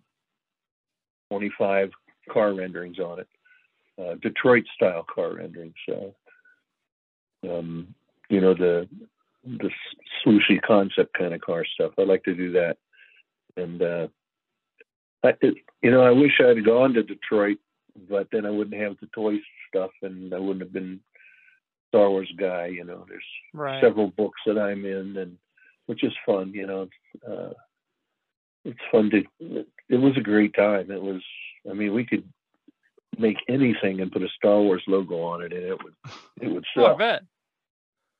25 1.30 1.90
car 2.30 2.54
renderings 2.54 2.98
on 2.98 3.20
it, 3.20 3.28
uh, 4.00 4.14
Detroit 4.20 4.64
style 4.74 5.04
car 5.12 5.34
renderings. 5.34 5.74
So, 5.88 6.14
um, 7.48 7.94
you 8.32 8.40
know 8.40 8.54
the 8.54 8.88
the 9.44 9.70
swooshy 10.24 10.60
concept 10.62 11.16
kind 11.18 11.34
of 11.34 11.40
car 11.40 11.64
stuff. 11.74 11.92
I 11.98 12.02
like 12.02 12.24
to 12.24 12.34
do 12.34 12.52
that, 12.52 12.76
and 13.56 13.82
uh, 13.82 14.08
I, 15.22 15.34
it, 15.40 15.54
you 15.82 15.90
know 15.90 16.02
I 16.02 16.10
wish 16.10 16.40
I 16.42 16.48
had 16.48 16.64
gone 16.64 16.94
to 16.94 17.02
Detroit, 17.02 17.58
but 18.08 18.28
then 18.32 18.46
I 18.46 18.50
wouldn't 18.50 18.80
have 18.80 18.96
the 19.00 19.08
toy 19.14 19.34
stuff, 19.68 19.90
and 20.00 20.32
I 20.32 20.38
wouldn't 20.38 20.62
have 20.62 20.72
been 20.72 21.00
Star 21.88 22.08
Wars 22.08 22.32
guy. 22.38 22.66
You 22.66 22.84
know, 22.84 23.04
there's 23.06 23.24
right. 23.52 23.82
several 23.82 24.08
books 24.08 24.40
that 24.46 24.58
I'm 24.58 24.84
in, 24.84 25.16
and 25.18 25.36
which 25.86 26.04
is 26.04 26.12
fun. 26.26 26.52
You 26.54 26.66
know, 26.66 26.82
it's, 26.82 27.24
uh, 27.28 27.52
it's 28.64 28.78
fun 28.90 29.10
to. 29.10 29.22
It 29.88 29.96
was 29.96 30.16
a 30.16 30.20
great 30.22 30.54
time. 30.54 30.90
It 30.90 31.02
was. 31.02 31.22
I 31.70 31.74
mean, 31.74 31.92
we 31.94 32.04
could 32.04 32.24
make 33.18 33.36
anything 33.48 34.00
and 34.00 34.10
put 34.10 34.22
a 34.22 34.28
Star 34.36 34.60
Wars 34.60 34.82
logo 34.86 35.20
on 35.22 35.42
it, 35.42 35.52
and 35.52 35.62
it 35.64 35.78
would 35.82 35.94
it 36.40 36.48
would 36.48 36.64
Oh, 36.76 36.84
I 36.84 36.86
sell. 36.88 36.96
bet. 36.96 37.22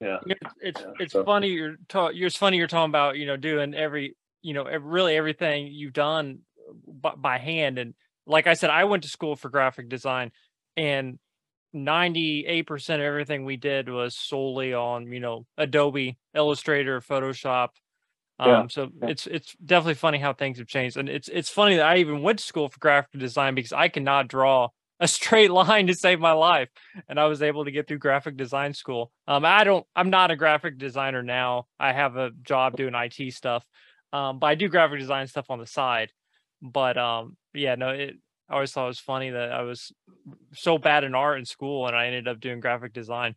Yeah. 0.01 0.19
It's 0.27 0.41
it's, 0.61 0.81
Yeah, 0.81 0.93
it's 0.99 1.13
so- 1.13 1.25
funny 1.25 1.49
you're 1.49 1.77
ta- 1.89 2.09
you're 2.11 2.27
it's 2.27 2.37
funny 2.37 2.57
you're 2.57 2.67
talking 2.67 2.91
about 2.91 3.17
you 3.19 3.27
know 3.27 3.37
doing 3.37 3.73
every 3.75 4.17
you 4.43 4.53
know 4.55 4.65
really 4.65 5.17
everything 5.17 5.69
you've 5.69 5.93
done 5.93 6.41
by, 6.87 7.15
by 7.17 7.39
hand 7.39 7.79
and 7.79 7.95
like 8.27 8.47
I 8.49 8.55
said 8.55 8.71
I 8.71 8.83
went 8.85 9.05
to 9.05 9.09
school 9.09 9.37
for 9.37 9.49
graphic 9.49 9.89
design 9.89 10.33
and 10.77 11.19
98% 11.75 12.95
of 12.97 13.01
everything 13.01 13.45
we 13.45 13.57
did 13.57 13.89
was 13.89 14.17
solely 14.17 14.75
on 14.75 15.11
you 15.11 15.21
know 15.21 15.47
Adobe 15.57 16.19
Illustrator 16.35 17.01
Photoshop 17.01 17.69
um 18.39 18.49
Yeah, 18.49 18.67
so 18.69 18.89
yeah. 19.01 19.09
it's 19.09 19.27
it's 19.27 19.55
definitely 19.65 19.95
funny 19.95 20.19
how 20.19 20.33
things 20.33 20.59
have 20.59 20.67
changed 20.67 20.97
and 20.97 21.09
it's 21.09 21.29
it's 21.29 21.49
funny 21.51 21.77
that 21.77 21.87
I 21.87 21.99
even 21.99 22.23
went 22.23 22.39
to 22.39 22.45
school 22.45 22.69
for 22.69 22.79
graphic 22.79 23.19
design 23.21 23.55
because 23.55 23.73
I 23.73 23.89
cannot 23.89 24.29
draw 24.29 24.69
a 25.01 25.09
straight 25.09 25.51
line 25.51 25.89
to 25.89 25.95
save 25.95 26.21
my 26.21 26.33
life 26.33 26.69
and 27.09 27.19
I 27.19 27.25
was 27.27 27.43
able 27.43 27.65
to 27.65 27.73
get 27.73 27.89
through 27.89 27.99
graphic 27.99 28.37
design 28.37 28.73
school. 28.73 29.11
Um, 29.27 29.45
I 29.45 29.65
don't, 29.65 29.85
I'm 29.97 30.11
not 30.11 30.31
a 30.31 30.37
graphic 30.37 30.79
designer 30.79 31.25
now. 31.25 31.67
I 31.81 31.93
have 31.93 32.17
a 32.17 32.31
job 32.43 32.77
doing 32.77 32.95
IT 32.95 33.35
stuff, 33.35 33.67
um, 34.13 34.39
but 34.39 34.47
I 34.47 34.55
do 34.55 34.69
graphic 34.69 35.01
design 35.01 35.27
stuff 35.27 35.51
on 35.51 35.59
the 35.59 35.67
side. 35.67 36.13
But 36.63 36.97
um, 36.97 37.37
yeah, 37.53 37.75
no, 37.75 37.89
it. 37.89 38.15
I 38.53 38.57
always 38.57 38.71
thought 38.71 38.85
it 38.85 38.89
was 38.89 38.99
funny 38.99 39.31
that 39.31 39.51
I 39.51 39.63
was 39.63 39.93
so 40.53 40.77
bad 40.77 41.05
in 41.05 41.15
art 41.15 41.39
in 41.39 41.47
school 41.47 41.87
and 41.87 41.97
I 41.97 42.07
ended 42.07 42.29
up 42.29 42.39
doing 42.39 42.61
graphic 42.61 42.93
design. 42.93 43.35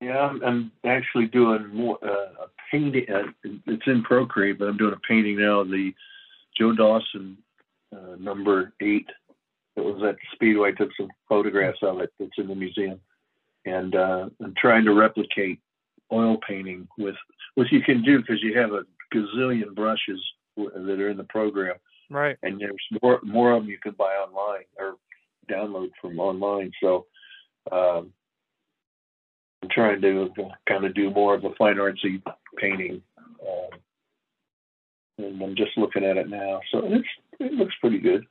Yeah, 0.00 0.32
I'm, 0.44 0.72
actually 0.84 1.26
doing 1.26 1.68
more 1.72 1.98
uh, 2.04 2.44
a 2.44 2.48
painting. 2.70 3.06
Uh, 3.08 3.30
it's 3.66 3.86
in 3.86 4.02
Procreate, 4.02 4.58
but 4.58 4.68
I'm 4.68 4.76
doing 4.76 4.92
a 4.92 5.06
painting 5.08 5.38
now. 5.38 5.60
of 5.60 5.68
The 5.68 5.92
Joe 6.58 6.72
Dawson 6.72 7.38
uh, 7.94 8.16
number 8.18 8.72
eight. 8.80 9.06
It 9.76 9.84
was 9.84 10.02
at 10.02 10.16
Speedway. 10.34 10.70
I 10.70 10.72
took 10.72 10.90
some 10.96 11.08
photographs 11.28 11.78
of 11.82 12.00
it. 12.00 12.12
It's 12.18 12.38
in 12.38 12.48
the 12.48 12.54
museum, 12.56 13.00
and 13.64 13.94
uh, 13.94 14.28
I'm 14.42 14.54
trying 14.56 14.84
to 14.84 14.94
replicate 14.94 15.60
oil 16.12 16.38
painting 16.46 16.88
with 16.98 17.16
which 17.54 17.70
you 17.70 17.82
can 17.82 18.02
do 18.02 18.18
because 18.18 18.42
you 18.42 18.58
have 18.58 18.72
a 18.72 18.82
gazillion 19.14 19.74
brushes 19.74 20.20
that 20.56 21.00
are 21.00 21.10
in 21.10 21.16
the 21.16 21.24
program, 21.24 21.76
Right. 22.10 22.36
and 22.42 22.60
there's 22.60 22.86
more 23.02 23.20
more 23.22 23.52
of 23.52 23.62
them 23.62 23.70
you 23.70 23.78
can 23.78 23.92
buy 23.92 24.12
online 24.14 24.64
or 24.78 24.94
download 25.50 25.90
from 26.00 26.18
online. 26.20 26.72
So 26.82 27.06
um, 27.70 28.12
I'm 29.62 29.68
trying 29.70 30.00
to 30.02 30.30
kind 30.68 30.84
of 30.84 30.94
do 30.94 31.10
more 31.10 31.34
of 31.34 31.44
a 31.44 31.54
fine 31.58 31.76
artsy 31.76 32.22
painting, 32.56 33.02
um, 33.42 33.78
and 35.18 35.42
I'm 35.42 35.56
just 35.56 35.76
looking 35.76 36.04
at 36.04 36.16
it 36.16 36.28
now. 36.28 36.60
So 36.70 36.82
it's 36.84 37.08
it 37.40 37.52
looks 37.52 37.74
pretty 37.80 37.98
good. 37.98 38.24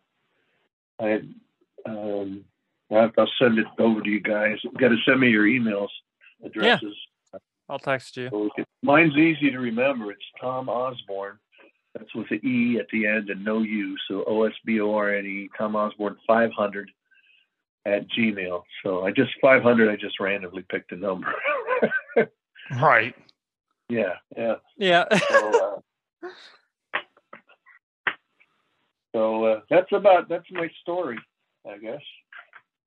I 1.00 1.22
um, 1.86 2.44
I'll 2.92 3.12
I'll 3.18 3.30
send 3.40 3.60
it 3.60 3.68
over 3.80 4.02
to 4.02 4.10
you 4.10 4.22
guys. 4.22 4.58
You 4.64 4.72
got 4.72 4.90
to 4.90 4.98
send 5.06 5.20
me 5.20 5.30
your 5.30 5.46
emails 5.46 5.90
addresses. 6.44 6.96
Yeah. 7.34 7.40
I'll 7.70 7.80
text 7.80 8.16
you. 8.18 8.30
So 8.32 8.44
we 8.44 8.50
can- 8.56 8.66
mine's 8.82 9.16
easy 9.18 9.52
to 9.52 9.58
remember. 9.60 10.12
It's 10.12 10.22
Tom 10.40 10.70
Osborne. 10.70 11.38
That's 11.96 12.14
with 12.14 12.30
the 12.30 12.46
E 12.48 12.78
at 12.80 12.88
the 12.92 13.08
end 13.08 13.30
and 13.30 13.44
no 13.44 13.62
U. 13.62 13.96
So 14.08 14.24
O 14.26 14.44
S 14.44 14.54
B 14.66 14.80
O 14.80 14.94
R 14.94 15.16
N 15.16 15.26
E, 15.26 15.50
Tom 15.58 15.76
Osborne 15.76 16.18
500 16.28 16.92
at 17.86 18.08
Gmail. 18.10 18.64
So 18.84 19.06
I 19.06 19.12
just 19.12 19.32
500, 19.42 19.90
I 19.90 19.96
just 19.96 20.20
randomly 20.20 20.64
picked 20.70 20.92
a 20.92 20.96
number. 20.96 21.34
Right. 22.82 23.16
yeah, 23.88 24.16
yeah. 24.36 24.56
Yeah. 24.78 25.06
So, 25.30 25.82
uh, 26.24 26.30
so 29.16 29.46
uh, 29.46 29.62
that's 29.70 29.90
about, 29.94 30.28
that's 30.28 30.52
my 30.52 30.70
story, 30.82 31.18
I 31.66 31.78
guess. 31.78 32.02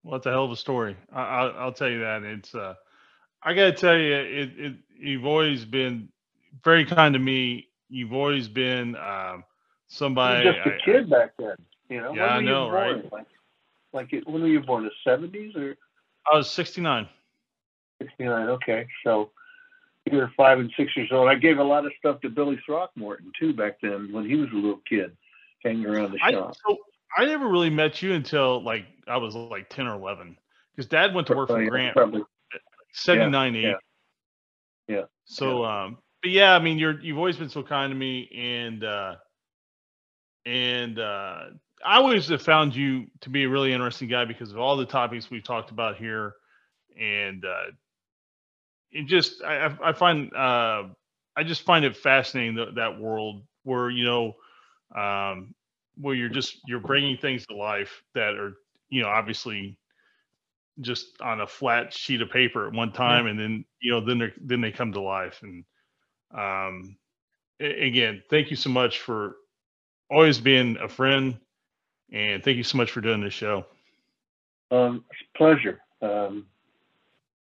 Well, 0.03 0.19
that's 0.19 0.27
a 0.27 0.31
hell 0.31 0.45
of 0.45 0.51
a 0.51 0.57
story. 0.57 0.97
I, 1.13 1.23
I, 1.23 1.47
I'll 1.49 1.73
tell 1.73 1.89
you 1.89 2.01
that. 2.01 2.23
It's. 2.23 2.55
Uh, 2.55 2.75
I 3.43 3.55
gotta 3.55 3.73
tell 3.73 3.97
you, 3.97 4.15
it, 4.15 4.51
it. 4.59 4.75
You've 4.99 5.25
always 5.25 5.65
been 5.65 6.11
very 6.63 6.85
kind 6.85 7.15
to 7.15 7.19
me. 7.19 7.69
You've 7.91 8.13
always 8.13 8.49
been 8.49 8.95
um, 8.97 9.03
I 9.03 9.43
somebody. 9.89 10.45
just 10.53 10.67
a 10.67 10.75
I- 10.75 10.79
kid 10.85 11.11
back 11.11 11.33
then. 11.39 11.57
You 11.89 12.01
know, 12.01 12.15
Yeah, 12.15 12.23
when 12.23 12.31
I 12.31 12.37
were 12.37 12.43
know, 12.43 12.71
right? 12.71 13.13
Like, 13.13 13.27
like 13.93 14.13
it, 14.13 14.27
when 14.29 14.43
were 14.43 14.49
you 14.49 14.61
born? 14.61 14.85
The 14.85 14.91
seventies 15.05 15.57
or 15.57 15.77
I 16.33 16.37
was 16.37 16.49
69. 16.51 17.09
sixty 18.01 18.25
nine? 18.25 18.49
Okay, 18.49 18.87
so 19.05 19.31
you 20.11 20.17
were 20.19 20.31
five 20.37 20.61
and 20.61 20.73
six 20.77 20.97
years 20.97 21.09
old. 21.13 21.29
I 21.29 21.35
gave 21.35 21.59
a 21.59 21.65
lot 21.65 21.85
of 21.85 21.93
stuff 21.99 22.21
to 22.21 22.29
Billy 22.31 22.61
Throckmorton 22.65 23.33
too 23.39 23.53
back 23.53 23.79
then 23.83 24.11
when 24.13 24.25
he 24.25 24.37
was 24.37 24.49
a 24.53 24.55
little 24.55 24.81
kid, 24.89 25.17
hanging 25.65 25.87
around 25.87 26.13
the 26.13 26.19
I, 26.23 26.31
shop. 26.31 26.55
so 26.67 26.79
I 27.19 27.25
never 27.25 27.49
really 27.49 27.71
met 27.71 28.01
you 28.03 28.13
until 28.13 28.63
like 28.63 28.87
I 29.09 29.17
was 29.17 29.35
like 29.35 29.69
10 29.69 29.89
or 29.89 29.95
11 29.97 30.37
because 30.77 30.89
dad 30.89 31.13
went 31.13 31.27
to 31.27 31.35
work 31.35 31.49
for 31.49 31.61
yeah, 31.61 31.69
Grant 31.69 31.97
probably. 31.97 32.23
79 32.93 33.55
yeah. 33.55 33.73
Yeah. 34.87 35.03
So, 35.25 35.65
um, 35.65 35.99
but 36.23 36.31
yeah, 36.31 36.55
I 36.55 36.59
mean, 36.59 36.79
you're, 36.79 37.01
you've 37.01 37.19
always 37.19 37.37
been 37.37 37.49
so 37.49 37.63
kind 37.63 37.91
to 37.91 37.97
me 37.97 38.29
and, 38.35 38.85
uh, 38.85 39.17
and, 40.47 40.99
uh, 40.99 41.45
I 41.85 41.97
always 41.97 42.29
have 42.29 42.43
found 42.43 42.77
you 42.77 43.07
to 43.23 43.31
be 43.31 43.45
a 43.45 43.49
really 43.49 43.73
interesting 43.73 44.09
guy 44.09 44.27
because 44.27 44.53
of 44.53 44.59
all 44.59 44.77
the 44.77 44.87
topics 44.87 45.31
we've 45.31 45.45
talked 45.45 45.71
about 45.71 45.97
here. 45.97 46.35
And, 47.01 47.45
uh, 47.45 47.73
it 48.93 49.07
just, 49.07 49.43
I, 49.43 49.75
I- 49.83 49.93
find, 49.93 50.35
uh, 50.35 50.85
I 51.37 51.45
just 51.45 51.63
find 51.63 51.85
it 51.85 51.97
fascinating 51.97 52.57
that, 52.57 52.75
that 52.77 53.01
world 53.01 53.45
where, 53.65 53.89
you 53.91 54.05
know, 54.05 54.35
um, 54.97 55.55
where 55.97 56.15
you're 56.15 56.29
just, 56.29 56.59
you're 56.67 56.81
bringing 56.81 57.17
things 57.17 57.47
to 57.47 57.57
life 57.57 58.03
that 58.15 58.35
are, 58.35 58.55
you 58.91 59.03
know, 59.03 59.09
obviously 59.09 59.79
just 60.81 61.21
on 61.21 61.41
a 61.41 61.47
flat 61.47 61.93
sheet 61.93 62.23
of 62.23 62.31
paper 62.31 62.67
at 62.67 62.73
one 62.73 62.93
time 62.93 63.27
and 63.27 63.39
then 63.39 63.65
you 63.81 63.93
know 63.93 64.05
then 64.05 64.19
they 64.19 64.33
then 64.43 64.61
they 64.61 64.73
come 64.73 64.93
to 64.93 65.01
life 65.01 65.41
and 65.43 65.65
um 66.33 66.97
again 67.61 68.23
thank 68.31 68.51
you 68.51 68.57
so 68.57 68.71
much 68.71 68.99
for 69.01 69.37
always 70.11 70.39
being 70.41 70.77
a 70.81 70.89
friend 70.89 71.39
and 72.13 72.43
thank 72.43 72.57
you 72.57 72.65
so 72.65 72.77
much 72.79 72.91
for 72.91 73.01
doing 73.01 73.21
this 73.21 73.35
show 73.35 73.65
Um, 74.71 75.05
pleasure. 75.37 75.81
Um, 76.01 76.47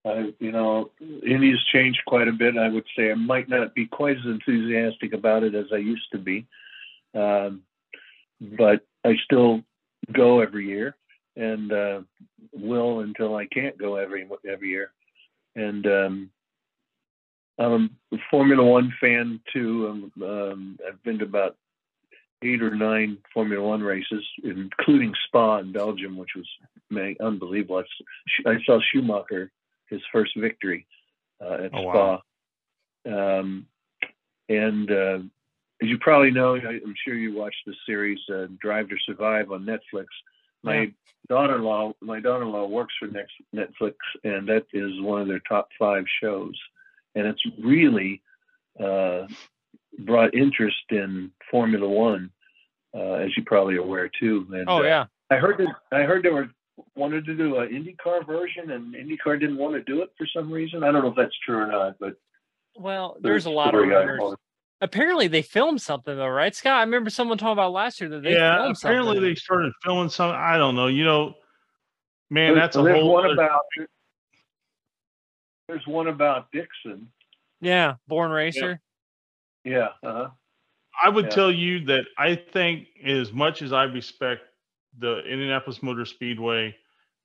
I, 0.04 0.32
you 0.38 0.52
know, 0.52 0.90
Indy's 1.00 1.62
changed 1.72 2.00
quite 2.06 2.28
a 2.28 2.32
bit. 2.32 2.56
I 2.56 2.68
would 2.68 2.86
say 2.96 3.10
I 3.10 3.14
might 3.14 3.48
not 3.48 3.74
be 3.74 3.86
quite 3.86 4.16
as 4.16 4.24
enthusiastic 4.24 5.12
about 5.12 5.42
it 5.42 5.54
as 5.54 5.66
I 5.72 5.76
used 5.76 6.10
to 6.12 6.18
be, 6.18 6.46
um, 7.14 7.62
but 8.40 8.86
I 9.04 9.16
still 9.24 9.62
go 10.12 10.40
every 10.40 10.66
year 10.66 10.96
and 11.36 11.72
uh, 11.72 12.00
will 12.52 13.00
until 13.00 13.36
I 13.36 13.46
can't 13.46 13.76
go 13.76 13.96
every 13.96 14.26
every 14.48 14.68
year. 14.70 14.92
And 15.54 15.86
um, 15.86 16.30
I'm 17.58 17.90
a 18.12 18.16
Formula 18.30 18.62
One 18.64 18.92
fan 19.00 19.40
too. 19.52 19.88
Um, 20.16 20.22
um, 20.22 20.78
I've 20.86 21.02
been 21.02 21.18
to 21.18 21.24
about 21.24 21.56
eight 22.42 22.62
or 22.62 22.74
nine 22.74 23.18
Formula 23.34 23.62
One 23.66 23.82
races, 23.82 24.24
including 24.44 25.12
Spa 25.26 25.58
in 25.58 25.72
Belgium, 25.72 26.16
which 26.16 26.30
was 26.36 26.46
man, 26.90 27.16
unbelievable. 27.20 27.82
I 28.46 28.56
saw 28.64 28.78
Schumacher 28.92 29.50
his 29.88 30.00
first 30.12 30.36
victory 30.36 30.86
uh, 31.40 31.54
at 31.64 31.70
Oh, 31.74 31.80
Spa, 31.90 32.20
wow. 33.06 33.38
um, 33.40 33.66
and 34.48 34.90
uh, 34.90 35.18
as 35.82 35.88
you 35.88 35.98
probably 35.98 36.30
know, 36.30 36.56
I- 36.56 36.80
I'm 36.84 36.94
sure 37.04 37.14
you 37.14 37.34
watched 37.34 37.64
the 37.66 37.74
series 37.86 38.18
uh, 38.32 38.46
Drive 38.60 38.88
to 38.90 38.96
Survive 39.06 39.50
on 39.50 39.64
Netflix. 39.64 40.06
My 40.62 40.80
Yeah. 40.82 40.86
daughter-in-law, 41.28 41.94
my 42.00 42.20
daughter-in-law 42.20 42.66
works 42.68 42.94
for 42.98 43.08
Netflix, 43.08 43.94
and 44.24 44.48
that 44.48 44.66
is 44.72 45.00
one 45.00 45.20
of 45.22 45.28
their 45.28 45.40
top 45.48 45.68
five 45.78 46.04
shows, 46.20 46.54
and 47.18 47.26
it's 47.26 47.42
really 47.62 48.22
uh, 48.82 49.26
brought 50.00 50.34
interest 50.34 50.76
in 50.90 51.30
Formula 51.50 51.88
One, 51.88 52.30
uh, 52.94 53.14
as 53.14 53.30
you 53.36 53.42
probably 53.44 53.76
are 53.76 53.80
aware 53.82 54.08
too. 54.20 54.46
And, 54.52 54.68
Oh 54.68 54.78
uh, 54.78 54.82
yeah. 54.82 55.04
I 55.30 55.36
heard 55.36 55.58
that 55.58 55.74
I 55.96 56.02
heard 56.04 56.22
they 56.22 56.30
were 56.30 56.48
wanted 56.94 57.24
to 57.26 57.34
do 57.34 57.56
an 57.58 57.68
IndyCar 57.68 58.24
version, 58.26 58.70
and 58.70 58.94
IndyCar 58.94 59.38
didn't 59.40 59.58
want 59.58 59.74
to 59.74 59.82
do 59.82 60.00
it 60.02 60.10
for 60.16 60.26
some 60.34 60.50
reason. 60.50 60.84
I 60.84 60.92
don't 60.92 61.02
know 61.02 61.08
if 61.10 61.16
that's 61.16 61.36
true 61.44 61.56
or 61.58 61.66
not, 61.66 61.96
but 61.98 62.14
Well, 62.76 63.16
the 63.20 63.28
there's 63.28 63.46
a 63.46 63.50
lot 63.50 63.74
of 63.74 63.80
story 63.80 63.88
rumors. 63.88 64.36
Apparently, 64.80 65.26
they 65.26 65.42
filmed 65.42 65.82
something 65.82 66.14
though, 66.16 66.28
right, 66.28 66.54
Scott? 66.54 66.74
I 66.78 66.80
remember 66.82 67.10
someone 67.10 67.36
talking 67.36 67.52
about 67.54 67.72
last 67.72 68.00
year 68.00 68.08
that 68.10 68.22
they 68.22 68.34
filmed 68.34 68.38
something. 68.38 68.46
yeah 68.46 68.62
filmed 68.62 68.76
apparently 68.80 69.14
something. 69.16 69.30
they 69.30 69.34
started 69.34 69.72
filming 69.84 70.08
some 70.08 70.30
i 70.30 70.56
don't 70.56 70.76
know 70.76 70.86
you 70.86 71.04
know 71.04 71.34
man 72.30 72.54
There's- 72.54 72.58
that's 72.66 72.76
a 72.76 72.82
there's 72.82 73.00
whole 73.00 73.12
one 73.12 73.24
other- 73.24 73.34
about 73.34 73.62
there's 75.68 75.86
one 75.86 76.08
about 76.08 76.50
Dixon. 76.50 77.08
Yeah, 77.60 77.96
Born 78.08 78.30
Racer. 78.30 78.80
Yeah, 79.64 79.88
uh-huh. 80.02 80.30
I 81.00 81.08
would 81.08 81.26
Yeah. 81.26 81.30
tell 81.30 81.52
you 81.52 81.84
that 81.86 82.06
I 82.16 82.34
think 82.34 82.88
as 83.04 83.32
much 83.32 83.62
as 83.62 83.72
I 83.72 83.84
respect 83.84 84.42
the 84.98 85.18
Indianapolis 85.18 85.82
Motor 85.82 86.04
Speedway 86.04 86.76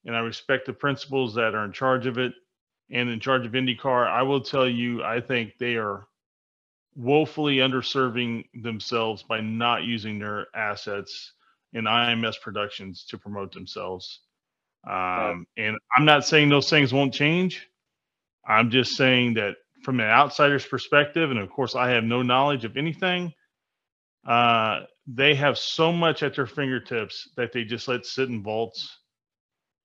and 0.05 0.15
I 0.15 0.19
respect 0.19 0.65
the 0.65 0.73
principals 0.73 1.33
that 1.35 1.55
are 1.55 1.65
in 1.65 1.71
charge 1.71 2.05
of 2.05 2.17
it 2.17 2.33
and 2.91 3.09
in 3.09 3.19
charge 3.19 3.45
of 3.45 3.53
IndyCar, 3.53 4.07
I 4.07 4.21
will 4.21 4.41
tell 4.41 4.67
you 4.67 5.03
I 5.03 5.21
think 5.21 5.57
they 5.57 5.77
are 5.77 6.07
woefully 6.95 7.57
underserving 7.57 8.45
themselves 8.61 9.23
by 9.23 9.39
not 9.41 9.83
using 9.83 10.19
their 10.19 10.47
assets 10.55 11.33
in 11.71 11.85
IMS 11.85 12.39
productions 12.39 13.05
to 13.05 13.17
promote 13.17 13.51
themselves. 13.51 14.19
Um, 14.85 15.47
and 15.57 15.77
I'm 15.95 16.05
not 16.05 16.25
saying 16.25 16.49
those 16.49 16.69
things 16.69 16.93
won't 16.93 17.13
change. 17.13 17.67
I'm 18.47 18.69
just 18.71 18.95
saying 18.95 19.35
that 19.35 19.55
from 19.83 19.99
an 19.99 20.07
outsider's 20.07 20.65
perspective, 20.65 21.31
and 21.31 21.39
of 21.39 21.49
course, 21.49 21.75
I 21.75 21.89
have 21.91 22.03
no 22.03 22.21
knowledge 22.21 22.65
of 22.65 22.77
anything 22.77 23.33
uh, 24.27 24.81
they 25.07 25.35
have 25.35 25.57
so 25.57 25.91
much 25.91 26.23
at 26.23 26.35
their 26.35 26.47
fingertips 26.47 27.29
that 27.35 27.51
they 27.51 27.63
just 27.63 27.87
let 27.87 28.05
sit 28.05 28.29
in 28.29 28.41
vaults 28.43 28.99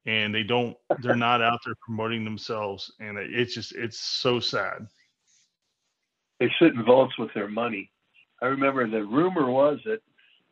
and 0.07 0.35
they 0.35 0.43
don't 0.45 0.77
they're 1.03 1.17
not 1.17 1.43
out 1.43 1.59
there 1.65 1.75
promoting 1.85 2.25
themselves. 2.25 2.93
And 3.01 3.19
it- 3.19 3.35
it's 3.35 3.55
just 3.55 3.75
it's 3.75 4.01
so 4.01 4.41
sad. 4.41 4.87
They 6.41 6.51
sit 6.61 6.75
in 6.75 6.85
vaults 6.85 7.19
with 7.19 7.33
their 7.35 7.49
money. 7.49 7.91
I 8.41 8.47
remember 8.47 8.89
the 8.89 9.05
rumor 9.05 9.51
was 9.51 9.81
that 9.87 10.01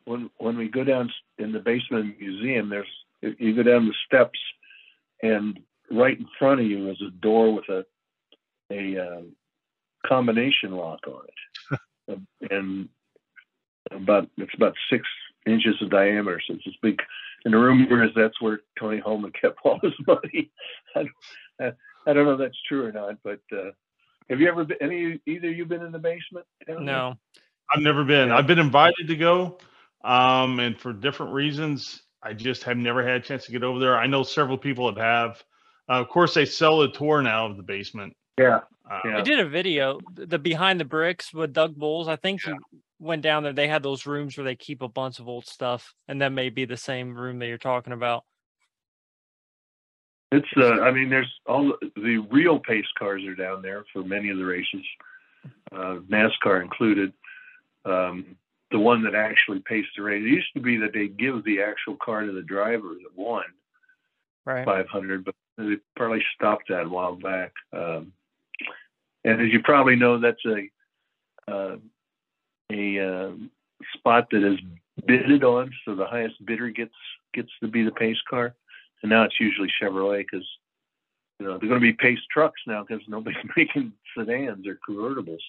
when 0.05 0.29
when 0.39 0.57
we 0.57 0.67
go 0.69 0.83
down 0.83 1.11
in 1.37 1.51
the 1.53 1.59
basement 1.59 2.09
of 2.11 2.17
the 2.19 2.25
museum, 2.25 2.69
there's 2.69 2.87
you 3.39 3.55
go 3.55 3.63
down 3.63 3.87
the 3.87 3.93
steps, 4.05 4.39
and 5.23 5.59
right 5.91 6.17
in 6.19 6.27
front 6.37 6.59
of 6.61 6.67
you 6.67 6.89
is 6.89 7.01
a 7.01 7.11
door 7.21 7.53
with 7.53 7.69
a 7.69 7.85
a 8.71 8.97
um, 8.97 9.31
combination 10.05 10.71
lock 10.71 10.99
on 11.07 11.21
it, 12.09 12.19
and 12.51 12.89
about 13.91 14.29
it's 14.37 14.53
about 14.55 14.73
six 14.89 15.07
inches 15.45 15.75
of 15.81 15.89
diameter, 15.89 16.41
so 16.45 16.53
it's 16.55 16.65
this 16.65 16.75
big. 16.81 16.99
And 17.45 17.53
the 17.53 17.59
rumor 17.59 18.03
is 18.03 18.11
that's 18.15 18.41
where 18.41 18.59
Tony 18.79 18.99
Hulman 18.99 19.31
kept 19.39 19.59
all 19.63 19.79
his 19.81 19.93
money. 20.05 20.51
I, 20.95 21.05
I, 21.61 21.71
I 22.07 22.13
don't 22.13 22.25
know 22.25 22.33
if 22.33 22.39
that's 22.39 22.57
true 22.67 22.85
or 22.85 22.91
not, 22.91 23.15
but 23.23 23.39
uh, 23.53 23.71
have 24.29 24.39
you 24.41 24.47
ever 24.49 24.65
been? 24.65 24.77
Any 24.81 25.19
either 25.25 25.49
you've 25.49 25.69
been 25.69 25.83
in 25.83 25.91
the 25.91 25.99
basement? 25.99 26.45
down 26.67 26.85
there? 26.85 26.85
No. 26.85 27.15
i've 27.73 27.81
never 27.81 28.03
been 28.03 28.29
Yeah. 28.29 28.37
i've 28.37 28.47
been 28.47 28.59
invited 28.59 29.07
to 29.07 29.15
go 29.15 29.57
um 30.03 30.59
and 30.59 30.79
for 30.79 30.93
different 30.93 31.33
reasons 31.33 32.01
i 32.23 32.33
just 32.33 32.63
have 32.63 32.77
never 32.77 33.03
had 33.05 33.21
a 33.21 33.23
chance 33.23 33.45
to 33.45 33.51
get 33.51 33.63
over 33.63 33.79
there 33.79 33.97
i 33.97 34.07
know 34.07 34.23
several 34.23 34.57
people 34.57 34.91
that 34.93 35.01
have 35.01 35.43
uh, 35.89 36.01
of 36.01 36.09
course 36.09 36.33
they 36.33 36.45
sell 36.45 36.81
a 36.81 36.91
tour 36.91 37.21
now 37.21 37.45
of 37.47 37.57
the 37.57 37.63
basement 37.63 38.15
Yeah, 38.37 38.61
uh, 38.89 38.99
yeah. 39.03 39.17
They 39.17 39.23
did 39.23 39.39
a 39.39 39.49
video, 39.49 39.99
the 40.13 40.39
behind 40.39 40.79
the 40.79 40.85
bricks 40.85 41.33
with 41.33 41.53
Doug 41.53 41.75
Boles. 41.75 42.07
I 42.07 42.15
think 42.15 42.43
he 42.43 42.53
went 42.99 43.21
down 43.21 43.43
there. 43.43 43.53
They 43.53 43.67
had 43.67 43.83
those 43.83 44.05
rooms 44.05 44.37
where 44.37 44.43
they 44.43 44.55
keep 44.55 44.81
a 44.81 44.87
bunch 44.87 45.19
of 45.19 45.27
old 45.27 45.45
stuff, 45.45 45.93
and 46.07 46.21
that 46.21 46.31
may 46.31 46.49
be 46.49 46.65
the 46.65 46.77
same 46.77 47.15
room 47.15 47.39
that 47.39 47.47
you're 47.47 47.57
talking 47.57 47.93
about. 47.93 48.23
It's 50.31 50.47
uh, 50.57 50.81
I 50.81 50.91
mean, 50.91 51.09
there's 51.09 51.31
all 51.45 51.73
the, 51.81 51.91
the 51.95 52.17
real 52.29 52.59
pace 52.59 52.85
cars 52.99 53.23
are 53.25 53.35
down 53.35 53.61
there 53.61 53.85
for 53.93 54.03
many 54.03 54.29
of 54.29 54.37
the 54.37 54.45
races, 54.45 54.83
uh, 55.71 55.99
NASCAR 56.09 56.61
included. 56.61 57.13
Um, 57.85 58.35
the 58.71 58.79
one 58.79 59.03
that 59.03 59.15
actually 59.15 59.59
paced 59.59 59.89
the 59.95 60.03
race. 60.03 60.23
It 60.23 60.27
used 60.27 60.53
to 60.55 60.59
be 60.59 60.77
that 60.77 60.93
they 60.93 61.07
give 61.07 61.43
the 61.43 61.61
actual 61.61 61.95
car 62.03 62.25
to 62.25 62.31
the 62.31 62.41
driver 62.41 62.89
that 62.89 63.15
won 63.15 63.45
Right. 64.45 64.65
500, 64.65 65.25
but 65.25 65.35
they 65.57 65.75
probably 65.97 66.23
stopped 66.35 66.69
that 66.69 66.85
a 66.85 66.89
while 66.89 67.15
back. 67.15 67.51
Um, 67.73 68.13
and 69.27 69.41
as 69.41 69.51
you 69.51 69.61
probably 69.61 69.95
know, 69.95 70.19
that's 70.19 70.45
a 70.45 71.51
uh, 71.51 71.77
a 72.71 72.99
um 72.99 73.51
spot 73.95 74.27
that 74.31 74.43
is 74.43 74.59
bidded 75.05 75.43
on, 75.43 75.71
so 75.85 75.95
the 75.95 76.05
highest 76.05 76.43
bidder 76.45 76.69
gets 76.69 76.95
gets 77.33 77.49
to 77.61 77.67
be 77.67 77.83
the 77.83 77.91
pace 77.91 78.21
car. 78.29 78.55
And 79.03 79.09
now 79.11 79.23
it's 79.23 79.39
usually 79.39 79.69
Chevrolet 79.81 80.19
because 80.29 80.47
you 81.39 81.45
know 81.45 81.57
they're 81.57 81.69
going 81.69 81.81
to 81.81 81.91
be 81.91 81.93
pace 81.93 82.19
trucks 82.31 82.61
now 82.67 82.83
because 82.87 83.03
nobody's 83.07 83.37
making 83.57 83.93
sedans 84.17 84.65
or 84.67 84.79
convertibles. 84.89 85.43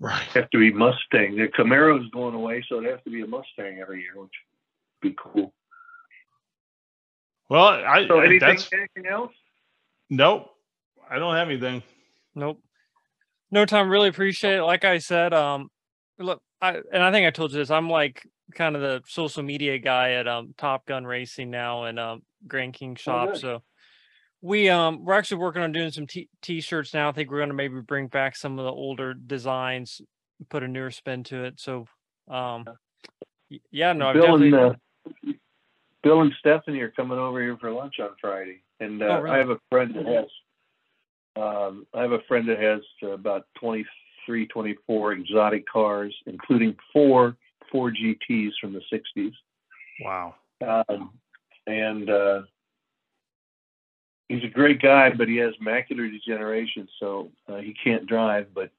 right 0.00 0.22
have 0.34 0.50
to 0.50 0.58
be 0.58 0.72
Mustang. 0.72 1.36
The 1.36 1.48
Camaro's 1.48 2.10
going 2.10 2.34
away, 2.34 2.64
so 2.68 2.80
it 2.80 2.90
has 2.90 3.00
to 3.04 3.10
be 3.10 3.22
a 3.22 3.26
Mustang 3.26 3.78
every 3.80 4.00
year, 4.02 4.12
which 4.16 4.30
would 5.02 5.10
be 5.10 5.16
cool. 5.16 5.52
well 7.48 7.64
i, 7.68 8.06
So 8.08 8.18
anything, 8.20 8.40
that's 8.40 8.72
anything 8.72 9.06
else? 9.06 9.32
nope 10.10 10.50
i 11.10 11.18
don't 11.18 11.34
have 11.36 11.48
anything 11.48 11.82
Nope. 12.38 12.62
No 13.50 13.64
time. 13.64 13.88
Really 13.88 14.08
appreciate 14.08 14.56
it. 14.56 14.62
Like 14.62 14.84
I 14.84 14.98
said, 14.98 15.34
um, 15.34 15.70
look, 16.18 16.40
I 16.60 16.80
and 16.92 17.02
I 17.02 17.10
think 17.10 17.26
I 17.26 17.30
told 17.30 17.52
you 17.52 17.58
this. 17.58 17.70
I'm 17.70 17.90
like 17.90 18.26
kind 18.54 18.76
of 18.76 18.82
the 18.82 19.02
social 19.06 19.42
media 19.42 19.78
guy 19.78 20.12
at 20.12 20.28
um 20.28 20.54
Top 20.56 20.86
Gun 20.86 21.04
Racing 21.04 21.50
now 21.50 21.84
and 21.84 21.98
um 21.98 22.22
Grant 22.46 22.74
King 22.74 22.94
Shop. 22.94 23.32
good. 23.32 23.40
so 23.40 23.62
we 24.40 24.68
um 24.68 25.04
we're 25.04 25.14
actually 25.14 25.38
working 25.38 25.62
on 25.62 25.72
doing 25.72 25.90
some 25.90 26.06
t- 26.06 26.28
t-shirts 26.42 26.94
now. 26.94 27.08
I 27.08 27.12
think 27.12 27.30
we're 27.30 27.40
gonna 27.40 27.54
maybe 27.54 27.80
bring 27.80 28.06
back 28.06 28.36
some 28.36 28.58
of 28.58 28.64
the 28.64 28.72
older 28.72 29.14
designs, 29.14 30.00
put 30.48 30.62
a 30.62 30.68
newer 30.68 30.90
spin 30.90 31.24
to 31.24 31.44
it. 31.44 31.60
So 31.60 31.86
um 32.28 32.64
yeah, 33.70 33.92
no, 33.94 34.08
I've 34.08 34.14
Bill 34.14 34.34
and 34.34 34.54
uh, 34.54 34.74
Bill 36.02 36.20
and 36.20 36.32
Stephanie 36.38 36.80
are 36.80 36.90
coming 36.90 37.18
over 37.18 37.40
here 37.40 37.56
for 37.58 37.70
lunch 37.70 37.94
on 38.00 38.10
Friday, 38.20 38.62
and 38.78 39.02
uh, 39.02 39.06
Oh, 39.06 39.20
really? 39.20 39.36
I 39.36 39.38
have 39.38 39.50
a 39.50 39.58
friend 39.70 39.94
that 39.94 40.06
has. 40.06 40.26
Um, 41.38 41.86
I 41.94 42.02
have 42.02 42.12
a 42.12 42.20
friend 42.26 42.48
that 42.48 42.58
has 42.58 42.80
uh, 43.02 43.10
about 43.10 43.46
23, 43.60 44.46
24 44.46 45.12
exotic 45.12 45.64
cars, 45.68 46.14
including 46.26 46.76
four 46.92 47.36
Ford 47.70 47.96
GTs 48.02 48.50
from 48.60 48.72
the 48.72 48.82
'60s. 48.92 49.32
Wow. 50.00 50.34
Um, 50.66 51.10
and 51.66 52.08
uh, 52.08 52.42
he's 54.28 54.44
a 54.44 54.48
great 54.48 54.80
guy, 54.80 55.10
but 55.10 55.28
he 55.28 55.36
has 55.36 55.54
macular 55.64 56.10
degeneration, 56.10 56.88
so 56.98 57.30
uh, 57.48 57.56
he 57.56 57.74
can't 57.84 58.06
drive. 58.06 58.48
But 58.54 58.70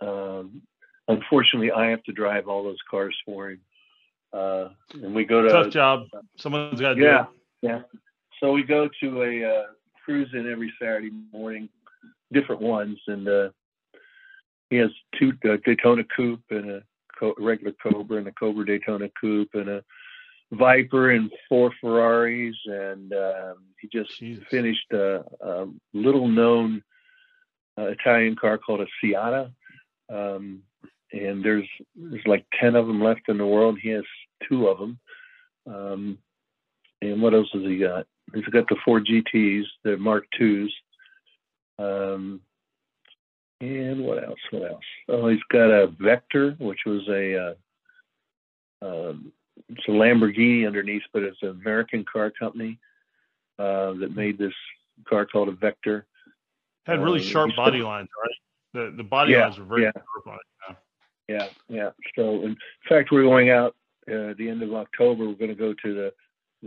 um, 0.00 0.62
unfortunately, 1.08 1.70
I 1.70 1.90
have 1.90 2.02
to 2.04 2.12
drive 2.12 2.48
all 2.48 2.64
those 2.64 2.78
cars 2.90 3.16
for 3.24 3.50
him. 3.50 3.60
Uh, 4.32 4.68
and 4.94 5.14
we 5.14 5.24
go 5.24 5.42
to 5.42 5.48
Tough 5.48 5.72
job. 5.72 6.06
Someone's 6.36 6.80
got 6.80 6.90
to 6.90 6.94
do 6.96 7.02
yeah, 7.02 7.22
it. 7.22 7.28
yeah. 7.62 7.80
So 8.40 8.52
we 8.52 8.64
go 8.64 8.88
to 9.00 9.22
a 9.22 9.44
uh, 9.44 9.62
cruise 10.04 10.28
in 10.32 10.50
every 10.50 10.72
Saturday 10.80 11.12
morning, 11.32 11.68
different 12.34 12.62
ones, 12.62 12.98
and 13.06 13.28
uh, 13.28 13.48
he 14.70 14.76
has 14.76 14.90
two 15.18 15.32
uh, 15.48 15.56
Daytona 15.64 16.04
Coupe 16.16 16.44
and 16.50 16.70
a 16.70 16.82
co- 17.18 17.34
regular 17.38 17.72
Cobra 17.82 18.18
and 18.18 18.28
a 18.28 18.32
Cobra 18.32 18.66
Daytona 18.66 19.08
Coupe 19.20 19.54
and 19.54 19.68
a 19.68 19.84
Viper 20.52 21.10
and 21.10 21.32
four 21.48 21.72
Ferraris, 21.80 22.56
and 22.66 23.12
um, 23.12 23.56
he 23.80 23.88
just 23.92 24.18
Jesus. 24.18 24.44
finished 24.50 24.92
a, 24.92 25.24
a 25.40 25.66
little 25.92 26.28
known 26.28 26.82
uh, 27.78 27.86
Italian 27.86 28.36
car 28.36 28.58
called 28.58 28.80
a 28.80 28.86
Siata. 29.02 29.50
Um, 30.12 30.62
and 31.12 31.44
there's 31.44 31.68
there's 31.96 32.26
like 32.26 32.44
ten 32.60 32.74
of 32.76 32.86
them 32.86 33.02
left 33.02 33.28
in 33.28 33.38
the 33.38 33.46
world. 33.46 33.78
He 33.80 33.90
has 33.90 34.04
two 34.48 34.68
of 34.68 34.78
them. 34.78 34.98
Um, 35.66 36.18
and 37.00 37.22
what 37.22 37.34
else 37.34 37.48
has 37.52 37.62
he 37.62 37.78
got? 37.78 38.06
He's 38.34 38.44
got 38.46 38.68
the 38.68 38.76
four 38.84 39.00
GTS, 39.00 39.64
the 39.82 39.96
Mark 39.96 40.24
IIs. 40.40 40.72
Um, 41.78 42.40
and 43.60 44.04
what 44.04 44.22
else? 44.22 44.38
What 44.50 44.70
else? 44.70 44.84
Oh, 45.08 45.28
he's 45.28 45.42
got 45.50 45.70
a 45.70 45.86
Vector, 45.98 46.56
which 46.58 46.80
was 46.86 47.02
a 47.08 47.56
uh, 48.82 48.86
um, 48.86 49.32
it's 49.68 49.86
a 49.88 49.92
Lamborghini 49.92 50.66
underneath, 50.66 51.02
but 51.12 51.22
it's 51.22 51.42
an 51.42 51.48
American 51.48 52.04
car 52.10 52.30
company 52.30 52.78
uh, 53.58 53.92
that 53.94 54.14
made 54.14 54.36
this 54.36 54.52
car 55.08 55.24
called 55.24 55.48
a 55.48 55.52
Vector. 55.52 56.06
Had 56.86 57.00
really 57.00 57.20
Uh, 57.20 57.24
sharp 57.24 57.56
body 57.56 57.80
lines, 57.80 58.08
right? 58.22 58.36
The 58.90 58.96
the 58.96 59.04
body 59.04 59.32
Yeah, 59.32 59.46
lines 59.46 59.58
were 59.58 59.64
very 59.64 59.82
yeah. 59.84 59.92
sharp 59.94 60.26
on 60.26 60.34
it. 60.34 60.40
Yeah. 60.68 60.76
Yeah, 61.26 61.48
yeah. 61.68 61.90
So, 62.16 62.42
in 62.42 62.56
fact, 62.86 63.10
we're 63.10 63.22
going 63.22 63.48
out 63.48 63.74
uh, 64.10 64.30
at 64.30 64.36
the 64.36 64.48
end 64.48 64.62
of 64.62 64.74
October. 64.74 65.26
We're 65.26 65.34
going 65.34 65.48
to 65.48 65.54
go 65.54 65.72
to 65.72 65.94
the 65.94 66.12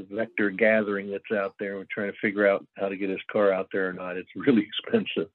Vector 0.09 0.49
gathering 0.51 1.11
that's 1.11 1.31
out 1.31 1.55
there. 1.59 1.75
We're 1.75 1.85
trying 1.91 2.11
to 2.11 2.17
figure 2.19 2.47
out 2.47 2.65
how 2.77 2.89
to 2.89 2.97
get 2.97 3.09
his 3.09 3.19
car 3.31 3.51
out 3.51 3.69
there 3.71 3.89
or 3.89 3.93
not. 3.93 4.17
It's 4.17 4.29
really 4.35 4.67
expensive. 4.85 5.29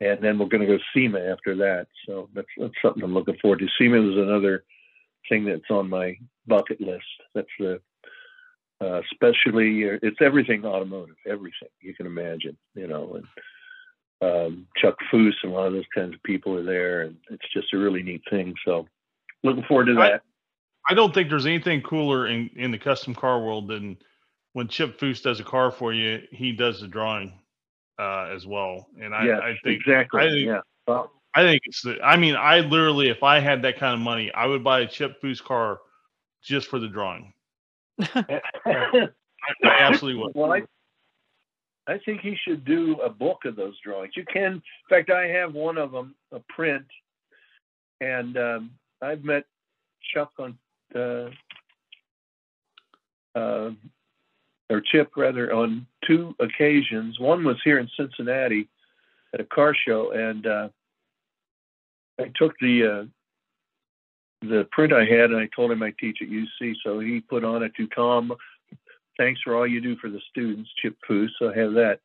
And 0.00 0.22
then 0.22 0.38
we're 0.38 0.46
going 0.46 0.66
to 0.66 0.66
go 0.66 0.78
SEMA 0.94 1.20
after 1.20 1.56
that. 1.56 1.86
So 2.06 2.28
that's 2.34 2.48
that's 2.58 2.74
something 2.82 3.02
I'm 3.02 3.14
looking 3.14 3.38
forward 3.40 3.60
to. 3.60 3.68
SEMA 3.78 4.10
is 4.10 4.18
another 4.18 4.64
thing 5.28 5.44
that's 5.44 5.70
on 5.70 5.88
my 5.88 6.16
bucket 6.46 6.80
list. 6.80 7.04
That's 7.34 7.48
the 7.58 7.80
uh, 8.80 9.00
especially 9.10 9.84
it's 9.84 10.18
everything 10.20 10.64
automotive, 10.64 11.16
everything 11.26 11.68
you 11.80 11.94
can 11.94 12.06
imagine, 12.06 12.56
you 12.74 12.86
know. 12.86 13.18
And 13.18 13.26
um, 14.20 14.66
Chuck 14.76 14.96
Foose 15.10 15.34
and 15.42 15.52
a 15.52 15.54
lot 15.54 15.68
of 15.68 15.72
those 15.72 15.84
kinds 15.94 16.14
of 16.14 16.22
people 16.22 16.54
are 16.54 16.62
there, 16.62 17.02
and 17.02 17.16
it's 17.30 17.52
just 17.54 17.72
a 17.72 17.78
really 17.78 18.02
neat 18.02 18.22
thing. 18.28 18.54
So, 18.64 18.86
looking 19.42 19.64
forward 19.64 19.86
to 19.86 19.94
that. 19.94 20.22
I 20.88 20.94
don't 20.94 21.12
think 21.12 21.28
there's 21.28 21.46
anything 21.46 21.82
cooler 21.82 22.26
in, 22.28 22.50
in 22.56 22.70
the 22.70 22.78
custom 22.78 23.14
car 23.14 23.40
world 23.40 23.68
than 23.68 23.96
when 24.52 24.68
Chip 24.68 24.98
Foose 24.98 25.22
does 25.22 25.40
a 25.40 25.44
car 25.44 25.70
for 25.70 25.92
you, 25.92 26.22
he 26.30 26.52
does 26.52 26.80
the 26.80 26.88
drawing 26.88 27.32
uh, 27.98 28.30
as 28.34 28.46
well. 28.46 28.86
And 29.00 29.14
I, 29.14 29.26
yeah, 29.26 29.38
I 29.38 29.56
think 29.64 29.80
exactly. 29.80 30.20
I 30.22 30.28
think- 30.30 30.46
yeah. 30.46 30.60
Well, 30.86 31.12
I 31.34 31.42
think 31.42 31.62
it's 31.66 31.82
the 31.82 32.00
I 32.02 32.16
mean, 32.16 32.34
I 32.34 32.60
literally 32.60 33.08
if 33.10 33.22
I 33.22 33.40
had 33.40 33.60
that 33.62 33.78
kind 33.78 33.92
of 33.92 34.00
money, 34.00 34.32
I 34.32 34.46
would 34.46 34.64
buy 34.64 34.80
a 34.80 34.86
Chip 34.88 35.20
Foose 35.20 35.42
car 35.42 35.80
just 36.42 36.68
for 36.68 36.78
the 36.78 36.88
drawing. 36.88 37.34
I, 38.00 38.40
I 38.64 39.08
absolutely 39.64 40.22
would. 40.22 40.32
well, 40.34 40.52
I, 40.52 40.62
I 41.86 41.98
think 41.98 42.20
he 42.20 42.36
should 42.42 42.64
do 42.64 43.00
a 43.00 43.10
book 43.10 43.44
of 43.44 43.54
those 43.56 43.78
drawings. 43.84 44.14
You 44.16 44.24
can, 44.24 44.52
in 44.54 44.62
fact, 44.88 45.10
I 45.10 45.26
have 45.26 45.52
one 45.54 45.76
of 45.78 45.92
them, 45.92 46.14
a 46.32 46.40
print, 46.48 46.86
and 48.00 48.36
um, 48.38 48.70
I've 49.02 49.22
met 49.22 49.44
Chuck 50.14 50.32
on, 50.38 50.56
or 50.94 51.30
Chip 54.84 55.10
rather, 55.16 55.52
on 55.52 55.86
two 56.06 56.34
occasions. 56.40 57.18
One 57.18 57.44
was 57.44 57.56
here 57.64 57.78
in 57.78 57.88
Cincinnati 57.96 58.68
at 59.34 59.40
a 59.40 59.44
car 59.44 59.74
show, 59.74 60.12
and 60.12 60.46
uh, 60.46 60.68
I 62.20 62.30
took 62.36 62.54
the 62.60 62.86
uh, 62.86 63.04
the 64.42 64.68
print 64.70 64.92
I 64.92 65.04
had, 65.04 65.30
and 65.30 65.38
I 65.38 65.48
told 65.54 65.70
him 65.70 65.82
I 65.82 65.94
teach 65.98 66.18
at 66.20 66.28
UC, 66.28 66.74
so 66.84 67.00
he 67.00 67.20
put 67.20 67.44
on 67.44 67.62
it 67.62 67.74
to 67.76 67.86
Tom 67.88 68.32
thanks 69.16 69.40
for 69.42 69.56
all 69.56 69.66
you 69.66 69.80
do 69.80 69.96
for 69.96 70.10
the 70.10 70.20
students, 70.30 70.70
Chip 70.80 70.96
Foose. 71.08 71.30
So 71.38 71.50
I 71.50 71.58
have 71.58 71.72
that. 71.74 72.00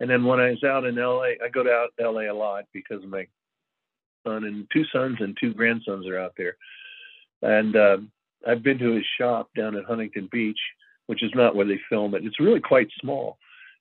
And 0.00 0.10
then 0.10 0.24
when 0.24 0.40
I 0.40 0.50
was 0.50 0.64
out 0.64 0.84
in 0.84 0.96
LA, 0.96 1.34
I 1.44 1.48
go 1.52 1.62
to 1.62 1.70
out 1.70 1.90
LA 2.00 2.30
a 2.30 2.34
lot 2.34 2.64
because 2.72 3.02
my 3.06 3.26
son 4.26 4.44
and 4.44 4.66
two 4.72 4.84
sons 4.92 5.16
and 5.20 5.36
two 5.40 5.54
grandsons 5.54 6.06
are 6.06 6.18
out 6.18 6.34
there. 6.36 6.56
And 7.42 7.76
um, 7.76 8.10
I've 8.46 8.62
been 8.62 8.78
to 8.78 8.92
his 8.92 9.06
shop 9.18 9.50
down 9.56 9.76
at 9.76 9.84
Huntington 9.84 10.28
Beach, 10.30 10.58
which 11.06 11.22
is 11.22 11.30
not 11.34 11.54
where 11.54 11.66
they 11.66 11.80
film 11.88 12.14
it. 12.14 12.24
It's 12.24 12.40
really 12.40 12.60
quite 12.60 12.88
small. 13.00 13.38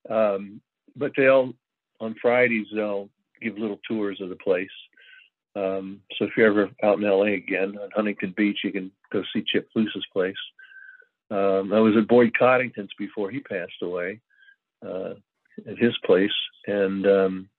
Um, 0.10 0.62
but 0.96 1.12
they'll, 1.18 1.54
on 2.00 2.16
Fridays, 2.22 2.68
they'll 2.74 3.10
give 3.42 3.58
little 3.58 3.80
tours 3.88 4.22
of 4.22 4.30
the 4.30 4.36
place. 4.36 4.70
Um, 5.56 6.02
so 6.18 6.26
if 6.26 6.32
you're 6.36 6.48
ever 6.48 6.70
out 6.84 7.00
in 7.00 7.10
LA 7.10 7.34
again 7.36 7.78
on 7.82 7.90
Huntington 7.96 8.34
Beach, 8.36 8.60
you 8.64 8.72
can 8.72 8.92
go 9.12 9.24
see 9.34 9.44
Chip 9.46 9.68
Foose's 9.74 10.06
place. 10.12 10.36
Um, 11.32 11.74
I 11.74 11.80
was 11.80 11.96
at 11.98 12.08
Boyd 12.08 12.34
Coddington's 12.38 12.92
before 13.00 13.32
he 13.32 13.40
passed 13.40 13.82
away 13.82 14.20
uh, 14.86 15.14
at 15.68 15.78
his 15.78 15.98
place, 16.06 16.30
and 16.68 17.08
um, 17.08 17.50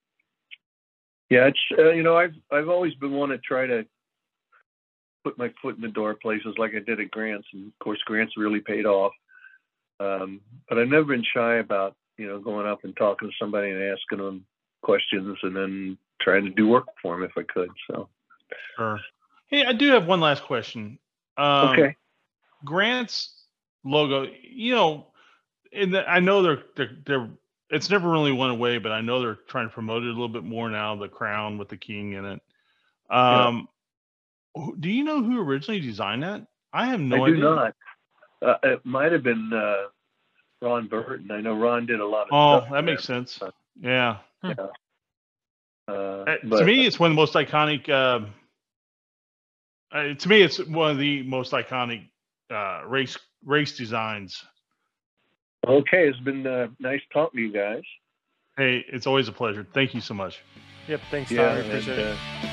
yeah, 1.31 1.49
it's 1.49 1.59
uh, 1.77 1.91
you 1.91 2.03
know 2.03 2.17
I've 2.17 2.35
I've 2.53 2.69
always 2.69 2.95
been 2.95 3.13
one 3.13 3.31
to 3.31 3.39
try 3.39 3.67
to 3.67 3.85
put 5.27 5.39
my 5.39 5.53
foot 5.61 5.75
in 5.75 5.83
the 5.83 5.89
door 5.89 6.15
places 6.15 6.55
like 6.57 6.73
I 6.77 6.79
did 6.79 7.01
at 7.01 7.11
Grants, 7.11 7.49
and 7.53 7.67
of 7.67 7.79
course 7.81 7.99
Grants 8.07 8.37
really 8.37 8.61
paid 8.61 8.87
off. 8.87 9.13
Um, 9.99 10.41
but 10.69 10.79
I've 10.79 10.87
never 10.87 11.05
been 11.05 11.25
shy 11.25 11.57
about 11.57 11.97
you 12.17 12.29
know 12.29 12.39
going 12.39 12.67
up 12.67 12.85
and 12.85 12.97
talking 12.97 13.29
to 13.29 13.35
somebody 13.37 13.71
and 13.71 13.83
asking 13.83 14.19
them 14.19 14.47
questions, 14.83 15.37
and 15.43 15.57
then 15.57 15.99
trying 16.21 16.45
to 16.45 16.51
do 16.51 16.69
work 16.69 16.87
for 17.03 17.17
them 17.17 17.25
if 17.25 17.33
I 17.37 17.43
could. 17.43 17.71
So 17.91 18.09
Sure. 18.77 19.01
Hey, 19.49 19.65
I 19.65 19.73
do 19.73 19.91
have 19.91 20.07
one 20.07 20.21
last 20.21 20.45
question. 20.45 20.99
Um, 21.37 21.71
okay, 21.71 21.97
Grant's 22.65 23.31
logo, 23.85 24.29
you 24.43 24.77
know, 24.77 25.09
and 25.73 25.97
I 25.97 26.21
know 26.21 26.43
they're 26.43 26.63
they're 26.77 26.97
they're 27.05 27.31
it's 27.71 27.91
never 27.91 28.09
really 28.09 28.31
went 28.31 28.53
away, 28.53 28.79
but 28.79 28.93
I 28.93 29.01
know 29.01 29.21
they're 29.21 29.39
trying 29.49 29.67
to 29.67 29.75
promote 29.75 30.05
it 30.05 30.07
a 30.07 30.13
little 30.13 30.29
bit 30.29 30.45
more 30.45 30.71
now. 30.71 30.95
The 30.95 31.09
crown 31.09 31.59
with 31.59 31.69
the 31.69 31.77
king 31.77 32.13
in 32.13 32.25
it. 32.25 32.41
Um, 33.11 33.57
who- 33.63 33.69
do 34.79 34.89
you 34.91 35.05
know 35.05 35.23
who 35.23 35.41
originally 35.41 35.81
designed 35.81 36.23
that? 36.23 36.47
I 36.73 36.87
have 36.87 37.01
no 37.01 37.25
idea. 37.25 37.35
I 37.35 37.37
do 37.37 37.43
not. 37.43 37.75
Uh, 38.43 38.55
it 38.63 38.81
might 38.85 39.13
have 39.13 39.23
been 39.23 39.51
uh, 39.53 39.87
Ron 40.61 40.87
Burton. 40.89 41.31
I 41.31 41.41
know 41.41 41.55
Ron 41.55 41.87
did 41.87 42.01
a 42.01 42.07
lot 42.07 42.23
of 42.23 42.29
Oh, 42.33 42.61
stuff. 42.61 42.73
that 42.73 42.83
makes 42.85 43.05
sense. 43.05 43.41
Yeah. 43.81 44.19
sense. 44.45 44.59
Uh, 44.59 44.69
Uh, 45.93 46.25
but, 46.45 46.59
to 46.61 46.65
me, 46.65 46.85
it's 46.87 46.99
one 46.99 47.11
of 47.11 47.17
the 47.17 47.21
most 47.21 47.35
iconic. 47.35 47.89
Um, 47.89 48.35
uh, 49.93 50.15
to 50.15 50.29
me, 50.29 50.43
it's 50.43 50.59
one 50.67 50.91
of 50.91 50.99
the 50.99 51.23
most 51.23 51.53
iconic 51.53 52.09
uh, 52.51 52.83
race 52.87 53.17
race 53.45 53.77
designs. 53.77 54.45
okay, 55.67 56.09
it's 56.09 56.19
been 56.21 56.47
uh, 56.47 56.67
nice 56.81 57.01
talking 57.13 57.39
to 57.39 57.47
you 57.47 57.53
guys. 57.53 57.83
Hey, 58.57 58.85
it's 58.89 59.07
always 59.07 59.29
a 59.29 59.33
pleasure. 59.33 59.67
Thank 59.73 59.95
you 59.95 60.01
so 60.01 60.15
much. 60.15 60.43
Yep, 60.89 61.01
thanks, 61.11 61.31
Yeah, 61.31 61.43
Tyler. 61.49 61.61
and, 61.61 61.69
Appreciate 61.69 61.99
it. 62.01 62.17
uh, 62.43 62.47